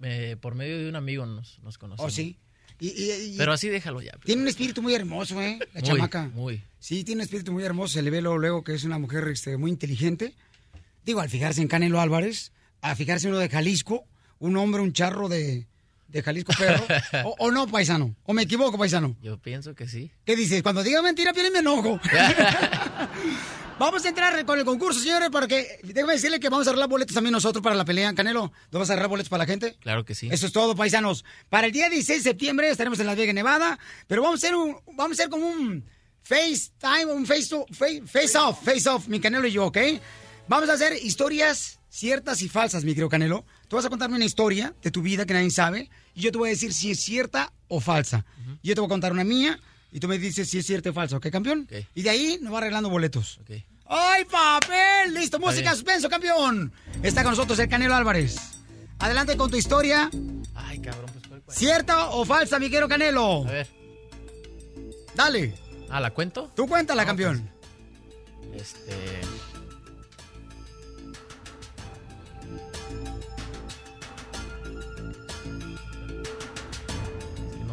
Eh, 0.03 0.37
por 0.41 0.55
medio 0.55 0.79
de 0.79 0.89
un 0.89 0.97
amigo 0.97 1.27
nos, 1.27 1.59
nos 1.63 1.79
conocimos. 1.79 2.11
¿Oh, 2.11 2.15
sí? 2.15 2.37
Y- 2.81 2.89
y- 2.89 3.35
y- 3.35 3.37
Pero 3.39 3.53
así 3.53 3.69
déjalo 3.69 4.01
ya. 4.01 4.13
Tiene 4.25 4.43
un 4.43 4.49
espíritu 4.49 4.83
muy 4.83 4.95
hermoso, 4.95 5.41
¿eh? 5.41 5.59
La 5.75 5.81
Muy, 5.81 5.89
chamaca. 5.89 6.31
muy. 6.35 6.63
Sí, 6.81 7.05
tiene 7.05 7.21
un 7.21 7.23
espíritu 7.25 7.53
muy 7.53 7.63
hermoso. 7.63 7.95
Se 7.95 8.03
le 8.03 8.11
ve 8.11 8.21
luego, 8.23 8.39
luego 8.39 8.65
que 8.65 8.75
es 8.75 8.83
una 8.85 8.99
mujer 8.99 9.29
este, 9.29 9.57
muy 9.57 9.71
inteligente. 9.71 10.35
Digo, 11.05 11.21
al 11.21 11.29
fijarse 11.31 11.61
en 11.63 11.69
Canelo 11.69 12.01
Álvarez, 12.01 12.51
a 12.81 12.97
fijarse 12.97 13.29
en 13.29 13.35
uno 13.35 13.41
de 13.41 13.49
Jalisco, 13.49 14.05
un 14.41 14.57
hombre, 14.57 14.81
un 14.81 14.93
charro 14.93 15.29
de, 15.29 15.69
de 16.13 16.23
Jalisco 16.23 16.53
Perro. 16.59 16.85
o, 17.25 17.35
o 17.39 17.51
no, 17.51 17.67
paisano? 17.67 18.15
¿O 18.25 18.33
me 18.33 18.43
equivoco, 18.43 18.79
paisano? 18.79 19.17
Yo 19.23 19.39
pienso 19.39 19.75
que 19.75 19.89
sí. 19.89 20.11
¿Qué 20.25 20.37
dices? 20.37 20.63
Cuando 20.63 20.83
diga 20.83 21.03
mentira, 21.03 21.33
Piolín, 21.33 21.53
me 21.53 21.59
enojo. 21.61 21.99
Vamos 23.79 24.05
a 24.05 24.09
entrar 24.11 24.45
con 24.45 24.59
el 24.59 24.65
concurso, 24.65 25.01
señores, 25.01 25.29
porque 25.33 25.81
déjame 25.83 26.13
decirle 26.13 26.39
que 26.39 26.49
vamos 26.49 26.67
a 26.67 26.71
arreglar 26.71 26.89
boletos 26.89 27.15
también 27.15 27.33
nosotros 27.33 27.63
para 27.65 27.75
la 27.75 27.85
pelea, 27.85 28.15
Canelo. 28.15 28.53
¿No 28.71 28.79
vas 28.79 28.91
a 28.91 28.93
arreglar 28.93 29.09
boletos 29.09 29.29
para 29.29 29.43
la 29.45 29.47
gente? 29.47 29.77
Claro 29.81 30.05
que 30.05 30.15
sí. 30.15 30.29
Eso 30.31 30.47
es 30.47 30.53
todo, 30.53 30.77
paisanos. 30.77 31.25
Para 31.49 31.67
el 31.67 31.73
día 31.73 31.89
16 31.89 32.23
de 32.23 32.31
septiembre 32.31 32.69
estaremos 32.71 33.01
en 33.01 33.07
Las 33.07 33.17
Vegas, 33.17 33.35
Nevada, 33.35 33.79
pero 34.07 34.23
vamos 34.23 34.43
a 34.43 34.47
hacer 34.47 34.55
un, 34.55 34.77
vamos 34.95 35.19
a 35.19 35.23
hacer 35.23 35.31
como 35.31 35.49
un 35.49 35.85
FaceTime, 36.23 37.07
un 37.07 37.27
face, 37.27 37.49
to- 37.49 37.67
face, 37.73 38.03
face 38.07 38.39
off, 38.39 38.63
face 38.63 38.89
off, 38.89 39.09
mi 39.09 39.19
Canelo 39.19 39.49
y 39.49 39.53
yo, 39.53 39.67
¿ok? 39.67 39.79
Vamos 40.47 40.69
a 40.69 40.75
hacer 40.75 40.93
historias 41.03 41.81
ciertas 41.89 42.41
y 42.43 42.49
falsas, 42.49 42.85
mi 42.85 42.93
querido 42.93 43.09
Canelo. 43.09 43.45
Tú 43.67 43.77
vas 43.77 43.85
a 43.85 43.89
contarme 43.91 44.15
una 44.17 44.25
historia 44.27 44.75
de 44.83 44.91
tu 44.93 45.03
vida 45.03 45.27
que 45.27 45.35
nadie 45.35 45.51
sabe 45.51 45.91
y 46.15 46.23
yo 46.23 46.33
te 46.33 46.39
voy 46.39 46.49
a 46.49 46.51
decir 46.51 46.73
si 46.73 46.91
es 46.91 47.01
cierta 47.01 47.53
o 47.69 47.81
falsa. 47.81 48.25
Yo 48.63 48.75
te 48.75 48.81
voy 48.81 48.87
a 48.87 48.91
contar 48.91 49.13
una 49.13 49.25
mía 49.25 49.59
y 49.91 50.01
tú 50.01 50.09
me 50.09 50.19
dices 50.19 50.49
si 50.49 50.59
es 50.59 50.67
cierta 50.67 50.91
o 50.91 50.93
falsa, 50.93 51.17
¿ok, 51.17 51.29
campeón? 51.31 51.69
Y 51.95 52.03
de 52.03 52.11
ahí 52.11 52.39
nos 52.41 52.53
va 52.53 52.59
arreglando 52.59 52.89
boletos. 52.91 53.41
¡Ay, 53.87 54.25
papel! 54.25 55.15
Listo, 55.15 55.39
música, 55.39 55.73
suspenso, 55.73 56.09
campeón. 56.09 56.73
Está 57.03 57.23
con 57.23 57.33
nosotros 57.33 57.59
el 57.59 57.69
Canelo 57.69 57.95
Álvarez. 57.95 58.37
Adelante 58.99 59.37
con 59.37 59.51
tu 59.51 59.57
historia. 59.57 60.11
Ay, 60.55 60.79
cabrón, 60.81 61.11
pues 61.13 61.27
¿cuál, 61.27 61.43
cuál? 61.43 61.57
¿Cierta 61.57 62.11
o 62.11 62.25
falsa, 62.25 62.59
mi 62.59 62.71
querido 62.71 62.89
Canelo? 62.89 63.47
A 63.47 63.51
ver. 63.51 63.69
Dale. 65.15 65.55
Ah, 65.91 66.01
¿la 66.01 66.11
cuento? 66.11 66.51
Tú 66.55 66.67
cuéntala, 66.67 67.05
campeón. 67.05 67.51
Este. 68.55 68.93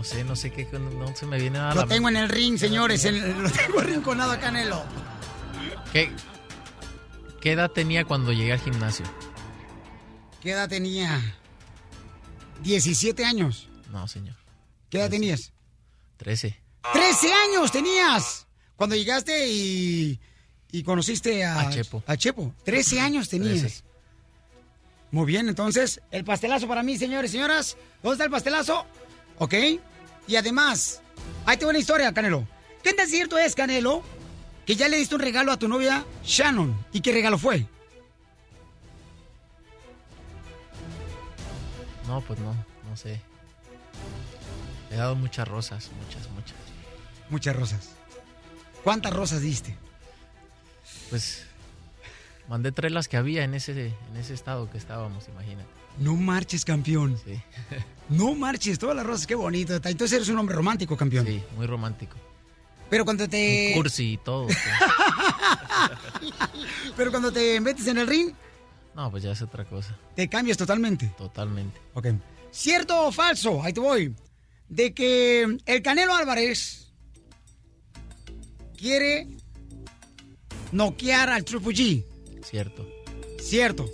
Sé, 0.09 0.23
no 0.23 0.35
sé 0.35 0.51
qué, 0.51 0.65
no 0.73 1.15
se 1.15 1.25
me 1.25 1.37
viene 1.39 1.57
nada. 1.57 1.71
a 1.71 1.75
Lo 1.75 1.81
la 1.81 1.87
tengo 1.87 2.09
en 2.09 2.17
el 2.17 2.29
ring, 2.29 2.57
señores. 2.57 3.05
en- 3.05 3.43
lo 3.43 3.49
tengo 3.51 3.79
arrinconado 3.79 4.31
a 4.31 4.39
Canelo. 4.39 4.83
¿Qué, 5.93 6.11
¿Qué 7.41 7.51
edad 7.53 7.69
tenía 7.71 8.05
cuando 8.05 8.31
llegué 8.31 8.53
al 8.53 8.59
gimnasio? 8.59 9.05
¿Qué 10.41 10.51
edad 10.51 10.67
tenía? 10.69 11.19
17 12.63 13.23
años. 13.25 13.69
No, 13.91 14.07
señor. 14.07 14.35
¿Qué 14.89 14.99
edad 14.99 15.09
tenías? 15.09 15.53
13. 16.17 16.59
13 16.93 17.33
años 17.33 17.71
tenías 17.71 18.47
cuando 18.75 18.95
llegaste 18.95 19.47
y, 19.49 20.19
y 20.71 20.83
conociste 20.83 21.43
a, 21.45 21.59
A 21.61 21.69
Chepo. 21.69 22.03
a 22.07 22.17
Chepo. 22.17 22.53
13 22.63 22.99
años 23.01 23.29
tenías. 23.29 23.59
13. 23.59 23.83
Muy 25.11 25.25
bien, 25.25 25.49
entonces, 25.49 26.01
el 26.11 26.23
pastelazo 26.23 26.67
para 26.67 26.83
mí, 26.83 26.97
señores 26.97 27.31
y 27.31 27.33
señoras. 27.33 27.77
¿Dónde 28.03 28.13
está 28.13 28.25
el 28.25 28.31
pastelazo? 28.31 28.85
¿Ok? 29.39 29.53
Y 30.29 30.35
además, 30.35 31.01
ahí 31.47 31.57
tengo 31.57 31.71
una 31.71 31.79
historia, 31.79 32.13
Canelo. 32.13 32.47
¿Qué 32.83 32.93
tan 32.93 33.09
cierto 33.09 33.39
es, 33.39 33.55
Canelo, 33.55 34.03
que 34.63 34.75
ya 34.75 34.87
le 34.87 34.97
diste 34.97 35.15
un 35.15 35.21
regalo 35.21 35.51
a 35.51 35.57
tu 35.57 35.67
novia 35.67 36.05
Shannon? 36.23 36.85
¿Y 36.93 37.01
qué 37.01 37.11
regalo 37.11 37.39
fue? 37.39 37.65
No, 42.05 42.21
pues 42.21 42.37
no, 42.37 42.53
no 42.87 42.95
sé. 42.95 43.19
Le 44.91 44.95
he 44.95 44.99
dado 44.99 45.15
muchas 45.15 45.47
rosas, 45.47 45.89
muchas, 45.99 46.29
muchas. 46.29 46.57
Muchas 47.31 47.55
rosas. 47.55 47.89
¿Cuántas 48.83 49.11
rosas 49.11 49.41
diste? 49.41 49.75
Pues 51.09 51.47
mandé 52.49 52.73
tres 52.73 52.91
las 52.91 53.07
que 53.07 53.15
había 53.15 53.45
en 53.45 53.53
ese, 53.53 53.93
en 54.09 54.17
ese 54.17 54.33
estado 54.33 54.69
que 54.69 54.77
estábamos, 54.77 55.29
imagínate. 55.29 55.69
No 55.99 56.15
marches, 56.15 56.65
campeón. 56.65 57.17
Sí. 57.25 57.41
No 58.09 58.33
marches, 58.33 58.79
todas 58.79 58.95
las 58.95 59.05
rosas, 59.05 59.27
qué 59.27 59.35
bonito. 59.35 59.75
Entonces 59.75 60.13
eres 60.13 60.29
un 60.29 60.39
hombre 60.39 60.55
romántico, 60.55 60.97
campeón. 60.97 61.27
Sí, 61.27 61.43
muy 61.55 61.67
romántico. 61.67 62.17
Pero 62.89 63.05
cuando 63.05 63.29
te... 63.29 63.73
Un 63.75 63.81
cursi 63.83 64.13
y 64.13 64.17
todo. 64.17 64.45
pues. 64.47 64.57
Pero 66.97 67.11
cuando 67.11 67.31
te 67.31 67.61
metes 67.61 67.85
en 67.85 67.99
el 67.99 68.07
ring, 68.07 68.31
No, 68.95 69.11
pues 69.11 69.21
ya 69.21 69.31
es 69.31 69.41
otra 69.43 69.63
cosa. 69.63 69.95
te 70.15 70.27
cambias 70.27 70.57
totalmente. 70.57 71.05
Totalmente. 71.19 71.79
Ok. 71.93 72.07
¿Cierto 72.49 73.05
o 73.07 73.11
falso? 73.11 73.61
Ahí 73.61 73.73
te 73.73 73.79
voy. 73.79 74.15
De 74.67 74.91
que 74.91 75.57
el 75.67 75.81
Canelo 75.83 76.15
Álvarez 76.15 76.91
quiere 78.75 79.27
noquear 80.71 81.29
al 81.29 81.45
Triple 81.45 81.75
G. 81.75 82.05
Cierto. 82.43 82.87
Cierto. 83.39 83.89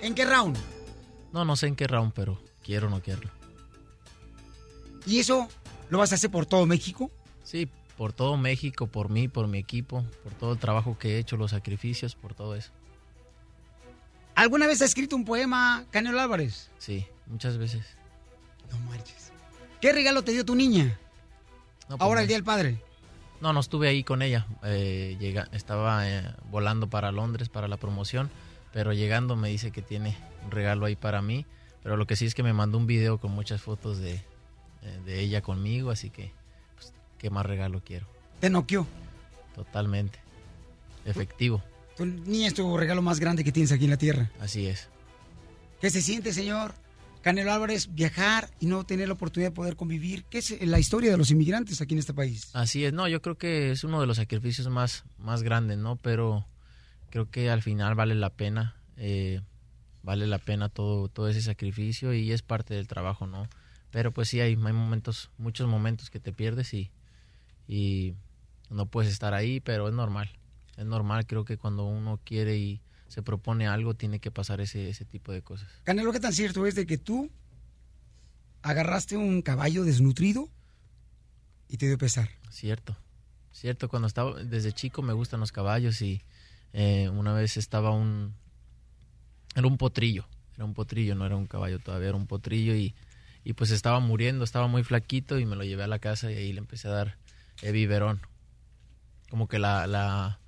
¿En 0.00 0.14
qué 0.14 0.24
round? 0.24 0.56
No, 1.32 1.44
no 1.44 1.56
sé 1.56 1.66
en 1.68 1.76
qué 1.76 1.86
round, 1.86 2.12
pero 2.12 2.40
quiero 2.62 2.90
noquearlo. 2.90 3.30
¿Y 5.06 5.18
eso 5.20 5.48
lo 5.90 5.98
vas 5.98 6.12
a 6.12 6.16
hacer 6.16 6.30
por 6.30 6.46
todo 6.46 6.66
México? 6.66 7.10
Sí, 7.42 7.68
por 7.96 8.12
todo 8.12 8.36
México, 8.36 8.86
por 8.86 9.10
mí, 9.10 9.28
por 9.28 9.48
mi 9.48 9.58
equipo, 9.58 10.04
por 10.22 10.32
todo 10.34 10.52
el 10.52 10.58
trabajo 10.58 10.96
que 10.98 11.16
he 11.16 11.18
hecho, 11.18 11.36
los 11.36 11.50
sacrificios, 11.52 12.14
por 12.14 12.34
todo 12.34 12.54
eso. 12.54 12.70
¿Alguna 14.34 14.66
vez 14.66 14.80
has 14.80 14.88
escrito 14.88 15.14
un 15.16 15.24
poema, 15.24 15.84
Canelo 15.90 16.20
Álvarez? 16.20 16.70
Sí, 16.78 17.06
muchas 17.26 17.58
veces. 17.58 17.84
No 18.70 18.78
marches. 18.80 19.30
¿Qué 19.80 19.92
regalo 19.92 20.22
te 20.22 20.32
dio 20.32 20.44
tu 20.44 20.54
niña? 20.54 20.98
No, 21.88 21.98
pues 21.98 22.00
Ahora 22.00 22.16
no. 22.16 22.22
el 22.22 22.28
Día 22.28 22.36
del 22.36 22.44
Padre. 22.44 22.82
No, 23.42 23.52
no 23.52 23.58
estuve 23.58 23.88
ahí 23.88 24.04
con 24.04 24.22
ella. 24.22 24.46
Eh, 24.62 25.16
llega, 25.18 25.48
estaba 25.50 26.08
eh, 26.08 26.22
volando 26.48 26.88
para 26.88 27.10
Londres 27.10 27.48
para 27.48 27.66
la 27.66 27.76
promoción, 27.76 28.30
pero 28.72 28.92
llegando 28.92 29.34
me 29.34 29.48
dice 29.48 29.72
que 29.72 29.82
tiene 29.82 30.16
un 30.44 30.52
regalo 30.52 30.86
ahí 30.86 30.94
para 30.94 31.22
mí. 31.22 31.44
Pero 31.82 31.96
lo 31.96 32.06
que 32.06 32.14
sí 32.14 32.24
es 32.24 32.36
que 32.36 32.44
me 32.44 32.52
mandó 32.52 32.78
un 32.78 32.86
video 32.86 33.18
con 33.18 33.32
muchas 33.32 33.60
fotos 33.60 33.98
de, 33.98 34.12
eh, 34.82 35.00
de 35.04 35.18
ella 35.18 35.42
conmigo, 35.42 35.90
así 35.90 36.08
que, 36.08 36.30
pues, 36.76 36.94
¿qué 37.18 37.30
más 37.30 37.44
regalo 37.44 37.82
quiero? 37.84 38.06
Te 38.38 38.48
noqueó. 38.48 38.86
Totalmente. 39.56 40.20
Efectivo, 41.04 41.64
niña 41.98 42.46
es 42.46 42.54
tu 42.54 42.76
regalo 42.76 43.02
más 43.02 43.18
grande 43.18 43.42
que 43.42 43.50
tienes 43.50 43.72
aquí 43.72 43.84
en 43.84 43.90
la 43.90 43.96
tierra. 43.96 44.30
así 44.38 44.68
es. 44.68 44.88
¿Qué 45.80 45.90
se 45.90 46.00
siente, 46.00 46.32
señor 46.32 46.74
Canelo 47.22 47.52
Álvarez, 47.52 47.94
viajar 47.94 48.50
y 48.58 48.66
no 48.66 48.84
tener 48.84 49.06
la 49.06 49.14
oportunidad 49.14 49.50
de 49.50 49.54
poder 49.54 49.76
convivir? 49.76 50.24
¿Qué 50.24 50.38
es 50.38 50.60
la 50.66 50.80
historia 50.80 51.12
de 51.12 51.16
los 51.16 51.30
inmigrantes 51.30 51.80
aquí 51.80 51.94
en 51.94 52.00
este 52.00 52.12
país? 52.12 52.50
Así 52.52 52.84
es, 52.84 52.92
no, 52.92 53.06
yo 53.06 53.22
creo 53.22 53.38
que 53.38 53.70
es 53.70 53.84
uno 53.84 54.00
de 54.00 54.08
los 54.08 54.16
sacrificios 54.16 54.68
más, 54.68 55.04
más 55.18 55.44
grandes, 55.44 55.78
¿no? 55.78 55.94
Pero 55.96 56.44
creo 57.10 57.30
que 57.30 57.48
al 57.48 57.62
final 57.62 57.94
vale 57.94 58.16
la 58.16 58.30
pena, 58.30 58.74
eh, 58.96 59.40
vale 60.02 60.26
la 60.26 60.38
pena 60.38 60.68
todo, 60.68 61.06
todo 61.08 61.28
ese 61.28 61.42
sacrificio 61.42 62.12
y 62.12 62.32
es 62.32 62.42
parte 62.42 62.74
del 62.74 62.88
trabajo, 62.88 63.28
¿no? 63.28 63.48
Pero 63.92 64.10
pues 64.10 64.28
sí, 64.28 64.40
hay, 64.40 64.52
hay 64.52 64.56
momentos, 64.56 65.30
muchos 65.38 65.68
momentos 65.68 66.10
que 66.10 66.18
te 66.18 66.32
pierdes 66.32 66.74
y, 66.74 66.90
y 67.68 68.14
no 68.68 68.86
puedes 68.86 69.12
estar 69.12 69.32
ahí, 69.32 69.60
pero 69.60 69.86
es 69.86 69.94
normal, 69.94 70.28
es 70.76 70.86
normal, 70.86 71.24
creo 71.26 71.44
que 71.44 71.56
cuando 71.56 71.84
uno 71.84 72.18
quiere 72.24 72.56
y 72.56 72.80
se 73.12 73.22
propone 73.22 73.66
algo, 73.66 73.92
tiene 73.92 74.20
que 74.20 74.30
pasar 74.30 74.62
ese, 74.62 74.88
ese 74.88 75.04
tipo 75.04 75.32
de 75.32 75.42
cosas. 75.42 75.68
Canelo, 75.84 76.12
¿qué 76.12 76.20
tan 76.20 76.32
cierto 76.32 76.66
es 76.66 76.74
de 76.74 76.86
que 76.86 76.96
tú 76.96 77.30
agarraste 78.62 79.18
un 79.18 79.42
caballo 79.42 79.84
desnutrido 79.84 80.48
y 81.68 81.76
te 81.76 81.88
dio 81.88 81.98
pesar? 81.98 82.30
Cierto, 82.48 82.96
cierto. 83.52 83.90
Cuando 83.90 84.08
estaba 84.08 84.42
desde 84.42 84.72
chico 84.72 85.02
me 85.02 85.12
gustan 85.12 85.40
los 85.40 85.52
caballos 85.52 86.00
y 86.00 86.22
eh, 86.72 87.10
una 87.10 87.34
vez 87.34 87.58
estaba 87.58 87.90
un 87.90 88.34
era 89.54 89.66
un 89.66 89.76
potrillo, 89.76 90.26
era 90.54 90.64
un 90.64 90.72
potrillo, 90.72 91.14
no 91.14 91.26
era 91.26 91.36
un 91.36 91.46
caballo 91.46 91.80
todavía, 91.80 92.08
era 92.08 92.16
un 92.16 92.26
potrillo 92.26 92.74
y, 92.74 92.94
y 93.44 93.52
pues 93.52 93.72
estaba 93.72 94.00
muriendo, 94.00 94.42
estaba 94.42 94.68
muy 94.68 94.84
flaquito 94.84 95.38
y 95.38 95.44
me 95.44 95.54
lo 95.54 95.64
llevé 95.64 95.82
a 95.82 95.86
la 95.86 95.98
casa 95.98 96.32
y 96.32 96.36
ahí 96.36 96.50
le 96.54 96.60
empecé 96.60 96.88
a 96.88 96.92
dar 96.92 97.18
eh, 97.60 97.72
biberón. 97.72 98.22
Como 99.28 99.48
que 99.48 99.58
la, 99.58 99.86
la, 99.86 100.40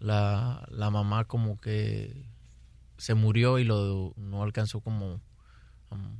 la, 0.00 0.66
la 0.70 0.90
mamá 0.90 1.26
como 1.26 1.60
que 1.60 2.26
se 2.96 3.14
murió 3.14 3.58
y 3.58 3.64
lo 3.64 4.12
no 4.16 4.42
alcanzó 4.42 4.80
como 4.80 5.20
um, 5.90 6.16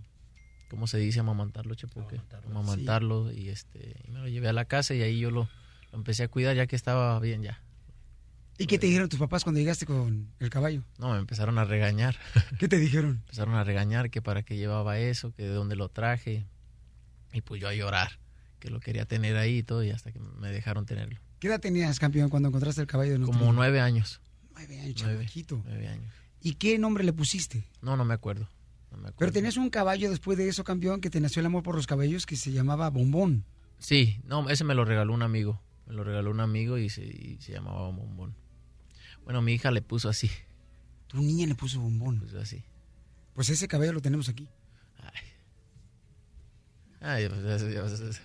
¿cómo 0.68 0.86
se 0.86 0.98
dice? 0.98 1.20
amamantarlo, 1.20 1.74
Chepo, 1.74 2.06
¿qué? 2.06 2.20
amamantarlo 2.46 3.32
y 3.32 3.48
este 3.48 3.96
y 4.06 4.10
me 4.12 4.20
lo 4.20 4.28
llevé 4.28 4.48
a 4.48 4.52
la 4.52 4.66
casa 4.66 4.94
y 4.94 5.02
ahí 5.02 5.18
yo 5.18 5.30
lo, 5.30 5.48
lo 5.90 5.98
empecé 5.98 6.22
a 6.22 6.28
cuidar 6.28 6.54
ya 6.54 6.66
que 6.66 6.76
estaba 6.76 7.18
bien 7.18 7.42
ya. 7.42 7.60
¿Y 8.58 8.66
qué 8.66 8.78
te 8.78 8.86
dijeron 8.86 9.08
tus 9.08 9.18
papás 9.18 9.42
cuando 9.42 9.58
llegaste 9.58 9.86
con 9.86 10.34
el 10.38 10.50
caballo? 10.50 10.84
No, 10.98 11.12
me 11.12 11.18
empezaron 11.18 11.56
a 11.58 11.64
regañar. 11.64 12.16
¿Qué 12.58 12.68
te 12.68 12.78
dijeron? 12.78 13.22
Empezaron 13.22 13.54
a 13.54 13.64
regañar 13.64 14.10
que 14.10 14.20
para 14.20 14.42
qué 14.42 14.58
llevaba 14.58 14.98
eso, 14.98 15.32
que 15.32 15.44
de 15.44 15.54
dónde 15.54 15.76
lo 15.76 15.88
traje. 15.88 16.46
Y 17.32 17.40
pues 17.40 17.58
yo 17.58 17.68
a 17.68 17.74
llorar, 17.74 18.18
que 18.58 18.68
lo 18.68 18.78
quería 18.80 19.06
tener 19.06 19.38
ahí 19.38 19.58
y 19.58 19.62
todo, 19.62 19.82
y 19.82 19.88
hasta 19.90 20.12
que 20.12 20.18
me 20.18 20.50
dejaron 20.50 20.84
tenerlo. 20.84 21.18
¿Qué 21.40 21.48
edad 21.48 21.58
tenías, 21.60 21.98
campeón, 21.98 22.28
cuando 22.28 22.48
encontraste 22.50 22.80
el 22.82 22.86
caballo 22.86 23.10
desnutrido? 23.12 23.38
Como 23.40 23.52
nueve 23.52 23.80
años. 23.80 24.20
Nueve 24.52 24.78
años, 24.80 24.94
chamaquito. 24.94 25.62
nueve 25.64 25.88
años. 25.88 26.12
¿Y 26.42 26.54
qué 26.54 26.78
nombre 26.78 27.02
le 27.02 27.12
pusiste? 27.12 27.64
No, 27.82 27.96
no 27.96 28.04
me 28.04 28.14
acuerdo. 28.14 28.48
no 28.92 28.98
me 28.98 29.12
Pero 29.12 29.32
tenías 29.32 29.56
un 29.56 29.70
caballo 29.70 30.10
después 30.10 30.36
de 30.38 30.48
eso, 30.48 30.64
campeón, 30.64 31.00
que 31.00 31.10
te 31.10 31.20
nació 31.20 31.40
el 31.40 31.46
amor 31.46 31.62
por 31.62 31.74
los 31.76 31.86
caballos, 31.86 32.26
que 32.26 32.36
se 32.36 32.52
llamaba 32.52 32.90
Bombón. 32.90 33.44
Sí, 33.78 34.20
no, 34.24 34.48
ese 34.50 34.64
me 34.64 34.74
lo 34.74 34.84
regaló 34.84 35.14
un 35.14 35.22
amigo. 35.22 35.60
Me 35.86 35.94
lo 35.94 36.04
regaló 36.04 36.30
un 36.30 36.40
amigo 36.40 36.76
y 36.78 36.90
se, 36.90 37.02
y 37.04 37.38
se 37.40 37.52
llamaba 37.52 37.88
Bombón. 37.90 38.34
Bueno, 39.24 39.40
mi 39.42 39.54
hija 39.54 39.70
le 39.70 39.80
puso 39.82 40.08
así. 40.10 40.30
Tu 41.06 41.18
niña 41.22 41.46
le 41.46 41.54
puso 41.54 41.80
Bombón. 41.80 42.20
Puso 42.20 42.38
así. 42.38 42.62
Pues 43.34 43.48
ese 43.48 43.66
caballo 43.66 43.92
lo 43.94 44.00
tenemos 44.02 44.28
aquí. 44.28 44.46
Ay, 47.02 47.28
pues, 47.30 47.40
eso- 47.40 47.66
eso- 47.68 48.10
eso- 48.10 48.20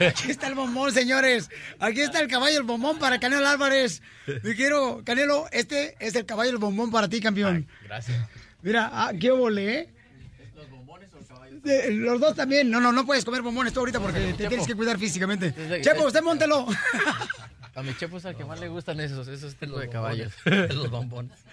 Aquí 0.00 0.30
está 0.30 0.48
el 0.48 0.54
bombón, 0.54 0.92
señores. 0.92 1.50
Aquí 1.78 2.00
está 2.00 2.20
el 2.20 2.28
caballo, 2.28 2.58
el 2.58 2.64
bombón 2.64 2.98
para 2.98 3.18
Canelo 3.20 3.46
Álvarez. 3.48 4.02
Te 4.26 4.54
quiero, 4.56 5.02
Canelo, 5.04 5.46
este 5.52 5.96
es 6.00 6.14
el 6.16 6.26
caballo, 6.26 6.50
el 6.50 6.58
bombón 6.58 6.90
para 6.90 7.08
ti, 7.08 7.20
campeón. 7.20 7.66
Gracias. 7.84 8.28
Mira, 8.62 8.90
ah, 8.92 9.12
qué 9.18 9.30
ole, 9.30 9.78
¿eh? 9.78 9.88
Eh, 11.66 11.90
Los 11.92 12.20
dos 12.20 12.34
también. 12.36 12.70
No, 12.70 12.80
no, 12.80 12.92
no 12.92 13.06
puedes 13.06 13.24
comer 13.24 13.40
bombones 13.42 13.72
tú 13.72 13.80
ahorita 13.80 13.98
porque 14.00 14.20
te 14.20 14.36
Chepo. 14.36 14.48
tienes 14.48 14.66
que 14.66 14.74
cuidar 14.74 14.98
físicamente. 14.98 15.50
Desde- 15.52 15.80
Chepo, 15.80 16.04
usted 16.06 16.22
móntelo. 16.22 16.66
A 17.74 17.82
mi 17.82 17.96
chepo 17.96 18.18
es 18.18 18.24
al 18.26 18.36
que 18.36 18.44
más 18.44 18.60
le 18.60 18.68
gustan 18.68 19.00
esos, 19.00 19.26
esos 19.28 19.54
tipos 19.56 19.80
de 19.80 19.88
caballos. 19.88 20.32
Los 20.44 20.90
bombones. 20.90 21.38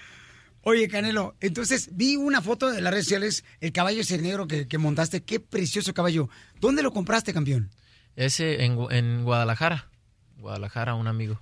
Oye, 0.64 0.88
Canelo, 0.88 1.36
entonces 1.40 1.90
vi 1.94 2.16
una 2.18 2.42
foto 2.42 2.70
de 2.70 2.82
las 2.82 2.92
redes 2.92 3.06
sociales, 3.06 3.44
el 3.62 3.72
caballo 3.72 4.02
ese 4.02 4.20
negro 4.20 4.48
que, 4.48 4.68
que 4.68 4.78
montaste. 4.78 5.24
Qué 5.24 5.40
precioso 5.40 5.94
caballo. 5.94 6.30
¿Dónde 6.60 6.84
lo 6.84 6.92
compraste, 6.92 7.34
campeón? 7.34 7.72
Ese 8.16 8.64
en, 8.64 8.78
en 8.92 9.24
Guadalajara. 9.24 9.90
Guadalajara, 10.38 10.94
un 10.94 11.08
amigo. 11.08 11.42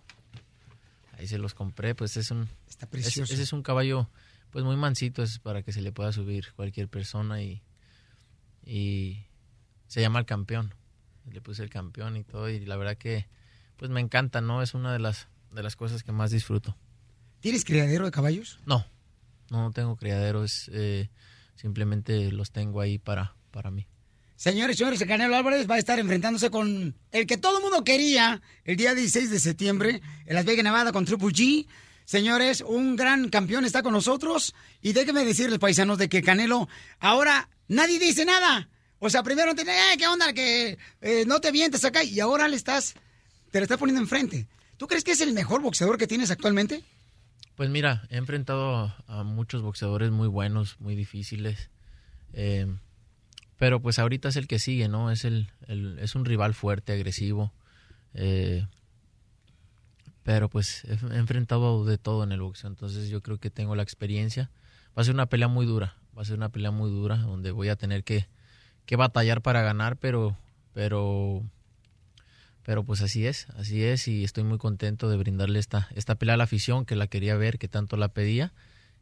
Ahí 1.18 1.28
se 1.28 1.38
los 1.38 1.54
compré, 1.54 1.96
pues 1.96 2.16
es 2.16 2.32
un... 2.32 2.48
Está 2.70 2.90
precioso. 2.90 3.34
ese 3.34 3.44
es 3.44 3.52
un 3.52 3.62
caballo, 3.62 4.10
pues 4.52 4.64
muy 4.64 4.78
mansito, 4.78 5.22
es 5.22 5.40
para 5.40 5.64
que 5.64 5.74
se 5.74 5.82
le 5.82 5.92
pueda 5.92 6.14
subir 6.14 6.54
cualquier 6.56 6.88
persona 6.88 7.42
y... 7.42 7.62
Y 8.64 9.26
se 9.88 10.00
llama 10.00 10.20
el 10.20 10.26
campeón. 10.26 10.74
Le 11.30 11.42
puse 11.42 11.62
el 11.64 11.70
campeón 11.70 12.16
y 12.16 12.24
todo 12.24 12.50
y 12.50 12.66
la 12.66 12.78
verdad 12.78 12.96
que, 12.96 13.28
pues 13.76 13.92
me 13.92 14.00
encanta, 14.00 14.40
¿no? 14.40 14.62
Es 14.62 14.74
una 14.74 14.94
de 14.94 15.00
las, 15.00 15.28
de 15.52 15.62
las 15.62 15.76
cosas 15.76 16.04
que 16.04 16.12
más 16.12 16.32
disfruto. 16.32 16.78
¿Tienes 17.42 17.66
criadero 17.66 18.06
de 18.06 18.12
caballos? 18.12 18.60
No, 18.66 18.86
no 19.52 19.72
tengo 19.72 19.96
criaderos, 19.96 20.70
eh, 20.74 21.10
simplemente 21.56 22.32
los 22.32 22.52
tengo 22.52 22.82
ahí 22.82 22.98
para, 22.98 23.36
para 23.52 23.72
mí. 23.72 23.88
Señores, 24.36 24.78
señores, 24.78 25.02
el 25.02 25.08
Canelo 25.10 25.36
Álvarez 25.36 25.70
va 25.70 25.76
a 25.76 25.80
estar 25.80 26.00
enfrentándose 26.00 26.50
con 26.50 26.96
el 27.12 27.28
que 27.28 27.38
todo 27.38 27.58
el 27.58 27.64
mundo 27.64 27.84
quería 27.84 28.42
el 28.64 28.78
día 28.78 28.96
16 28.96 29.30
de 29.30 29.40
septiembre 29.40 30.02
en 30.26 30.34
Las 30.34 30.46
Vegas, 30.46 30.64
Nevada, 30.64 30.94
con 30.94 31.04
Triple 31.04 31.28
G. 31.28 31.68
Señores, 32.06 32.64
un 32.66 32.96
gran 32.96 33.28
campeón 33.28 33.66
está 33.66 33.84
con 33.84 33.92
nosotros. 33.92 34.56
Y 34.82 34.94
déjenme 34.94 35.26
decirles, 35.26 35.60
paisanos, 35.60 35.98
de 35.98 36.08
que 36.08 36.22
Canelo 36.22 36.70
ahora 37.00 37.50
nadie 37.68 38.00
dice 38.00 38.24
nada. 38.24 38.70
O 39.00 39.10
sea, 39.10 39.24
primero 39.24 39.56
te 39.56 39.64
eh, 39.64 39.98
¿qué 39.98 40.08
onda? 40.08 40.32
Que 40.32 40.78
eh, 41.02 41.26
no 41.28 41.42
te 41.42 41.52
vientes 41.52 41.84
acá. 41.84 42.04
Y 42.06 42.22
ahora 42.22 42.48
le 42.48 42.56
estás, 42.56 42.96
te 43.52 43.60
lo 43.60 43.64
estás 43.64 43.78
poniendo 43.78 44.02
enfrente. 44.02 44.48
¿Tú 44.78 44.88
crees 44.88 45.04
que 45.04 45.12
es 45.12 45.20
el 45.20 45.34
mejor 45.34 45.62
boxeador 45.62 45.98
que 45.98 46.08
tienes 46.08 46.32
actualmente? 46.32 46.84
Pues 47.56 47.70
mira, 47.70 48.08
he 48.10 48.18
enfrentado 48.18 48.94
a, 49.08 49.24
muchos 49.24 49.62
boxeadores 49.62 50.12
muy 50.12 50.28
buenos, 50.28 50.80
muy 50.80 50.96
difíciles. 50.96 51.70
eh, 52.34 52.68
pero 53.58 53.82
pues 53.82 54.00
ahorita 54.00 54.30
es 54.30 54.38
el 54.38 54.48
que 54.48 54.60
sigue, 54.60 54.88
¿no? 54.88 55.12
Es, 55.12 55.26
el, 55.26 55.50
el- 55.68 56.00
es 56.00 56.16
un 56.16 56.26
rival 56.26 56.54
fuerte, 56.54 56.94
agresivo. 56.94 57.54
eh, 58.14 58.66
pero 60.24 60.50
pues 60.50 60.84
he 60.86 60.94
enfrentado 61.18 61.86
de 61.86 61.98
todo 61.98 62.24
en 62.24 62.32
el 62.32 62.42
boxeo. 62.42 62.70
Entonces 62.70 63.10
yo 63.10 63.22
creo 63.22 63.38
que 63.40 63.50
tengo 63.50 63.76
la 63.76 63.84
experiencia. 63.84 64.52
Va 64.98 65.02
a 65.02 65.06
ser 65.06 65.14
una 65.16 65.26
pelea 65.26 65.48
muy 65.48 65.66
dura. 65.66 65.96
Va 66.18 66.22
a 66.22 66.26
ser 66.26 66.38
una 66.38 66.50
pelea 66.50 66.72
muy 66.72 66.90
dura 66.92 67.18
donde 67.18 67.52
voy 67.52 67.70
a 67.70 67.76
tener 67.76 68.04
que, 68.04 68.28
que 68.86 68.96
batallar 68.96 69.42
para 69.42 69.62
ganar, 69.62 69.98
pero, 69.98 70.38
pero, 70.74 71.44
pero 72.64 72.84
pues 72.84 73.02
así 73.02 73.26
es, 73.26 73.48
así 73.58 73.84
es 73.84 74.08
y 74.08 74.24
estoy 74.24 74.44
muy 74.44 74.58
contento 74.58 75.10
de 75.10 75.18
brindarle 75.18 75.60
esta, 75.60 75.90
esta 75.96 76.16
pelea 76.16 76.36
a 76.36 76.38
la 76.38 76.44
afición 76.46 76.86
que 76.86 76.96
la 76.96 77.08
quería 77.08 77.36
ver, 77.36 77.58
que 77.58 77.68
tanto 77.68 77.98
la 77.98 78.10
pedía 78.10 78.54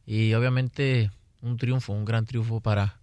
y 0.05 0.33
obviamente 0.33 1.11
un 1.41 1.57
triunfo, 1.57 1.93
un 1.93 2.05
gran 2.05 2.25
triunfo 2.25 2.61
para, 2.61 2.99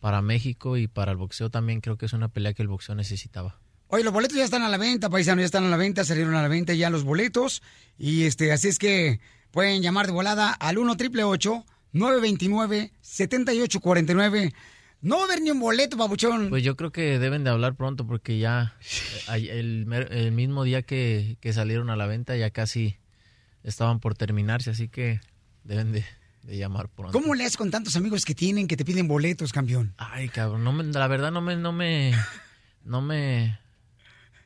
para 0.00 0.22
México 0.22 0.76
y 0.76 0.88
para 0.88 1.12
el 1.12 1.18
boxeo 1.18 1.50
también 1.50 1.80
creo 1.80 1.96
que 1.96 2.06
es 2.06 2.12
una 2.12 2.28
pelea 2.28 2.54
que 2.54 2.62
el 2.62 2.68
boxeo 2.68 2.94
necesitaba. 2.94 3.58
Oye, 3.88 4.02
los 4.02 4.12
boletos 4.12 4.36
ya 4.36 4.44
están 4.44 4.62
a 4.62 4.68
la 4.68 4.78
venta, 4.78 5.08
paisanos, 5.08 5.42
ya 5.42 5.46
están 5.46 5.64
a 5.64 5.68
la 5.68 5.76
venta, 5.76 6.04
salieron 6.04 6.34
a 6.34 6.42
la 6.42 6.48
venta 6.48 6.74
ya 6.74 6.90
los 6.90 7.04
boletos. 7.04 7.62
Y 7.98 8.24
este, 8.24 8.50
así 8.50 8.66
es 8.66 8.80
que 8.80 9.20
pueden 9.52 9.80
llamar 9.80 10.06
de 10.06 10.12
volada 10.12 10.50
al 10.50 10.78
1 10.78 10.96
triple 10.96 11.22
929 11.22 12.92
7849 13.00 14.52
No 15.02 15.16
va 15.16 15.22
a 15.22 15.24
haber 15.26 15.42
ni 15.42 15.50
un 15.50 15.60
boleto, 15.60 15.96
papuchón. 15.96 16.48
Pues 16.48 16.64
yo 16.64 16.76
creo 16.76 16.90
que 16.90 17.18
deben 17.18 17.44
de 17.44 17.50
hablar 17.50 17.74
pronto 17.74 18.06
porque 18.06 18.38
ya 18.38 18.74
eh, 19.34 19.48
el, 19.50 20.32
mismo 20.32 20.64
día 20.64 20.82
que, 20.82 21.36
que 21.40 21.52
salieron 21.52 21.90
a 21.90 21.96
la 21.96 22.06
venta 22.06 22.36
ya 22.36 22.50
casi 22.50 22.96
estaban 23.62 24.00
por 24.00 24.14
terminarse, 24.14 24.70
así 24.70 24.88
que 24.88 25.20
deben 25.64 25.92
de, 25.92 26.04
de 26.42 26.56
llamar 26.56 26.88
pronto. 26.88 27.12
¿Cómo 27.18 27.34
le 27.34 27.44
haces 27.44 27.56
con 27.56 27.70
tantos 27.70 27.96
amigos 27.96 28.24
que 28.24 28.34
tienen 28.34 28.66
que 28.68 28.76
te 28.76 28.84
piden 28.84 29.06
boletos, 29.06 29.52
campeón? 29.52 29.94
Ay, 29.98 30.28
cabrón, 30.28 30.64
no 30.64 30.72
me- 30.72 30.84
la 30.84 31.06
verdad 31.08 31.30
no 31.30 31.40
me, 31.40 31.56
no 31.56 31.72
me, 31.72 32.14
no 32.84 33.02
me, 33.02 33.58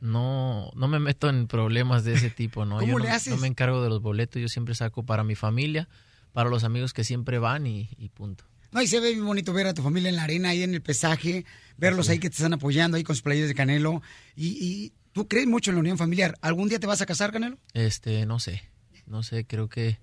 no, 0.00 0.70
no 0.74 0.88
me 0.88 0.98
meto 0.98 1.28
en 1.28 1.46
problemas 1.46 2.04
de 2.04 2.14
ese 2.14 2.30
tipo, 2.30 2.64
¿no? 2.64 2.78
¿Cómo 2.78 2.92
yo 2.92 2.98
le 2.98 3.08
no, 3.08 3.14
haces? 3.14 3.32
no 3.34 3.40
me 3.40 3.46
encargo 3.46 3.82
de 3.82 3.88
los 3.88 4.02
boletos, 4.02 4.40
yo 4.42 4.48
siempre 4.48 4.74
saco 4.74 5.04
para 5.04 5.22
mi 5.24 5.34
familia, 5.36 5.88
para 6.32 6.50
los 6.50 6.64
amigos 6.64 6.92
que 6.92 7.04
siempre 7.04 7.38
van 7.38 7.66
y, 7.66 7.90
y 7.98 8.08
punto. 8.08 8.44
No, 8.72 8.80
y 8.82 8.86
se 8.86 9.00
ve 9.00 9.14
muy 9.16 9.24
bonito 9.26 9.52
ver 9.52 9.66
a 9.66 9.74
tu 9.74 9.82
familia 9.82 10.08
en 10.10 10.16
la 10.16 10.22
arena, 10.24 10.50
ahí 10.50 10.62
en 10.62 10.74
el 10.74 10.82
pesaje, 10.82 11.44
verlos 11.76 12.08
ahí 12.08 12.18
que 12.20 12.30
te 12.30 12.36
están 12.36 12.52
apoyando, 12.52 12.96
ahí 12.96 13.02
con 13.02 13.16
sus 13.16 13.22
playas 13.22 13.48
de 13.48 13.54
Canelo. 13.54 14.00
Y, 14.36 14.48
y 14.64 14.92
tú 15.12 15.26
crees 15.26 15.46
mucho 15.46 15.70
en 15.70 15.76
la 15.76 15.80
unión 15.80 15.98
familiar. 15.98 16.36
¿Algún 16.40 16.68
día 16.68 16.78
te 16.78 16.86
vas 16.86 17.00
a 17.00 17.06
casar, 17.06 17.32
Canelo? 17.32 17.58
Este, 17.74 18.26
no 18.26 18.38
sé, 18.38 18.62
no 19.06 19.22
sé, 19.24 19.44
creo 19.44 19.68
que 19.68 19.98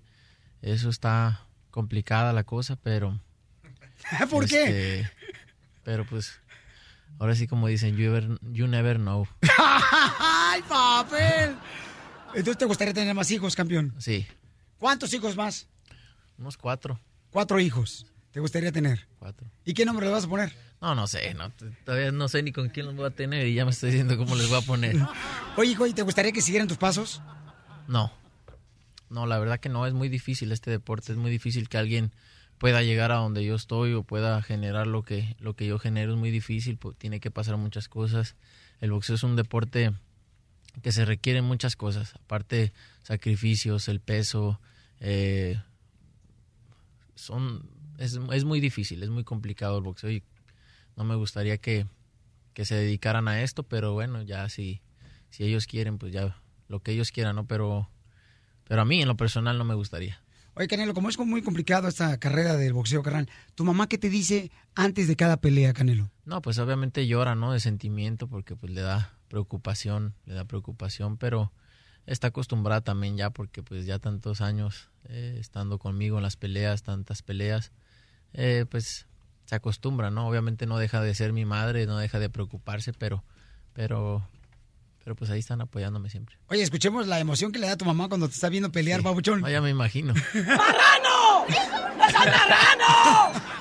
eso 0.61 0.89
está 0.89 1.47
complicada 1.71 2.33
la 2.33 2.43
cosa, 2.43 2.75
pero... 2.75 3.21
¿Por 4.29 4.47
qué? 4.47 4.63
este, 4.99 5.11
Pero 5.83 6.05
pues, 6.05 6.39
ahora 7.19 7.35
sí 7.35 7.47
como 7.47 7.67
dicen, 7.67 7.95
you, 7.95 8.11
ever- 8.11 8.37
you 8.51 8.67
never 8.67 8.97
know. 8.97 9.25
¡Ay, 10.19 10.61
papel! 10.67 11.55
Entonces, 12.33 12.57
¿te 12.57 12.65
gustaría 12.65 12.93
tener 12.93 13.13
más 13.15 13.31
hijos, 13.31 13.55
campeón? 13.55 13.95
Sí, 13.99 14.27
¿Cuántos 14.77 15.13
hijos 15.13 15.35
más? 15.37 15.67
unos 16.37 16.57
cuatro, 16.57 16.99
Cuatro 17.31 17.59
hijos. 17.59 18.05
¿Te 18.37 18.41
gustaría 18.41 18.71
tener? 18.71 19.07
cuatro. 19.17 19.47
¿Y 19.65 19.73
qué 19.73 19.83
nombre 19.83 20.05
le 20.05 20.11
vas 20.11 20.25
a 20.25 20.27
poner? 20.27 20.53
No, 20.79 20.93
no 20.93 21.07
sé, 21.07 21.33
no, 21.33 21.51
todavía 21.83 22.11
no 22.11 22.27
sé 22.27 22.43
ni 22.43 22.51
con 22.51 22.69
quién 22.69 22.85
los 22.85 22.95
voy 22.95 23.07
a 23.07 23.09
tener 23.09 23.47
y 23.47 23.55
ya 23.55 23.65
me 23.65 23.71
estoy 23.71 23.89
diciendo 23.89 24.15
cómo 24.15 24.35
les 24.35 24.47
voy 24.47 24.59
a 24.59 24.61
poner. 24.61 24.95
Oye, 25.57 25.71
hijo, 25.71 25.87
¿y 25.87 25.93
te 25.93 26.03
gustaría 26.03 26.31
que 26.31 26.43
siguieran 26.43 26.67
tus 26.67 26.77
pasos? 26.77 27.19
No, 27.87 28.13
no, 29.09 29.25
la 29.25 29.39
verdad 29.39 29.59
que 29.59 29.69
no, 29.69 29.87
es 29.87 29.93
muy 29.95 30.07
difícil 30.07 30.51
este 30.51 30.69
deporte, 30.69 31.13
es 31.13 31.17
muy 31.17 31.31
difícil 31.31 31.67
que 31.67 31.79
alguien 31.79 32.11
pueda 32.59 32.83
llegar 32.83 33.11
a 33.11 33.15
donde 33.15 33.43
yo 33.43 33.55
estoy 33.55 33.93
o 33.93 34.03
pueda 34.03 34.39
generar 34.43 34.85
lo 34.85 35.01
que, 35.01 35.35
lo 35.39 35.55
que 35.55 35.65
yo 35.65 35.79
genero, 35.79 36.11
es 36.11 36.19
muy 36.19 36.29
difícil, 36.29 36.77
pues, 36.77 36.95
tiene 36.95 37.19
que 37.19 37.31
pasar 37.31 37.57
muchas 37.57 37.87
cosas. 37.87 38.35
El 38.81 38.91
boxeo 38.91 39.15
es 39.15 39.23
un 39.23 39.35
deporte 39.35 39.93
que 40.83 40.91
se 40.91 41.05
requieren 41.05 41.43
muchas 41.43 41.75
cosas, 41.75 42.13
aparte 42.13 42.71
sacrificios, 43.01 43.87
el 43.87 43.99
peso, 43.99 44.61
eh, 44.99 45.59
son, 47.15 47.76
es, 47.97 48.19
es 48.31 48.45
muy 48.45 48.59
difícil, 48.59 49.03
es 49.03 49.09
muy 49.09 49.23
complicado 49.23 49.77
el 49.77 49.83
boxeo 49.83 50.11
y 50.11 50.23
no 50.95 51.03
me 51.03 51.15
gustaría 51.15 51.57
que, 51.57 51.87
que 52.53 52.65
se 52.65 52.75
dedicaran 52.75 53.27
a 53.27 53.41
esto, 53.41 53.63
pero 53.63 53.93
bueno, 53.93 54.23
ya 54.23 54.49
si, 54.49 54.81
si 55.29 55.43
ellos 55.43 55.67
quieren, 55.67 55.97
pues 55.97 56.11
ya 56.13 56.41
lo 56.67 56.81
que 56.81 56.91
ellos 56.91 57.11
quieran, 57.11 57.35
¿no? 57.35 57.47
Pero, 57.47 57.89
pero 58.63 58.81
a 58.81 58.85
mí 58.85 59.01
en 59.01 59.07
lo 59.07 59.17
personal 59.17 59.57
no 59.57 59.63
me 59.63 59.75
gustaría. 59.75 60.21
Oye, 60.55 60.67
Canelo, 60.67 60.95
como 60.95 61.07
es 61.07 61.19
muy 61.19 61.43
complicado 61.43 61.87
esta 61.87 62.17
carrera 62.19 62.55
del 62.55 62.73
boxeo, 62.73 63.03
carnal, 63.03 63.29
¿tu 63.53 63.63
mamá 63.63 63.87
qué 63.87 63.99
te 63.99 64.09
dice 64.09 64.51
antes 64.73 65.07
de 65.07 65.15
cada 65.15 65.37
pelea, 65.37 65.71
Canelo? 65.71 66.09
No, 66.25 66.41
pues 66.41 66.57
obviamente 66.57 67.05
llora, 67.05 67.35
¿no? 67.35 67.51
De 67.51 67.59
sentimiento 67.59 68.27
porque 68.27 68.55
pues 68.55 68.73
le 68.73 68.81
da 68.81 69.13
preocupación, 69.27 70.15
le 70.25 70.33
da 70.33 70.45
preocupación, 70.45 71.17
pero 71.17 71.53
está 72.07 72.29
acostumbrada 72.29 72.81
también 72.81 73.17
ya 73.17 73.29
porque 73.29 73.61
pues 73.61 73.85
ya 73.85 73.99
tantos 73.99 74.41
años 74.41 74.89
eh, 75.09 75.37
estando 75.39 75.77
conmigo 75.77 76.17
en 76.17 76.23
las 76.23 76.37
peleas, 76.37 76.81
tantas 76.81 77.21
peleas, 77.21 77.71
eh, 78.33 78.65
pues 78.69 79.07
se 79.45 79.55
acostumbra, 79.55 80.11
¿no? 80.11 80.27
Obviamente 80.27 80.65
no 80.65 80.77
deja 80.77 81.01
de 81.01 81.15
ser 81.15 81.33
mi 81.33 81.45
madre, 81.45 81.85
no 81.85 81.97
deja 81.97 82.19
de 82.19 82.29
preocuparse, 82.29 82.93
pero, 82.93 83.23
pero, 83.73 84.27
pero 85.03 85.15
pues 85.15 85.29
ahí 85.29 85.39
están 85.39 85.61
apoyándome 85.61 86.09
siempre. 86.09 86.37
Oye, 86.47 86.61
escuchemos 86.61 87.07
la 87.07 87.19
emoción 87.19 87.51
que 87.51 87.59
le 87.59 87.67
da 87.67 87.73
a 87.73 87.77
tu 87.77 87.85
mamá 87.85 88.09
cuando 88.09 88.27
te 88.27 88.33
está 88.33 88.49
viendo 88.49 88.71
pelear, 88.71 89.01
babuchón. 89.01 89.41
No, 89.41 89.49
ya 89.49 89.61
me 89.61 89.69
imagino. 89.69 90.13
¡Marrano! 90.33 91.45
¡Es 91.47 91.67
un 91.67 91.97
marrano! 91.97 93.56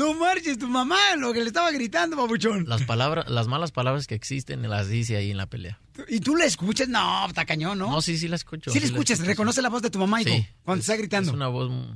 No 0.00 0.14
marches, 0.14 0.58
tu 0.58 0.66
mamá, 0.66 0.96
lo 1.18 1.32
que 1.34 1.40
le 1.40 1.46
estaba 1.48 1.70
gritando, 1.70 2.16
babuchón. 2.16 2.64
Las 2.66 2.84
palabras, 2.84 3.28
las 3.28 3.48
malas 3.48 3.70
palabras 3.70 4.06
que 4.06 4.14
existen 4.14 4.66
las 4.68 4.88
dice 4.88 5.16
ahí 5.16 5.30
en 5.30 5.36
la 5.36 5.44
pelea. 5.46 5.78
¿Y 6.08 6.20
tú 6.20 6.36
la 6.36 6.46
escuchas? 6.46 6.88
No, 6.88 7.26
está 7.26 7.44
cañón, 7.44 7.78
¿no? 7.78 7.90
No, 7.90 8.00
sí, 8.00 8.16
sí 8.16 8.26
la 8.26 8.36
escucho. 8.36 8.70
Sí 8.70 8.80
la 8.80 8.86
escuchas, 8.86 9.18
reconoce 9.26 9.60
la 9.60 9.68
voz 9.68 9.82
de 9.82 9.90
tu 9.90 9.98
mamá, 9.98 10.22
hijo, 10.22 10.30
Sí, 10.30 10.46
cuando 10.64 10.80
está 10.80 10.96
gritando. 10.96 11.30
Es 11.30 11.34
una 11.36 11.48
voz 11.48 11.68
mu- 11.70 11.94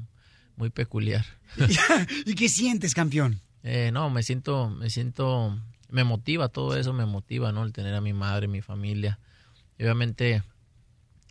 muy 0.56 0.68
peculiar. 0.68 1.24
¿Y 2.26 2.34
qué 2.34 2.48
sientes, 2.50 2.92
campeón? 2.94 3.40
Eh, 3.62 3.90
no, 3.90 4.10
me 4.10 4.22
siento, 4.22 4.68
me 4.68 4.90
siento, 4.90 5.58
me 5.88 6.04
motiva 6.04 6.48
todo 6.50 6.76
eso, 6.76 6.92
me 6.92 7.06
motiva, 7.06 7.52
¿no? 7.52 7.64
El 7.64 7.72
tener 7.72 7.94
a 7.94 8.02
mi 8.02 8.12
madre, 8.12 8.48
mi 8.48 8.60
familia. 8.60 9.18
Y 9.78 9.84
obviamente, 9.84 10.42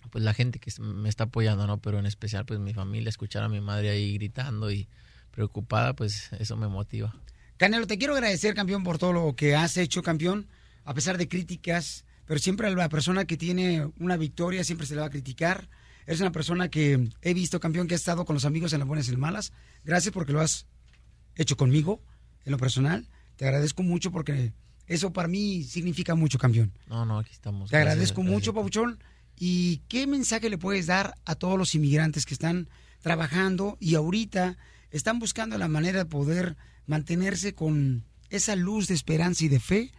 pues 0.10 0.24
la 0.24 0.34
gente 0.34 0.58
que 0.58 0.72
me 0.82 1.08
está 1.10 1.26
apoyando, 1.26 1.68
¿no? 1.68 1.78
Pero 1.78 2.00
en 2.00 2.08
especial, 2.08 2.46
pues 2.46 2.60
mi 2.60 2.74
familia, 2.74 3.10
escuchar 3.10 3.44
a 3.44 3.48
mi 3.50 3.62
madre 3.62 3.92
ahí 3.92 4.16
gritando 4.16 4.72
y 4.72 4.88
preocupada, 5.34 5.94
pues 5.96 6.30
eso 6.40 6.56
me 6.56 6.68
motiva. 6.68 7.14
Canelo, 7.58 7.88
te 7.88 7.98
quiero 7.98 8.14
agradecer, 8.14 8.54
campeón, 8.54 8.84
por 8.84 8.98
todo 8.98 9.14
lo 9.14 9.36
que 9.36 9.56
has 9.56 9.78
hecho, 9.78 10.02
campeón, 10.04 10.48
a 10.86 10.94
pesar 10.94 11.18
de 11.18 11.28
críticas, 11.28 12.06
pero 12.26 12.40
siempre 12.40 12.68
a 12.68 12.72
la 12.72 12.90
persona 12.90 13.26
que 13.26 13.36
tiene 13.38 13.90
una 14.00 14.16
victoria 14.18 14.64
siempre 14.64 14.88
se 14.88 14.96
le 14.96 15.02
va 15.02 15.08
a 15.08 15.12
criticar. 15.12 15.70
Eres 16.06 16.22
una 16.22 16.32
persona 16.32 16.70
que 16.70 17.10
he 17.22 17.34
visto, 17.34 17.60
campeón, 17.60 17.88
que 17.88 17.96
ha 17.96 17.98
estado 17.98 18.26
con 18.26 18.34
los 18.34 18.46
amigos 18.46 18.74
en 18.74 18.80
las 18.80 18.88
buenas 18.88 19.08
y 19.08 19.10
en 19.10 19.16
las 19.16 19.22
malas. 19.22 19.54
Gracias 19.84 20.14
porque 20.14 20.34
lo 20.34 20.42
has 20.42 20.68
hecho 21.36 21.58
conmigo, 21.58 22.02
en 22.46 22.52
lo 22.52 22.58
personal. 22.58 23.08
Te 23.38 23.46
agradezco 23.46 23.84
mucho 23.84 24.12
porque 24.12 24.54
eso 24.88 25.14
para 25.14 25.28
mí 25.28 25.64
significa 25.64 26.14
mucho, 26.16 26.38
campeón. 26.38 26.74
No, 26.88 27.06
no, 27.06 27.20
aquí 27.20 27.32
estamos. 27.32 27.70
Te 27.70 27.78
Gracias, 27.78 27.94
agradezco 27.94 28.22
gracias. 28.22 28.36
mucho, 28.36 28.54
Pabuchón. 28.54 29.00
¿Y 29.38 29.78
qué 29.88 30.06
mensaje 30.06 30.50
le 30.50 30.58
puedes 30.58 30.86
dar 30.88 31.16
a 31.26 31.36
todos 31.36 31.58
los 31.58 31.74
inmigrantes 31.74 32.26
que 32.26 32.34
están 32.34 32.70
trabajando 33.02 33.78
y 33.80 33.96
ahorita 33.96 34.58
están 34.94 35.20
buscando 35.20 35.58
la 35.58 35.68
manera 35.68 36.00
de 36.00 36.06
poder 36.06 36.56
mantenerse 36.86 37.54
con 37.54 38.06
esa 38.30 38.56
luz 38.56 38.88
de 38.88 38.94
esperanza 38.94 39.44
y 39.44 39.50
de 39.50 39.60
fe 39.60 39.92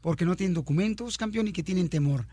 porque 0.00 0.24
no 0.24 0.34
tienen 0.34 0.54
documentos, 0.54 1.18
campeón, 1.18 1.46
y 1.46 1.52
que 1.52 1.62
tienen 1.62 1.88
temor? 1.88 2.26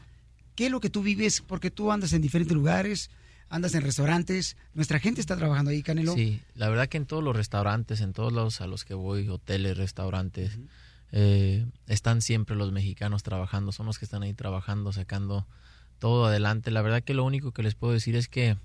¿Qué 0.55 0.67
es 0.67 0.71
lo 0.71 0.79
que 0.79 0.89
tú 0.89 1.03
vives? 1.03 1.41
Porque 1.45 1.69
tú 1.69 1.91
andas 1.91 2.13
en 2.13 2.21
diferentes 2.21 2.55
lugares, 2.55 3.11
andas 3.49 3.75
en 3.75 3.81
restaurantes, 3.81 4.55
nuestra 4.73 4.99
gente 4.99 5.21
está 5.21 5.35
trabajando 5.35 5.69
ahí, 5.71 5.83
Canelo. 5.83 6.13
Sí, 6.13 6.41
la 6.55 6.69
verdad 6.69 6.87
que 6.87 6.97
en 6.97 7.05
todos 7.05 7.23
los 7.23 7.35
restaurantes, 7.35 8.01
en 8.01 8.13
todos 8.13 8.31
lados 8.31 8.61
a 8.61 8.67
los 8.67 8.85
que 8.85 8.93
voy, 8.93 9.27
hoteles, 9.27 9.77
restaurantes, 9.77 10.57
eh, 11.11 11.65
están 11.87 12.21
siempre 12.21 12.55
los 12.55 12.71
mexicanos 12.71 13.21
trabajando, 13.21 13.71
son 13.73 13.85
los 13.85 13.99
que 13.99 14.05
están 14.05 14.23
ahí 14.23 14.33
trabajando, 14.33 14.93
sacando 14.93 15.45
todo 15.99 16.25
adelante. 16.25 16.71
La 16.71 16.81
verdad 16.81 17.03
que 17.03 17.13
lo 17.13 17.25
único 17.25 17.51
que 17.51 17.63
les 17.63 17.75
puedo 17.75 17.93
decir 17.93 18.15
es 18.15 18.29
que, 18.29 18.57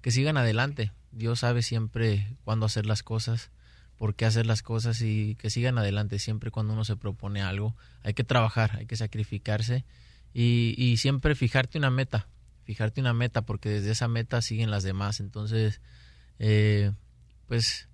que 0.00 0.12
sigan 0.12 0.36
adelante. 0.36 0.92
Dios 1.12 1.40
sabe 1.40 1.62
siempre 1.62 2.36
cuándo 2.44 2.66
hacer 2.66 2.86
las 2.86 3.02
cosas, 3.02 3.50
por 3.96 4.14
qué 4.14 4.24
hacer 4.24 4.46
las 4.46 4.62
cosas 4.62 5.00
y 5.02 5.36
que 5.36 5.50
sigan 5.50 5.78
adelante 5.78 6.18
siempre 6.18 6.50
cuando 6.50 6.72
uno 6.72 6.84
se 6.84 6.96
propone 6.96 7.42
algo. 7.42 7.76
Hay 8.02 8.14
que 8.14 8.24
trabajar, 8.24 8.76
hay 8.78 8.86
que 8.86 8.96
sacrificarse 8.96 9.84
y, 10.34 10.96
siempre 10.96 11.34
fijarte 11.34 11.78
una 11.78 11.90
meta, 11.90 12.26
fijarte 12.64 13.00
una 13.00 13.12
meta 13.12 13.42
porque 13.42 13.68
desde 13.68 13.90
esa 13.92 14.08
meta 14.08 14.40
siguen 14.42 14.70
las 14.70 14.82
demás. 14.82 15.20
Entonces, 15.20 15.80
eh, 16.38 16.92
pues 17.46 17.88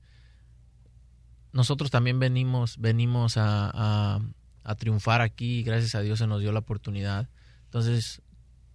nosotros 1.52 1.90
también 1.90 2.18
venimos, 2.18 2.78
venimos 2.78 3.36
a, 3.36 3.70
a- 3.74 4.20
a 4.64 4.74
triunfar 4.74 5.22
aquí 5.22 5.60
y 5.60 5.62
gracias 5.62 5.94
a 5.94 6.02
Dios 6.02 6.18
se 6.18 6.26
nos 6.26 6.40
dio 6.40 6.52
la 6.52 6.58
oportunidad. 6.60 7.28
Entonces, 7.64 8.20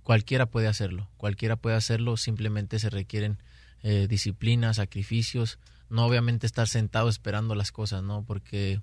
cualquiera 0.02 0.48
puede 0.48 0.68
hacerlo, 0.68 1.08
cualquiera 1.18 1.56
puede 1.56 1.76
hacerlo, 1.76 2.18
simplemente 2.18 2.80
se 2.80 2.90
requieren 2.90 3.38
eh, 3.84 4.08
disciplina, 4.10 4.74
sacrificios, 4.74 5.60
no 5.90 6.06
obviamente 6.06 6.48
estar 6.48 6.68
sentado 6.68 7.10
esperando 7.10 7.54
las 7.54 7.72
cosas, 7.72 8.02
¿no? 8.02 8.24
Porque 8.26 8.82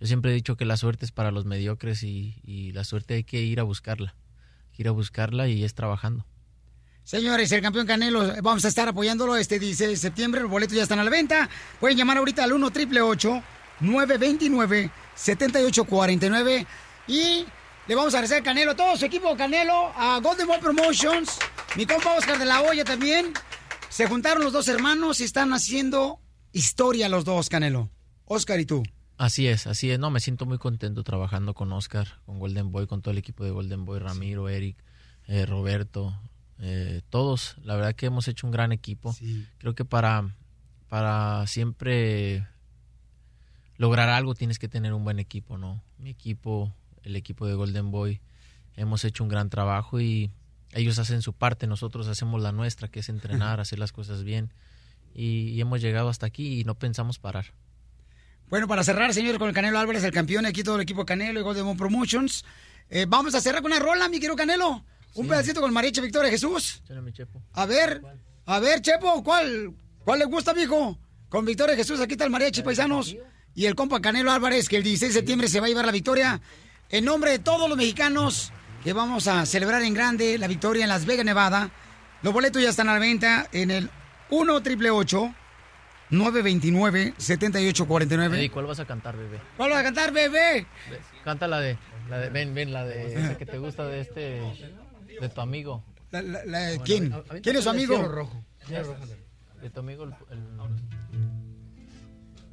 yo 0.00 0.06
siempre 0.06 0.30
he 0.30 0.34
dicho 0.34 0.56
que 0.56 0.64
la 0.64 0.76
suerte 0.76 1.04
es 1.04 1.12
para 1.12 1.30
los 1.30 1.44
mediocres 1.46 2.02
y, 2.02 2.40
y 2.44 2.72
la 2.72 2.84
suerte 2.84 3.14
hay 3.14 3.24
que 3.24 3.40
ir 3.40 3.60
a 3.60 3.62
buscarla, 3.62 4.14
ir 4.76 4.88
a 4.88 4.90
buscarla 4.90 5.48
y 5.48 5.64
es 5.64 5.74
trabajando. 5.74 6.26
Señores, 7.04 7.52
el 7.52 7.60
campeón 7.60 7.86
Canelo, 7.86 8.32
vamos 8.42 8.64
a 8.64 8.68
estar 8.68 8.88
apoyándolo 8.88 9.36
este 9.36 9.58
16 9.58 9.90
de 9.90 9.96
septiembre. 9.96 10.40
Los 10.40 10.50
boletos 10.50 10.74
ya 10.74 10.84
están 10.84 10.98
a 10.98 11.04
la 11.04 11.10
venta. 11.10 11.50
Pueden 11.78 11.98
llamar 11.98 12.16
ahorita 12.16 12.44
al 12.44 12.54
1 12.54 12.66
888 12.66 13.42
929 13.80 14.90
7849 15.14 16.66
y 17.06 17.44
le 17.86 17.94
vamos 17.94 18.14
a 18.14 18.18
agradecer 18.18 18.40
a 18.40 18.42
Canelo, 18.42 18.74
todo 18.74 18.96
su 18.96 19.04
equipo 19.04 19.36
Canelo, 19.36 19.92
a 19.94 20.18
Golden 20.20 20.46
Boy 20.46 20.58
Promotions, 20.58 21.38
mi 21.76 21.84
compa 21.84 22.12
Oscar 22.12 22.38
de 22.38 22.46
la 22.46 22.62
Hoya 22.62 22.84
también. 22.84 23.34
Se 23.94 24.08
juntaron 24.08 24.42
los 24.42 24.52
dos 24.52 24.66
hermanos 24.66 25.20
y 25.20 25.22
están 25.22 25.52
haciendo 25.52 26.18
historia 26.50 27.08
los 27.08 27.24
dos, 27.24 27.48
Canelo. 27.48 27.90
Oscar 28.24 28.58
y 28.58 28.66
tú. 28.66 28.82
Así 29.18 29.46
es, 29.46 29.68
así 29.68 29.88
es. 29.88 30.00
No, 30.00 30.10
me 30.10 30.18
siento 30.18 30.46
muy 30.46 30.58
contento 30.58 31.04
trabajando 31.04 31.54
con 31.54 31.72
Oscar, 31.72 32.08
con 32.26 32.40
Golden 32.40 32.72
Boy, 32.72 32.88
con 32.88 33.02
todo 33.02 33.12
el 33.12 33.18
equipo 33.18 33.44
de 33.44 33.52
Golden 33.52 33.84
Boy, 33.84 34.00
Ramiro, 34.00 34.48
Eric, 34.48 34.76
eh, 35.28 35.46
Roberto, 35.46 36.12
eh, 36.58 37.02
todos. 37.08 37.54
La 37.62 37.76
verdad 37.76 37.94
que 37.94 38.06
hemos 38.06 38.26
hecho 38.26 38.48
un 38.48 38.50
gran 38.50 38.72
equipo. 38.72 39.14
Creo 39.58 39.76
que 39.76 39.84
para, 39.84 40.34
para 40.88 41.46
siempre 41.46 42.48
lograr 43.76 44.08
algo 44.08 44.34
tienes 44.34 44.58
que 44.58 44.66
tener 44.66 44.92
un 44.92 45.04
buen 45.04 45.20
equipo, 45.20 45.56
¿no? 45.56 45.84
Mi 45.98 46.10
equipo, 46.10 46.74
el 47.04 47.14
equipo 47.14 47.46
de 47.46 47.54
Golden 47.54 47.92
Boy, 47.92 48.20
hemos 48.74 49.04
hecho 49.04 49.22
un 49.22 49.28
gran 49.28 49.50
trabajo 49.50 50.00
y 50.00 50.32
ellos 50.74 50.98
hacen 50.98 51.22
su 51.22 51.32
parte, 51.32 51.66
nosotros 51.66 52.08
hacemos 52.08 52.42
la 52.42 52.52
nuestra, 52.52 52.88
que 52.88 53.00
es 53.00 53.08
entrenar, 53.08 53.60
hacer 53.60 53.78
las 53.78 53.92
cosas 53.92 54.24
bien. 54.24 54.52
Y, 55.14 55.48
y 55.50 55.60
hemos 55.60 55.80
llegado 55.80 56.08
hasta 56.08 56.26
aquí 56.26 56.60
y 56.60 56.64
no 56.64 56.74
pensamos 56.74 57.18
parar. 57.18 57.54
Bueno, 58.48 58.68
para 58.68 58.84
cerrar, 58.84 59.14
señor, 59.14 59.38
con 59.38 59.48
el 59.48 59.54
Canelo 59.54 59.78
Álvarez, 59.78 60.04
el 60.04 60.12
campeón, 60.12 60.46
aquí 60.46 60.62
todo 60.62 60.76
el 60.76 60.82
equipo 60.82 61.06
Canelo 61.06 61.40
y 61.40 61.42
Golden 61.42 61.76
Promotions. 61.76 62.44
Eh, 62.90 63.06
vamos 63.08 63.34
a 63.34 63.40
cerrar 63.40 63.62
con 63.62 63.72
una 63.72 63.80
rola, 63.80 64.08
mi 64.08 64.18
querido 64.18 64.36
Canelo. 64.36 64.84
Un 65.14 65.28
pedacito 65.28 65.60
con 65.60 65.72
Mariachi 65.72 66.00
Victoria 66.00 66.30
Jesús. 66.30 66.82
A 67.52 67.66
ver, 67.66 68.02
a 68.46 68.58
ver, 68.58 68.80
Chepo, 68.82 69.22
¿cuál, 69.22 69.72
cuál 70.04 70.18
le 70.18 70.24
gusta, 70.24 70.52
mijo? 70.52 70.98
Con 71.28 71.44
Victoria 71.44 71.76
Jesús, 71.76 72.00
aquí 72.00 72.12
está 72.12 72.24
el 72.24 72.30
mariachi, 72.30 72.62
paisanos. 72.62 73.16
Y 73.54 73.66
el 73.66 73.74
compa 73.74 74.00
Canelo 74.00 74.32
Álvarez, 74.32 74.68
que 74.68 74.76
el 74.76 74.82
16 74.82 75.14
de 75.14 75.20
septiembre 75.20 75.48
se 75.48 75.60
va 75.60 75.66
a 75.66 75.68
llevar 75.68 75.86
la 75.86 75.92
victoria. 75.92 76.40
En 76.90 77.04
nombre 77.04 77.30
de 77.30 77.38
todos 77.38 77.68
los 77.68 77.78
mexicanos 77.78 78.52
que 78.84 78.92
vamos 78.92 79.26
a 79.28 79.46
celebrar 79.46 79.82
en 79.82 79.94
grande 79.94 80.36
la 80.38 80.46
victoria 80.46 80.82
en 80.84 80.90
Las 80.90 81.06
Vegas, 81.06 81.24
Nevada. 81.24 81.70
Los 82.22 82.32
boletos 82.32 82.62
ya 82.62 82.68
están 82.70 82.88
a 82.88 82.92
la 82.94 82.98
venta 82.98 83.46
en 83.52 83.70
el 83.70 83.90
1 84.30 84.62
triple 84.62 84.90
929 86.10 87.14
7849 87.16 88.44
¿Y 88.44 88.48
cuál 88.50 88.66
vas 88.66 88.78
a 88.80 88.84
cantar, 88.84 89.16
bebé? 89.16 89.40
¿Cuál 89.56 89.70
vas 89.70 89.80
a 89.80 89.82
cantar, 89.82 90.12
bebé? 90.12 90.66
Canta 91.24 91.48
la 91.48 91.60
de, 91.60 91.78
la 92.10 92.18
de 92.18 92.28
ven, 92.30 92.54
ven, 92.54 92.72
la 92.72 92.84
de 92.84 93.14
esa 93.14 93.38
que 93.38 93.46
te 93.46 93.58
gusta 93.58 93.86
de 93.86 94.00
este, 94.00 94.40
de 95.20 95.28
tu 95.30 95.40
amigo. 95.40 95.82
La- 96.10 96.22
la- 96.22 96.44
la- 96.44 96.78
¿Quién? 96.84 97.10
¿Quién 97.42 97.56
es 97.56 97.64
su 97.64 97.70
amigo? 97.70 97.98
De 99.62 99.70
tu 99.70 99.80
amigo, 99.80 100.04
el, 100.04 100.10
el- 100.30 100.38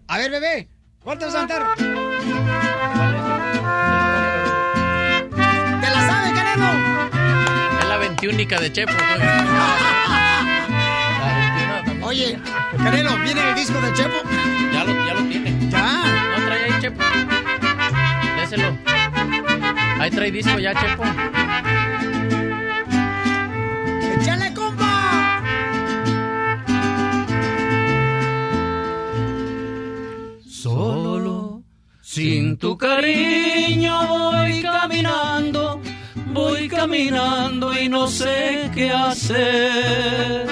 A 0.08 0.18
ver, 0.18 0.32
bebé, 0.32 0.70
¿cuál 1.04 1.20
te 1.20 1.26
vas 1.26 1.36
a 1.36 1.40
cantar? 1.40 1.76
¿Te 5.36 5.90
la 5.90 6.08
sabe, 6.08 6.21
Es 6.54 7.88
la 7.88 7.98
veintiúnica 7.98 8.60
de 8.60 8.72
Chepo. 8.74 8.92
Oye, 12.04 12.38
Canelo, 12.78 13.18
¿viene 13.20 13.42
el 13.50 13.56
disco 13.56 13.80
de 13.80 13.94
Chepo? 13.94 14.18
Ya 14.74 14.84
lo, 14.84 14.92
ya 15.06 15.14
lo 15.14 15.22
tiene. 15.30 15.56
Ya. 15.70 16.04
No 16.38 16.46
trae 16.46 16.64
ahí, 16.66 16.74
Chepo. 16.82 17.02
Déselo. 18.38 18.78
Ahí 20.00 20.12
trae 20.12 20.32
disco 20.32 20.60
ya, 20.60 20.74
Chepo. 20.74 21.04
¡Échale, 24.20 24.54
compa! 24.54 25.42
Solo, 30.46 31.64
sin 32.02 32.58
tu 32.58 32.78
cariño 32.78 34.08
voy 34.08 34.62
caminando, 34.62 35.61
voy 36.34 36.68
caminando 36.68 37.74
y 37.74 37.90
no 37.90 38.08
sé 38.08 38.70
qué 38.74 38.90
hacer. 38.92 40.48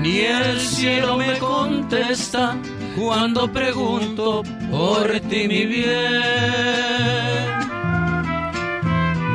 Ni 0.00 0.18
el 0.20 0.60
cielo 0.60 1.16
me 1.16 1.38
contesta 1.38 2.56
cuando 2.96 3.52
pregunto 3.52 4.42
por 4.70 5.20
ti 5.28 5.46
mi 5.46 5.66
bien. 5.66 5.90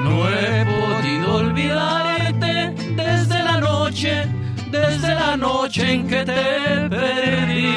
No 0.03 0.27
he 0.30 0.65
podido 0.65 1.36
olvidarte 1.36 2.73
desde 2.95 3.44
la 3.44 3.60
noche, 3.60 4.26
desde 4.72 5.14
la 5.14 5.38
noche 5.38 5.94
en 5.94 6.07
que 6.07 6.26
te 6.26 6.90
perdí. 6.90 7.76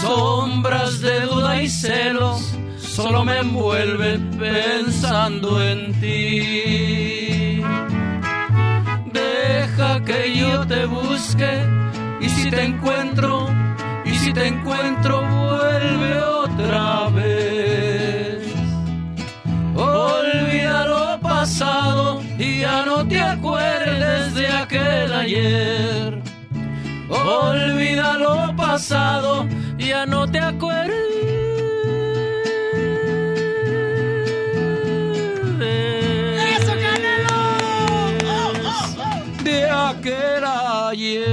Sombras 0.00 1.00
de 1.00 1.20
duda 1.20 1.62
y 1.62 1.68
celos 1.68 2.59
solo 3.02 3.24
me 3.24 3.38
envuelven 3.38 4.30
pensando 4.38 5.62
en 5.62 5.92
ti. 6.00 7.62
Deja 9.12 10.04
que 10.04 10.36
yo 10.36 10.66
te 10.66 10.84
busque 10.84 11.52
y 12.20 12.28
si 12.28 12.50
te 12.50 12.62
encuentro, 12.62 13.48
y 14.04 14.14
si 14.14 14.32
te 14.32 14.48
encuentro, 14.48 15.22
vuelve 15.22 16.18
otra 16.18 17.08
vez. 17.08 18.44
Olvida 19.74 20.86
lo 20.86 21.20
pasado 21.20 22.22
y 22.38 22.60
ya 22.60 22.84
no 22.84 23.06
te 23.08 23.20
acuerdes 23.20 24.34
de 24.34 24.46
aquel 24.48 25.12
ayer. 25.12 26.22
Olvida 27.08 28.18
lo 28.18 28.54
pasado, 28.56 29.46
ya 29.78 30.04
no 30.04 30.30
te 30.30 30.38
acuerdes. 30.38 31.19
Ayer. 40.90 41.24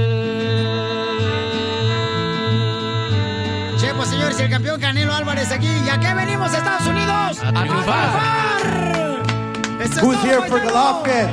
Che, 3.78 3.94
pues 3.94 4.08
señores, 4.08 4.40
el 4.40 4.50
campeón 4.50 4.80
Canelo 4.80 5.14
Álvarez 5.14 5.50
aquí. 5.50 5.68
¿Y 5.68 5.88
a 5.88 5.98
qué 5.98 6.14
venimos, 6.14 6.52
Estados 6.52 6.86
Unidos? 6.86 7.38
A 7.44 7.52
triunfar. 7.52 8.38
Who's 10.02 10.22
here 10.22 10.40
for. 10.48 10.60
Golovkin? 10.60 11.28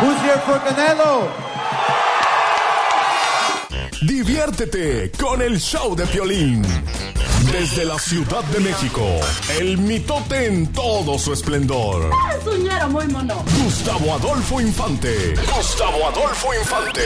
Who's 0.00 0.20
here 0.22 0.40
for 0.46 0.60
Canelo? 0.64 1.28
Diviértete 4.02 5.10
con 5.12 5.40
el 5.40 5.58
show 5.58 5.94
de 5.94 6.06
Piolín. 6.06 6.62
Desde 7.52 7.84
la 7.84 7.98
Ciudad 7.98 8.42
de 8.44 8.60
México, 8.60 9.06
el 9.58 9.78
mitote 9.78 10.46
en 10.46 10.66
todo 10.72 11.18
su 11.18 11.32
esplendor. 11.32 12.10
Es 12.36 12.58
ñero 12.58 12.88
muy 12.88 13.06
mono. 13.08 13.44
Gustavo 13.62 14.14
Adolfo 14.14 14.60
Infante. 14.60 15.34
Gustavo 15.56 16.08
Adolfo 16.08 16.54
Infante. 16.54 17.02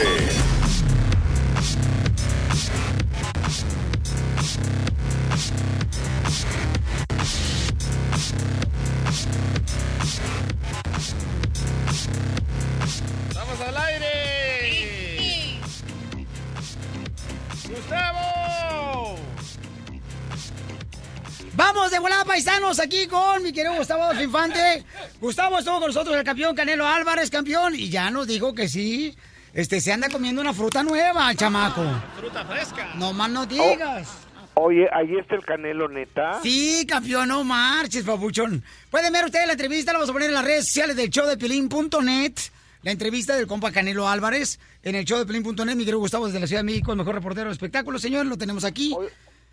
Vamos 21.71 21.91
de 21.91 21.99
volada, 21.99 22.25
paisanos, 22.25 22.79
aquí 22.79 23.05
con 23.05 23.43
mi 23.43 23.53
querido 23.53 23.75
Gustavo 23.75 24.19
Infante. 24.19 24.83
Gustavo 25.21 25.59
estuvo 25.59 25.75
con 25.75 25.89
nosotros, 25.89 26.15
el 26.17 26.23
campeón 26.23 26.55
Canelo 26.55 26.87
Álvarez, 26.87 27.29
campeón, 27.29 27.75
y 27.75 27.91
ya 27.91 28.09
nos 28.09 28.25
dijo 28.25 28.55
que 28.55 28.67
sí. 28.67 29.15
Este, 29.53 29.79
se 29.79 29.93
anda 29.93 30.09
comiendo 30.09 30.41
una 30.41 30.51
fruta 30.51 30.81
nueva, 30.81 31.29
el 31.29 31.37
chamaco. 31.37 31.83
Fruta 32.17 32.43
fresca. 32.45 32.95
No 32.95 33.13
más 33.13 33.29
no 33.29 33.45
digas. 33.45 34.09
Oye, 34.55 34.89
ahí 34.91 35.15
está 35.15 35.35
el 35.35 35.45
Canelo, 35.45 35.87
neta. 35.87 36.39
Sí, 36.41 36.87
campeón, 36.89 37.27
no 37.27 37.43
marches, 37.43 38.03
papuchón. 38.03 38.63
Pueden 38.89 39.13
ver 39.13 39.25
ustedes 39.25 39.45
la 39.45 39.53
entrevista, 39.53 39.93
la 39.93 39.99
vamos 39.99 40.09
a 40.09 40.13
poner 40.13 40.29
en 40.29 40.35
las 40.35 40.45
redes 40.45 40.65
sociales 40.65 40.95
del 40.95 41.11
show 41.11 41.27
de 41.27 41.37
Pelín.net. 41.37 42.33
La 42.81 42.91
entrevista 42.91 43.35
del 43.35 43.45
compa 43.45 43.71
Canelo 43.71 44.09
Álvarez 44.09 44.59
en 44.81 44.95
el 44.95 45.05
show 45.05 45.19
de 45.19 45.27
Pelín.net. 45.27 45.75
Mi 45.75 45.85
querido 45.85 45.99
Gustavo 45.99 46.25
desde 46.25 46.39
la 46.39 46.47
Ciudad 46.47 46.61
de 46.61 46.65
México, 46.65 46.93
el 46.93 46.97
mejor 46.97 47.13
reportero 47.13 47.45
de 47.45 47.53
espectáculos, 47.53 48.01
señor, 48.01 48.25
lo 48.25 48.39
tenemos 48.39 48.63
aquí. 48.63 48.95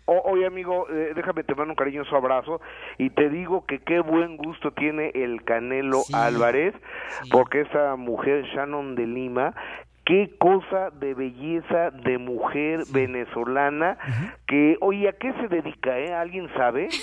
O- 0.09 0.21
oye, 0.31 0.45
amigo, 0.47 0.87
eh, 0.89 1.11
déjame 1.15 1.43
te 1.43 1.53
mando 1.53 1.73
un 1.73 1.75
cariñoso 1.75 2.15
abrazo 2.15 2.59
y 2.97 3.09
te 3.11 3.29
digo 3.29 3.65
que 3.67 3.79
qué 3.79 3.99
buen 3.99 4.37
gusto 4.37 4.71
tiene 4.71 5.11
el 5.13 5.43
Canelo 5.43 6.03
Álvarez, 6.13 6.73
porque 7.29 7.61
esa 7.61 7.95
mujer 7.97 8.43
Shannon 8.55 8.95
de 8.95 9.05
Lima, 9.05 9.53
qué 10.05 10.31
cosa 10.39 10.89
de 10.91 11.13
belleza 11.13 11.91
de 11.91 12.17
mujer 12.17 12.85
venezolana 12.91 13.97
que, 14.47 14.77
oye, 14.79 15.09
¿a 15.09 15.11
qué 15.11 15.33
se 15.33 15.49
dedica, 15.49 15.99
eh? 15.99 16.13
¿Alguien 16.13 16.47
sabe? 16.55 16.87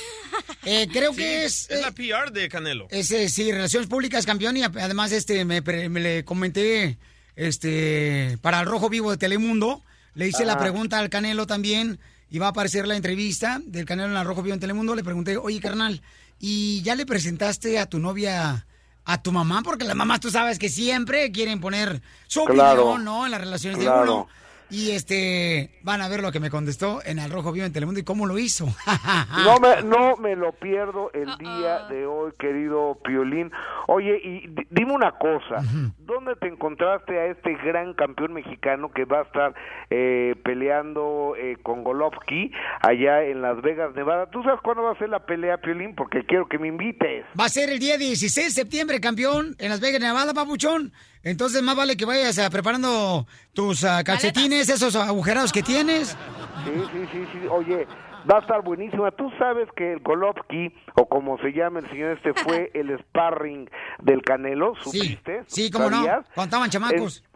Eh, 0.66 0.89
creo 0.90 1.12
Sí, 1.12 1.18
que 1.20 1.44
es... 1.44 1.70
Es 1.70 1.82
la 1.82 1.93
PR 1.93 2.32
de 2.32 2.48
Canelo. 2.48 2.86
Es, 2.90 3.10
eh, 3.12 3.28
sí, 3.28 3.52
Relaciones 3.52 3.86
Públicas 3.89 4.24
campeón 4.24 4.56
y 4.56 4.62
además 4.62 5.12
este 5.12 5.44
me, 5.44 5.60
pre- 5.60 5.90
me 5.90 6.01
le 6.01 6.24
comenté 6.24 6.97
este 7.36 8.39
para 8.43 8.60
el 8.60 8.66
Rojo 8.66 8.89
Vivo 8.89 9.10
de 9.10 9.18
Telemundo, 9.18 9.82
le 10.14 10.26
hice 10.26 10.44
la 10.47 10.59
pregunta 10.59 10.98
al 10.98 11.10
Canelo 11.10 11.47
también 11.47 11.98
y 12.35 12.40
va 12.40 12.47
a 12.47 12.48
aparecer 12.48 12.89
la 12.89 12.97
entrevista 12.97 13.61
del 13.65 13.85
Canelo 13.85 14.11
en 14.11 14.16
el 14.16 14.24
Rojo 14.27 14.43
Vivo 14.43 14.55
en 14.55 14.59
Telemundo, 14.61 14.97
le 14.97 15.05
pregunté, 15.05 15.36
"Oye, 15.36 15.61
carnal, 15.61 16.02
¿y 16.40 16.82
ya 16.82 16.97
le 16.97 17.06
presentaste 17.06 17.78
a 17.78 17.86
tu 17.86 18.01
novia 18.01 18.66
a 19.05 19.23
tu 19.23 19.31
mamá? 19.31 19.62
Porque 19.62 19.85
las 19.85 19.94
mamás 19.94 20.19
tú 20.19 20.32
sabes 20.32 20.59
que 20.59 20.69
siempre 20.69 21.31
quieren 21.31 21.61
poner 21.61 22.02
su 22.27 22.44
Claro. 22.44 22.86
opinión, 22.89 23.05
¿no? 23.05 23.24
En 23.24 23.31
las 23.31 23.40
relaciones 23.40 23.78
de 23.78 23.86
uno. 23.89 24.27
Y 24.70 24.91
este, 24.93 25.70
van 25.82 26.01
a 26.01 26.09
ver 26.09 26.20
lo 26.23 26.32
que 26.32 26.41
me 26.41 26.51
contestó 26.51 27.01
en 27.05 27.19
el 27.19 27.31
Rojo 27.31 27.53
Vivo 27.53 27.66
en 27.66 27.73
Telemundo 27.73 28.01
y 28.01 28.05
cómo 28.05 28.27
lo 28.27 28.39
hizo. 28.39 28.66
No 29.45 29.59
me, 29.61 29.82
no 29.82 30.16
me 30.16 30.36
lo 30.36 30.53
pierdo 30.53 31.11
el 31.12 31.36
día 31.39 31.86
de 31.91 32.07
hoy, 32.07 32.32
querido 32.39 32.99
Piolín. 33.05 33.51
Oye, 33.89 34.19
y 34.24 34.49
di- 34.49 34.66
dime 34.70 34.93
una 34.93 35.12
cosa, 35.12 35.62
¿dónde 35.99 36.35
te 36.36 36.49
encontraste 36.49 37.19
a 37.19 37.27
este 37.27 37.55
gran 37.65 37.93
campeón 37.95 38.32
mexicano 38.32 38.91
que 38.93 39.05
va 39.05 39.20
a 39.20 39.23
estar 39.23 39.55
eh, 39.91 40.35
peleando 40.45 41.35
eh, 41.39 41.57
con 41.62 41.85
Golovkin 41.85 42.51
allá 42.81 43.23
en 43.24 43.43
Las 43.43 43.61
Vegas, 43.61 43.95
Nevada? 43.95 44.31
¿Tú 44.31 44.43
sabes 44.43 44.61
cuándo 44.62 44.82
va 44.85 44.93
a 44.93 44.99
ser 44.99 45.11
la 45.11 45.27
pelea, 45.27 45.59
Piolín? 45.59 45.95
Porque 45.95 46.24
quiero 46.24 46.49
que 46.49 46.59
me 46.59 46.69
invites. 46.69 47.24
Va 47.39 47.45
a 47.45 47.49
ser 47.51 47.69
el 47.70 47.78
día 47.78 47.99
16 47.99 48.47
de 48.47 48.62
septiembre, 48.62 49.01
campeón, 49.01 49.55
en 49.59 49.69
Las 49.69 49.81
Vegas, 49.81 50.01
Nevada, 50.01 50.32
papuchón. 50.32 50.93
Entonces, 51.24 51.62
más 51.62 51.74
vale 51.74 51.96
que 51.96 52.05
vayas 52.05 52.38
ah, 52.38 52.51
preparando 52.51 53.26
tus 53.55 53.82
ah, 53.84 54.05
calcetines, 54.05 54.68
esos 54.68 54.94
agujerados 54.94 55.52
que 55.52 55.62
tienes. 55.62 56.16
Sí, 56.64 56.82
sí, 56.92 57.09
sí, 57.12 57.24
sí. 57.32 57.38
Oye, 57.51 57.86
va 58.30 58.38
a 58.38 58.40
estar 58.40 58.62
buenísima. 58.62 59.10
Tú 59.10 59.30
sabes 59.38 59.68
que 59.76 59.94
el 59.94 60.01
Golovkin, 60.01 60.72
o 60.96 61.06
como 61.09 61.38
se 61.38 61.51
llama 61.52 61.80
el 61.80 61.88
señor 61.90 62.16
este, 62.16 62.34
fue 62.34 62.70
el 62.74 62.96
sparring 62.98 63.68
del 64.02 64.22
Canelo, 64.22 64.74
¿supiste? 64.76 65.44
Sí, 65.46 65.70
cómo 65.70 65.90
no, 65.90 65.96
¿Sabías? 65.96 66.26
cuando 66.34 66.44
estaban 66.44 66.70
chamacos. 66.70 67.22
En- 67.26 67.34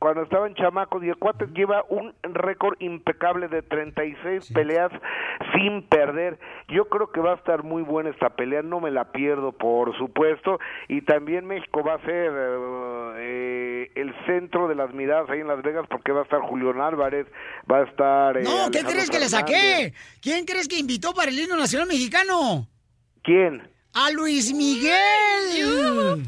cuando 0.00 0.22
estaban 0.22 0.54
chamacos 0.54 1.04
y 1.04 1.08
el 1.10 1.16
cuate 1.16 1.46
lleva 1.54 1.84
un 1.90 2.14
récord 2.22 2.74
impecable 2.80 3.48
de 3.48 3.60
36 3.62 4.50
peleas 4.52 4.90
sin 5.54 5.82
perder. 5.86 6.38
Yo 6.68 6.88
creo 6.88 7.12
que 7.12 7.20
va 7.20 7.32
a 7.32 7.36
estar 7.36 7.62
muy 7.62 7.82
buena 7.82 8.08
esta 8.08 8.30
pelea, 8.30 8.62
no 8.62 8.80
me 8.80 8.90
la 8.90 9.12
pierdo, 9.12 9.52
por 9.52 9.94
supuesto. 9.98 10.58
Y 10.88 11.02
también 11.02 11.44
México 11.46 11.84
va 11.84 11.94
a 11.94 12.00
ser 12.00 12.32
eh, 13.18 13.92
el 13.94 14.14
centro 14.24 14.68
de 14.68 14.74
las 14.74 14.92
miradas 14.94 15.28
ahí 15.28 15.40
en 15.40 15.48
Las 15.48 15.62
Vegas 15.62 15.84
porque 15.90 16.12
va 16.12 16.20
a 16.20 16.24
estar 16.24 16.40
Julián 16.40 16.80
Álvarez, 16.80 17.26
va 17.70 17.80
a 17.80 17.82
estar... 17.84 18.38
eh, 18.38 18.42
No, 18.42 18.70
¿qué 18.70 18.82
crees 18.82 19.10
que 19.10 19.18
le 19.18 19.28
saqué? 19.28 19.92
¿Quién 20.22 20.46
crees 20.46 20.66
que 20.66 20.78
invitó 20.78 21.12
para 21.12 21.30
el 21.30 21.38
himno 21.38 21.56
nacional 21.56 21.86
mexicano? 21.86 22.66
¿Quién? 23.22 23.68
A 23.92 24.10
Luis 24.12 24.54
Miguel. 24.54 26.24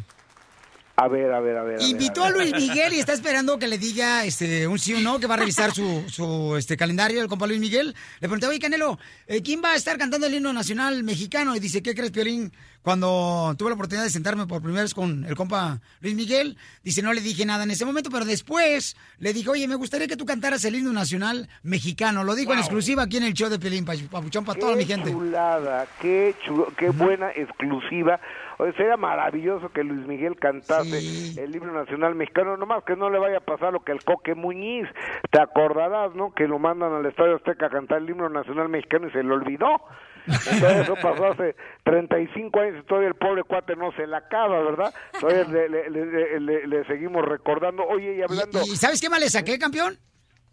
A 0.95 1.09
ver, 1.09 1.33
a 1.33 1.41
ver, 1.41 1.57
a 1.57 1.63
ver. 1.63 1.81
a 1.81 1.85
Invitó 1.85 2.23
a 2.23 2.29
a 2.29 2.31
ver. 2.33 2.39
Luis 2.53 2.55
Miguel 2.69 2.93
y 2.93 3.01
está 3.01 3.13
esperando 3.15 3.59
que 3.59 3.67
le 3.67 3.79
diga 3.79 4.25
este, 4.27 4.67
un 4.69 4.79
sí 4.79 4.93
o 4.95 5.01
no, 5.01 5.19
que 5.19 5.27
va 5.27 5.35
a 5.35 5.39
revisar 5.39 5.73
su, 5.73 6.05
su 6.09 6.55
este, 6.57 6.77
calendario 6.77 7.23
el 7.23 7.29
compa 7.29 7.47
Luis 7.47 7.61
Miguel. 7.61 7.95
Le 8.21 8.29
pregunté, 8.29 8.47
oye, 8.47 8.59
Canelo, 8.59 8.99
eh, 9.27 9.43
¿quién 9.43 9.63
va 9.65 9.71
a 9.73 9.77
estar 9.77 9.97
cantando 9.97 10.27
el 10.27 10.35
himno 10.35 10.53
nacional 10.53 11.03
mexicano? 11.03 11.57
Y 11.57 11.61
dice, 11.61 11.83
¿qué 11.83 11.95
crees, 11.95 12.11
Piolín? 12.11 12.53
Cuando 12.83 13.55
tuve 13.57 13.71
la 13.71 13.75
oportunidad 13.75 14.03
de 14.05 14.11
sentarme 14.11 14.47
por 14.47 14.61
primera 14.61 14.83
vez 14.83 14.93
con 14.93 15.25
el 15.25 15.37
compa 15.37 15.81
Luis 16.01 16.15
Miguel, 16.17 16.59
dice, 16.83 17.01
no 17.01 17.13
le 17.13 17.21
dije 17.21 17.47
nada 17.47 17.63
en 17.63 17.71
ese 17.71 17.85
momento, 17.85 18.11
pero 18.11 18.25
después 18.25 18.97
le 19.19 19.33
dije, 19.33 19.49
oye, 19.51 19.69
me 19.69 19.77
gustaría 19.77 20.09
que 20.09 20.17
tú 20.17 20.27
cantaras 20.27 20.65
el 20.65 20.75
himno 20.75 20.93
nacional 20.93 21.49
mexicano. 21.63 22.25
Lo 22.25 22.35
dijo 22.35 22.53
en 22.53 22.59
exclusiva 22.59 23.05
aquí 23.05 23.17
en 23.19 23.23
el 23.23 23.35
show 23.35 23.49
de 23.49 23.59
Piolín, 23.61 23.85
pa- 23.85 23.95
papuchón, 24.11 24.45
para 24.45 24.59
toda 24.59 24.75
mi 24.77 24.85
gente. 24.85 25.11
chulada, 25.13 25.87
qué 26.01 26.35
chulo, 26.45 26.73
qué 26.77 26.91
buena 26.91 27.31
exclusiva. 27.31 28.21
O 28.59 28.65
sea, 28.65 28.73
sería 28.75 28.97
maravilloso 28.97 29.71
que 29.71 29.83
Luis 29.85 30.07
Miguel 30.07 30.37
cantase 30.37 30.99
el 31.43 31.55
himno 31.57 31.73
nacional 31.73 32.15
mexicano, 32.15 32.57
nomás 32.57 32.85
que 32.85 32.97
no 32.97 33.11
le 33.11 33.19
vaya 33.19 33.39
a 33.39 33.41
pasar 33.41 33.73
lo 33.73 33.81
que 33.81 33.93
el 33.93 34.05
Coque 34.05 34.35
Muñiz. 34.35 34.87
Te 35.31 35.41
acordarás, 35.41 36.15
¿no? 36.15 36.33
Que 36.35 36.47
lo 36.49 36.59
mandan 36.59 36.93
al 36.93 37.07
Estadio 37.07 37.37
Azteca 37.37 37.67
a 37.67 37.71
cantar 37.71 37.99
el 37.99 38.11
himno 38.11 38.29
nacional 38.29 38.69
mexicano 38.69 39.09
y 39.09 39.13
se 39.13 39.23
le 39.23 39.33
olvidó. 39.33 39.81
Entonces 40.27 40.63
eso 40.83 40.95
pasó 41.03 41.27
hace 41.33 41.57
35 41.85 42.61
años 42.61 42.77
y 42.83 42.87
todavía 42.87 43.09
el 43.09 43.15
pobre 43.17 43.43
cuate 43.43 43.75
no 43.75 43.91
se 43.93 44.07
la 44.07 44.19
acaba, 44.19 44.61
¿verdad? 44.63 44.95
Todavía 45.19 45.45
le, 45.45 45.69
le- 45.69 45.91
le- 45.91 46.41
le- 46.41 46.67
le 46.69 46.85
seguimos 46.87 47.25
recordando. 47.25 47.83
Oye, 47.85 48.17
y 48.19 48.23
hablando... 48.23 48.61
¿Y 48.63 48.77
sabes 48.77 49.01
qué 49.01 49.09
más 49.11 49.19
le 49.21 49.29
saqué, 49.31 49.59
campeón? 49.59 49.99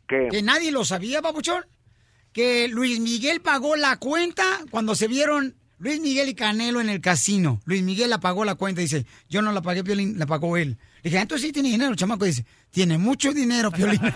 ¿Qué? 0.08 0.28
Que 0.32 0.42
nadie 0.42 0.72
lo 0.72 0.84
sabía, 0.86 1.22
papuchón. 1.22 1.64
Que 2.34 2.68
Luis 2.68 3.00
Miguel 3.00 3.42
pagó 3.42 3.76
la 3.76 3.98
cuenta 3.98 4.44
cuando 4.72 4.96
se 4.96 5.08
vieron 5.08 5.54
Luis 5.80 6.00
Miguel 6.02 6.30
y 6.30 6.36
Canelo 6.36 6.82
en 6.82 6.90
el 6.90 7.02
casino. 7.02 7.60
Luis 7.66 7.82
Miguel 7.84 8.10
la 8.10 8.20
pagó 8.20 8.46
la 8.46 8.56
cuenta. 8.56 8.82
Dice, 8.82 9.06
yo 9.30 9.42
no 9.42 9.52
la 9.52 9.62
pagué, 9.62 9.84
Piolín, 9.84 10.20
la 10.20 10.26
pagó 10.26 10.58
él. 10.58 10.78
Le 11.02 11.10
dije, 11.10 11.18
"Ah, 11.18 11.22
entonces 11.22 11.48
sí 11.48 11.54
tiene 11.54 11.70
dinero, 11.70 11.92
el 11.92 11.96
chamaco. 11.98 12.26
Dice, 12.26 12.46
tiene 12.70 12.98
mucho 12.98 13.34
dinero, 13.34 13.72
Piolín. 13.72 14.00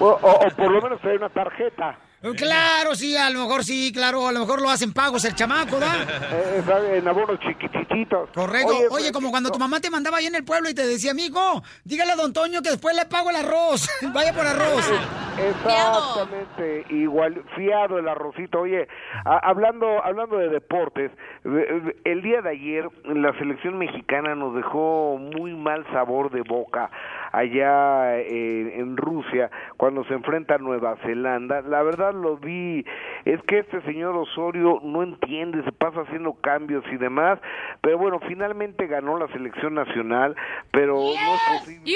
O, 0.00 0.06
o- 0.10 0.46
o 0.46 0.50
por 0.56 0.70
lo 0.70 0.80
menos 0.80 1.00
trae 1.00 1.16
una 1.16 1.28
tarjeta. 1.28 1.98
Claro, 2.36 2.94
sí, 2.94 3.16
a 3.16 3.30
lo 3.30 3.40
mejor 3.40 3.64
sí, 3.64 3.92
claro. 3.92 4.26
A 4.26 4.32
lo 4.32 4.40
mejor 4.40 4.60
lo 4.60 4.70
hacen 4.70 4.92
pagos 4.92 5.24
el 5.24 5.34
chamaco, 5.34 5.78
¿da? 5.78 5.88
Eh, 6.30 6.98
en 6.98 7.08
abonos 7.08 7.38
chiquititos. 7.40 8.30
Correcto. 8.34 8.72
Oye, 8.90 9.12
como 9.12 9.30
cuando 9.30 9.50
tu 9.50 9.58
mamá 9.58 9.80
te 9.80 9.90
mandaba 9.90 10.18
ahí 10.18 10.26
en 10.26 10.34
el 10.34 10.44
pueblo 10.44 10.68
y 10.68 10.74
te 10.74 10.86
decía, 10.86 11.12
amigo, 11.12 11.62
dígale 11.84 12.12
a 12.12 12.16
don 12.16 12.32
Toño 12.32 12.60
que 12.62 12.70
después 12.70 12.94
le 12.96 13.06
pago 13.06 13.30
el 13.30 13.36
arroz. 13.36 13.88
Vaya 14.12 14.32
por 14.32 14.46
arroz. 14.46 14.90
Exactamente, 15.38 16.84
igual, 16.90 17.42
fiado 17.56 17.98
el 17.98 18.08
arrocito. 18.08 18.60
Oye, 18.60 18.88
a- 19.24 19.38
hablando, 19.38 20.02
hablando 20.04 20.36
de 20.36 20.48
deportes, 20.48 21.10
eh, 21.44 21.48
eh, 21.48 21.96
el 22.04 22.22
día 22.22 22.42
de 22.42 22.50
ayer 22.50 22.88
la 23.04 23.32
selección 23.38 23.78
mexicana 23.78 24.34
nos 24.34 24.54
dejó 24.54 25.16
muy 25.18 25.54
mal 25.54 25.84
sabor 25.92 26.30
de 26.30 26.42
boca 26.42 26.90
allá 27.32 28.18
eh, 28.18 28.74
en 28.80 28.96
Rusia 28.96 29.50
cuando 29.76 30.04
se 30.04 30.14
enfrenta 30.14 30.54
a 30.56 30.58
Nueva 30.58 30.96
Zelanda. 31.02 31.60
La 31.62 31.82
verdad 31.82 32.14
lo 32.14 32.36
vi, 32.36 32.84
es 33.24 33.42
que 33.42 33.58
este 33.60 33.80
señor 33.82 34.16
Osorio 34.16 34.80
no 34.82 35.02
entiende, 35.02 35.62
se 35.64 35.72
pasa 35.72 36.00
haciendo 36.02 36.34
cambios 36.34 36.84
y 36.92 36.96
demás, 36.96 37.38
pero 37.80 37.98
bueno, 37.98 38.20
finalmente 38.26 38.86
ganó 38.86 39.18
la 39.18 39.28
selección 39.28 39.74
nacional, 39.74 40.36
pero 40.72 40.94
no 40.94 41.12
es 41.12 41.60
posible 41.60 41.92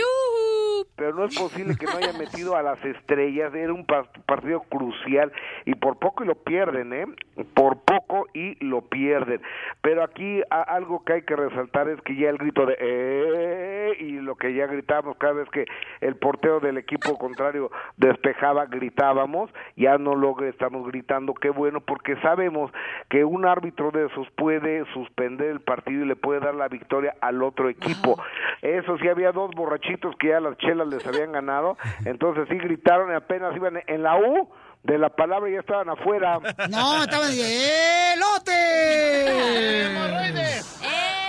pero 0.97 1.15
no 1.15 1.25
es 1.25 1.39
posible 1.39 1.75
que 1.79 1.87
no 1.87 1.93
haya 1.97 2.13
metido 2.19 2.55
a 2.57 2.63
las 2.63 2.83
estrellas, 2.85 3.55
era 3.55 3.73
un 3.73 3.87
pa- 3.87 4.07
partido 4.27 4.61
crucial 4.63 5.33
y 5.65 5.75
por 5.75 5.99
poco 5.99 6.23
y 6.23 6.27
lo 6.27 6.35
pierden, 6.35 6.93
¿eh? 6.93 7.07
Por 7.55 7.79
poco 7.81 8.27
y 8.35 8.63
lo 8.65 8.83
pierden. 8.83 9.41
Pero 9.81 10.03
aquí 10.05 10.43
algo 10.51 11.05
que 11.05 11.15
hay 11.15 11.23
que 11.23 11.35
resaltar 11.37 11.89
es 11.89 12.01
que 12.03 12.15
ya 12.17 12.31
el 12.31 12.39
grito 12.39 12.67
de 12.67 12.77
¡eh! 12.79 13.97
y 14.01 14.13
lo 14.21 14.37
que 14.37 14.55
ya 14.55 14.67
gritábamos 14.67 15.17
cada 15.17 15.32
vez 15.33 15.49
que 15.51 15.67
el 16.01 16.17
portero 16.17 16.61
del 16.61 16.79
equipo 16.79 17.19
contrario 17.19 17.71
despejaba, 17.97 18.67
gritábamos, 18.67 19.51
ya 19.77 19.99
no 19.99 20.15
lo 20.15 20.37
estamos 20.45 20.87
gritando, 20.87 21.35
qué 21.35 21.51
bueno, 21.51 21.81
porque 21.81 22.17
sabemos 22.17 22.71
que 23.09 23.25
un 23.25 23.47
árbitro 23.47 23.91
de 23.91 24.07
esos 24.07 24.29
puede 24.37 24.85
suspender 24.93 25.49
el 25.49 25.61
partido 25.61 26.05
y 26.05 26.09
le 26.09 26.17
puede 26.17 26.41
dar 26.41 26.55
la 26.55 26.69
victoria 26.69 27.15
al 27.21 27.43
otro 27.43 27.69
equipo. 27.69 28.21
Eso 28.63 28.97
sí, 28.99 29.09
había 29.09 29.33
dos 29.33 29.51
borrachitos 29.55 30.15
que 30.17 30.29
ya 30.29 30.41
las 30.41 30.57
chelas 30.59 30.89
les 30.89 31.07
habían 31.07 31.33
ganado, 31.33 31.77
entonces 32.05 32.47
sí 32.49 32.57
gritaron 32.57 33.11
y 33.11 33.15
apenas 33.15 33.55
iban 33.57 33.83
en 33.87 34.03
la 34.03 34.17
U 34.17 34.49
de 34.83 34.99
la 34.99 35.11
palabra 35.11 35.49
y 35.49 35.55
ya 35.55 35.61
estaban 35.61 35.89
afuera. 35.89 36.39
No, 36.71 37.03
estaban 37.03 37.31
de 37.31 38.15
¡Elote! 38.15 38.53
¡Eh! 40.83 41.22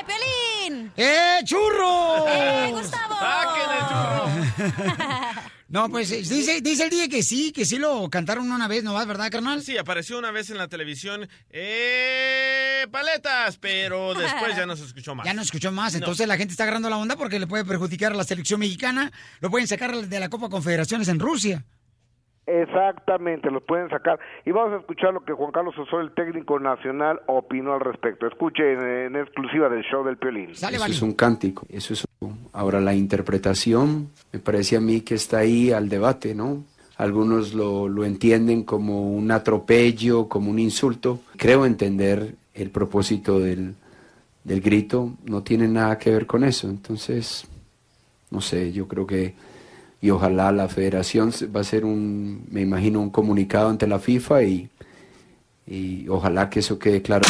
¡Eh, 0.96 1.40
churro! 1.44 2.28
¡Eh, 2.28 2.70
Gustavo! 2.72 3.14
No, 5.74 5.90
pues 5.90 6.12
eh, 6.12 6.18
dice, 6.18 6.62
dice 6.62 6.84
el 6.84 6.92
día 6.92 7.08
que 7.08 7.24
sí, 7.24 7.52
que 7.52 7.66
sí 7.66 7.80
lo 7.80 8.08
cantaron 8.12 8.52
una 8.52 8.68
vez, 8.68 8.84
¿no 8.84 8.94
vas, 8.94 9.08
verdad, 9.08 9.32
carnal? 9.32 9.64
Sí, 9.64 9.76
apareció 9.76 10.20
una 10.20 10.30
vez 10.30 10.52
en 10.52 10.60
la 10.60 10.68
televisión, 10.68 11.28
¡eh, 11.50 12.86
paletas! 12.92 13.58
Pero 13.58 14.14
después 14.14 14.56
ya 14.56 14.68
no 14.68 14.76
se 14.76 14.86
escuchó 14.86 15.16
más. 15.16 15.26
Ya 15.34 15.34
no 15.34 15.42
escuchó 15.42 15.72
más, 15.72 15.94
No. 15.94 15.98
entonces 15.98 16.28
la 16.28 16.38
gente 16.38 16.52
está 16.52 16.66
agarrando 16.66 16.92
la 16.92 16.98
onda 16.98 17.16
porque 17.16 17.40
le 17.40 17.48
puede 17.48 17.66
perjudicar 17.66 18.12
a 18.12 18.16
la 18.16 18.24
selección 18.24 18.60
mexicana. 18.60 19.12
Lo 19.40 19.50
pueden 19.50 19.68
sacar 19.68 19.96
de 19.96 20.20
la 20.20 20.30
Copa 20.30 20.48
Confederaciones 20.50 21.08
en 21.08 21.20
Rusia. 21.20 21.66
Exactamente, 22.46 23.50
los 23.50 23.64
pueden 23.64 23.90
sacar. 23.90 24.20
Y 24.46 24.52
vamos 24.52 24.74
a 24.74 24.78
escuchar 24.82 25.14
lo 25.14 25.22
que 25.24 25.34
Juan 25.34 25.52
Carlos 25.52 25.78
Osorio, 25.78 26.08
el 26.08 26.14
técnico 26.14 26.60
nacional, 26.60 27.22
opinó 27.28 27.74
al 27.74 27.80
respecto. 27.80 28.28
Escuche 28.28 28.74
en, 28.74 28.82
en 28.86 29.16
exclusiva 29.16 29.70
del 29.70 29.84
show 29.84 30.04
del 30.04 30.18
Piolín. 30.18 30.50
Eso 30.52 30.68
es 30.86 31.02
un 31.02 31.14
cántico, 31.14 31.66
eso 31.70 31.94
es 31.94 32.04
un- 32.20 32.50
Ahora 32.54 32.80
la 32.80 32.94
interpretación 32.94 34.10
me 34.32 34.40
parece 34.40 34.76
a 34.78 34.80
mí 34.82 35.02
que 35.02 35.16
está 35.16 35.40
ahí 35.40 35.72
al 35.72 35.90
debate, 35.90 36.36
¿no? 36.36 36.64
algunos 36.96 37.54
lo, 37.56 37.90
lo 37.90 38.06
entienden 38.06 38.64
como 38.64 39.10
un 39.12 39.32
atropello, 39.32 40.30
como 40.30 40.52
un 40.52 40.60
insulto. 40.60 41.22
Creo 41.38 41.66
entender 41.66 42.36
el 42.54 42.70
propósito 42.70 43.40
del, 43.40 43.74
del 44.44 44.62
grito, 44.62 45.14
no 45.26 45.42
tiene 45.42 45.68
nada 45.68 45.98
que 45.98 46.12
ver 46.12 46.28
con 46.28 46.44
eso. 46.44 46.70
Entonces, 46.70 47.48
no 48.30 48.40
sé, 48.42 48.72
yo 48.72 48.88
creo 48.88 49.08
que, 49.08 49.34
y 50.04 50.10
ojalá 50.10 50.52
la 50.52 50.68
federación 50.68 51.32
va 51.56 51.60
a 51.60 51.62
hacer 51.62 51.86
un, 51.86 52.46
me 52.52 52.60
imagino, 52.60 53.00
un 53.00 53.10
comunicado 53.10 53.70
ante 53.70 53.88
la 53.88 54.00
FIFA 54.00 54.44
y, 54.44 54.70
y 55.66 56.10
ojalá 56.10 56.50
que 56.50 56.60
eso 56.60 56.78
quede 56.78 57.02
claro. 57.02 57.24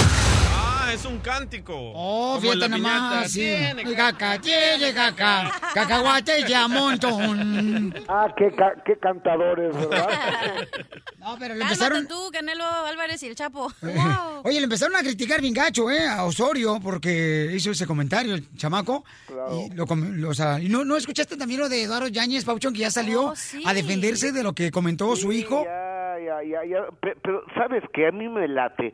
Es 0.94 1.06
un 1.06 1.18
cántico. 1.20 1.74
Oh, 1.96 2.40
fíjate 2.40 2.70
nomás, 2.70 3.32
sí. 3.32 3.40
Tiene 3.40 3.96
Caca, 3.96 4.40
tiene 4.40 4.94
caca, 4.94 5.52
cacahuate 5.74 6.44
ya 6.48 6.68
montón. 6.68 7.94
Ah, 8.08 8.28
qué, 8.38 8.52
ca- 8.56 8.76
qué 8.86 8.98
cantadores, 9.00 9.74
¿verdad? 9.76 10.08
No, 11.18 11.38
pero 11.40 11.54
le 11.54 11.62
Cálmate 11.62 11.74
empezaron... 11.84 12.08
tú, 12.08 12.30
Canelo 12.34 12.66
Álvarez 12.66 13.24
y 13.24 13.28
el 13.28 13.36
Chapo. 13.36 13.72
Oye, 14.44 14.58
le 14.58 14.64
empezaron 14.66 14.96
a 14.96 15.00
criticar 15.00 15.40
bien 15.42 15.54
gacho, 15.54 15.90
¿eh? 15.90 16.06
A 16.08 16.26
Osorio, 16.26 16.80
porque 16.84 17.50
hizo 17.56 17.72
ese 17.72 17.88
comentario, 17.88 18.36
el 18.36 18.54
chamaco. 18.58 19.06
Y, 19.52 19.74
lo, 19.74 19.86
o 20.30 20.34
sea, 20.34 20.60
¿y 20.60 20.68
no, 20.68 20.84
no 20.84 20.98
escuchaste 20.98 21.38
también 21.38 21.62
lo 21.62 21.70
de 21.70 21.82
Eduardo 21.84 22.08
Yáñez, 22.10 22.44
Pauchón, 22.44 22.74
que 22.74 22.80
ya 22.82 22.92
salió 22.92 23.28
Oh, 23.28 23.36
sí. 23.38 23.64
a 23.66 23.74
defenderse 23.74 24.32
de 24.34 24.44
lo 24.44 24.54
que 24.54 24.70
comentó 24.70 25.16
su 25.16 25.32
hijo? 25.32 25.64
Ya, 25.64 26.16
ya, 26.20 26.44
ya, 26.44 26.70
ya. 26.70 26.86
Pe- 27.02 27.16
Pero, 27.24 27.42
¿sabes 27.56 27.84
que 27.94 28.08
A 28.08 28.12
mí 28.12 28.28
me 28.28 28.48
late 28.50 28.94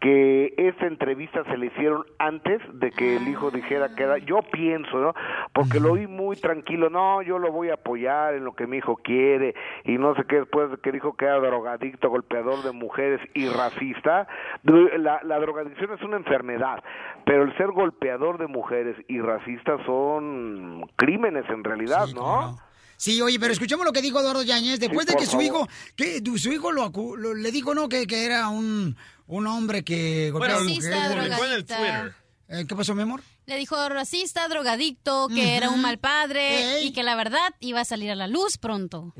que 0.00 0.54
esta 0.56 0.86
entrevista 0.86 1.42
se 1.44 1.56
le 1.56 1.66
hicieron 1.66 2.04
antes 2.18 2.60
de 2.74 2.90
que 2.90 3.16
el 3.16 3.26
hijo 3.28 3.50
dijera 3.50 3.94
que 3.94 4.02
era... 4.02 4.18
Yo 4.18 4.40
pienso, 4.52 4.98
¿no? 4.98 5.14
Porque 5.52 5.80
lo 5.80 5.94
vi 5.94 6.06
muy 6.06 6.36
tranquilo. 6.36 6.90
No, 6.90 7.22
yo 7.22 7.38
lo 7.38 7.50
voy 7.50 7.70
a 7.70 7.74
apoyar 7.74 8.34
en 8.34 8.44
lo 8.44 8.54
que 8.54 8.66
mi 8.66 8.76
hijo 8.78 8.96
quiere. 8.96 9.54
Y 9.84 9.98
no 9.98 10.14
sé 10.14 10.24
qué, 10.28 10.36
después 10.36 10.70
de 10.70 10.76
que 10.78 10.92
dijo 10.92 11.16
que 11.16 11.24
era 11.24 11.38
drogadicto, 11.40 12.10
golpeador 12.10 12.62
de 12.62 12.72
mujeres 12.72 13.20
y 13.34 13.48
racista. 13.48 14.28
La, 14.62 15.20
la 15.22 15.38
drogadicción 15.38 15.92
es 15.92 16.02
una 16.02 16.16
enfermedad. 16.16 16.82
Pero 17.24 17.42
el 17.44 17.56
ser 17.56 17.68
golpeador 17.72 18.38
de 18.38 18.46
mujeres 18.46 18.96
y 19.08 19.20
racista 19.20 19.78
son 19.86 20.88
crímenes 20.96 21.44
en 21.48 21.64
realidad, 21.64 22.06
¿no? 22.14 22.58
Sí, 22.98 23.20
oye, 23.20 23.38
pero 23.38 23.52
escuchemos 23.52 23.84
lo 23.84 23.92
que 23.92 24.00
dijo 24.00 24.18
Eduardo 24.20 24.42
Yáñez 24.42 24.80
después 24.80 25.04
Sí, 25.06 25.12
de 25.12 25.18
que 25.18 25.26
su 25.26 25.32
favor. 25.32 25.44
hijo, 25.44 25.68
que 25.96 26.22
su 26.38 26.50
hijo 26.50 26.72
lo, 26.72 26.90
lo- 27.18 27.34
le 27.34 27.50
dijo, 27.52 27.74
¿no? 27.74 27.90
Que, 27.90 28.06
que 28.06 28.24
era 28.24 28.48
un, 28.48 28.96
un 29.26 29.46
hombre 29.46 29.84
que 29.84 30.30
golpeaba 30.30 30.60
a 30.60 30.64
Racista, 30.64 30.90
mujeres. 30.90 31.16
Publicó 31.16 31.44
en 31.44 31.52
el. 31.52 31.64
Twitter. 31.64 32.14
Eh, 32.48 32.64
¿Qué 32.68 32.76
pasó, 32.76 32.94
mi 32.94 33.02
amor? 33.02 33.22
Le 33.46 33.56
dijo 33.56 33.88
racista, 33.88 34.48
drogadicto, 34.48 35.28
que 35.28 35.56
era 35.56 35.70
un 35.70 35.80
mal 35.80 35.98
padre 35.98 36.82
y 36.82 36.92
que 36.92 37.02
la 37.02 37.14
verdad 37.14 37.54
iba 37.60 37.80
a 37.80 37.84
salir 37.84 38.10
a 38.10 38.14
la 38.14 38.26
luz 38.26 38.58
pronto. 38.58 39.14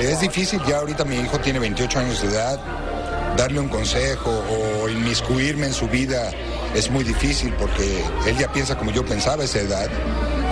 Es 0.00 0.20
difícil, 0.20 0.60
ya 0.66 0.78
ahorita 0.78 1.04
mi 1.04 1.16
hijo 1.16 1.38
tiene 1.40 1.58
28 1.58 1.98
años 1.98 2.22
de 2.22 2.28
edad, 2.28 3.36
darle 3.36 3.60
un 3.60 3.68
consejo 3.68 4.30
o 4.30 4.88
inmiscuirme 4.88 5.66
en 5.66 5.74
su 5.74 5.86
vida 5.88 6.30
es 6.74 6.90
muy 6.90 7.04
difícil 7.04 7.54
porque 7.54 8.04
él 8.26 8.36
ya 8.36 8.52
piensa 8.52 8.76
como 8.76 8.90
yo 8.90 9.04
pensaba 9.04 9.42
a 9.42 9.44
esa 9.46 9.60
edad 9.60 9.90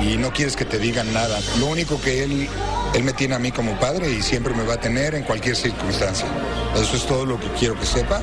y 0.06 0.16
no 0.18 0.30
quieres 0.32 0.56
que 0.56 0.64
te 0.64 0.78
digan 0.78 1.12
nada. 1.12 1.38
Lo 1.58 1.66
único 1.66 2.00
que 2.00 2.24
él, 2.24 2.48
él 2.94 3.04
me 3.04 3.12
tiene 3.12 3.34
a 3.34 3.38
mí 3.38 3.50
como 3.52 3.78
padre 3.80 4.10
y 4.10 4.22
siempre 4.22 4.54
me 4.54 4.64
va 4.64 4.74
a 4.74 4.80
tener 4.80 5.14
en 5.14 5.24
cualquier 5.24 5.56
circunstancia. 5.56 6.26
Eso 6.74 6.96
es 6.96 7.06
todo 7.06 7.24
lo 7.26 7.38
que 7.40 7.48
quiero 7.58 7.74
que 7.74 7.86
sepa. 7.86 8.20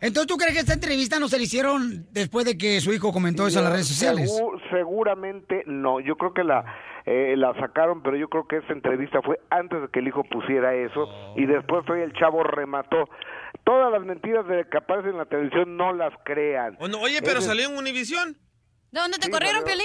Entonces, 0.00 0.28
¿tú 0.28 0.36
crees 0.36 0.54
que 0.54 0.60
esta 0.60 0.74
entrevista 0.74 1.18
no 1.18 1.28
se 1.28 1.38
le 1.38 1.44
hicieron 1.44 2.06
después 2.12 2.44
de 2.46 2.56
que 2.56 2.80
su 2.80 2.92
hijo 2.92 3.12
comentó 3.12 3.48
eso 3.48 3.58
en 3.58 3.64
las 3.64 3.72
redes 3.72 3.88
sociales? 3.88 4.30
Segu- 4.30 4.60
seguramente 4.70 5.64
no. 5.66 5.98
Yo 5.98 6.14
creo 6.16 6.32
que 6.32 6.44
la 6.44 6.64
eh, 7.04 7.34
la 7.36 7.52
sacaron, 7.58 8.02
pero 8.02 8.16
yo 8.16 8.28
creo 8.28 8.46
que 8.46 8.58
esta 8.58 8.72
entrevista 8.74 9.20
fue 9.22 9.40
antes 9.50 9.80
de 9.80 9.88
que 9.88 9.98
el 9.98 10.06
hijo 10.08 10.22
pusiera 10.30 10.74
eso 10.74 11.08
y 11.36 11.46
después 11.46 11.82
hoy 11.90 12.02
el 12.02 12.12
chavo 12.12 12.44
remató. 12.44 13.08
Todas 13.64 13.90
las 13.90 14.02
mentiras 14.04 14.46
de 14.46 14.66
que 14.70 14.76
aparecen 14.76 15.12
en 15.12 15.18
la 15.18 15.24
televisión 15.26 15.76
no 15.76 15.92
las 15.92 16.12
crean. 16.24 16.76
Oye, 16.80 17.20
pero 17.22 17.40
Es- 17.40 17.46
salió 17.46 17.68
en 17.68 17.76
Univisión. 17.76 18.36
¿De 18.92 19.00
dónde 19.00 19.18
te 19.18 19.26
Sí, 19.26 19.32
corrieron, 19.32 19.64
salió. 19.66 19.82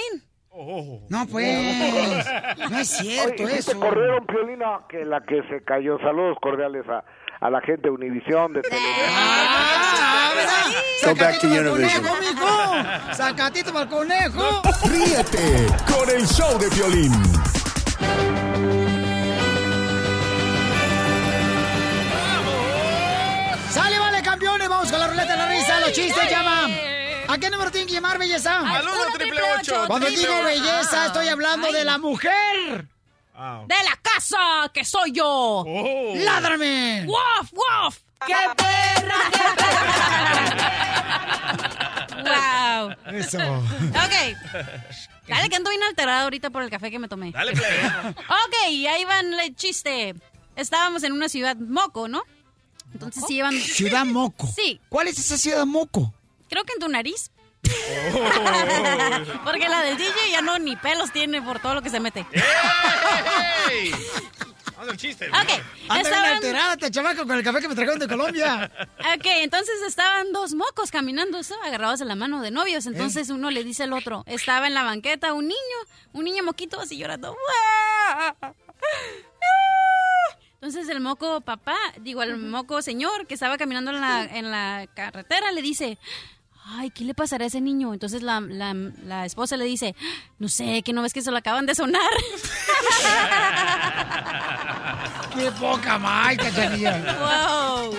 Piolín? 0.54 1.00
No, 1.08 1.26
pues, 1.26 2.26
no 2.70 2.78
es 2.78 2.88
cierto 2.88 3.42
Oye, 3.44 3.52
¿y 3.52 3.54
si 3.54 3.58
eso. 3.58 3.72
te 3.72 3.78
corrieron, 3.78 4.26
Piolina, 4.26 4.80
que 4.88 5.04
la 5.04 5.20
que 5.22 5.42
se 5.48 5.62
cayó. 5.64 5.98
Saludos 5.98 6.36
cordiales 6.40 6.84
a, 6.88 7.04
a 7.40 7.50
la 7.50 7.60
gente 7.60 7.82
de 7.88 7.90
Univisión, 7.90 8.52
de 8.52 8.62
Televisa. 8.62 8.90
Ah, 9.10 10.32
¿verdad? 10.34 11.14
Go 11.14 11.14
back 11.20 11.40
to 11.40 11.46
Univision. 11.48 12.02
mijo. 12.20 13.14
Sacatito 13.14 13.72
para 13.72 13.84
el 13.84 13.90
conejo. 13.90 14.62
Ríete 14.84 15.66
con 15.92 16.08
el 16.10 16.26
show 16.26 16.58
de 16.58 16.68
violín. 16.70 17.12
¿A 27.34 27.38
qué 27.38 27.50
número 27.50 27.68
tienen 27.72 27.88
que 27.88 27.94
llamar, 27.94 28.16
belleza? 28.16 28.60
Al 28.60 28.86
uno, 28.86 29.06
triple 29.12 29.40
ocho, 29.58 29.86
Cuando 29.88 30.06
triple 30.06 30.28
digo 30.28 30.44
belleza, 30.44 31.06
estoy 31.06 31.26
hablando 31.26 31.72
de 31.72 31.84
la 31.84 31.98
mujer. 31.98 32.86
¡De 33.66 33.74
la 33.82 33.98
casa, 34.00 34.70
que 34.72 34.84
soy 34.84 35.10
yo! 35.10 35.64
¡Ládrame! 36.14 37.04
¡Wof, 37.08 37.52
wof! 37.52 37.98
¡Qué 38.24 38.36
perra, 38.56 39.16
qué 39.32 39.42
perra! 42.22 42.92
¡Wow! 43.02 43.16
Eso. 43.16 43.38
Ok. 43.38 44.14
Dale, 45.26 45.48
que 45.48 45.56
ando 45.56 45.70
bien 45.70 45.82
alterada 45.82 46.22
ahorita 46.22 46.50
por 46.50 46.62
el 46.62 46.70
café 46.70 46.92
que 46.92 47.00
me 47.00 47.08
tomé. 47.08 47.32
Dale, 47.32 47.50
play. 47.50 47.84
Ok, 48.10 48.54
ahí 48.88 49.04
van 49.04 49.34
el 49.34 49.56
chiste. 49.56 50.14
Estábamos 50.54 51.02
en 51.02 51.10
una 51.10 51.28
ciudad 51.28 51.56
moco, 51.56 52.06
¿no? 52.06 52.22
Entonces 52.92 53.24
sí 53.26 53.34
llevan... 53.34 53.54
Ciudad 53.54 54.04
Moco. 54.04 54.46
Sí. 54.46 54.80
¿Cuál 54.88 55.08
es 55.08 55.18
esa 55.18 55.36
ciudad 55.36 55.66
Moco? 55.66 56.14
Creo 56.54 56.64
que 56.64 56.74
en 56.74 56.78
tu 56.78 56.88
nariz. 56.88 57.32
Porque 59.44 59.68
la 59.68 59.80
del 59.80 59.96
DJ 59.96 60.30
ya 60.30 60.40
no 60.40 60.56
ni 60.60 60.76
pelos 60.76 61.10
tiene 61.10 61.42
por 61.42 61.58
todo 61.58 61.74
lo 61.74 61.82
que 61.82 61.90
se 61.90 61.98
mete. 61.98 62.24
¡Ey! 63.72 63.92
Vamos 64.76 64.90
al 64.90 64.96
chiste. 64.96 65.28
Ok, 65.30 65.96
estaban... 65.96 66.34
alterada, 66.36 66.76
te 66.76 66.92
chamaco, 66.92 67.26
con 67.26 67.36
el 67.36 67.42
café 67.42 67.60
que 67.60 67.68
me 67.68 67.74
trajeron 67.74 67.98
de 67.98 68.06
Colombia. 68.06 68.70
Ok, 69.16 69.26
entonces 69.42 69.82
estaban 69.82 70.32
dos 70.32 70.54
mocos 70.54 70.92
caminando, 70.92 71.40
agarrados 71.64 72.00
en 72.02 72.06
la 72.06 72.14
mano 72.14 72.40
de 72.40 72.52
novios. 72.52 72.86
Eh. 72.86 72.90
Entonces 72.90 73.30
uno 73.30 73.50
le 73.50 73.64
dice 73.64 73.82
al 73.82 73.92
otro, 73.92 74.22
estaba 74.28 74.68
en 74.68 74.74
la 74.74 74.84
banqueta 74.84 75.32
un 75.32 75.48
niño, 75.48 75.78
un 76.12 76.24
niño 76.24 76.44
moquito 76.44 76.80
así 76.80 76.96
llorando. 76.96 77.36
Entonces 80.64 80.88
el 80.88 81.00
moco 81.00 81.40
papá, 81.40 81.76
digo, 82.00 82.22
el 82.22 82.38
moco 82.38 82.80
señor 82.80 83.26
que 83.26 83.34
estaba 83.34 83.58
caminando 83.58 83.90
en 83.90 84.00
la, 84.00 84.24
en 84.24 84.50
la 84.50 84.86
carretera 84.94 85.52
le 85.52 85.60
dice, 85.60 85.98
ay, 86.64 86.90
¿qué 86.90 87.04
le 87.04 87.14
pasará 87.14 87.44
a 87.44 87.48
ese 87.48 87.60
niño? 87.60 87.92
Entonces 87.92 88.22
la, 88.22 88.40
la, 88.40 88.74
la 88.74 89.26
esposa 89.26 89.56
le 89.56 89.64
dice, 89.64 89.94
no 90.38 90.48
sé, 90.48 90.82
que 90.82 90.92
no 90.92 91.02
ves 91.02 91.12
que 91.12 91.22
se 91.22 91.30
lo 91.30 91.36
acaban 91.36 91.66
de 91.66 91.74
sonar. 91.74 92.00
¡Qué 95.34 95.50
poca 95.52 95.98
más, 95.98 96.36
cachanilla! 96.36 97.16
wow. 97.18 97.94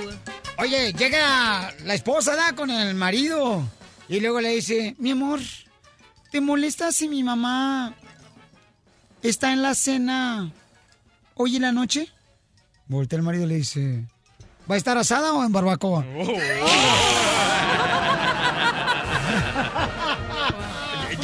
Oye, 0.58 0.94
llega 0.94 1.74
la 1.84 1.94
esposa, 1.94 2.36
¿da? 2.36 2.54
Con 2.54 2.70
el 2.70 2.96
marido. 2.96 3.64
Y 4.08 4.20
luego 4.20 4.40
le 4.40 4.50
dice, 4.50 4.96
mi 5.00 5.12
amor, 5.12 5.40
¿te 6.32 6.40
molesta 6.40 6.92
si 6.92 7.10
mi 7.10 7.24
mamá 7.24 7.94
está 9.22 9.52
en 9.52 9.62
la 9.62 9.76
cena 9.76 10.52
hoy 11.34 11.58
en 11.58 11.64
la 11.64 11.72
noche? 11.72 12.10
Voltea 12.88 13.18
el 13.18 13.24
marido 13.24 13.46
y 13.46 13.48
le 13.48 13.56
dice, 13.56 14.06
¿va 14.70 14.76
a 14.76 14.78
estar 14.78 14.98
asada 14.98 15.34
o 15.34 15.44
en 15.44 15.52
barbacoa? 15.52 16.06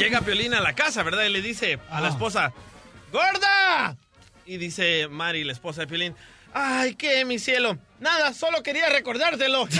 Llega 0.02 0.20
Piolín 0.20 0.52
a 0.52 0.60
la 0.60 0.74
casa, 0.74 1.04
¿verdad? 1.04 1.22
Y 1.22 1.28
le 1.28 1.40
dice 1.42 1.78
a 1.88 2.00
la 2.00 2.08
esposa, 2.08 2.52
¡Gorda! 3.12 3.96
Y 4.44 4.56
dice 4.56 5.06
Mari, 5.08 5.44
la 5.44 5.52
esposa 5.52 5.82
de 5.82 5.86
Piolín, 5.86 6.16
¡Ay, 6.52 6.96
qué, 6.96 7.24
mi 7.24 7.38
cielo! 7.38 7.78
Nada, 8.00 8.34
solo 8.34 8.64
quería 8.64 8.88
recordártelo. 8.88 9.68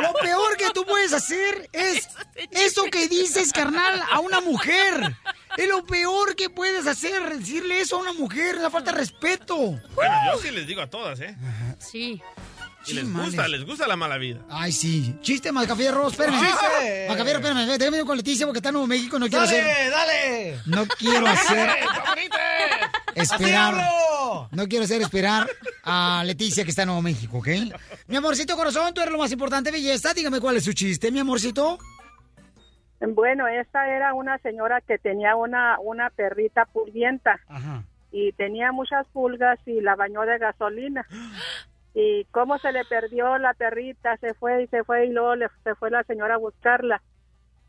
Lo 0.00 0.12
peor 0.14 0.56
que 0.56 0.70
tú 0.72 0.86
puedes 0.86 1.12
hacer 1.12 1.68
es 1.72 2.08
eso 2.50 2.84
que 2.84 3.06
dices, 3.06 3.52
carnal, 3.52 4.02
a 4.10 4.20
una 4.20 4.40
mujer. 4.40 5.14
Es 5.58 5.68
lo 5.68 5.84
peor 5.84 6.36
que 6.36 6.48
puedes 6.50 6.86
hacer, 6.86 7.38
decirle 7.38 7.80
eso 7.80 7.96
a 7.96 8.00
una 8.00 8.12
mujer, 8.14 8.56
la 8.56 8.70
falta 8.70 8.92
de 8.92 8.98
respeto. 8.98 9.78
Bueno, 9.94 10.14
yo 10.32 10.38
sí 10.38 10.50
les 10.50 10.66
digo 10.66 10.80
a 10.80 10.88
todas, 10.88 11.20
¿eh? 11.20 11.36
Sí. 11.78 12.22
Y 12.88 12.94
les 12.94 13.12
gusta, 13.12 13.48
les 13.48 13.64
gusta 13.64 13.86
la 13.86 13.96
mala 13.96 14.16
vida. 14.16 14.40
Ay, 14.48 14.72
sí. 14.72 15.16
Chiste, 15.20 15.50
Macafierro, 15.52 16.08
espérame. 16.08 16.38
¡Chiste! 16.38 17.06
Macafierro, 17.08 17.40
espérame, 17.40 17.78
déjame 17.78 17.98
ir 17.98 18.04
con 18.04 18.16
Leticia 18.16 18.46
porque 18.46 18.58
está 18.58 18.68
en 18.68 18.74
Nuevo 18.74 18.86
México, 18.86 19.18
no 19.18 19.26
quiero 19.28 19.44
¡Dale, 19.44 19.60
hacer... 19.60 19.90
dale! 19.90 20.60
No 20.66 20.86
quiero 20.86 21.26
hacer... 21.26 21.70
esperar. 23.14 23.74
No 24.52 24.68
quiero 24.68 24.84
hacer 24.84 25.02
esperar 25.02 25.48
a 25.82 26.22
Leticia 26.24 26.64
que 26.64 26.70
está 26.70 26.82
en 26.82 26.88
Nuevo 26.88 27.02
México, 27.02 27.38
¿ok? 27.38 27.48
Mi 28.06 28.16
amorcito 28.16 28.56
corazón, 28.56 28.94
tú 28.94 29.00
eres 29.00 29.12
lo 29.12 29.18
más 29.18 29.32
importante, 29.32 29.70
belleza. 29.70 30.14
Dígame 30.14 30.40
cuál 30.40 30.56
es 30.56 30.64
su 30.64 30.72
chiste, 30.72 31.10
mi 31.10 31.18
amorcito. 31.18 31.78
Bueno, 33.00 33.46
esta 33.46 33.88
era 33.88 34.14
una 34.14 34.38
señora 34.38 34.80
que 34.80 34.98
tenía 34.98 35.36
una, 35.36 35.78
una 35.80 36.10
perrita 36.10 36.64
pulvienta 36.66 37.40
y 38.10 38.32
tenía 38.32 38.72
muchas 38.72 39.06
pulgas 39.08 39.58
y 39.66 39.80
la 39.80 39.94
bañó 39.96 40.22
de 40.22 40.38
gasolina. 40.38 41.06
Y 41.98 42.26
cómo 42.26 42.58
se 42.58 42.72
le 42.72 42.84
perdió 42.84 43.38
la 43.38 43.54
perrita, 43.54 44.18
se 44.18 44.34
fue 44.34 44.64
y 44.64 44.66
se 44.66 44.84
fue 44.84 45.06
y 45.06 45.12
luego 45.12 45.34
le- 45.34 45.48
se 45.64 45.74
fue 45.76 45.90
la 45.90 46.02
señora 46.04 46.34
a 46.34 46.38
buscarla. 46.38 47.00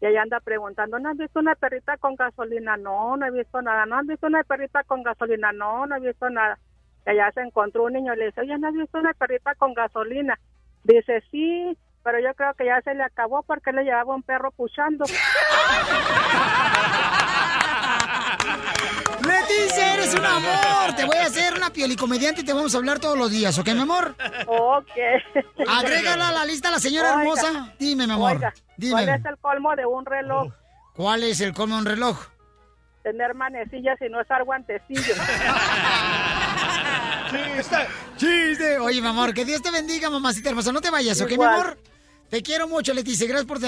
Y 0.02 0.06
ella 0.06 0.22
anda 0.24 0.42
preguntando, 0.42 1.00
¿no 1.00 1.10
has 1.10 1.18
visto 1.18 1.40
una 1.40 1.56
perrita 1.56 1.96
con 1.96 2.16
gasolina? 2.16 2.76
No, 2.76 3.16
no 3.16 3.26
he 3.26 3.32
visto 3.32 3.62
nada. 3.62 3.86
¿No 3.86 3.96
has 3.98 4.06
visto 4.06 4.28
una 4.28 4.44
perrita 4.44 4.84
con 4.84 5.02
gasolina? 5.02 5.54
No, 5.54 5.86
no 5.88 5.96
he 5.96 6.02
visto 6.02 6.30
nada. 6.30 6.60
Y 7.06 7.12
allá 7.12 7.32
se 7.32 7.40
encontró 7.42 7.86
un 7.86 7.94
niño 7.94 8.14
y 8.14 8.18
le 8.18 8.26
dice, 8.26 8.42
oye, 8.42 8.58
¿no 8.58 8.68
has 8.68 8.74
visto 8.74 9.00
una 9.00 9.14
perrita 9.14 9.56
con 9.56 9.74
gasolina? 9.74 10.38
Dice, 10.84 11.24
sí, 11.32 11.78
pero 12.04 12.20
yo 12.20 12.34
creo 12.36 12.54
que 12.56 12.66
ya 12.66 12.82
se 12.82 12.94
le 12.96 13.04
acabó 13.04 13.44
porque 13.44 13.72
le 13.72 13.86
llevaba 13.86 14.14
un 14.14 14.24
perro 14.24 14.52
puchando. 14.52 15.06
Eres 19.94 20.14
un 20.14 20.26
amor. 20.26 20.96
Te 20.96 21.06
voy 21.06 21.18
a 21.18 21.26
hacer 21.26 21.54
una 21.56 21.72
piolicomediante 21.72 22.42
y 22.42 22.44
te 22.46 22.54
vamos 22.54 22.74
a 22.76 22.78
hablar 22.78 23.00
todos 23.00 23.18
los 23.18 23.32
días, 23.32 23.58
¿ok, 23.58 23.68
mi 23.70 23.82
amor? 23.82 24.16
Ok. 24.48 24.92
Agrégala 25.68 26.30
a 26.30 26.32
la 26.32 26.46
lista 26.46 26.70
a 26.70 26.72
la 26.72 26.80
señora 26.80 27.10
Oiga, 27.18 27.22
hermosa. 27.22 27.74
Dime, 27.80 28.08
mi 28.08 28.14
amor. 28.14 28.34
oiga, 28.36 28.54
Dime. 28.78 28.92
¿Cuál 28.94 29.10
es 29.10 29.26
el 29.26 29.38
colmo 29.38 29.76
de 29.76 29.86
un 29.86 30.06
reloj? 30.06 30.54
¿Cuál 30.94 31.24
es 31.24 31.42
el 31.42 31.54
colmo 31.54 31.76
de 31.76 31.82
un 31.82 31.86
reloj? 31.88 32.20
Tener 33.04 33.34
manecillas 33.36 33.98
y 34.02 34.10
no 34.10 34.22
usar 34.22 34.44
guantecillos. 34.44 35.18
¡Chiste! 37.32 37.78
¡Chiste! 38.18 38.80
Oye, 38.80 39.02
mi 39.02 39.08
amor, 39.08 39.34
que 39.34 39.46
Dios 39.46 39.62
te 39.62 39.72
bendiga, 39.72 40.10
mamacita 40.10 40.50
hermosa. 40.50 40.72
No 40.72 40.82
te 40.82 40.90
vayas, 40.90 41.20
¿ok, 41.22 41.28
mi 41.30 41.34
Igual. 41.36 41.54
amor? 41.54 41.78
Te 42.30 42.42
quiero 42.42 42.68
mucho, 42.68 42.94
Leticia. 42.94 43.28
Gracias 43.28 43.48
por 43.48 43.60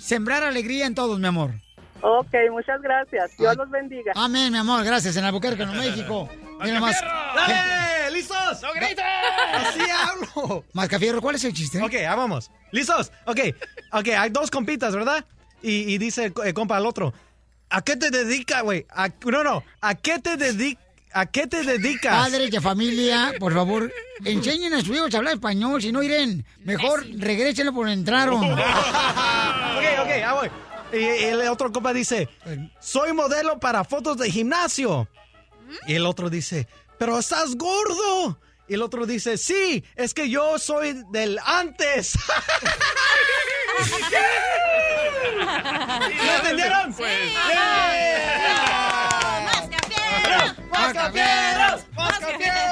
sembrar 0.00 0.42
alegría 0.42 0.86
en 0.86 0.94
todos, 0.94 1.18
mi 1.18 1.26
amor. 1.26 1.52
Ok, 2.00 2.34
muchas 2.50 2.80
gracias. 2.80 3.36
Dios 3.36 3.56
los 3.56 3.70
bendiga. 3.70 4.12
Amén, 4.14 4.52
mi 4.52 4.58
amor. 4.58 4.84
Gracias, 4.84 5.16
en 5.16 5.24
Albuquerque, 5.24 5.62
en 5.62 5.76
México. 5.78 6.28
Mira 6.62 6.80
más. 6.80 6.96
¡Dale! 7.34 8.10
¿Listos? 8.12 8.62
¡No 8.62 8.72
grites! 8.72 9.04
Así 9.54 9.80
hablo. 9.90 10.64
Mascafierro, 10.72 11.20
¿cuál 11.20 11.36
es 11.36 11.44
el 11.44 11.52
chiste? 11.52 11.82
Ok, 11.82 11.94
ah, 12.08 12.14
vamos. 12.14 12.50
¿Listos? 12.72 13.12
Ok, 13.26 13.40
ok, 13.92 14.08
hay 14.16 14.30
dos 14.30 14.50
compitas, 14.50 14.94
¿verdad? 14.94 15.24
Y, 15.62 15.92
y 15.94 15.98
dice 15.98 16.32
el 16.44 16.54
compa 16.54 16.76
al 16.76 16.86
otro, 16.86 17.12
¿a 17.70 17.82
qué 17.82 17.96
te 17.96 18.10
dedicas, 18.10 18.62
güey? 18.62 18.86
No, 19.26 19.42
no, 19.44 19.64
¿a 19.80 19.94
qué 19.94 20.18
te 20.18 20.36
dedicas? 20.36 20.84
¿A 21.12 21.24
qué 21.26 21.46
te 21.46 21.62
dedicas? 21.64 22.14
Padres 22.14 22.50
de 22.50 22.60
familia, 22.60 23.32
por 23.40 23.54
favor, 23.54 23.90
enseñen 24.24 24.74
a 24.74 24.80
sus 24.82 24.94
hijos 24.94 25.14
a 25.14 25.18
hablar 25.18 25.34
español. 25.34 25.80
Si 25.80 25.90
no, 25.90 26.02
Irene, 26.02 26.44
mejor 26.64 27.04
regrésenlo 27.16 27.72
por 27.72 27.88
entraron. 27.88 28.44
ok, 28.52 28.58
ok, 30.02 30.10
ah, 30.24 30.34
voy. 30.34 30.50
Y 30.92 31.04
el 31.24 31.40
otro 31.48 31.70
compa 31.72 31.92
dice, 31.92 32.28
soy 32.80 33.12
modelo 33.12 33.58
para 33.58 33.84
fotos 33.84 34.16
de 34.18 34.30
gimnasio. 34.30 35.08
Y 35.86 35.94
el 35.94 36.06
otro 36.06 36.30
dice, 36.30 36.66
pero 36.98 37.18
estás 37.18 37.56
gordo. 37.56 38.40
Y 38.68 38.74
el 38.74 38.82
otro 38.82 39.06
dice, 39.06 39.38
sí, 39.38 39.84
es 39.96 40.12
que 40.14 40.28
yo 40.28 40.58
soy 40.58 41.02
del 41.10 41.38
antes. 41.44 42.18
¿Lo 46.26 46.36
entendieron? 46.36 46.92
Pues. 46.94 47.32
¡Mascafieros! 50.70 51.84
¡Mascafieros! 51.96 52.67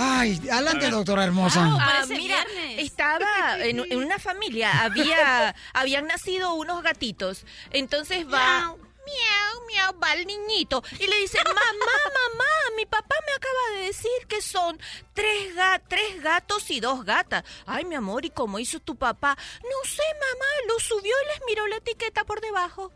Ay, 0.00 0.40
adelante, 0.50 0.90
doctora 0.90 1.24
hermosa. 1.24 1.60
Ah, 1.80 2.04
mira, 2.08 2.46
estaba 2.78 3.58
en, 3.58 3.80
en 3.80 3.98
una 3.98 4.18
familia, 4.20 4.82
había, 4.84 5.54
habían 5.74 6.06
nacido 6.06 6.54
unos 6.54 6.82
gatitos. 6.82 7.44
Entonces 7.70 8.24
va, 8.26 8.60
miau, 8.68 9.66
miau, 9.66 9.98
va 10.00 10.12
el 10.14 10.24
niñito 10.26 10.82
y 11.00 11.06
le 11.06 11.16
dice, 11.20 11.38
mamá, 11.44 11.60
mamá, 11.60 12.44
mi 12.76 12.86
papá 12.86 13.16
me 13.26 13.32
acaba 13.32 13.76
de 13.80 13.86
decir 13.86 14.10
que 14.28 14.40
son 14.40 14.78
tres, 15.14 15.56
ga- 15.56 15.82
tres 15.88 16.22
gatos 16.22 16.70
y 16.70 16.78
dos 16.78 17.04
gatas. 17.04 17.42
Ay, 17.66 17.84
mi 17.84 17.96
amor, 17.96 18.24
¿y 18.24 18.30
cómo 18.30 18.58
hizo 18.60 18.78
tu 18.78 18.94
papá? 18.96 19.36
No 19.62 19.90
sé, 19.90 20.02
mamá, 20.14 20.46
lo 20.68 20.78
subió 20.78 21.12
y 21.24 21.26
les 21.26 21.40
miró 21.46 21.66
la 21.66 21.76
etiqueta 21.76 22.24
por 22.24 22.40
debajo. 22.40 22.92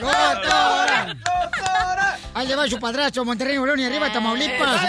¡Doctora! 0.00 1.16
Ahí 2.34 2.46
le 2.46 2.54
va 2.54 2.68
su 2.68 2.78
padrastro, 2.78 3.24
Monterrey, 3.24 3.54
León 3.54 3.80
y 3.80 3.84
arriba, 3.84 4.12
Tamaulipas. 4.12 4.82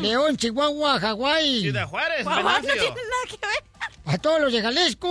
León, 0.00 0.36
Chihuahua, 0.36 1.00
Hawái. 1.00 1.60
Ciudad 1.62 1.88
Juárez, 1.88 2.24
guau, 2.24 2.42
no 2.42 2.60
tiene 2.60 2.78
nada 2.78 3.26
que 3.28 3.36
ver. 3.36 3.64
A 4.06 4.18
todos 4.18 4.40
los 4.40 4.52
de 4.52 4.62
Jalisco, 4.62 5.08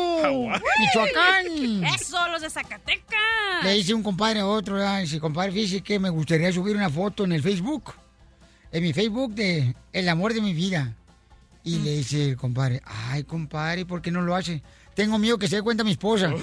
Michoacán. 0.79 1.83
Eso, 1.93 2.27
los 2.29 2.41
de 2.41 2.49
Zacatecas. 2.49 3.19
Le 3.63 3.73
dice 3.73 3.93
un 3.93 4.01
compadre 4.01 4.39
a 4.39 4.47
otro, 4.47 4.77
dice, 4.99 5.19
compadre, 5.19 5.51
fíjese 5.51 5.81
que 5.81 5.99
me 5.99 6.09
gustaría 6.09 6.53
subir 6.53 6.77
una 6.77 6.89
foto 6.89 7.25
en 7.25 7.33
el 7.33 7.43
Facebook. 7.43 7.93
En 8.71 8.81
mi 8.81 8.93
Facebook 8.93 9.33
de 9.33 9.75
El 9.91 10.07
amor 10.07 10.33
de 10.33 10.39
mi 10.39 10.53
vida. 10.53 10.93
Y 11.65 11.79
le 11.79 11.97
dice 11.97 12.29
el 12.29 12.37
compadre, 12.37 12.79
ay, 12.85 13.23
compadre, 13.23 13.87
¿por 13.87 13.99
qué 13.99 14.11
no 14.11 14.21
lo 14.21 14.35
hace? 14.35 14.61
Tengo 14.93 15.17
miedo 15.17 15.39
que 15.39 15.47
se 15.47 15.55
dé 15.55 15.63
cuenta 15.63 15.83
mi 15.83 15.91
esposa. 15.91 16.31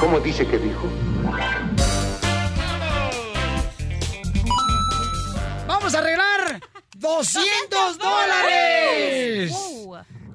¿Cómo 0.00 0.20
dice 0.20 0.46
que 0.46 0.58
dijo? 0.58 0.86
¡Vamos 5.66 5.94
a 5.94 5.98
arreglar 5.98 6.60
200 6.94 7.98
dólares! 7.98 9.52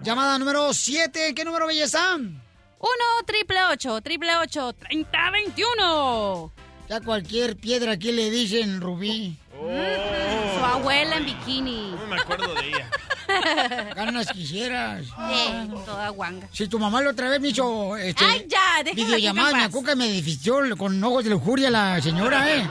Llamada 0.01 0.37
número 0.39 0.73
7. 0.73 1.33
¿Qué 1.35 1.45
número, 1.45 1.67
belleza? 1.67 2.15
1 2.15 2.33
triple 3.25 3.59
8 3.71 4.01
triple 4.01 4.35
8 4.37 4.73
30 4.73 5.31
21. 5.31 6.51
Ya 6.93 7.01
cualquier 7.01 7.57
piedra 7.57 7.93
aquí 7.93 8.11
le 8.11 8.29
dicen 8.29 8.79
Rubí. 8.79 9.35
Su 9.51 10.63
abuela 10.63 11.17
en 11.17 11.25
bikini. 11.25 11.95
No 11.99 12.05
me 12.05 12.21
acuerdo 12.21 12.53
de 12.53 12.67
ella. 12.67 12.87
Ganas 13.95 14.31
quisieras. 14.31 15.03
Sí, 15.03 15.71
toda 15.87 16.09
guanga. 16.09 16.47
Si 16.51 16.67
tu 16.67 16.77
mamá 16.77 17.01
la 17.01 17.09
otra 17.09 17.29
vez 17.29 17.41
me 17.41 17.47
hizo 17.47 17.97
este, 17.97 18.23
Ay, 18.23 18.45
ya, 18.47 18.83
videollamada, 18.93 19.69
me 19.69 19.83
que 19.83 19.95
me 19.95 20.05
edifició 20.05 20.59
con 20.77 21.03
ojos 21.03 21.23
de 21.23 21.31
lujuria 21.31 21.71
la 21.71 21.99
señora, 21.99 22.57
¿eh? 22.57 22.69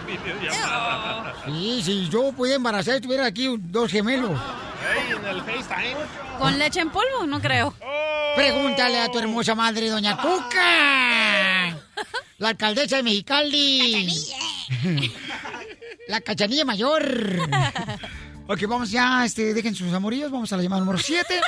Sí, 1.46 1.82
si 1.82 2.08
yo 2.08 2.30
pudiera 2.30 2.58
embarazar, 2.58 3.00
tuviera 3.00 3.26
aquí 3.26 3.52
dos 3.58 3.90
gemelos. 3.90 4.38
Hey, 4.88 5.16
en 5.16 5.26
el 5.26 5.42
FaceTime. 5.42 5.96
¿Con 6.38 6.60
leche 6.60 6.78
en 6.78 6.90
polvo? 6.90 7.26
No 7.26 7.40
creo. 7.40 7.74
Pregúntale 8.36 9.00
a 9.00 9.08
tu 9.10 9.18
hermosa 9.18 9.56
madre, 9.56 9.88
doña 9.88 10.16
Cuca. 10.16 11.76
La 12.38 12.50
alcaldesa 12.50 12.96
de 12.96 13.02
Mexicali. 13.02 14.08
La 16.08 16.20
cachanilla 16.20 16.64
mayor. 16.64 17.02
Ok, 18.48 18.62
vamos 18.66 18.90
ya, 18.90 19.24
este, 19.24 19.54
dejen 19.54 19.74
sus 19.74 19.92
amoríos, 19.92 20.30
vamos 20.30 20.52
a 20.52 20.56
la 20.56 20.62
llamada 20.62 20.80
número 20.80 20.98
7. 20.98 21.40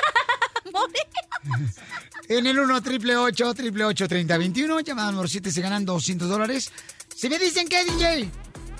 En 2.29 2.47
el 2.47 2.57
1 2.57 2.81
triple 2.81 3.17
8 3.17 3.53
triple 3.53 3.83
8 3.83 4.07
30 4.07 4.37
21, 4.37 4.79
llamada 4.79 5.11
número 5.11 5.27
7, 5.27 5.51
se 5.51 5.61
ganan 5.61 5.85
200 5.85 6.27
dólares. 6.27 6.71
Si 7.15 7.29
me 7.29 7.37
dicen 7.37 7.67
qué, 7.67 7.83
DJ. 7.83 8.29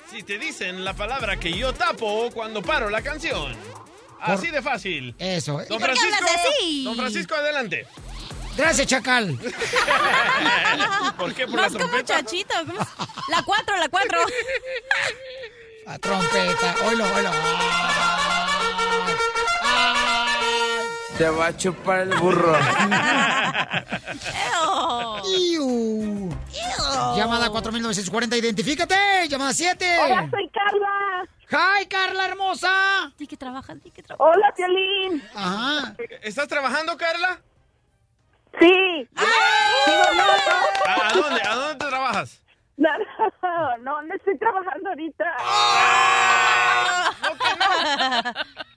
Si 0.10 0.24
te 0.24 0.40
dicen 0.40 0.84
la 0.84 0.96
palabra 0.96 1.38
que 1.38 1.56
yo 1.56 1.74
tapo 1.74 2.32
cuando 2.34 2.62
paro 2.64 2.90
la 2.90 3.02
canción. 3.02 3.54
Así 4.20 4.48
de 4.48 4.62
fácil. 4.62 5.14
Eso. 5.20 5.54
Don 5.54 5.64
¿Y 5.64 5.68
por 5.68 5.82
Francisco, 5.82 6.26
así? 6.34 6.84
Don 6.84 6.96
Francisco, 6.96 7.36
adelante. 7.36 7.86
Gracias, 8.58 8.88
Chacal. 8.88 9.38
¿Por 11.18 11.34
qué? 11.34 11.46
¿Por 11.46 11.56
la 11.56 11.70
Más 11.70 11.74
como 11.74 12.02
chachito. 12.02 12.54
¿cómo 12.66 12.82
es? 12.82 12.88
La 13.30 13.44
4, 13.44 13.76
la 13.78 13.90
4. 13.90 14.20
La 15.86 16.00
trompeta. 16.00 16.76
Oilo, 16.86 17.06
oilo. 17.16 17.32
Te 21.18 21.30
va 21.30 21.48
a 21.48 21.58
chupar 21.58 22.00
el 22.02 22.16
burro. 22.18 22.58
Iu. 25.38 26.30
Llamada 27.16 27.50
4940, 27.50 28.38
identifícate. 28.38 29.28
Llamada 29.30 29.54
7. 29.54 29.98
Hola, 30.00 30.30
soy 30.30 30.50
Carla. 30.50 31.26
Hi, 31.52 31.86
Carla 31.86 32.26
hermosa. 32.26 33.14
Di 33.18 33.28
que 33.28 33.38
trabajas, 33.38 33.82
di 33.82 33.92
que 33.92 34.04
trabajas. 34.04 34.36
Hola, 34.36 34.54
Piolín. 34.56 35.24
Ajá. 35.34 35.96
¿Estás 36.22 36.48
trabajando, 36.48 36.98
Carla? 36.98 37.40
Sí. 38.60 39.08
¿A, 39.16 41.10
a 41.10 41.14
dónde? 41.14 41.42
¿A 41.42 41.56
dónde 41.56 41.76
te 41.86 41.90
trabajas? 41.90 42.42
No, 42.78 42.90
no, 43.42 43.78
no, 43.78 44.02
no 44.02 44.16
estoy 44.16 44.38
trabajando 44.38 44.90
ahorita. 44.90 45.26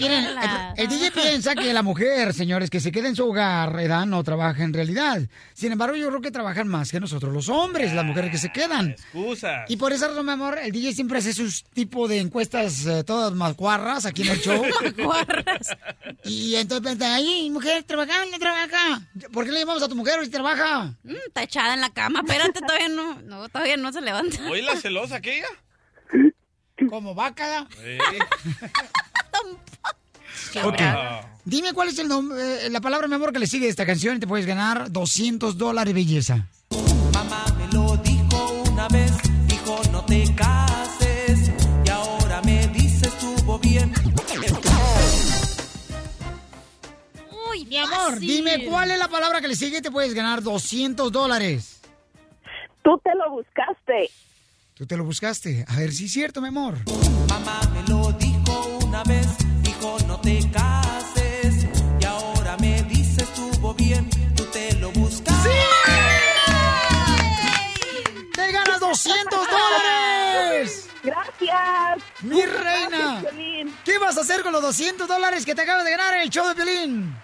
Miren, 0.00 0.24
el, 0.24 0.38
el 0.76 0.88
DJ 0.88 1.10
piensa 1.12 1.54
que 1.54 1.72
la 1.72 1.82
mujer, 1.82 2.32
señores, 2.34 2.68
que 2.70 2.80
se 2.80 2.90
queda 2.90 3.08
en 3.08 3.16
su 3.16 3.28
hogar, 3.28 3.72
¿verdad? 3.74 4.06
No 4.06 4.22
trabaja 4.24 4.62
en 4.64 4.72
realidad. 4.72 5.22
Sin 5.54 5.72
embargo, 5.72 5.96
yo 5.96 6.08
creo 6.08 6.20
que 6.20 6.30
trabajan 6.30 6.68
más 6.68 6.90
que 6.90 7.00
nosotros 7.00 7.32
los 7.32 7.48
hombres, 7.48 7.92
las 7.92 8.04
mujeres 8.04 8.30
que 8.30 8.38
se 8.38 8.50
quedan. 8.50 8.90
Excusas. 8.90 9.70
Y 9.70 9.76
por 9.76 9.92
esa 9.92 10.08
razón, 10.08 10.26
mi 10.26 10.32
amor, 10.32 10.58
el 10.58 10.72
DJ 10.72 10.94
siempre 10.94 11.18
hace 11.18 11.32
sus 11.32 11.64
tipo 11.64 12.08
de 12.08 12.18
encuestas 12.18 12.86
eh, 12.86 13.04
todas 13.04 13.32
macuarras 13.32 14.06
aquí 14.06 14.22
en 14.22 14.28
el 14.28 14.40
show. 14.40 14.62
Macuarras. 14.84 15.76
Y 16.24 16.56
entonces 16.56 16.86
piensa, 16.86 17.14
ay, 17.14 17.50
mujer, 17.50 17.84
trabaja, 17.84 18.24
no 18.30 18.38
trabaja. 18.38 19.02
¿Por 19.32 19.44
qué 19.44 19.52
le 19.52 19.60
llamamos 19.60 19.82
a 19.82 19.88
tu 19.88 19.96
mujer 19.96 20.24
si 20.24 20.30
trabaja? 20.30 20.94
Mm, 21.04 21.14
está 21.26 21.42
echada 21.42 21.74
en 21.74 21.80
la 21.80 21.90
cama. 21.90 22.20
Espérate, 22.20 22.60
todavía 22.60 22.88
no, 22.88 23.20
no, 23.22 23.48
todavía 23.48 23.76
no 23.76 23.92
se 23.92 24.00
levanta. 24.00 24.38
¿Oí 24.50 24.62
la 24.62 24.76
celosa 24.76 25.16
aquella? 25.16 25.46
Como 26.88 27.14
vaca. 27.14 27.66
Sí. 27.70 27.98
Ok. 30.62 30.80
Dime 31.44 31.72
cuál 31.72 31.88
es 31.88 31.98
el 31.98 32.08
nombre, 32.08 32.66
eh, 32.66 32.70
la 32.70 32.80
palabra, 32.80 33.08
mi 33.08 33.14
amor, 33.14 33.32
que 33.32 33.38
le 33.38 33.46
sigue 33.46 33.66
a 33.66 33.70
esta 33.70 33.86
canción 33.86 34.16
y 34.16 34.20
te 34.20 34.26
puedes 34.26 34.46
ganar 34.46 34.90
200 34.90 35.56
dólares, 35.58 35.94
belleza. 35.94 36.46
Una 38.80 38.88
vez 38.88 39.12
dijo 39.46 39.80
no 39.92 40.02
te 40.06 40.24
cases 40.34 41.50
y 41.84 41.90
ahora 41.90 42.40
me 42.42 42.66
dice 42.68 43.08
estuvo 43.08 43.58
bien. 43.58 43.92
Uy, 47.50 47.66
Mi 47.66 47.76
amor, 47.76 48.18
dime 48.18 48.64
cuál 48.64 48.90
es 48.90 48.98
la 48.98 49.08
palabra 49.08 49.42
que 49.42 49.48
le 49.48 49.56
sigue 49.56 49.78
y 49.78 49.82
te 49.82 49.90
puedes 49.90 50.14
ganar 50.14 50.42
200 50.42 51.12
dólares. 51.12 51.82
Tú 52.82 52.98
te 53.04 53.14
lo 53.14 53.30
buscaste. 53.32 54.10
Tú 54.80 54.86
te 54.86 54.96
lo 54.96 55.04
buscaste. 55.04 55.66
A 55.68 55.76
ver 55.76 55.92
si 55.92 56.06
es 56.06 56.12
cierto, 56.12 56.40
mi 56.40 56.48
amor. 56.48 56.72
Mamá 57.28 57.60
me 57.74 57.86
lo 57.86 58.12
dijo 58.12 58.78
una 58.82 59.04
vez, 59.04 59.26
dijo 59.60 59.98
no 60.06 60.18
te 60.22 60.40
cases 60.50 61.66
y 62.00 62.04
ahora 62.06 62.56
me 62.58 62.82
dice 62.84 63.22
estuvo 63.24 63.74
bien, 63.74 64.08
tú 64.34 64.42
te 64.44 64.74
lo 64.76 64.90
buscaste. 64.92 65.50
¡Te 68.32 68.52
ganas 68.52 68.80
200 68.80 69.48
dólares! 69.50 70.88
Gracias. 71.02 72.02
¡Mi 72.22 72.40
reina! 72.40 73.20
Gracias. 73.20 73.74
¿Qué 73.84 73.98
vas 73.98 74.16
a 74.16 74.22
hacer 74.22 74.42
con 74.42 74.54
los 74.54 74.62
200 74.62 75.06
dólares 75.06 75.44
que 75.44 75.54
te 75.54 75.60
acabas 75.60 75.84
de 75.84 75.90
ganar 75.90 76.14
en 76.14 76.22
el 76.22 76.30
show 76.30 76.48
de 76.48 76.54
Piolín? 76.54 77.14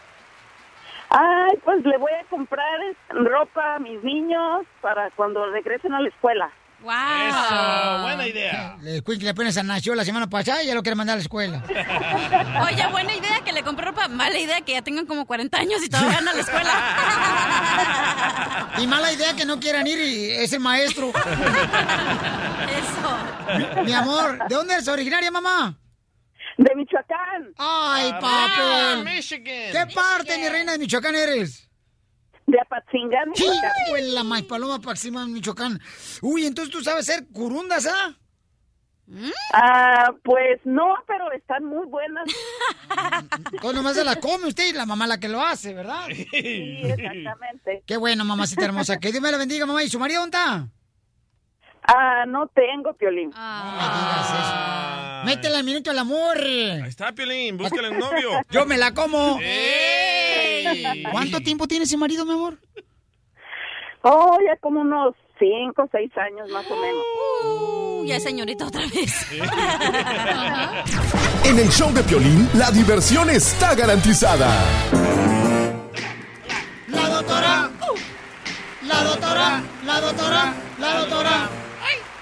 Ay, 1.08 1.56
pues 1.64 1.82
le 1.86 1.96
voy 1.96 2.12
a 2.12 2.28
comprar 2.28 2.78
ropa 3.08 3.76
a 3.76 3.78
mis 3.78 4.04
niños 4.04 4.66
para 4.82 5.10
cuando 5.12 5.50
regresen 5.50 5.94
a 5.94 6.02
la 6.02 6.10
escuela. 6.10 6.52
¡Wow! 6.80 6.92
Eso, 7.28 8.02
buena 8.02 8.26
idea. 8.28 8.76
El 8.84 9.02
Quincy 9.02 9.28
apenas 9.28 9.64
nació 9.64 9.94
la 9.94 10.04
semana 10.04 10.28
pasada 10.28 10.62
y 10.62 10.66
ya 10.66 10.74
lo 10.74 10.82
quiere 10.82 10.94
mandar 10.94 11.14
a 11.14 11.16
la 11.16 11.22
escuela. 11.22 11.62
Oye, 12.70 12.86
buena 12.88 13.14
idea 13.14 13.40
que 13.44 13.52
le 13.52 13.62
compré 13.62 13.86
ropa. 13.86 14.08
Mala 14.08 14.38
idea 14.38 14.60
que 14.60 14.72
ya 14.72 14.82
tengan 14.82 15.06
como 15.06 15.26
40 15.26 15.58
años 15.58 15.82
y 15.82 15.88
todavía 15.88 16.16
van 16.16 16.28
a 16.28 16.34
la 16.34 16.40
escuela. 16.40 16.72
Y 18.78 18.86
mala 18.86 19.10
idea 19.10 19.34
que 19.34 19.46
no 19.46 19.58
quieran 19.58 19.86
ir 19.86 19.98
y 19.98 20.30
es 20.32 20.52
el 20.52 20.60
maestro. 20.60 21.08
Eso. 22.68 23.84
Mi 23.84 23.92
amor, 23.94 24.38
¿de 24.48 24.54
dónde 24.54 24.74
eres 24.74 24.88
originaria, 24.88 25.30
mamá? 25.30 25.78
De 26.58 26.74
Michoacán. 26.74 27.52
Ay, 27.56 28.10
Arriba, 28.10 28.20
papel. 28.20 29.04
Michigan. 29.04 29.72
¿Qué 29.72 29.86
parte, 29.94 30.38
mi 30.38 30.48
reina 30.48 30.72
de 30.72 30.78
Michoacán 30.78 31.14
eres? 31.14 31.65
De 32.46 32.60
Apatzingán, 32.60 33.34
Sí, 33.34 33.44
pues 33.90 34.04
la 34.04 34.22
May 34.22 34.42
Paloma 34.42 34.80
Paxima, 34.80 35.26
Michoacán. 35.26 35.80
Uy, 36.22 36.46
entonces 36.46 36.72
tú 36.72 36.80
sabes 36.82 37.06
ser 37.06 37.26
curundas, 37.28 37.86
¿ah? 37.86 38.16
Ah, 39.52 40.10
pues 40.24 40.60
no, 40.64 40.94
pero 41.06 41.30
están 41.32 41.64
muy 41.64 41.86
buenas. 41.86 42.24
Pues 43.60 43.74
nomás 43.74 43.96
se 43.96 44.04
la 44.04 44.16
come 44.16 44.48
usted 44.48 44.68
y 44.68 44.72
la 44.72 44.86
mamá 44.86 45.06
la 45.06 45.18
que 45.18 45.28
lo 45.28 45.40
hace, 45.42 45.74
¿verdad? 45.74 46.06
Sí, 46.08 46.82
exactamente. 46.84 47.82
Qué 47.86 47.96
bueno, 47.96 48.24
mamacita 48.24 48.64
hermosa. 48.64 48.98
Que 48.98 49.10
Dios 49.10 49.22
me 49.22 49.30
la 49.30 49.38
bendiga, 49.38 49.66
mamá. 49.66 49.82
¿Y 49.82 49.88
su 49.88 49.98
marido 49.98 50.20
dónde 50.20 50.36
está? 50.36 50.68
Ah, 51.86 52.24
no 52.26 52.48
tengo, 52.48 52.94
Piolín. 52.94 53.30
Ah. 53.34 55.22
Métela 55.24 55.58
al 55.58 55.64
minuto 55.64 55.90
del 55.90 55.98
amor. 55.98 56.36
Ahí 56.38 56.88
está, 56.88 57.12
Piolín, 57.12 57.56
búscale 57.56 57.90
un 57.90 57.98
novio. 57.98 58.30
Yo 58.50 58.66
me 58.66 58.76
la 58.76 58.92
como. 58.92 59.38
¡Ey! 59.40 61.04
¿Cuánto 61.10 61.40
tiempo 61.40 61.66
tiene 61.68 61.84
ese 61.84 61.96
marido, 61.96 62.24
mi 62.24 62.32
amor? 62.32 62.58
Oh, 64.02 64.38
ya 64.44 64.56
como 64.60 64.80
unos 64.80 65.14
cinco, 65.38 65.88
seis 65.92 66.10
años 66.16 66.48
más 66.50 66.64
o 66.70 66.76
menos. 66.76 67.04
Uh, 67.44 68.04
ya 68.04 68.20
señorita 68.20 68.66
otra 68.66 68.82
vez. 68.82 69.26
En 71.44 71.58
el 71.58 71.68
show 71.70 71.92
de 71.92 72.02
Piolín, 72.02 72.48
la 72.54 72.70
diversión 72.70 73.30
está 73.30 73.74
garantizada. 73.74 74.48
La 76.88 77.08
doctora. 77.08 77.70
La 78.82 79.02
doctora. 79.02 79.62
La 79.84 80.00
doctora. 80.00 80.54
La 80.78 80.98
doctora. 81.00 81.65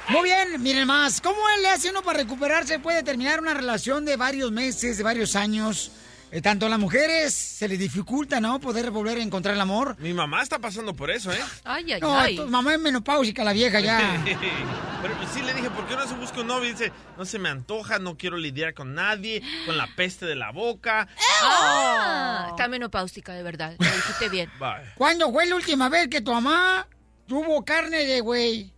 Muy 0.08 0.22
bien, 0.24 0.62
miren 0.62 0.86
más. 0.86 1.20
¿Cómo 1.20 1.38
le 1.62 1.68
hace 1.70 1.90
uno 1.90 2.02
para 2.02 2.18
recuperarse? 2.18 2.78
Puede 2.78 3.02
terminar 3.02 3.40
una 3.40 3.54
relación 3.54 4.04
de 4.04 4.16
varios 4.16 4.52
meses, 4.52 4.98
de 4.98 5.02
varios 5.02 5.34
años. 5.34 5.90
Eh, 6.30 6.40
tanto 6.42 6.66
a 6.66 6.68
las 6.68 6.80
mujeres 6.80 7.32
se 7.32 7.68
les 7.68 7.78
dificulta, 7.78 8.40
¿no? 8.40 8.58
Poder 8.60 8.90
volver 8.90 9.18
a 9.18 9.22
encontrar 9.22 9.54
el 9.54 9.60
amor. 9.60 9.96
Mi 10.00 10.12
mamá 10.12 10.42
está 10.42 10.58
pasando 10.58 10.92
por 10.94 11.10
eso, 11.10 11.32
¿eh? 11.32 11.38
Ay, 11.64 11.92
ay, 11.92 12.00
No, 12.00 12.18
ay. 12.18 12.36
tu 12.36 12.46
mamá 12.48 12.74
es 12.74 12.80
menopáusica, 12.80 13.44
la 13.44 13.52
vieja 13.52 13.78
ya. 13.80 14.20
Pero 15.02 15.14
sí 15.32 15.42
le 15.42 15.54
dije, 15.54 15.70
¿por 15.70 15.86
qué 15.86 15.94
no 15.94 16.06
se 16.08 16.14
busca 16.14 16.40
un 16.40 16.48
novio? 16.48 16.68
Y 16.70 16.72
dice, 16.72 16.92
no 17.16 17.24
se 17.24 17.38
me 17.38 17.48
antoja, 17.50 17.98
no 18.00 18.16
quiero 18.16 18.36
lidiar 18.36 18.74
con 18.74 18.94
nadie, 18.94 19.42
con 19.64 19.76
la 19.76 19.86
peste 19.94 20.26
de 20.26 20.34
la 20.34 20.50
boca. 20.50 21.06
Ah, 21.42 22.48
está 22.50 22.66
menopáusica, 22.68 23.32
de 23.32 23.42
verdad. 23.42 23.76
Lo 23.78 23.86
dijiste 23.86 24.28
bien. 24.28 24.50
Bye. 24.58 24.92
¿Cuándo 24.96 25.30
fue 25.32 25.46
la 25.46 25.54
última 25.54 25.88
vez 25.88 26.08
que 26.08 26.20
tu 26.20 26.32
mamá 26.32 26.88
tuvo 27.28 27.64
carne 27.64 28.04
de 28.06 28.20
güey? 28.20 28.72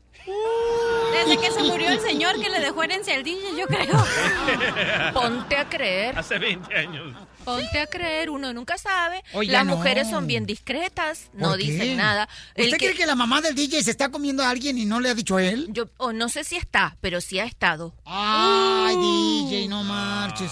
Desde 1.24 1.40
que 1.40 1.51
se 1.51 1.62
murió 1.62 1.88
el 1.90 2.01
señor 2.01 2.40
que 2.40 2.48
le 2.48 2.60
dejó 2.60 2.82
herencia 2.82 3.14
al 3.14 3.24
DJ, 3.24 3.56
yo 3.56 3.66
creo. 3.66 3.94
Ponte 5.12 5.56
a 5.56 5.68
creer. 5.68 6.18
Hace 6.18 6.38
20 6.38 6.74
años. 6.74 7.14
Ponte 7.44 7.78
a 7.78 7.86
creer, 7.86 8.28
uno 8.30 8.52
nunca 8.52 8.76
sabe. 8.76 9.22
Oiga, 9.32 9.52
Las 9.52 9.66
no. 9.66 9.76
mujeres 9.76 10.10
son 10.10 10.26
bien 10.26 10.47
discretas, 10.47 11.30
no 11.32 11.56
dicen 11.56 11.97
nada. 11.97 12.28
El 12.56 12.66
¿Usted 12.66 12.78
cree 12.78 12.94
que 12.94 13.06
la 13.06 13.14
mamá 13.14 13.40
del 13.40 13.55
DJ 13.55 13.84
se 13.84 13.93
está 13.93 14.10
comiendo 14.10 14.43
a 14.43 14.51
alguien 14.51 14.76
y 14.78 14.84
no 14.84 14.98
le 15.01 15.10
ha 15.10 15.14
dicho 15.14 15.36
a 15.36 15.43
él? 15.44 15.68
Yo 15.70 15.88
o 15.98 16.12
no 16.12 16.28
sé 16.28 16.43
si 16.43 16.56
está, 16.56 16.97
pero 17.01 17.20
sí 17.20 17.38
ha 17.38 17.44
estado. 17.44 17.94
Ay, 18.05 18.97
DJ, 18.97 19.68
no 19.68 19.84
marches. 19.84 20.51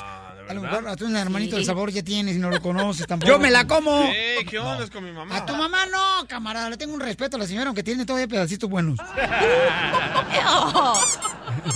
A 0.49 0.55
lo 0.55 0.61
mejor 0.63 0.87
a 0.89 0.97
tu 0.97 1.07
hermanito 1.07 1.53
Sí. 1.53 1.57
del 1.57 1.65
sabor 1.67 1.91
ya 1.91 2.03
tienes 2.03 2.37
y 2.37 2.39
no 2.39 2.51
lo 2.51 2.61
conoces 2.61 3.07
tampoco. 3.09 3.31
¡Yo 3.33 3.39
me 3.39 3.51
la 3.51 3.67
como! 3.67 4.05
Ey, 4.05 4.45
¿Qué 4.45 4.59
onda 4.59 4.87
con 4.91 5.05
mi 5.05 5.13
mamá? 5.13 5.37
A 5.37 5.47
tu 5.47 5.55
mamá 5.55 5.87
no, 5.87 6.27
camarada. 6.29 6.71
Le 6.71 6.77
tengo 6.77 6.95
un 6.95 7.01
respeto 7.01 7.37
a 7.37 7.41
la 7.41 7.47
señora, 7.47 7.67
aunque 7.69 7.83
tiene 7.83 8.05
todavía 8.05 8.29
pedacitos 8.29 8.69
buenos. 8.69 8.99
Oh, 10.47 11.01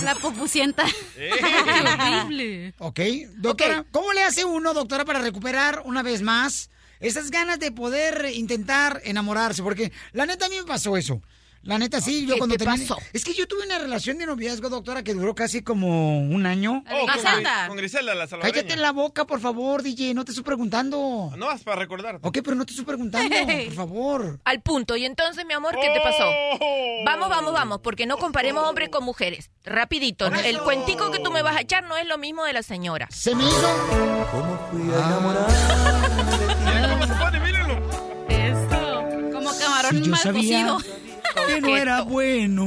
la 0.03 0.15
popucienta. 0.15 0.85
Horrible. 2.23 2.73
¿Ok? 2.79 2.99
Doctora, 3.37 3.85
¿cómo 3.91 4.13
le 4.13 4.23
hace 4.23 4.45
uno, 4.45 4.73
doctora, 4.73 5.05
para 5.05 5.19
recuperar 5.19 5.81
una 5.85 6.03
vez 6.03 6.21
más 6.21 6.69
esas 6.99 7.31
ganas 7.31 7.59
de 7.59 7.71
poder 7.71 8.29
intentar 8.33 9.01
enamorarse? 9.05 9.63
Porque 9.63 9.91
la 10.13 10.25
neta 10.25 10.45
a 10.45 10.49
mí 10.49 10.55
me 10.57 10.65
pasó 10.65 10.97
eso. 10.97 11.21
La 11.61 11.77
neta 11.77 11.99
sí, 11.99 12.25
yo 12.25 12.35
¿Qué 12.35 12.37
cuando 12.39 12.55
te 12.55 12.63
terminé- 12.65 12.87
pasó? 12.87 13.01
Es 13.11 13.25
que 13.25 13.33
yo 13.33 13.45
tuve 13.47 13.65
una 13.65 13.77
relación 13.79 14.17
de 14.17 14.25
noviazgo, 14.25 14.69
doctora, 14.69 15.03
que 15.03 15.13
duró 15.13 15.35
casi 15.35 15.61
como 15.61 16.19
un 16.21 16.45
año. 16.45 16.83
Oh, 16.89 16.99
con, 17.05 17.07
Griselda. 17.07 17.65
Gri- 17.65 17.67
con 17.67 17.77
Griselda, 17.77 18.15
la 18.15 18.27
salvadoreña. 18.27 18.61
Cállate 18.63 18.81
la 18.81 18.91
boca, 18.93 19.25
por 19.27 19.41
favor, 19.41 19.83
DJ, 19.83 20.13
no 20.13 20.23
te 20.23 20.31
estoy 20.31 20.45
preguntando. 20.45 21.31
No, 21.37 21.51
es 21.51 21.61
para 21.61 21.77
recordar. 21.79 22.19
Ok, 22.21 22.39
pero 22.43 22.55
no 22.55 22.65
te 22.65 22.71
estoy 22.71 22.85
preguntando, 22.85 23.29
por 23.65 23.73
favor. 23.75 24.39
Al 24.45 24.61
punto. 24.61 24.95
Y 24.95 25.03
entonces, 25.05 25.45
mi 25.45 25.53
amor, 25.53 25.75
¿qué 25.81 25.89
te 25.93 25.99
pasó? 26.01 26.23
Oh. 26.61 27.03
Vamos, 27.05 27.29
vamos, 27.29 27.51
vamos, 27.53 27.79
porque 27.83 28.05
no 28.05 28.17
comparemos 28.17 28.63
hombres 28.67 28.89
con 28.89 29.03
mujeres. 29.03 29.51
Rapidito, 29.65 30.27
el 30.27 30.59
cuentico 30.61 31.11
que 31.11 31.19
tú 31.19 31.29
me 31.31 31.41
vas 31.41 31.57
a 31.57 31.61
echar 31.61 31.83
no 31.83 31.97
es 31.97 32.07
lo 32.07 32.17
mismo 32.17 32.45
de 32.45 32.53
la 32.53 32.63
señora. 32.63 33.07
Se 33.11 33.35
me 33.35 33.43
hizo. 33.45 34.27
¿Cómo 34.31 34.57
fui 34.71 34.81
a 34.93 35.05
enamorar? 35.07 35.47
Mira 36.65 36.89
cómo 36.89 37.05
se 37.07 37.13
pone, 37.19 37.39
mírenlo. 37.41 37.73
Eso. 38.29 39.33
Como 39.33 39.49
camarón 39.57 40.09
mal 40.09 40.19
sabía 40.19 40.67
cocido. 40.67 41.08
Que 41.55 41.61
no 41.61 41.77
era 41.77 42.01
bueno. 42.01 42.65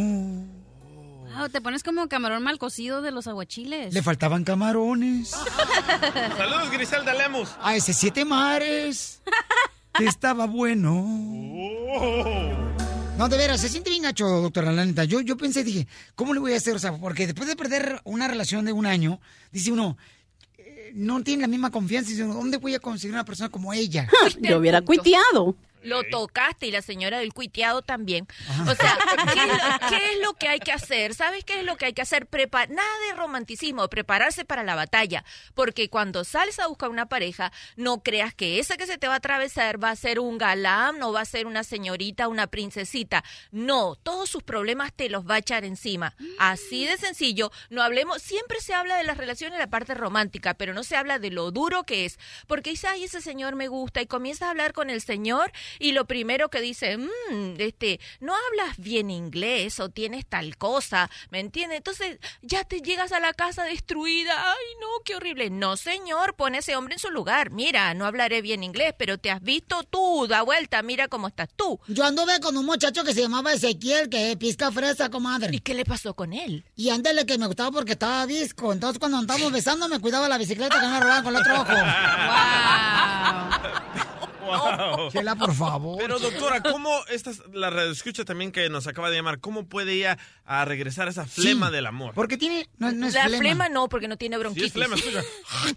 Wow, 1.36 1.48
te 1.48 1.60
pones 1.60 1.82
como 1.82 2.08
camarón 2.08 2.42
mal 2.42 2.58
cocido 2.58 3.00
de 3.00 3.10
los 3.10 3.26
aguachiles. 3.26 3.94
Le 3.94 4.02
faltaban 4.02 4.44
camarones. 4.44 5.30
Saludos, 6.36 6.70
Griselda 6.70 7.14
Lemus. 7.14 7.48
A 7.62 7.74
ese 7.74 7.94
siete 7.94 8.24
mares. 8.24 9.22
Que 9.94 10.04
estaba 10.04 10.46
bueno. 10.46 11.04
Oh. 11.06 12.72
No, 13.18 13.28
de 13.28 13.36
veras, 13.36 13.60
se 13.60 13.68
siente 13.68 13.90
bien 13.90 14.02
gacho, 14.02 14.26
doctora, 14.26 14.72
la 14.72 14.84
neta. 14.84 15.04
Yo, 15.04 15.20
yo 15.20 15.36
pensé, 15.36 15.64
dije, 15.64 15.86
¿cómo 16.14 16.34
le 16.34 16.40
voy 16.40 16.54
a 16.54 16.56
hacer? 16.56 16.74
O 16.74 16.78
sea, 16.78 16.96
porque 16.96 17.26
después 17.26 17.48
de 17.48 17.56
perder 17.56 18.00
una 18.04 18.26
relación 18.26 18.64
de 18.64 18.72
un 18.72 18.86
año, 18.86 19.20
dice 19.52 19.70
uno, 19.70 19.96
eh, 20.58 20.92
no 20.94 21.22
tiene 21.22 21.42
la 21.42 21.48
misma 21.48 21.70
confianza. 21.70 22.10
Dice 22.10 22.24
uno, 22.24 22.34
¿dónde 22.34 22.56
voy 22.56 22.74
a 22.74 22.80
conseguir 22.80 23.14
una 23.14 23.24
persona 23.24 23.50
como 23.50 23.72
ella? 23.72 24.08
Yo 24.40 24.58
hubiera 24.58 24.82
cuiteado. 24.82 25.54
Lo 25.82 26.02
tocaste 26.04 26.66
y 26.66 26.70
la 26.70 26.82
señora 26.82 27.18
del 27.18 27.32
cuiteado 27.32 27.82
también. 27.82 28.26
O 28.68 28.74
sea, 28.74 28.98
¿qué 29.32 29.40
es, 29.40 29.46
lo, 29.46 29.88
qué 29.88 30.12
es 30.12 30.20
lo 30.22 30.34
que 30.34 30.48
hay 30.48 30.60
que 30.60 30.72
hacer? 30.72 31.14
¿Sabes 31.14 31.44
qué 31.44 31.60
es 31.60 31.64
lo 31.64 31.76
que 31.76 31.86
hay 31.86 31.92
que 31.92 32.02
hacer? 32.02 32.28
Prepa- 32.28 32.68
nada 32.68 32.98
de 33.08 33.14
romanticismo, 33.16 33.88
prepararse 33.88 34.44
para 34.44 34.62
la 34.62 34.74
batalla. 34.74 35.24
Porque 35.54 35.88
cuando 35.88 36.24
sales 36.24 36.58
a 36.58 36.66
buscar 36.66 36.88
una 36.90 37.06
pareja, 37.06 37.52
no 37.76 38.02
creas 38.02 38.34
que 38.34 38.58
esa 38.58 38.76
que 38.76 38.86
se 38.86 38.98
te 38.98 39.08
va 39.08 39.14
a 39.14 39.16
atravesar 39.18 39.82
va 39.82 39.90
a 39.90 39.96
ser 39.96 40.20
un 40.20 40.38
galán, 40.38 40.98
no 40.98 41.12
va 41.12 41.20
a 41.20 41.24
ser 41.24 41.46
una 41.46 41.64
señorita, 41.64 42.28
una 42.28 42.46
princesita. 42.46 43.24
No, 43.50 43.96
todos 44.02 44.28
sus 44.30 44.42
problemas 44.42 44.92
te 44.92 45.08
los 45.08 45.28
va 45.28 45.34
a 45.36 45.38
echar 45.38 45.64
encima. 45.64 46.14
Así 46.38 46.86
de 46.86 46.96
sencillo. 46.96 47.50
No 47.70 47.82
hablemos, 47.82 48.22
siempre 48.22 48.60
se 48.60 48.74
habla 48.74 48.96
de 48.96 49.04
las 49.04 49.16
relaciones 49.16 49.54
en 49.54 49.60
la 49.60 49.70
parte 49.70 49.94
romántica, 49.94 50.54
pero 50.54 50.74
no 50.74 50.84
se 50.84 50.96
habla 50.96 51.18
de 51.18 51.30
lo 51.30 51.50
duro 51.50 51.84
que 51.84 52.04
es. 52.04 52.18
Porque 52.46 52.70
dice, 52.70 52.86
ay, 52.88 53.04
ese 53.04 53.20
señor 53.20 53.54
me 53.56 53.68
gusta, 53.68 54.00
y 54.00 54.06
comienzas 54.06 54.48
a 54.48 54.50
hablar 54.50 54.72
con 54.72 54.90
el 54.90 55.00
señor, 55.00 55.52
y 55.78 55.92
lo 55.92 56.06
primero 56.06 56.48
que 56.48 56.60
dice, 56.60 56.96
"Mm, 56.98 57.54
este, 57.58 58.00
no 58.20 58.34
hablas 58.34 58.76
bien 58.78 59.10
inglés 59.10 59.80
o 59.80 59.88
tienes 59.88 60.26
tal 60.26 60.56
cosa, 60.56 61.10
¿me 61.30 61.40
entiendes? 61.40 61.78
Entonces 61.78 62.18
ya 62.42 62.64
te 62.64 62.80
llegas 62.80 63.12
a 63.12 63.20
la 63.20 63.32
casa 63.32 63.64
destruida, 63.64 64.34
ay, 64.52 64.64
no, 64.80 64.86
qué 65.04 65.16
horrible. 65.16 65.50
No, 65.50 65.76
señor, 65.76 66.34
pone 66.34 66.58
a 66.58 66.60
ese 66.60 66.76
hombre 66.76 66.94
en 66.94 66.98
su 67.00 67.10
lugar. 67.10 67.50
Mira, 67.50 67.94
no 67.94 68.06
hablaré 68.06 68.42
bien 68.42 68.62
inglés, 68.64 68.94
pero 68.98 69.18
te 69.18 69.30
has 69.30 69.42
visto 69.42 69.82
tú, 69.84 70.26
da 70.28 70.42
vuelta, 70.42 70.82
mira 70.82 71.08
cómo 71.08 71.28
estás 71.28 71.48
tú. 71.54 71.80
Yo 71.88 72.04
anduve 72.04 72.40
con 72.40 72.56
un 72.56 72.66
muchacho 72.66 73.04
que 73.04 73.14
se 73.14 73.22
llamaba 73.22 73.52
Ezequiel, 73.52 74.08
que 74.08 74.36
pisca 74.36 74.70
fresa, 74.72 75.10
comadre. 75.10 75.50
¿Y 75.54 75.60
qué 75.60 75.74
le 75.74 75.84
pasó 75.84 76.14
con 76.14 76.32
él? 76.32 76.64
Y 76.76 76.90
ándale 76.90 77.26
que 77.26 77.38
me 77.38 77.46
gustaba 77.46 77.70
porque 77.70 77.92
estaba 77.92 78.24
visco. 78.26 78.72
Entonces 78.72 78.98
cuando 78.98 79.20
estábamos 79.20 79.52
besando 79.52 79.88
me 79.88 79.98
cuidaba 80.00 80.28
la 80.28 80.38
bicicleta 80.38 80.80
que 80.80 80.86
me 80.86 81.00
robaban 81.00 81.22
con 81.24 81.34
el 81.34 81.40
otro 81.40 81.60
ojo. 81.60 81.72
Wow. 82.32 83.91
Chela, 85.10 85.34
por 85.36 85.54
favor. 85.54 85.98
Pero 85.98 86.18
doctora, 86.18 86.62
¿cómo 86.62 86.90
esta 87.08 87.30
la 87.52 87.70
radioescucha 87.70 88.24
también 88.24 88.52
que 88.52 88.68
nos 88.70 88.86
acaba 88.86 89.10
de 89.10 89.16
llamar, 89.16 89.40
cómo 89.40 89.66
puede 89.66 89.92
ella 89.94 90.18
a 90.44 90.64
regresar 90.64 91.06
a 91.08 91.10
esa 91.10 91.26
flema 91.26 91.70
del 91.70 91.86
amor? 91.86 92.14
Porque 92.14 92.36
tiene, 92.36 92.68
no, 92.78 92.90
no 92.92 93.06
es 93.06 93.14
la 93.14 93.24
flema. 93.24 93.38
flema 93.38 93.68
no, 93.68 93.88
porque 93.88 94.08
no 94.08 94.16
tiene 94.16 94.36
Sí, 94.36 94.40
bronquitis. 94.40 94.66
es 94.68 94.72
flema, 94.72 94.94
escucha. 94.96 95.22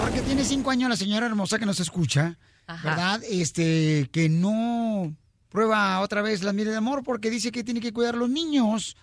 Porque 0.00 0.20
tiene 0.22 0.44
cinco 0.44 0.70
años 0.70 0.88
la 0.90 0.96
señora 0.96 1.26
hermosa 1.26 1.58
que 1.58 1.66
nos 1.66 1.80
escucha, 1.80 2.36
Ajá. 2.66 2.88
¿verdad? 2.88 3.22
Este, 3.30 4.08
que 4.12 4.28
no 4.28 5.14
prueba 5.48 6.00
otra 6.00 6.22
vez 6.22 6.42
la 6.42 6.52
miel 6.52 6.68
de 6.68 6.76
amor 6.76 7.02
porque 7.02 7.30
dice 7.30 7.50
que 7.52 7.64
tiene 7.64 7.80
que 7.80 7.92
cuidar 7.92 8.14
a 8.14 8.18
los 8.18 8.28
niños. 8.28 8.96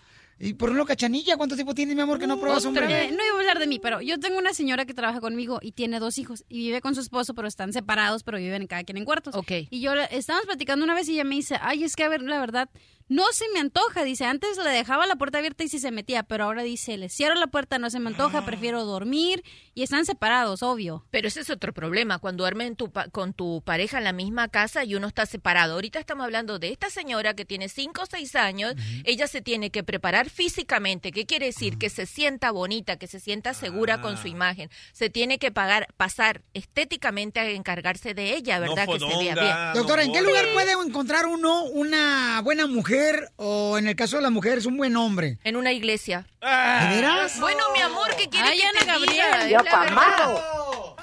Y 0.49 0.53
por 0.55 0.69
ejemplo, 0.69 0.85
Cachanilla, 0.85 1.37
¿cuánto 1.37 1.55
tiempo 1.55 1.73
tiene, 1.73 1.95
mi 1.95 2.01
amor, 2.01 2.19
que 2.19 2.27
no 2.27 2.39
pruebas 2.39 2.65
un 2.65 2.75
Eh, 2.77 2.81
bebé? 2.81 3.07
no 3.11 3.23
iba 3.25 3.35
a 3.35 3.39
hablar 3.39 3.59
de 3.59 3.67
mí, 3.67 3.79
pero 3.79 4.01
yo 4.01 4.19
tengo 4.19 4.37
una 4.37 4.53
señora 4.53 4.85
que 4.85 4.93
trabaja 4.93 5.19
conmigo 5.21 5.59
y 5.61 5.71
tiene 5.71 5.99
dos 5.99 6.17
hijos 6.17 6.43
y 6.49 6.57
vive 6.59 6.81
con 6.81 6.95
su 6.95 7.01
esposo, 7.01 7.33
pero 7.33 7.47
están 7.47 7.71
separados, 7.73 8.23
pero 8.23 8.37
viven 8.37 8.67
cada 8.67 8.83
quien 8.83 8.97
en 8.97 9.05
cuartos. 9.05 9.35
Ok. 9.35 9.51
Y 9.69 9.79
yo 9.81 9.93
estábamos 9.93 10.45
platicando 10.47 10.83
una 10.83 10.95
vez 10.95 11.07
y 11.09 11.13
ella 11.13 11.23
me 11.23 11.35
dice, 11.35 11.57
ay, 11.61 11.83
es 11.83 11.95
que 11.95 12.03
a 12.03 12.09
ver, 12.09 12.21
la 12.21 12.39
verdad, 12.39 12.69
no 13.09 13.25
se 13.33 13.45
me 13.53 13.59
antoja. 13.59 14.03
Dice, 14.03 14.25
antes 14.25 14.57
le 14.57 14.69
dejaba 14.69 15.05
la 15.05 15.15
puerta 15.17 15.37
abierta 15.37 15.63
y 15.63 15.67
sí 15.67 15.77
se 15.79 15.91
metía, 15.91 16.23
pero 16.23 16.45
ahora 16.45 16.63
dice, 16.63 16.97
le 16.97 17.09
cierro 17.09 17.35
la 17.35 17.47
puerta, 17.47 17.77
no 17.77 17.89
se 17.89 17.99
me 17.99 18.09
antoja, 18.09 18.45
prefiero 18.45 18.85
dormir. 18.85 19.43
Y 19.75 19.83
están 19.83 20.05
separados, 20.05 20.63
obvio. 20.63 21.05
Pero 21.11 21.27
ese 21.27 21.41
es 21.41 21.49
otro 21.49 21.73
problema, 21.73 22.19
cuando 22.19 22.43
duermen 22.43 22.75
tu 22.75 22.91
pa- 22.91 23.09
con 23.09 23.33
tu 23.33 23.61
pareja 23.65 23.97
en 23.97 24.03
la 24.05 24.13
misma 24.13 24.47
casa 24.47 24.83
y 24.85 24.95
uno 24.95 25.07
está 25.07 25.25
separado. 25.25 25.73
Ahorita 25.73 25.99
estamos 25.99 26.23
hablando 26.23 26.59
de 26.59 26.69
esta 26.71 26.89
señora 26.89 27.33
que 27.35 27.43
tiene 27.45 27.69
5 27.69 28.03
o 28.03 28.05
6 28.05 28.35
años, 28.35 28.73
ella 29.03 29.27
se 29.27 29.41
tiene 29.41 29.69
que 29.69 29.83
preparar 29.83 30.29
físicamente. 30.33 31.11
¿Qué 31.11 31.25
quiere 31.25 31.47
decir? 31.47 31.77
Que 31.77 31.89
se 31.89 32.05
sienta 32.05 32.51
bonita, 32.51 32.97
que 32.97 33.07
se 33.07 33.19
sienta 33.19 33.53
segura 33.53 34.01
con 34.01 34.15
Ah. 34.15 34.21
su 34.21 34.27
imagen. 34.27 34.69
Se 34.91 35.09
tiene 35.09 35.37
que 35.37 35.51
pagar, 35.51 35.87
pasar 35.97 36.41
estéticamente 36.53 37.39
a 37.39 37.49
encargarse 37.49 38.13
de 38.13 38.35
ella, 38.35 38.59
¿verdad? 38.59 38.87
que 38.87 38.99
se 38.99 39.05
vea 39.05 39.35
bien. 39.35 39.55
Doctora, 39.73 40.03
¿en 40.03 40.11
qué 40.13 40.21
lugar 40.21 40.45
puede 40.53 40.71
encontrar 40.73 41.25
uno 41.27 41.63
una 41.65 42.41
buena 42.43 42.67
mujer 42.67 43.29
o 43.35 43.77
en 43.77 43.87
el 43.87 43.95
caso 43.95 44.15
de 44.17 44.23
la 44.23 44.29
mujer 44.29 44.57
es 44.57 44.65
un 44.65 44.77
buen 44.77 44.95
hombre? 44.95 45.37
En 45.43 45.55
una 45.55 45.71
iglesia. 45.71 46.25
¿De 46.41 46.47
veras? 46.95 47.39
Bueno, 47.39 47.63
mi 47.73 47.81
amor, 47.81 48.09
¿qué 48.17 48.27
quieres 48.27 48.51
Ay, 48.51 48.57
que 48.59 48.65
Ana 48.65 48.79
te 48.79 48.85
Gabriel. 48.85 49.11
diga? 49.11 49.47
Ya 49.49 49.59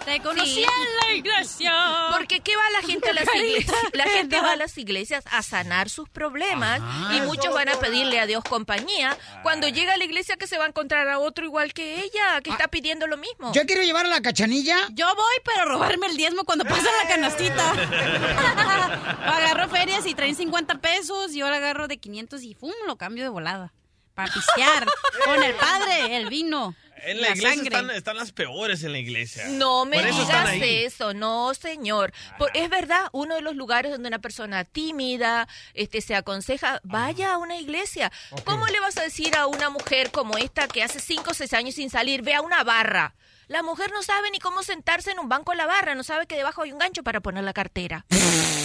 Te 0.04 0.20
conocí 0.20 0.54
Sí. 0.54 0.62
en 0.64 0.96
la 1.08 1.14
iglesia. 1.14 1.72
Porque 2.12 2.40
¿qué 2.40 2.56
va 2.56 2.70
la 2.70 2.80
gente 2.82 3.10
a 3.10 3.12
las 3.12 3.26
iglesias? 3.34 3.76
La 3.92 4.04
gente 4.04 4.40
va 4.40 4.52
a 4.52 4.56
las 4.56 4.76
iglesias 4.78 5.24
a 5.30 5.42
sanar 5.42 5.88
sus 5.90 6.08
problemas 6.08 6.80
Ajá. 6.80 7.16
y 7.16 7.20
muchos 7.22 7.52
van 7.54 7.68
a 7.68 7.74
pedirle 7.78 8.18
a 8.18 8.26
Dios 8.26 8.42
compañía. 8.44 9.16
Cuando 9.42 9.68
llega 9.68 9.94
a 9.94 9.96
la 9.96 10.04
iglesia 10.04 10.36
que 10.36 10.46
se 10.46 10.58
va 10.58 10.64
a 10.64 10.68
encontrar 10.68 11.08
a 11.08 11.18
otro 11.18 11.44
igual 11.44 11.72
que 11.74 12.00
ella, 12.02 12.40
que 12.42 12.50
está 12.50 12.68
pidiendo 12.68 13.06
lo 13.06 13.16
mismo. 13.18 13.52
Yo 13.52 13.66
quiero 13.66 13.82
llevar 13.82 14.06
a 14.06 14.08
la 14.08 14.20
cachanilla. 14.22 14.76
Yo 14.92 15.06
voy, 15.14 15.34
pero 15.44 15.66
robarme 15.66 16.06
el 16.06 16.16
diezmo 16.16 16.44
cuando 16.44 16.64
pasa 16.64 16.88
la 17.02 17.08
canastita. 17.08 17.70
agarro 19.24 19.68
ferias 19.68 20.06
y 20.06 20.14
traen 20.14 20.34
50 20.34 20.76
pesos, 20.80 21.32
yo 21.34 21.48
la 21.50 21.56
agarro 21.56 21.88
de 21.88 21.98
500 21.98 22.42
y 22.42 22.54
¡fum! 22.54 22.72
lo 22.86 22.96
cambio 22.96 23.22
de 23.24 23.28
volada. 23.30 23.72
Para 24.14 24.32
pistear. 24.32 24.86
Con 25.24 25.42
el 25.42 25.54
padre, 25.54 26.16
el 26.16 26.28
vino. 26.28 26.74
En 27.04 27.20
la, 27.20 27.28
la 27.30 27.34
iglesia 27.34 27.62
están, 27.62 27.90
están 27.90 28.16
las 28.16 28.32
peores 28.32 28.82
en 28.84 28.92
la 28.92 28.98
iglesia. 28.98 29.44
No 29.48 29.84
me 29.84 29.96
eso 29.98 30.18
digas 30.20 30.50
eso, 30.60 31.14
no, 31.14 31.54
señor. 31.54 32.12
Por- 32.38 32.50
es 32.54 32.68
verdad, 32.68 33.08
uno 33.12 33.34
de 33.36 33.42
los 33.42 33.56
lugares 33.56 33.90
donde 33.92 34.08
una 34.08 34.18
persona 34.18 34.64
tímida 34.64 35.48
este, 35.74 36.00
se 36.00 36.14
aconseja, 36.14 36.80
vaya 36.84 37.34
a 37.34 37.38
una 37.38 37.56
iglesia. 37.56 38.12
¿Cómo 38.44 38.66
le 38.66 38.80
vas 38.80 38.96
a 38.98 39.02
decir 39.02 39.36
a 39.36 39.46
una 39.46 39.70
mujer 39.70 40.10
como 40.10 40.36
esta 40.38 40.68
que 40.68 40.82
hace 40.82 41.00
5 41.00 41.30
o 41.30 41.34
6 41.34 41.52
años 41.54 41.74
sin 41.74 41.90
salir, 41.90 42.22
ve 42.22 42.34
a 42.34 42.40
una 42.42 42.64
barra? 42.64 43.14
La 43.48 43.62
mujer 43.64 43.90
no 43.92 44.02
sabe 44.02 44.30
ni 44.30 44.38
cómo 44.38 44.62
sentarse 44.62 45.10
en 45.10 45.18
un 45.18 45.28
banco 45.28 45.50
en 45.52 45.58
la 45.58 45.66
barra, 45.66 45.94
no 45.96 46.04
sabe 46.04 46.26
que 46.26 46.36
debajo 46.36 46.62
hay 46.62 46.70
un 46.72 46.78
gancho 46.78 47.02
para 47.02 47.20
poner 47.20 47.42
la 47.42 47.52
cartera. 47.52 48.06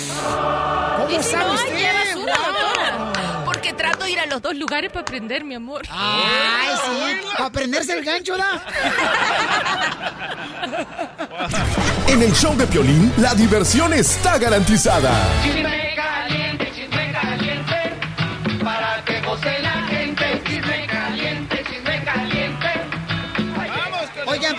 ¿Cómo 0.98 1.10
Y 1.10 1.23
si 1.23 1.32
sabe 1.32 1.45
no 1.45 1.53
usted? 1.53 2.15
doctora. 2.15 3.44
Porque 3.45 3.73
trato 3.73 4.06
de 4.06 4.11
ir 4.11 4.19
a 4.19 4.26
los 4.26 4.41
dos 4.41 4.56
lugares 4.56 4.90
para 4.91 5.02
aprender, 5.02 5.44
mi 5.44 5.56
amor. 5.56 5.82
Ay, 5.90 6.69
sí, 6.86 7.27
para 7.38 7.49
prenderse 7.49 7.94
el 7.94 8.03
gancho, 8.06 8.36
¿da? 8.38 8.61
En 12.07 12.22
el 12.22 12.34
show 12.34 12.56
de 12.56 12.65
Piolín, 12.68 13.11
la 13.18 13.34
diversión 13.36 13.94
está 13.94 14.38
garantizada. 14.38 15.11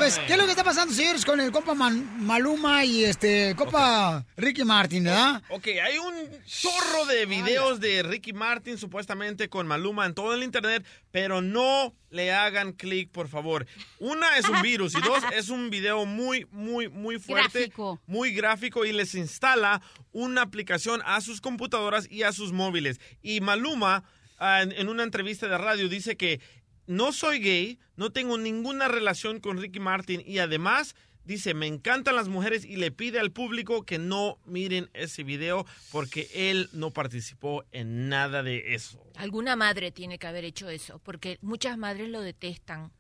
Pues, 0.07 0.21
¿qué 0.27 0.35
es 0.35 0.39
lo 0.39 0.45
que 0.45 0.51
está 0.53 0.63
pasando, 0.63 0.95
señores, 0.95 1.25
con 1.25 1.41
el 1.41 1.51
compa 1.51 1.75
Man- 1.75 2.25
Maluma 2.25 2.85
y 2.85 3.05
este 3.05 3.55
compa 3.57 4.25
Ricky 4.37 4.65
Martin, 4.65 5.03
verdad? 5.03 5.43
Ok, 5.49 5.67
hay 5.83 5.99
un 5.99 6.15
chorro 6.47 7.07
de 7.07 7.27
videos 7.27 7.81
de 7.81 8.05
Ricky 8.05 8.33
Martin 8.33 8.79
supuestamente 8.79 9.49
con 9.49 9.67
Maluma 9.67 10.07
en 10.07 10.15
todo 10.15 10.33
el 10.35 10.45
internet, 10.45 10.87
pero 11.11 11.43
no 11.43 11.93
le 12.11 12.33
hagan 12.33 12.73
clic, 12.73 13.11
por 13.11 13.27
favor. 13.27 13.67
Una 13.99 14.39
es 14.39 14.49
un 14.49 14.63
virus 14.63 14.95
y 14.95 15.01
dos 15.01 15.25
es 15.35 15.49
un 15.49 15.71
video 15.71 16.07
muy, 16.07 16.47
muy, 16.53 16.89
muy 16.89 17.19
fuerte, 17.19 17.59
Gráfico. 17.63 18.01
muy 18.07 18.31
gráfico 18.31 18.85
y 18.85 18.93
les 18.93 19.15
instala 19.17 19.83
una 20.13 20.43
aplicación 20.43 21.03
a 21.05 21.21
sus 21.21 21.41
computadoras 21.41 22.07
y 22.09 22.23
a 22.23 22.31
sus 22.33 22.53
móviles. 22.53 23.01
Y 23.23 23.41
Maluma, 23.41 24.05
ah, 24.39 24.63
en, 24.63 24.71
en 24.71 24.89
una 24.89 25.03
entrevista 25.03 25.49
de 25.49 25.59
radio, 25.59 25.89
dice 25.89 26.17
que 26.17 26.41
no 26.87 27.13
soy 27.13 27.41
gay, 27.41 27.79
no 27.97 28.11
tengo 28.11 28.39
ninguna 28.39 28.89
relación 28.89 29.41
con 29.41 29.59
Ricky 29.59 29.81
Martin 29.81 30.23
y 30.25 30.39
además 30.39 30.95
dice, 31.25 31.55
me 31.55 31.67
encantan 31.67 32.17
las 32.17 32.29
mujeres 32.29 32.65
y 32.65 32.77
le 32.77 32.91
pide 32.91 33.19
al 33.19 33.33
público 33.33 33.85
que 33.85 33.99
no 33.99 34.39
miren 34.47 34.89
ese 34.95 35.25
video 35.25 35.67
porque 35.91 36.29
él 36.33 36.69
no 36.73 36.93
participó 36.93 37.65
en 37.73 38.09
nada 38.09 38.43
de 38.43 38.75
eso. 38.75 39.03
Alguna 39.17 39.57
madre 39.57 39.91
tiene 39.91 40.19
que 40.19 40.27
haber 40.27 40.45
hecho 40.45 40.69
eso, 40.69 41.01
porque 41.01 41.39
muchas 41.43 41.77
madres 41.79 42.09
lo 42.09 42.21
detestan. 42.21 42.93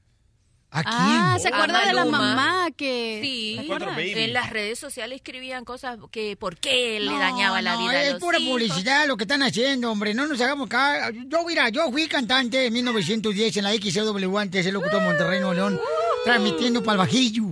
¿A 0.70 0.82
Ah, 0.84 1.38
¿se 1.40 1.48
A 1.48 1.50
acuerda 1.54 1.86
de 1.86 1.92
la 1.94 2.04
mamá 2.04 2.68
que...? 2.76 3.20
En 4.24 4.32
las 4.32 4.50
redes 4.50 4.78
sociales 4.78 5.16
escribían 5.16 5.64
cosas 5.64 5.98
que 6.10 6.36
por 6.36 6.56
qué 6.58 6.98
le 7.00 7.12
dañaba 7.18 7.62
la 7.62 7.74
no, 7.74 7.80
vida 7.80 7.92
a 7.92 8.02
es 8.04 8.12
los 8.12 8.20
pura 8.20 8.38
hijos. 8.38 8.52
publicidad 8.52 9.06
lo 9.06 9.16
que 9.16 9.24
están 9.24 9.42
haciendo, 9.42 9.90
hombre. 9.90 10.12
No 10.12 10.26
nos 10.26 10.40
hagamos 10.40 10.66
acá. 10.66 11.10
Yo, 11.28 11.44
mira, 11.46 11.68
yo 11.70 11.90
fui 11.90 12.06
cantante 12.08 12.66
en 12.66 12.72
1910 12.72 13.56
en 13.56 13.64
la 13.64 13.72
XCW 13.74 14.36
antes, 14.38 14.66
el 14.66 14.74
locutor 14.74 15.00
de 15.00 15.06
Monterrey, 15.06 15.38
Nuevo 15.40 15.54
León, 15.54 15.80
transmitiendo 16.24 16.82
para 16.82 16.92
el 16.94 16.98
Bajillo. 16.98 17.44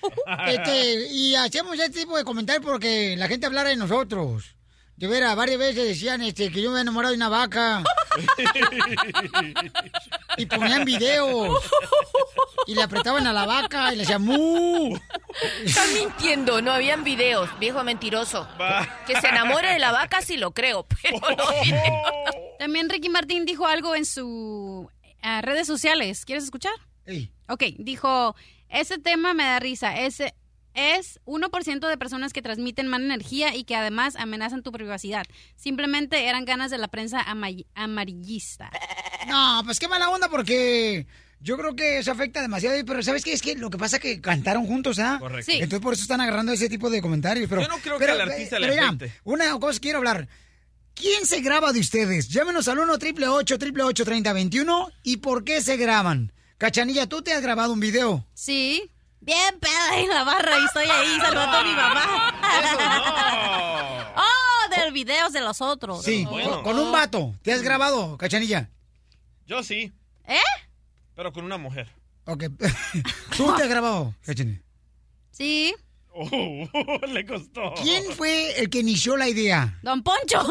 Este, 0.46 1.08
y 1.12 1.34
hacemos 1.34 1.74
este 1.78 2.00
tipo 2.00 2.16
de 2.16 2.22
comentarios 2.24 2.64
porque 2.64 3.16
la 3.18 3.26
gente 3.28 3.46
hablara 3.46 3.70
de 3.70 3.76
nosotros. 3.76 4.54
De 4.98 5.06
veras, 5.06 5.36
varias 5.36 5.60
veces 5.60 5.86
decían 5.86 6.22
este, 6.22 6.50
que 6.50 6.60
yo 6.60 6.70
me 6.70 6.78
había 6.78 6.82
enamorado 6.82 7.12
de 7.12 7.18
una 7.18 7.28
vaca. 7.28 7.84
y 10.36 10.46
ponían 10.46 10.84
videos. 10.84 11.70
Y 12.66 12.74
le 12.74 12.82
apretaban 12.82 13.24
a 13.28 13.32
la 13.32 13.46
vaca 13.46 13.92
y 13.92 13.96
le 13.96 14.02
decían 14.02 14.22
¡mu! 14.22 14.98
Está 15.64 15.82
mintiendo, 15.94 16.60
no 16.62 16.72
habían 16.72 17.04
videos, 17.04 17.48
viejo 17.60 17.84
mentiroso. 17.84 18.48
Que 19.06 19.20
se 19.20 19.28
enamore 19.28 19.72
de 19.72 19.78
la 19.78 19.92
vaca 19.92 20.20
sí 20.20 20.36
lo 20.36 20.50
creo, 20.50 20.84
pero 21.00 21.20
no 21.20 21.62
videos. 21.62 22.02
También 22.58 22.88
Ricky 22.88 23.08
Martin 23.08 23.46
dijo 23.46 23.68
algo 23.68 23.94
en 23.94 24.04
sus 24.04 24.88
redes 25.42 25.68
sociales. 25.68 26.24
¿Quieres 26.24 26.42
escuchar? 26.42 26.74
Ey. 27.06 27.30
Ok, 27.48 27.62
dijo, 27.78 28.34
ese 28.68 28.98
tema 28.98 29.32
me 29.32 29.44
da 29.44 29.60
risa, 29.60 29.96
ese, 29.96 30.34
es 30.96 31.20
1% 31.26 31.88
de 31.88 31.98
personas 31.98 32.32
que 32.32 32.42
transmiten 32.42 32.86
mala 32.88 33.04
energía 33.04 33.54
y 33.54 33.64
que 33.64 33.74
además 33.76 34.16
amenazan 34.16 34.62
tu 34.62 34.72
privacidad. 34.72 35.26
Simplemente 35.56 36.26
eran 36.26 36.44
ganas 36.44 36.70
de 36.70 36.78
la 36.78 36.88
prensa 36.88 37.20
ama- 37.22 37.48
amarillista. 37.74 38.70
No, 39.28 39.62
pues 39.64 39.78
qué 39.78 39.88
mala 39.88 40.10
onda 40.10 40.28
porque 40.28 41.06
yo 41.40 41.56
creo 41.58 41.74
que 41.76 41.98
eso 41.98 42.12
afecta 42.12 42.40
demasiado. 42.40 42.76
Pero 42.86 43.02
¿sabes 43.02 43.24
qué? 43.24 43.32
Es 43.32 43.42
que 43.42 43.54
lo 43.56 43.70
que 43.70 43.78
pasa 43.78 43.96
es 43.96 44.02
que 44.02 44.20
cantaron 44.20 44.66
juntos, 44.66 44.98
¿ah? 44.98 45.16
Correcto. 45.20 45.50
Sí. 45.52 45.58
Entonces 45.58 45.80
por 45.80 45.94
eso 45.94 46.02
están 46.02 46.20
agarrando 46.20 46.52
ese 46.52 46.68
tipo 46.68 46.90
de 46.90 47.00
comentarios. 47.02 47.48
Pero, 47.48 47.62
Yo 47.62 47.68
no 47.68 47.78
creo 47.78 47.98
que 47.98 48.04
al 48.06 48.20
artista 48.20 48.56
eh, 48.56 48.60
le 48.60 48.66
pero 48.68 48.74
mira, 48.82 48.88
afecte. 48.88 49.20
una 49.24 49.58
cosa 49.58 49.80
quiero 49.80 49.98
hablar. 49.98 50.28
¿Quién 50.94 51.26
se 51.26 51.40
graba 51.40 51.72
de 51.72 51.78
ustedes? 51.80 52.28
Llámenos 52.28 52.66
al 52.66 52.78
1 52.80 52.92
888 52.94 53.54
888 53.54 54.04
3021 54.04 54.88
y 55.04 55.18
por 55.18 55.44
qué 55.44 55.60
se 55.62 55.76
graban. 55.76 56.32
Cachanilla, 56.58 57.06
¿tú 57.06 57.22
te 57.22 57.32
has 57.32 57.40
grabado 57.42 57.72
un 57.72 57.78
video? 57.78 58.26
Sí. 58.34 58.90
Bien 59.20 59.58
peda 59.60 59.98
en 59.98 60.08
la 60.08 60.24
barra 60.24 60.58
y 60.58 60.64
estoy 60.64 60.86
ahí 60.88 61.18
saludando 61.20 61.56
a 61.58 61.64
mi 61.64 61.72
mamá. 61.72 62.04
oh, 64.16 64.70
del 64.70 64.92
videos 64.92 65.32
de 65.32 65.40
los 65.40 65.60
otros. 65.60 66.04
Sí, 66.04 66.24
con, 66.24 66.62
con 66.62 66.78
un 66.78 66.92
vato. 66.92 67.34
¿Te 67.42 67.52
has 67.52 67.62
grabado, 67.62 68.16
Cachanilla? 68.16 68.70
Yo 69.46 69.62
sí. 69.62 69.92
¿Eh? 70.26 70.38
Pero 71.14 71.32
con 71.32 71.44
una 71.44 71.58
mujer. 71.58 71.88
Ok. 72.26 72.44
¿Tú 73.36 73.54
te 73.56 73.62
has 73.62 73.68
grabado, 73.68 74.14
Cachanilla? 74.24 74.60
Sí. 75.30 75.74
Oh, 76.12 76.26
le 77.08 77.24
costó. 77.26 77.74
¿Quién 77.82 78.04
fue 78.12 78.58
el 78.58 78.68
que 78.70 78.80
inició 78.80 79.16
la 79.16 79.28
idea? 79.28 79.78
Don 79.82 80.02
Poncho. 80.02 80.42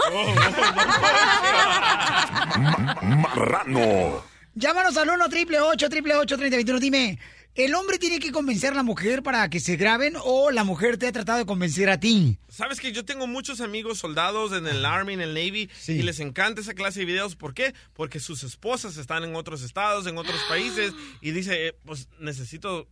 Marrano. 3.04 4.24
Llámanos 4.56 4.98
al 4.98 5.10
1 5.10 5.26
888 5.26 5.74
888 5.74 6.38
3021 6.38 6.80
Dime, 6.80 7.20
¿el 7.58 7.76
hombre 7.76 7.98
tiene 8.00 8.20
que 8.20 8.32
convencer 8.32 8.72
a 8.72 8.76
la 8.76 8.84
mujer 8.84 9.24
para 9.24 9.50
que 9.50 9.60
se 9.60 9.76
graben 9.76 10.14
o 10.24 10.52
la 10.52 10.64
mujer 10.64 10.98
te 10.98 11.08
ha 11.08 11.12
tratado 11.12 11.40
de 11.40 11.46
convencer 11.46 11.90
a 11.90 12.00
ti? 12.00 12.38
Sabes 12.50 12.80
que 12.80 12.92
yo 12.92 13.04
tengo 13.06 13.28
muchos 13.28 13.60
amigos 13.62 13.98
soldados 14.00 14.54
en 14.54 14.66
el 14.68 14.86
Army, 14.86 15.14
en 15.14 15.22
el 15.22 15.34
Navy, 15.34 15.70
y 15.88 16.02
les 16.04 16.20
encanta 16.20 16.62
esa 16.62 16.74
clase 16.74 17.00
de 17.02 17.06
videos. 17.06 17.36
¿Por 17.36 17.54
qué? 17.54 17.74
Porque 17.94 18.20
sus 18.20 18.44
esposas 18.44 18.98
están 18.98 19.24
en 19.24 19.36
otros 19.36 19.62
estados, 19.64 20.08
en 20.08 20.18
otros 20.18 20.40
países, 20.50 20.94
y 21.22 21.32
dice, 21.32 21.68
eh, 21.68 21.76
pues 21.86 22.08
necesito 22.20 22.88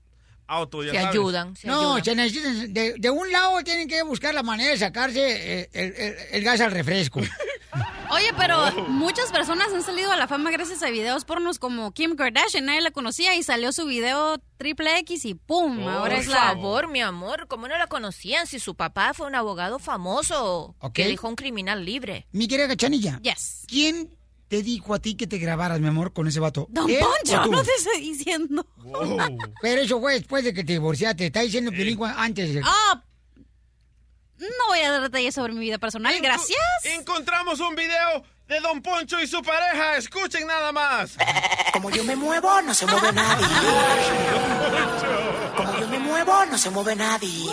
auto. 0.47 0.83
Ya 0.83 0.91
sabes. 0.93 1.15
no, 1.63 2.03
se 2.03 2.15
necesitan- 2.15 2.73
de, 2.73 2.93
de 2.99 3.09
un 3.09 3.31
lado 3.31 3.63
tienen 3.63 3.87
que 3.87 4.03
buscar 4.03 4.33
la 4.33 4.43
manera 4.43 4.69
de 4.71 4.77
sacarse 4.77 5.61
eh, 5.61 5.69
el, 5.73 5.93
el- 5.95 6.15
el 6.33 6.43
gas 6.43 6.59
al 6.61 6.71
refresco. 6.71 7.21
Oye, 8.11 8.31
pero 8.37 8.55
Oh. 8.65 8.81
muchas 8.89 9.31
personas 9.31 9.73
han 9.73 9.83
salido 9.83 10.11
a 10.11 10.15
la 10.15 10.27
fama 10.27 10.51
gracias 10.51 10.81
a 10.83 10.89
videos 10.89 11.25
pornos 11.25 11.59
como 11.59 11.91
Kim 11.91 12.15
Kardashian. 12.15 12.65
Nadie 12.65 12.81
la 12.81 12.91
conocía 12.91 13.35
y 13.35 13.43
salió 13.43 13.71
su 13.73 13.85
video 13.85 14.37
triple 14.57 14.97
X 14.99 15.25
y 15.25 15.33
¡pum! 15.35 15.87
Ahora 15.87 16.15
Por 16.15 16.23
es 16.23 16.27
la... 16.27 16.37
favor, 16.53 16.87
mi 16.87 17.01
amor, 17.01 17.47
¿cómo 17.47 17.67
no 17.67 17.77
la 17.77 17.87
conocían 17.87 18.47
si 18.47 18.59
su 18.59 18.75
papá 18.75 19.13
fue 19.13 19.27
un 19.27 19.35
abogado 19.35 19.79
famoso 19.79 20.75
Ok. 20.79 20.93
que 20.93 21.07
dejó 21.07 21.27
un 21.27 21.35
criminal 21.35 21.83
libre? 21.83 22.27
Mi 22.31 22.47
querida 22.47 22.67
Cachanilla. 22.67 23.19
Yes. 23.21 23.63
¿Quién 23.67 24.09
te 24.47 24.61
dijo 24.61 24.93
a 24.93 24.99
ti 24.99 25.15
que 25.15 25.27
te 25.27 25.37
grabaras, 25.39 25.79
mi 25.79 25.87
amor, 25.87 26.13
con 26.13 26.27
ese 26.27 26.39
vato? 26.39 26.67
Don 26.69 26.89
¿Él 26.89 26.99
o 27.01 27.09
Poncho, 27.09 27.45
no 27.51 27.63
te 27.63 27.71
estoy 27.77 27.99
diciendo. 28.01 28.65
Pero 29.61 29.81
eso 29.81 29.99
fue 29.99 30.13
después 30.13 30.43
de 30.43 30.53
que 30.53 30.63
te 30.63 30.73
divorciaste. 30.73 31.25
Está 31.25 31.41
diciendo 31.41 31.71
Piolín 31.71 31.99
antes. 32.03 32.53
de- 32.53 32.61
Ah, 32.63 33.03
no 34.37 34.67
voy 34.67 34.79
a 34.79 34.91
dar 34.91 35.01
detalles 35.01 35.35
sobre 35.35 35.53
mi 35.53 35.59
vida 35.61 35.77
personal, 35.77 36.15
gracias. 36.21 36.59
Encontramos 36.83 37.59
un 37.59 37.75
video 37.75 38.23
de 38.47 38.59
Don 38.59 38.81
Poncho 38.81 39.19
y 39.21 39.27
su 39.27 39.41
pareja. 39.41 39.97
Escuchen 39.97 40.45
nada 40.47 40.71
más. 40.71 41.17
Como 41.73 41.89
yo 41.89 42.03
me 42.03 42.15
muevo, 42.15 42.61
no 42.61 42.73
se 42.73 42.85
mueve 42.85 43.11
nadie. 43.11 43.45
Como 45.55 45.79
yo 45.79 45.87
me 45.87 45.99
muevo, 45.99 46.45
no 46.45 46.57
se 46.57 46.69
mueve 46.69 46.95
nadie. 46.95 47.45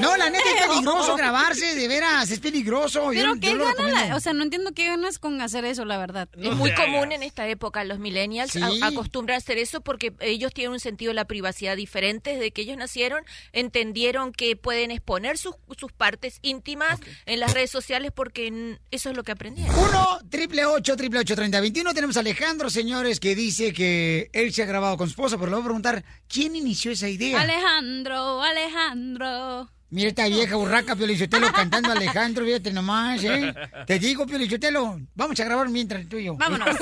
No, 0.00 0.16
la 0.16 0.30
neta 0.30 0.44
es 0.48 0.66
peligroso 0.68 1.16
grabarse, 1.16 1.74
de 1.74 1.88
veras, 1.88 2.30
es 2.30 2.38
peligroso. 2.38 3.12
Yo- 3.12 3.20
Pero 3.20 3.34
yo 3.34 3.40
qué 3.40 3.52
lo 3.54 3.64
gana, 3.64 3.70
recomiendo. 3.72 4.08
la- 4.10 4.16
o 4.16 4.20
sea, 4.20 4.32
no 4.32 4.42
entiendo 4.44 4.70
qué 4.72 4.86
ganas 4.86 5.18
con 5.18 5.40
hacer 5.40 5.64
eso, 5.64 5.84
la 5.84 5.96
verdad. 5.98 6.28
es 6.40 6.54
muy 6.54 6.72
común 6.74 7.10
en 7.12 7.22
esta 7.22 7.46
época. 7.48 7.82
Los 7.84 7.98
millennials 7.98 8.52
Sí. 8.52 8.60
a- 8.62 8.86
acostumbran 8.86 9.34
a 9.34 9.38
hacer 9.38 9.58
eso 9.58 9.80
porque 9.80 10.12
ellos 10.20 10.52
tienen 10.54 10.72
un 10.72 10.80
sentido 10.80 11.10
de 11.10 11.14
la 11.14 11.24
privacidad 11.24 11.74
diferente. 11.76 12.34
Desde 12.34 12.52
que 12.52 12.62
ellos 12.62 12.76
nacieron, 12.76 13.24
entendieron 13.52 14.32
que 14.32 14.54
pueden 14.56 14.90
exponer 14.90 15.36
sus, 15.36 15.54
sus 15.76 15.90
partes 15.92 16.38
íntimas 16.42 17.00
en 17.26 17.40
las 17.40 17.52
redes 17.54 17.70
sociales 17.70 18.12
porque 18.14 18.78
eso 18.90 19.10
es 19.10 19.16
lo 19.16 19.24
que 19.24 19.32
aprendieron. 19.32 19.74
1 19.76 20.20
triple 20.28 20.64
8 20.64 20.96
triple 20.96 21.20
8 21.20 21.34
30 21.36 21.60
21 21.60 21.94
Tenemos 21.94 22.16
a 22.16 22.20
Alejandro, 22.20 22.70
señores, 22.70 23.20
que 23.20 23.34
dice 23.34 23.72
que 23.72 24.30
él 24.32 24.52
se 24.52 24.62
ha 24.62 24.66
grabado 24.66 24.96
con 24.96 25.08
su 25.08 25.12
esposa, 25.12 25.36
pero 25.36 25.50
le 25.50 25.56
voy 25.56 25.62
a 25.62 25.64
preguntar, 25.64 26.04
¿quién 26.28 26.56
inició 26.56 26.92
esa 26.92 27.08
idea? 27.08 27.40
Alejandro, 27.40 28.42
Alejandro. 28.42 29.70
Mira 29.90 30.08
esta 30.10 30.28
vieja 30.28 30.56
burraca, 30.56 30.94
Piolichotelo, 30.94 31.50
cantando 31.50 31.88
a 31.88 31.92
Alejandro, 31.92 32.44
fíjate 32.44 32.72
nomás, 32.72 33.24
¿eh? 33.24 33.54
Te 33.86 33.98
digo, 33.98 34.26
Piolichotelo, 34.26 35.00
vamos 35.14 35.40
a 35.40 35.44
grabar 35.44 35.70
mientras 35.70 36.06
tú 36.06 36.18
y 36.18 36.24
yo. 36.24 36.36
Vámonos. 36.36 36.68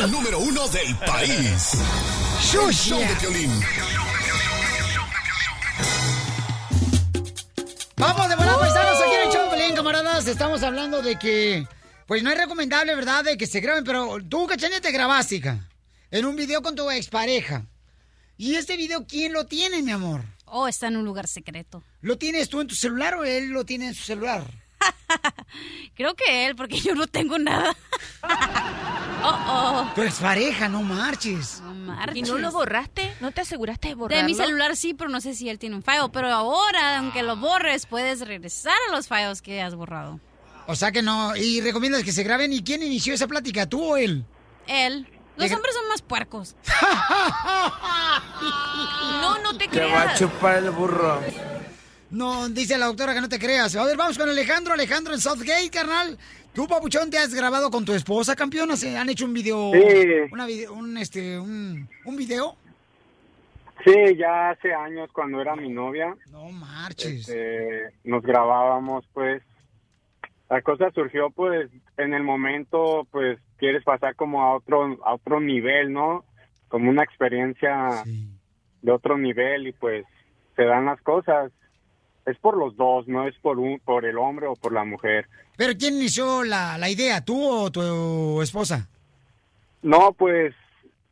El 0.00 0.10
número 0.12 0.38
uno 0.38 0.68
del 0.68 0.96
país. 0.98 1.72
El 2.54 2.72
show 2.72 2.98
de 3.00 3.16
Piolín. 3.20 3.50
Vamos 7.96 8.28
de 8.28 8.36
camaradas. 9.92 10.26
Estamos 10.26 10.62
hablando 10.62 11.00
de 11.00 11.16
que, 11.16 11.66
pues 12.06 12.22
no 12.22 12.30
es 12.30 12.36
recomendable, 12.36 12.94
¿verdad?, 12.94 13.24
de 13.24 13.38
que 13.38 13.46
se 13.46 13.60
graben, 13.60 13.84
pero 13.84 14.18
tú, 14.28 14.46
Cachanilla, 14.46 14.82
te 14.82 14.92
grabaste, 14.92 15.36
hija, 15.36 15.66
en 16.10 16.26
un 16.26 16.36
video 16.36 16.60
con 16.60 16.74
tu 16.74 16.90
expareja. 16.90 17.64
¿Y 18.36 18.56
este 18.56 18.76
video 18.76 19.06
quién 19.06 19.32
lo 19.32 19.46
tiene, 19.46 19.80
mi 19.80 19.90
amor? 19.90 20.22
Oh, 20.44 20.68
está 20.68 20.88
en 20.88 20.98
un 20.98 21.06
lugar 21.06 21.26
secreto. 21.26 21.82
¿Lo 22.02 22.18
tienes 22.18 22.50
tú 22.50 22.60
en 22.60 22.66
tu 22.66 22.74
celular 22.74 23.14
o 23.14 23.24
él 23.24 23.48
lo 23.48 23.64
tiene 23.64 23.88
en 23.88 23.94
su 23.94 24.02
celular? 24.02 24.44
Creo 25.94 26.14
que 26.14 26.46
él, 26.46 26.56
porque 26.56 26.78
yo 26.78 26.94
no 26.94 27.06
tengo 27.06 27.38
nada. 27.38 27.74
oh, 29.22 29.38
oh. 29.48 29.92
Tu 29.94 30.02
expareja, 30.02 30.68
no 30.68 30.82
marches. 30.82 31.60
No 31.62 31.74
marches. 31.74 32.16
¿Y 32.16 32.22
no 32.22 32.38
lo 32.38 32.52
borraste? 32.52 33.14
¿No 33.20 33.32
te 33.32 33.40
aseguraste 33.40 33.88
de 33.88 33.94
borrarlo? 33.94 34.22
De 34.22 34.26
mi 34.26 34.34
celular 34.34 34.76
sí, 34.76 34.94
pero 34.94 35.10
no 35.10 35.20
sé 35.20 35.34
si 35.34 35.48
él 35.48 35.58
tiene 35.58 35.76
un 35.76 35.82
file. 35.82 36.08
Pero 36.12 36.28
ahora, 36.32 36.98
aunque 36.98 37.22
lo 37.22 37.36
borres, 37.36 37.86
puedes 37.86 38.20
regresar 38.26 38.76
a 38.88 38.92
los 38.94 39.08
files 39.08 39.42
que 39.42 39.60
has 39.62 39.74
borrado. 39.74 40.20
O 40.66 40.74
sea 40.76 40.92
que 40.92 41.02
no, 41.02 41.34
y 41.34 41.60
recomiendas 41.60 42.04
que 42.04 42.12
se 42.12 42.22
graben. 42.22 42.52
¿Y 42.52 42.62
quién 42.62 42.82
inició 42.82 43.14
esa 43.14 43.26
plática, 43.26 43.66
tú 43.66 43.82
o 43.82 43.96
él? 43.96 44.24
Él. 44.66 45.08
Los 45.36 45.52
hombres 45.52 45.74
son 45.74 45.88
más 45.88 46.02
puercos. 46.02 46.56
No, 49.20 49.38
no 49.42 49.56
te 49.56 49.66
Te 49.68 49.84
va 49.84 50.02
a 50.02 50.14
chupar 50.14 50.58
el 50.58 50.70
burro. 50.70 51.20
No, 52.10 52.48
dice 52.48 52.78
la 52.78 52.86
doctora 52.86 53.14
que 53.14 53.20
no 53.20 53.28
te 53.28 53.38
creas. 53.38 53.74
A 53.76 53.84
ver, 53.84 53.96
vamos 53.96 54.16
con 54.18 54.28
Alejandro. 54.28 54.72
Alejandro 54.74 55.12
en 55.14 55.20
Southgate, 55.20 55.70
carnal. 55.70 56.16
¿Tú, 56.54 56.66
papuchón, 56.66 57.10
te 57.10 57.18
has 57.18 57.34
grabado 57.34 57.70
con 57.70 57.84
tu 57.84 57.92
esposa, 57.92 58.34
campeón? 58.34 58.74
¿Se 58.76 58.96
han 58.96 59.10
hecho 59.10 59.26
un 59.26 59.34
video? 59.34 59.72
Sí. 59.74 59.80
Una 60.32 60.46
vide- 60.46 60.68
un, 60.70 60.96
este, 60.96 61.38
un, 61.38 61.88
un 62.04 62.16
video. 62.16 62.56
Sí, 63.84 63.94
ya 64.16 64.50
hace 64.50 64.72
años 64.74 65.10
cuando 65.12 65.40
era 65.40 65.54
mi 65.54 65.68
novia. 65.68 66.16
No 66.30 66.50
marches. 66.50 67.28
este, 67.28 67.90
nos 68.04 68.22
grabábamos, 68.22 69.04
pues. 69.12 69.42
La 70.50 70.62
cosa 70.62 70.90
surgió, 70.94 71.28
pues, 71.30 71.70
en 71.98 72.14
el 72.14 72.22
momento, 72.22 73.06
pues, 73.10 73.38
quieres 73.58 73.84
pasar 73.84 74.16
como 74.16 74.42
a 74.42 74.54
otro, 74.56 74.96
a 75.04 75.14
otro 75.14 75.40
nivel, 75.40 75.92
¿no? 75.92 76.24
Como 76.68 76.88
una 76.90 77.04
experiencia 77.04 78.02
de 78.82 78.90
otro 78.92 79.18
nivel 79.18 79.66
y, 79.68 79.72
pues, 79.72 80.06
se 80.56 80.64
dan 80.64 80.86
las 80.86 81.00
cosas. 81.02 81.52
Es 82.28 82.38
por 82.38 82.56
los 82.56 82.76
dos, 82.76 83.08
no 83.08 83.26
es 83.26 83.34
por 83.38 83.58
un, 83.58 83.80
por 83.80 84.04
el 84.04 84.18
hombre 84.18 84.46
o 84.46 84.54
por 84.54 84.72
la 84.72 84.84
mujer. 84.84 85.26
¿Pero 85.56 85.72
quién 85.78 85.94
inició 85.94 86.44
la, 86.44 86.78
la 86.78 86.90
idea, 86.90 87.24
tú 87.24 87.42
o 87.42 87.70
tu 87.70 88.42
esposa? 88.42 88.88
No, 89.82 90.12
pues, 90.12 90.54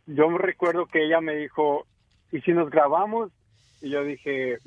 yo 0.07 0.29
me 0.29 0.39
recuerdo 0.39 0.87
que 0.87 1.05
ella 1.05 1.21
me 1.21 1.37
dijo, 1.37 1.87
¿y 2.33 2.41
si 2.41 2.53
nos 2.53 2.71
grabamos? 2.71 3.31
Y 3.81 3.91
yo 3.91 4.05
dije, 4.05 4.59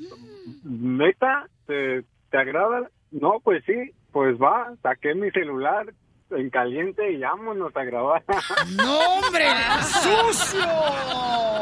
¿neta? 0.64 1.46
¿Te, 1.66 2.02
te 2.30 2.38
agrada? 2.38 2.90
No, 3.10 3.40
pues 3.42 3.64
sí, 3.64 3.92
pues 4.12 4.36
va, 4.38 4.72
saqué 4.82 5.14
mi 5.14 5.30
celular 5.30 5.92
en 6.32 6.50
caliente 6.50 7.12
y 7.12 7.18
vámonos 7.18 7.74
a 7.76 7.84
grabar. 7.84 8.22
¡No, 8.76 8.98
hombre! 9.14 9.46
¡Sucio! 9.82 10.60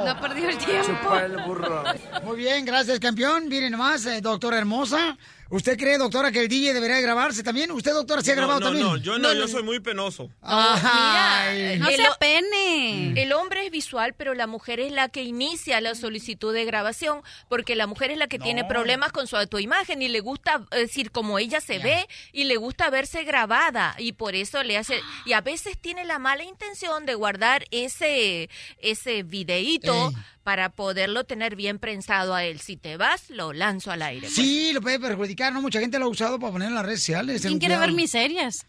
No 0.05 0.20
perdió 0.20 0.49
el 0.49 0.59
tiempo. 0.59 1.15
El 1.15 1.36
burro. 1.45 1.85
Muy 2.24 2.36
bien, 2.36 2.65
gracias, 2.65 2.99
campeón. 3.01 3.49
Miren 3.49 3.73
nomás, 3.73 4.05
eh, 4.07 4.20
doctora 4.20 4.59
hermosa. 4.59 5.16
¿Usted 5.51 5.79
cree, 5.79 5.97
doctora, 5.97 6.31
que 6.31 6.41
el 6.41 6.49
DJ 6.49 6.75
debería 6.75 7.01
grabarse 7.01 7.43
también? 7.43 7.70
¿Usted, 7.70 7.93
doctora, 7.93 8.20
se 8.23 8.33
ha 8.33 8.35
No, 8.35 8.43
grabado 8.43 8.61
no, 8.61 8.66
también? 8.66 8.87
no, 8.87 8.97
yo 8.99 9.19
no, 9.19 9.33
yo 9.33 9.49
soy 9.49 9.62
muy 9.62 9.81
penoso. 9.81 10.31
Ay. 10.43 11.79
No 11.79 11.87
se 11.91 12.05
apene. 12.07 13.15
el 13.20 13.33
hombre 13.33 13.65
es 13.66 13.70
visual, 13.70 14.15
pero 14.16 14.35
la 14.35 14.47
mujer 14.47 14.81
es 14.81 14.93
la 14.93 15.09
que 15.09 15.23
inicia 15.23 15.81
la 15.81 15.95
solicitud 15.95 16.53
de 16.53 16.65
grabación, 16.65 17.23
porque 17.49 17.77
la 17.77 17.87
mujer 17.87 18.11
es 18.11 18.19
la 18.19 18.27
que 18.29 18.39
tiene 18.39 18.65
problemas 18.65 19.12
con 19.12 19.27
su 19.27 19.37
autoimagen 19.37 20.03
y 20.03 20.09
le 20.09 20.20
gusta 20.20 20.66
es 20.73 20.81
decir 20.81 21.11
como 21.11 21.39
ella 21.39 21.61
se 21.61 21.79
ve 21.79 22.07
y 22.33 22.45
le 22.45 22.57
gusta 22.57 22.91
verse 22.91 23.25
grabada 23.25 23.95
y 23.99 24.12
por 24.12 24.35
eso 24.35 24.62
le 24.62 24.77
hace 24.77 25.01
y 25.25 25.33
a 25.33 25.41
veces 25.41 25.79
tiene 25.79 26.05
la 26.05 26.19
mala 26.19 26.45
intención 26.45 27.07
de 27.07 27.15
guardar 27.15 27.65
ese 27.70 28.51
ese 28.81 29.23
videíto 29.23 30.12
para 30.43 30.70
poderlo 30.70 31.25
tener 31.25 31.57
bien 31.57 31.79
prensado 31.79 32.35
a 32.35 32.43
él. 32.43 32.59
Si 32.61 32.79
te 32.79 32.97
vas, 32.97 33.29
lo 33.29 33.53
lanzo 33.53 33.91
al 33.91 34.01
aire. 34.01 34.23
pues. 34.29 34.35
Sí, 34.35 34.73
lo 34.73 34.81
puede 34.81 34.99
perjudicar, 34.99 35.38
¿no? 35.52 35.62
Mucha 35.62 35.81
gente 35.81 35.98
lo 35.98 36.06
ha 36.06 36.09
usado 36.09 36.39
para 36.39 36.52
poner 36.52 36.69
en 36.69 36.74
las 36.74 36.85
redes 36.85 37.01
sociales. 37.01 37.40
¿Quién 37.43 37.59
quiere 37.59 37.74
cuidado. 37.74 37.86
ver 37.93 37.97
miserias? 37.97 38.66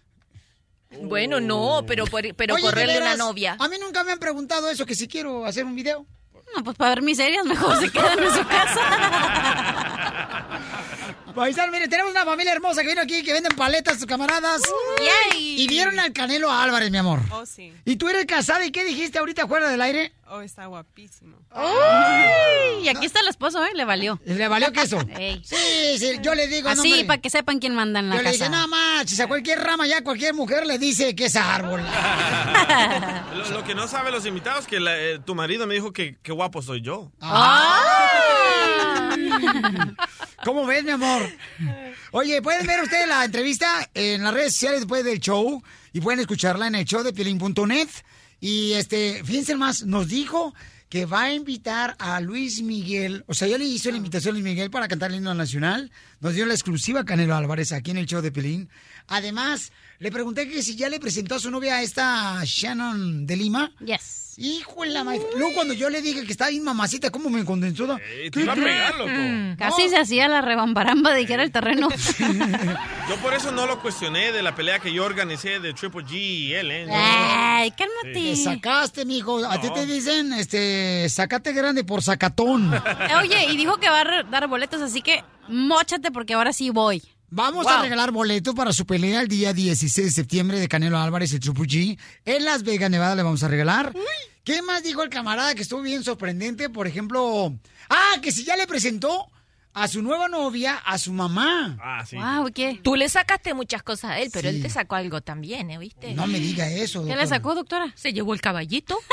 Bueno, 1.04 1.40
no, 1.40 1.84
pero 1.88 2.06
por- 2.06 2.34
pero 2.36 2.56
Oye, 2.56 2.64
¿de 2.64 2.70
correrle 2.70 2.94
una 2.98 3.04
veras? 3.12 3.18
novia. 3.20 3.56
A 3.60 3.68
mí 3.68 3.76
nunca 3.80 4.04
me 4.04 4.12
han 4.12 4.20
preguntado 4.20 4.70
eso, 4.70 4.86
que 4.86 4.96
si 4.96 5.08
quiero 5.08 5.46
hacer 5.46 5.66
un 5.66 5.76
video. 5.76 6.06
No, 6.56 6.64
pues 6.64 6.76
para 6.78 6.90
ver 6.96 7.04
miserias 7.04 7.46
mejor 7.46 7.80
se 7.80 7.92
quedan 7.92 8.18
en 8.18 8.34
su 8.34 8.48
casa. 8.48 8.82
Paisano, 11.40 11.72
mire, 11.72 11.88
tenemos 11.88 12.12
una 12.12 12.26
familia 12.26 12.52
hermosa 12.52 12.82
que 12.82 12.90
vino 12.90 13.02
aquí, 13.02 13.24
que 13.24 13.32
venden 13.32 13.56
paletas, 13.56 13.96
sus 13.98 14.06
camaradas. 14.06 14.62
Yay. 15.32 15.62
Y 15.62 15.68
vieron 15.68 15.98
al 15.98 16.12
Canelo 16.12 16.52
Álvarez, 16.52 16.92
mi 16.92 16.98
amor. 16.98 17.22
Oh, 17.32 17.46
sí. 17.46 17.74
¿Y 17.86 17.96
tú 17.96 18.10
eres 18.10 18.26
casada 18.26 18.66
y 18.66 18.72
qué 18.72 18.84
dijiste 18.84 19.20
ahorita 19.20 19.48
fuera 19.48 19.70
del 19.70 19.80
aire? 19.82 20.12
Oh, 20.32 20.42
está 20.42 20.66
guapísimo. 20.66 21.38
Ay, 21.50 22.84
y 22.84 22.90
aquí 22.90 23.06
está 23.06 23.22
el 23.22 23.30
esposo, 23.30 23.64
¿eh? 23.66 23.70
Le 23.74 23.86
valió. 23.86 24.20
¿Le 24.26 24.48
valió 24.50 24.72
queso? 24.74 25.00
Ey. 25.18 25.42
Sí, 25.46 25.56
sí, 25.98 26.20
yo 26.22 26.36
le 26.36 26.48
digo, 26.48 26.68
no, 26.68 26.80
Así, 26.82 26.92
hombre. 26.92 27.06
para 27.06 27.22
que 27.22 27.30
sepan 27.30 27.60
quién 27.60 27.74
manda 27.74 28.00
en 28.02 28.10
la 28.10 28.18
Yo 28.18 28.22
le 28.22 28.32
casa. 28.32 28.46
dije, 28.50 28.50
no 28.58 28.68
manches, 28.68 29.20
a 29.22 29.28
cualquier 29.28 29.60
rama 29.64 29.88
ya, 29.88 30.04
cualquier 30.04 30.34
mujer 30.34 30.66
le 30.68 30.78
dice 30.78 31.16
que 31.16 31.26
es 31.26 31.36
árbol. 31.38 31.82
Lo, 33.34 33.50
lo 33.52 33.64
que 33.64 33.74
no 33.74 33.88
saben 33.88 34.12
los 34.12 34.26
invitados 34.26 34.68
que 34.68 34.80
la- 34.80 34.98
eh, 35.00 35.20
tu 35.26 35.34
marido 35.34 35.66
me 35.66 35.74
dijo 35.74 35.94
que 35.94 36.18
qué 36.22 36.32
guapo 36.34 36.62
soy 36.62 36.82
yo. 36.82 37.12
¿Cómo 40.46 40.66
ves, 40.66 40.84
mi 40.84 40.92
amor? 40.92 41.22
Oye, 42.12 42.42
pueden 42.42 42.66
ver 42.66 42.82
ustedes 42.82 43.08
la 43.08 43.26
entrevista 43.26 43.90
en 43.94 44.24
las 44.24 44.34
redes 44.34 44.54
sociales 44.54 44.82
después 44.82 45.04
del 45.04 45.20
show 45.20 45.62
y 45.94 46.02
pueden 46.02 46.20
escucharla 46.20 46.68
en 46.68 46.76
el 46.76 46.86
show 46.86 47.04
de 47.04 47.14
piolín.net. 47.14 47.90
Y 48.40 48.74
este, 48.74 49.24
fíjense 49.24 49.56
más, 49.56 49.84
nos 49.84 50.08
dijo 50.08 50.54
que 50.90 51.06
va 51.06 51.24
a 51.24 51.34
invitar 51.34 51.96
a 52.00 52.20
Luis 52.20 52.64
Miguel, 52.64 53.24
o 53.28 53.36
sea, 53.36 53.48
ya 53.48 53.60
le 53.60 53.66
hizo 53.66 53.92
la 53.92 53.98
invitación 53.98 54.32
a 54.32 54.34
Luis 54.34 54.44
Miguel 54.44 54.72
para 54.72 54.88
cantar 54.88 55.12
el 55.12 55.18
himno 55.18 55.36
nacional, 55.36 55.92
nos 56.20 56.34
dio 56.34 56.48
la 56.48 56.56
exclusiva 56.56 57.06
Canelo 57.06 57.36
Álvarez 57.36 57.72
aquí 57.74 57.92
en 57.92 57.98
el 57.98 58.08
show 58.08 58.22
de 58.22 58.32
Pelín. 58.32 58.70
Además, 59.08 59.72
le 60.00 60.12
pregunté 60.12 60.50
que 60.50 60.64
si 60.64 60.76
ya 60.76 60.90
le 60.90 61.00
presentó 61.00 61.36
a 61.36 61.40
su 61.40 61.52
novia 61.52 61.76
a 61.76 61.84
esta 61.84 62.42
Shannon 62.44 63.28
de 63.28 63.36
Lima. 63.36 63.72
Yes. 63.86 64.29
Hijo 64.42 64.84
de 64.84 64.90
la 64.90 65.04
madre. 65.04 65.20
Luego 65.38 65.54
cuando 65.54 65.74
yo 65.74 65.90
le 65.90 66.02
dije 66.02 66.26
que 66.26 66.32
estaba 66.32 66.50
bien 66.50 66.64
mamacita, 66.64 67.10
¿cómo 67.10 67.30
me 67.30 67.44
condensó? 67.44 67.98
Te 68.32 68.40
iba 68.42 68.54
a 68.54 68.56
pegar, 68.56 68.96
loco. 68.98 69.12
Casi 69.58 69.90
se 69.90 69.98
hacía 69.98 70.30
la 70.30 70.40
rebambaramba 70.42 71.12
de 71.12 71.26
que 71.26 71.34
era 71.34 71.44
el 71.44 71.52
terreno. 71.52 71.90
Yo 73.10 73.16
por 73.18 73.34
eso 73.34 73.52
no 73.52 73.66
lo 73.66 73.82
cuestioné 73.82 74.32
de 74.32 74.42
la 74.42 74.56
pelea 74.56 74.78
que 74.80 74.94
yo 74.94 75.04
organicé 75.04 75.60
de 75.60 75.74
Triple 75.74 76.04
G 76.06 76.14
y 76.14 76.54
él, 76.54 76.70
¿eh? 76.70 76.88
Ay, 76.92 77.72
Te 77.72 77.78
cálmate. 77.78 78.36
sacaste, 78.36 79.04
mijo. 79.04 79.44
A 79.46 79.60
ti 79.60 79.68
te 79.74 79.86
dicen, 79.88 80.32
este, 80.34 81.10
sacate 81.10 81.52
grande 81.54 81.84
por 81.84 82.04
sacatón. 82.04 82.72
Oye, 83.20 83.46
y 83.52 83.58
dijo 83.58 83.78
que 83.78 83.90
va 83.90 84.02
a 84.02 84.24
dar 84.30 84.48
boletos, 84.48 84.82
así 84.82 85.02
que 85.02 85.24
móchate 85.48 86.12
porque 86.12 86.36
ahora 86.36 86.54
sí 86.54 86.70
voy. 86.70 87.02
Vamos 87.32 87.68
a 87.68 87.82
regalar 87.82 88.12
boletos 88.12 88.56
para 88.56 88.74
su 88.74 88.86
pelea 88.86 89.22
el 89.22 89.28
día 89.28 89.54
16 89.54 90.08
de 90.08 90.12
septiembre 90.12 90.60
de 90.60 90.68
Canelo 90.68 90.98
Álvarez 90.98 91.32
y 91.34 91.40
Triple 91.40 91.66
G. 91.66 92.00
En 92.26 92.44
Las 92.46 92.64
Vegas, 92.64 92.90
Nevada, 92.90 93.16
le 93.16 93.24
vamos 93.24 93.44
a 93.44 93.48
regalar. 93.48 93.94
¿Qué 94.44 94.62
más 94.64 94.82
dijo 94.84 95.04
el 95.04 95.10
camarada 95.10 95.54
que 95.54 95.62
estuvo 95.62 95.82
bien 95.82 96.04
sorprendente? 96.04 96.70
Por 96.70 96.88
ejemplo, 96.88 97.54
ah, 97.90 98.14
que 98.22 98.32
si 98.32 98.44
ya 98.44 98.56
le 98.56 98.66
presentó 98.66 99.28
a 99.74 99.88
su 99.88 100.02
nueva 100.02 100.28
novia 100.28 100.76
a 100.78 100.98
su 100.98 101.14
mamá. 101.14 101.78
Ah, 101.82 102.04
sí. 102.04 102.16
Wow, 102.18 102.52
¿qué? 102.54 102.80
Tú 102.84 102.96
le 102.96 103.08
sacaste 103.08 103.54
muchas 103.54 103.84
cosas 103.84 104.12
a 104.12 104.20
él, 104.20 104.32
pero 104.34 104.50
Sí. 104.50 104.56
él 104.56 104.62
te 104.64 104.70
sacó 104.72 104.96
algo 104.96 105.22
también, 105.22 105.70
¿eh? 105.70 105.78
¿Viste? 105.78 106.16
No 106.16 106.26
me 106.26 106.40
diga 106.40 106.68
eso. 106.68 107.02
¿Qué 107.02 107.10
le 107.10 107.16
doctora. 107.16 107.28
sacó, 107.28 107.54
doctora? 107.56 107.94
Se 107.96 108.12
llevó 108.12 108.34
el 108.34 108.42
caballito. 108.42 108.98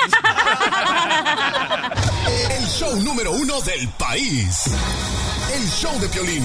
El 2.58 2.66
show 2.66 2.96
número 3.02 3.32
uno 3.32 3.60
del 3.60 3.88
país. 3.90 4.62
El 5.54 5.68
show 5.68 5.98
de 6.00 6.08
Piolín. 6.08 6.44